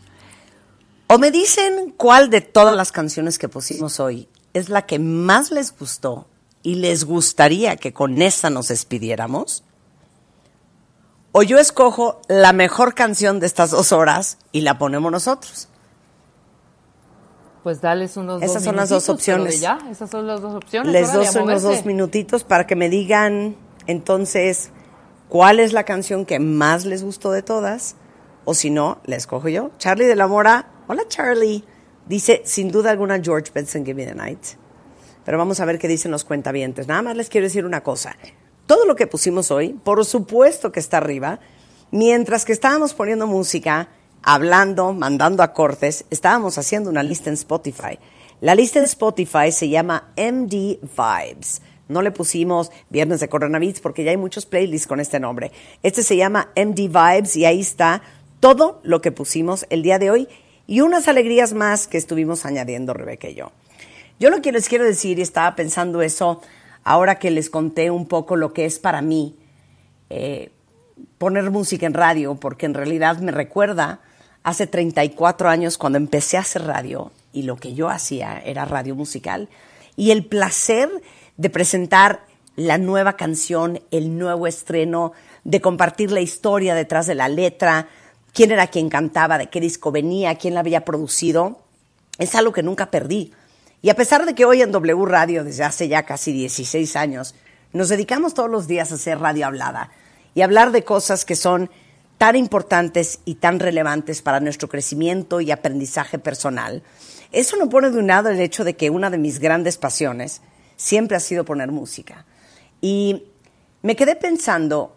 O 1.05 1.19
me 1.19 1.29
dicen 1.29 1.93
cuál 1.95 2.31
de 2.31 2.41
todas 2.41 2.75
las 2.75 2.91
canciones 2.91 3.37
que 3.37 3.47
pusimos 3.47 3.99
hoy 3.99 4.27
es 4.55 4.69
la 4.69 4.87
que 4.87 4.97
más 4.97 5.51
les 5.51 5.77
gustó 5.77 6.25
y 6.63 6.77
les 6.77 7.03
gustaría 7.03 7.75
que 7.75 7.93
con 7.93 8.23
esa 8.23 8.49
nos 8.49 8.69
despidiéramos. 8.69 9.63
O 11.31 11.43
yo 11.43 11.59
escojo 11.59 12.19
la 12.27 12.53
mejor 12.53 12.95
canción 12.95 13.39
de 13.39 13.45
estas 13.45 13.69
dos 13.69 13.91
horas 13.91 14.39
y 14.51 14.61
la 14.61 14.79
ponemos 14.79 15.11
nosotros. 15.11 15.67
Pues 17.63 17.79
dales 17.79 18.17
unos 18.17 18.41
Esas 18.41 18.55
dos 18.55 18.63
son 18.63 18.75
las 18.75 18.89
dos 18.89 19.09
opciones. 19.09 19.61
Ya, 19.61 19.77
esas 19.89 20.09
son 20.09 20.25
las 20.25 20.41
dos 20.41 20.55
opciones. 20.55 20.91
Les 20.91 21.13
doy 21.13 21.27
unos 21.41 21.61
dos 21.61 21.85
minutitos 21.85 22.43
para 22.43 22.65
que 22.65 22.75
me 22.75 22.89
digan 22.89 23.55
entonces 23.87 24.71
cuál 25.29 25.59
es 25.59 25.71
la 25.71 25.83
canción 25.83 26.25
que 26.25 26.39
más 26.39 26.85
les 26.85 27.03
gustó 27.03 27.31
de 27.31 27.43
todas. 27.43 27.95
O 28.45 28.55
si 28.55 28.71
no, 28.71 28.99
la 29.05 29.15
escojo 29.15 29.47
yo. 29.49 29.69
Charlie 29.77 30.05
de 30.05 30.15
la 30.15 30.27
Mora. 30.27 30.71
Hola 30.87 31.03
Charlie. 31.07 31.63
Dice, 32.07 32.41
sin 32.45 32.71
duda 32.71 32.89
alguna, 32.89 33.21
George 33.21 33.51
Benson, 33.53 33.85
Give 33.85 33.93
Me 33.93 34.09
the 34.09 34.15
Night. 34.15 34.43
Pero 35.23 35.37
vamos 35.37 35.59
a 35.59 35.65
ver 35.65 35.77
qué 35.77 35.87
dicen 35.87 36.09
los 36.09 36.23
cuentavientes. 36.23 36.87
Nada 36.87 37.03
más 37.03 37.15
les 37.15 37.29
quiero 37.29 37.45
decir 37.45 37.65
una 37.65 37.83
cosa. 37.83 38.15
Todo 38.65 38.85
lo 38.85 38.95
que 38.95 39.05
pusimos 39.05 39.51
hoy, 39.51 39.73
por 39.73 40.03
supuesto 40.03 40.71
que 40.71 40.79
está 40.79 40.97
arriba. 40.97 41.39
Mientras 41.91 42.43
que 42.43 42.53
estábamos 42.53 42.95
poniendo 42.95 43.27
música, 43.27 43.89
hablando, 44.23 44.93
mandando 44.93 45.43
acordes, 45.43 46.05
estábamos 46.09 46.57
haciendo 46.57 46.89
una 46.89 47.03
lista 47.03 47.29
en 47.29 47.35
Spotify. 47.35 47.99
La 48.39 48.55
lista 48.55 48.79
en 48.79 48.85
Spotify 48.85 49.51
se 49.51 49.69
llama 49.69 50.11
MD 50.17 50.79
Vibes. 50.81 51.61
No 51.87 52.01
le 52.01 52.11
pusimos 52.11 52.71
Viernes 52.89 53.19
de 53.19 53.29
Coronavirus 53.29 53.81
porque 53.81 54.03
ya 54.03 54.11
hay 54.11 54.17
muchos 54.17 54.45
playlists 54.45 54.87
con 54.87 54.99
este 54.99 55.19
nombre. 55.19 55.51
Este 55.83 56.03
se 56.03 56.17
llama 56.17 56.49
MD 56.55 56.89
Vibes 56.89 57.35
y 57.35 57.45
ahí 57.45 57.59
está 57.59 58.01
todo 58.39 58.79
lo 58.83 59.01
que 59.01 59.11
pusimos 59.11 59.65
el 59.69 59.83
día 59.83 59.99
de 59.99 60.09
hoy 60.09 60.27
y 60.67 60.81
unas 60.81 61.07
alegrías 61.07 61.53
más 61.53 61.87
que 61.87 61.97
estuvimos 61.97 62.45
añadiendo 62.45 62.93
Rebeca 62.93 63.27
y 63.27 63.35
yo. 63.35 63.51
Yo 64.19 64.29
lo 64.29 64.41
que 64.41 64.51
les 64.51 64.69
quiero 64.69 64.85
decir, 64.85 65.19
y 65.19 65.21
estaba 65.21 65.55
pensando 65.55 66.01
eso 66.01 66.41
ahora 66.83 67.19
que 67.19 67.31
les 67.31 67.49
conté 67.49 67.91
un 67.91 68.07
poco 68.07 68.35
lo 68.35 68.53
que 68.53 68.65
es 68.65 68.79
para 68.79 69.01
mí 69.01 69.35
eh, 70.09 70.51
poner 71.17 71.49
música 71.51 71.85
en 71.85 71.93
radio, 71.93 72.35
porque 72.35 72.65
en 72.65 72.73
realidad 72.73 73.17
me 73.17 73.31
recuerda 73.31 74.01
hace 74.43 74.67
34 74.67 75.49
años 75.49 75.77
cuando 75.77 75.97
empecé 75.97 76.37
a 76.37 76.41
hacer 76.41 76.63
radio 76.63 77.11
y 77.33 77.43
lo 77.43 77.57
que 77.57 77.73
yo 77.73 77.89
hacía 77.89 78.41
era 78.45 78.65
radio 78.65 78.95
musical 78.95 79.49
y 79.95 80.11
el 80.11 80.25
placer 80.25 80.89
de 81.37 81.49
presentar 81.49 82.25
la 82.55 82.77
nueva 82.77 83.13
canción, 83.13 83.81
el 83.91 84.17
nuevo 84.17 84.47
estreno, 84.47 85.13
de 85.43 85.61
compartir 85.61 86.11
la 86.11 86.21
historia 86.21 86.75
detrás 86.75 87.07
de 87.07 87.15
la 87.15 87.29
letra, 87.29 87.87
quién 88.33 88.51
era 88.51 88.67
quien 88.67 88.89
cantaba, 88.89 89.37
de 89.37 89.47
qué 89.47 89.59
disco 89.59 89.91
venía, 89.91 90.35
quién 90.35 90.53
la 90.53 90.59
había 90.59 90.85
producido, 90.85 91.59
es 92.17 92.35
algo 92.35 92.51
que 92.51 92.63
nunca 92.63 92.91
perdí. 92.91 93.33
Y 93.81 93.89
a 93.89 93.95
pesar 93.95 94.25
de 94.25 94.35
que 94.35 94.45
hoy 94.45 94.61
en 94.61 94.71
W 94.71 95.05
Radio, 95.05 95.43
desde 95.43 95.63
hace 95.63 95.87
ya 95.87 96.03
casi 96.03 96.31
16 96.31 96.95
años, 96.95 97.35
nos 97.73 97.89
dedicamos 97.89 98.33
todos 98.33 98.49
los 98.49 98.67
días 98.67 98.91
a 98.91 98.95
hacer 98.95 99.19
radio 99.19 99.47
hablada 99.47 99.91
y 100.35 100.41
hablar 100.41 100.71
de 100.71 100.83
cosas 100.83 101.25
que 101.25 101.35
son 101.35 101.69
tan 102.21 102.35
importantes 102.35 103.19
y 103.25 103.33
tan 103.33 103.59
relevantes 103.59 104.21
para 104.21 104.39
nuestro 104.39 104.69
crecimiento 104.69 105.41
y 105.41 105.49
aprendizaje 105.49 106.19
personal, 106.19 106.83
eso 107.31 107.57
no 107.57 107.67
pone 107.67 107.89
de 107.89 107.97
un 107.97 108.05
lado 108.05 108.29
el 108.29 108.39
hecho 108.39 108.63
de 108.63 108.75
que 108.75 108.91
una 108.91 109.09
de 109.09 109.17
mis 109.17 109.39
grandes 109.39 109.79
pasiones 109.79 110.43
siempre 110.75 111.17
ha 111.17 111.19
sido 111.19 111.45
poner 111.45 111.71
música. 111.71 112.27
Y 112.79 113.23
me 113.81 113.95
quedé 113.95 114.15
pensando 114.15 114.95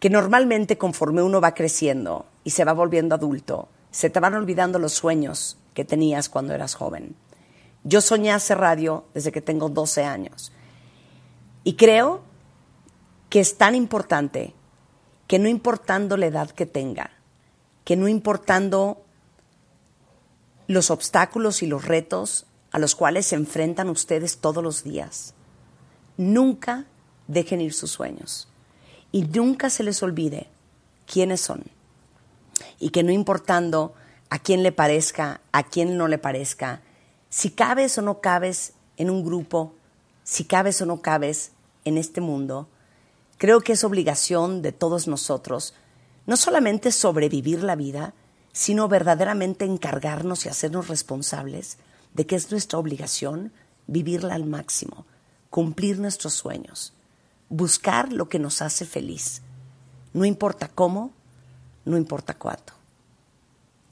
que 0.00 0.08
normalmente 0.08 0.78
conforme 0.78 1.22
uno 1.22 1.38
va 1.38 1.52
creciendo 1.52 2.24
y 2.44 2.50
se 2.52 2.64
va 2.64 2.72
volviendo 2.72 3.14
adulto, 3.14 3.68
se 3.90 4.08
te 4.08 4.20
van 4.20 4.32
olvidando 4.32 4.78
los 4.78 4.94
sueños 4.94 5.58
que 5.74 5.84
tenías 5.84 6.30
cuando 6.30 6.54
eras 6.54 6.76
joven. 6.76 7.14
Yo 7.82 8.00
soñé 8.00 8.32
hacer 8.32 8.56
radio 8.56 9.04
desde 9.12 9.32
que 9.32 9.42
tengo 9.42 9.68
12 9.68 10.04
años. 10.04 10.50
Y 11.62 11.74
creo 11.74 12.22
que 13.28 13.40
es 13.40 13.58
tan 13.58 13.74
importante 13.74 14.54
que 15.34 15.40
no 15.40 15.48
importando 15.48 16.16
la 16.16 16.26
edad 16.26 16.48
que 16.48 16.64
tenga, 16.64 17.10
que 17.84 17.96
no 17.96 18.06
importando 18.06 19.02
los 20.68 20.92
obstáculos 20.92 21.60
y 21.64 21.66
los 21.66 21.86
retos 21.86 22.46
a 22.70 22.78
los 22.78 22.94
cuales 22.94 23.26
se 23.26 23.34
enfrentan 23.34 23.88
ustedes 23.88 24.38
todos 24.38 24.62
los 24.62 24.84
días, 24.84 25.34
nunca 26.16 26.84
dejen 27.26 27.60
ir 27.60 27.72
sus 27.72 27.90
sueños 27.90 28.46
y 29.10 29.22
nunca 29.22 29.70
se 29.70 29.82
les 29.82 30.04
olvide 30.04 30.46
quiénes 31.04 31.40
son. 31.40 31.64
Y 32.78 32.90
que 32.90 33.02
no 33.02 33.10
importando 33.10 33.92
a 34.30 34.38
quién 34.38 34.62
le 34.62 34.70
parezca, 34.70 35.40
a 35.50 35.64
quién 35.64 35.96
no 35.96 36.06
le 36.06 36.18
parezca, 36.18 36.80
si 37.28 37.50
cabes 37.50 37.98
o 37.98 38.02
no 38.02 38.20
cabes 38.20 38.74
en 38.98 39.10
un 39.10 39.24
grupo, 39.24 39.74
si 40.22 40.44
cabes 40.44 40.80
o 40.80 40.86
no 40.86 41.02
cabes 41.02 41.50
en 41.84 41.98
este 41.98 42.20
mundo, 42.20 42.68
creo 43.44 43.60
que 43.60 43.74
es 43.74 43.84
obligación 43.84 44.62
de 44.62 44.72
todos 44.72 45.06
nosotros 45.06 45.74
no 46.24 46.34
solamente 46.38 46.90
sobrevivir 46.90 47.62
la 47.62 47.76
vida, 47.76 48.14
sino 48.54 48.88
verdaderamente 48.88 49.66
encargarnos 49.66 50.46
y 50.46 50.48
hacernos 50.48 50.88
responsables 50.88 51.76
de 52.14 52.24
que 52.24 52.36
es 52.36 52.50
nuestra 52.50 52.78
obligación 52.78 53.52
vivirla 53.86 54.34
al 54.34 54.46
máximo, 54.46 55.04
cumplir 55.50 55.98
nuestros 55.98 56.32
sueños, 56.32 56.94
buscar 57.50 58.14
lo 58.14 58.30
que 58.30 58.38
nos 58.38 58.62
hace 58.62 58.86
feliz. 58.86 59.42
No 60.14 60.24
importa 60.24 60.68
cómo, 60.74 61.12
no 61.84 61.98
importa 61.98 62.32
cuánto. 62.32 62.72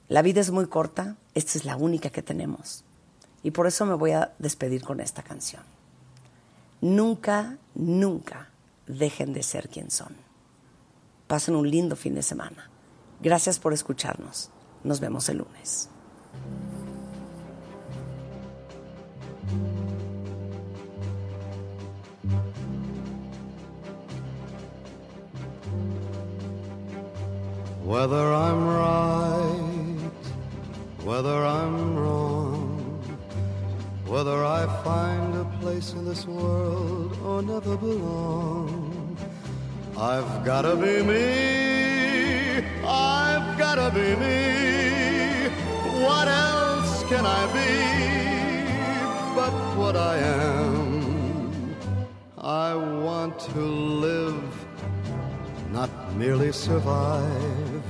La 0.08 0.22
vida 0.22 0.40
es 0.40 0.50
muy 0.50 0.66
corta, 0.66 1.16
esta 1.34 1.58
es 1.58 1.66
la 1.66 1.76
única 1.76 2.08
que 2.08 2.22
tenemos. 2.22 2.84
Y 3.42 3.50
por 3.50 3.66
eso 3.66 3.84
me 3.84 3.92
voy 3.92 4.12
a 4.12 4.32
despedir 4.38 4.82
con 4.82 4.98
esta 5.00 5.22
canción. 5.22 5.62
Nunca, 6.80 7.58
nunca 7.74 8.48
dejen 8.92 9.32
de 9.32 9.42
ser 9.42 9.68
quien 9.68 9.90
son. 9.90 10.16
Pasen 11.26 11.54
un 11.56 11.70
lindo 11.70 11.96
fin 11.96 12.14
de 12.14 12.22
semana. 12.22 12.70
Gracias 13.20 13.58
por 13.58 13.72
escucharnos. 13.72 14.50
Nos 14.84 15.00
vemos 15.00 15.28
el 15.28 15.38
lunes. 15.38 15.88
Whether 27.84 28.32
I'm 28.32 28.66
right, 28.68 30.10
whether 31.04 31.44
I'm 31.44 31.96
wrong, 31.96 32.21
whether 34.12 34.44
I 34.44 34.66
find 34.84 35.34
a 35.36 35.46
place 35.62 35.94
in 35.94 36.04
this 36.04 36.26
world 36.26 37.16
or 37.24 37.40
never 37.40 37.78
belong, 37.78 39.16
I've 39.96 40.44
gotta 40.44 40.76
be 40.76 41.02
me, 41.02 42.58
I've 42.84 43.56
gotta 43.56 43.88
be 43.90 44.08
me. 44.24 45.48
What 46.04 46.28
else 46.28 47.04
can 47.04 47.24
I 47.24 47.42
be 47.58 47.72
but 49.34 49.54
what 49.80 49.96
I 49.96 50.18
am? 50.18 51.74
I 52.36 52.74
want 52.74 53.38
to 53.54 53.60
live 53.60 54.66
not 55.72 55.90
merely 56.16 56.52
survive. 56.52 57.82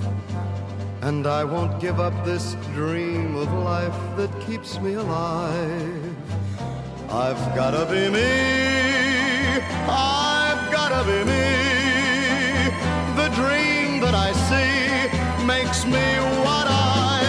And 1.03 1.27
I 1.27 1.43
won't 1.43 1.81
give 1.81 1.99
up 1.99 2.15
this 2.25 2.55
dream 2.75 3.35
of 3.35 3.53
life 3.53 4.17
that 4.17 4.31
keeps 4.41 4.79
me 4.79 4.95
alive. 4.95 6.15
I've 7.11 7.57
gotta 7.57 7.85
be 7.87 8.09
me, 8.09 8.31
I've 9.89 10.71
gotta 10.71 11.03
be 11.05 11.25
me. 11.25 12.71
The 13.21 13.29
dream 13.35 14.01
that 14.01 14.15
I 14.15 14.31
see 14.47 15.11
makes 15.45 15.85
me 15.85 16.07
what 16.47 16.69
I 16.71 17.21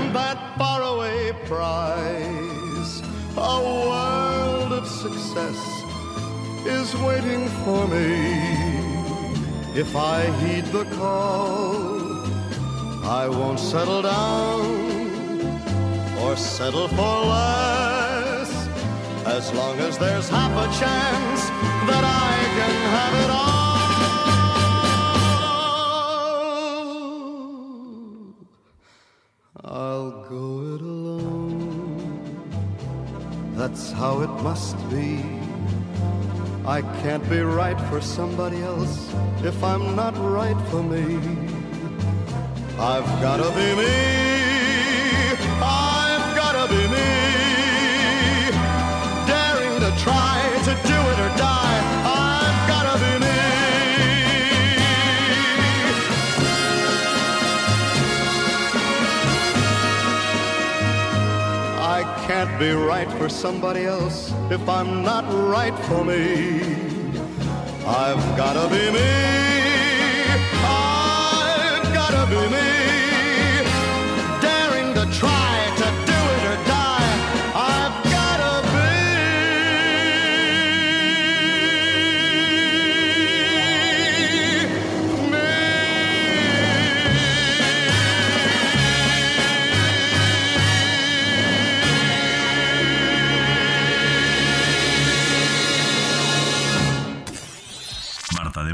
am. 0.00 0.12
That 0.12 0.58
faraway 0.58 1.30
prize, 1.46 3.02
a 3.36 3.60
world 3.88 4.72
of 4.72 4.88
success 4.88 5.60
is 6.66 6.92
waiting 6.96 7.48
for 7.64 7.86
me. 7.86 8.61
If 9.74 9.96
I 9.96 10.30
heed 10.40 10.66
the 10.66 10.84
call, 10.84 12.26
I 13.02 13.26
won't 13.26 13.58
settle 13.58 14.02
down 14.02 14.60
or 16.20 16.36
settle 16.36 16.88
for 16.88 17.24
less. 17.24 18.68
As 19.24 19.50
long 19.54 19.78
as 19.80 19.96
there's 19.96 20.28
half 20.28 20.52
a 20.52 20.66
chance 20.78 21.48
that 21.88 22.04
I 22.04 22.34
can 22.58 22.74
have 22.96 23.14
it 23.24 23.30
all, 23.30 23.52
I'll 29.64 30.10
go 30.28 30.74
it 30.74 30.82
alone. 30.82 32.20
That's 33.56 33.90
how 33.92 34.20
it 34.20 34.30
must 34.42 34.76
be. 34.90 35.41
I 36.64 36.80
can't 37.02 37.28
be 37.28 37.40
right 37.40 37.80
for 37.90 38.00
somebody 38.00 38.62
else 38.62 39.12
if 39.42 39.64
I'm 39.64 39.96
not 39.96 40.16
right 40.18 40.56
for 40.70 40.80
me. 40.82 41.18
I've 42.78 43.10
gotta 43.20 43.50
be 43.50 43.74
me. 43.74 43.92
I've 45.60 46.36
gotta 46.36 46.72
be 46.72 46.88
me. 46.88 47.21
Be 62.62 62.70
right 62.74 63.10
for 63.14 63.28
somebody 63.28 63.84
else 63.86 64.32
if 64.48 64.68
I'm 64.68 65.02
not 65.02 65.24
right 65.50 65.76
for 65.86 66.04
me. 66.04 66.60
I've 67.84 68.24
gotta 68.36 68.68
be 68.74 68.84
me. 68.96 69.12
I've 70.62 71.88
gotta 71.98 72.24
be 72.32 72.42
me. 72.56 72.68
Daring 74.40 74.94
to 74.94 75.04
try 75.18 75.51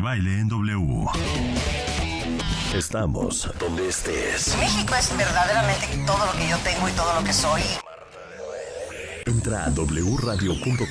Baile 0.09 0.41
en 0.41 0.49
W. 0.49 1.05
Estamos 2.75 3.47
donde 3.61 3.89
estés. 3.89 4.57
México 4.59 4.95
es 4.99 5.15
verdaderamente 5.15 5.87
todo 6.07 6.25
lo 6.25 6.33
que 6.33 6.49
yo 6.49 6.57
tengo 6.65 6.89
y 6.89 6.93
todo 6.93 7.13
lo 7.13 7.23
que 7.23 7.35
soy. 7.35 7.61
Entra 9.27 9.67
a 9.67 9.69
wradio.com.mx. 9.69 10.89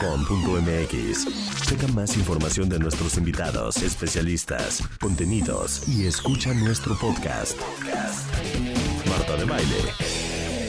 Checa 1.66 1.88
más 1.94 2.16
información 2.16 2.70
de 2.70 2.78
nuestros 2.78 3.18
invitados, 3.18 3.78
especialistas, 3.78 4.84
contenidos 5.02 5.90
y 5.90 6.06
escucha 6.06 6.54
nuestro 6.54 6.96
podcast. 7.00 7.58
Marta 9.10 9.36
de 9.36 9.46
Baile. 9.46 9.94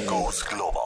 Goes 0.06 0.42
Global. 0.50 0.77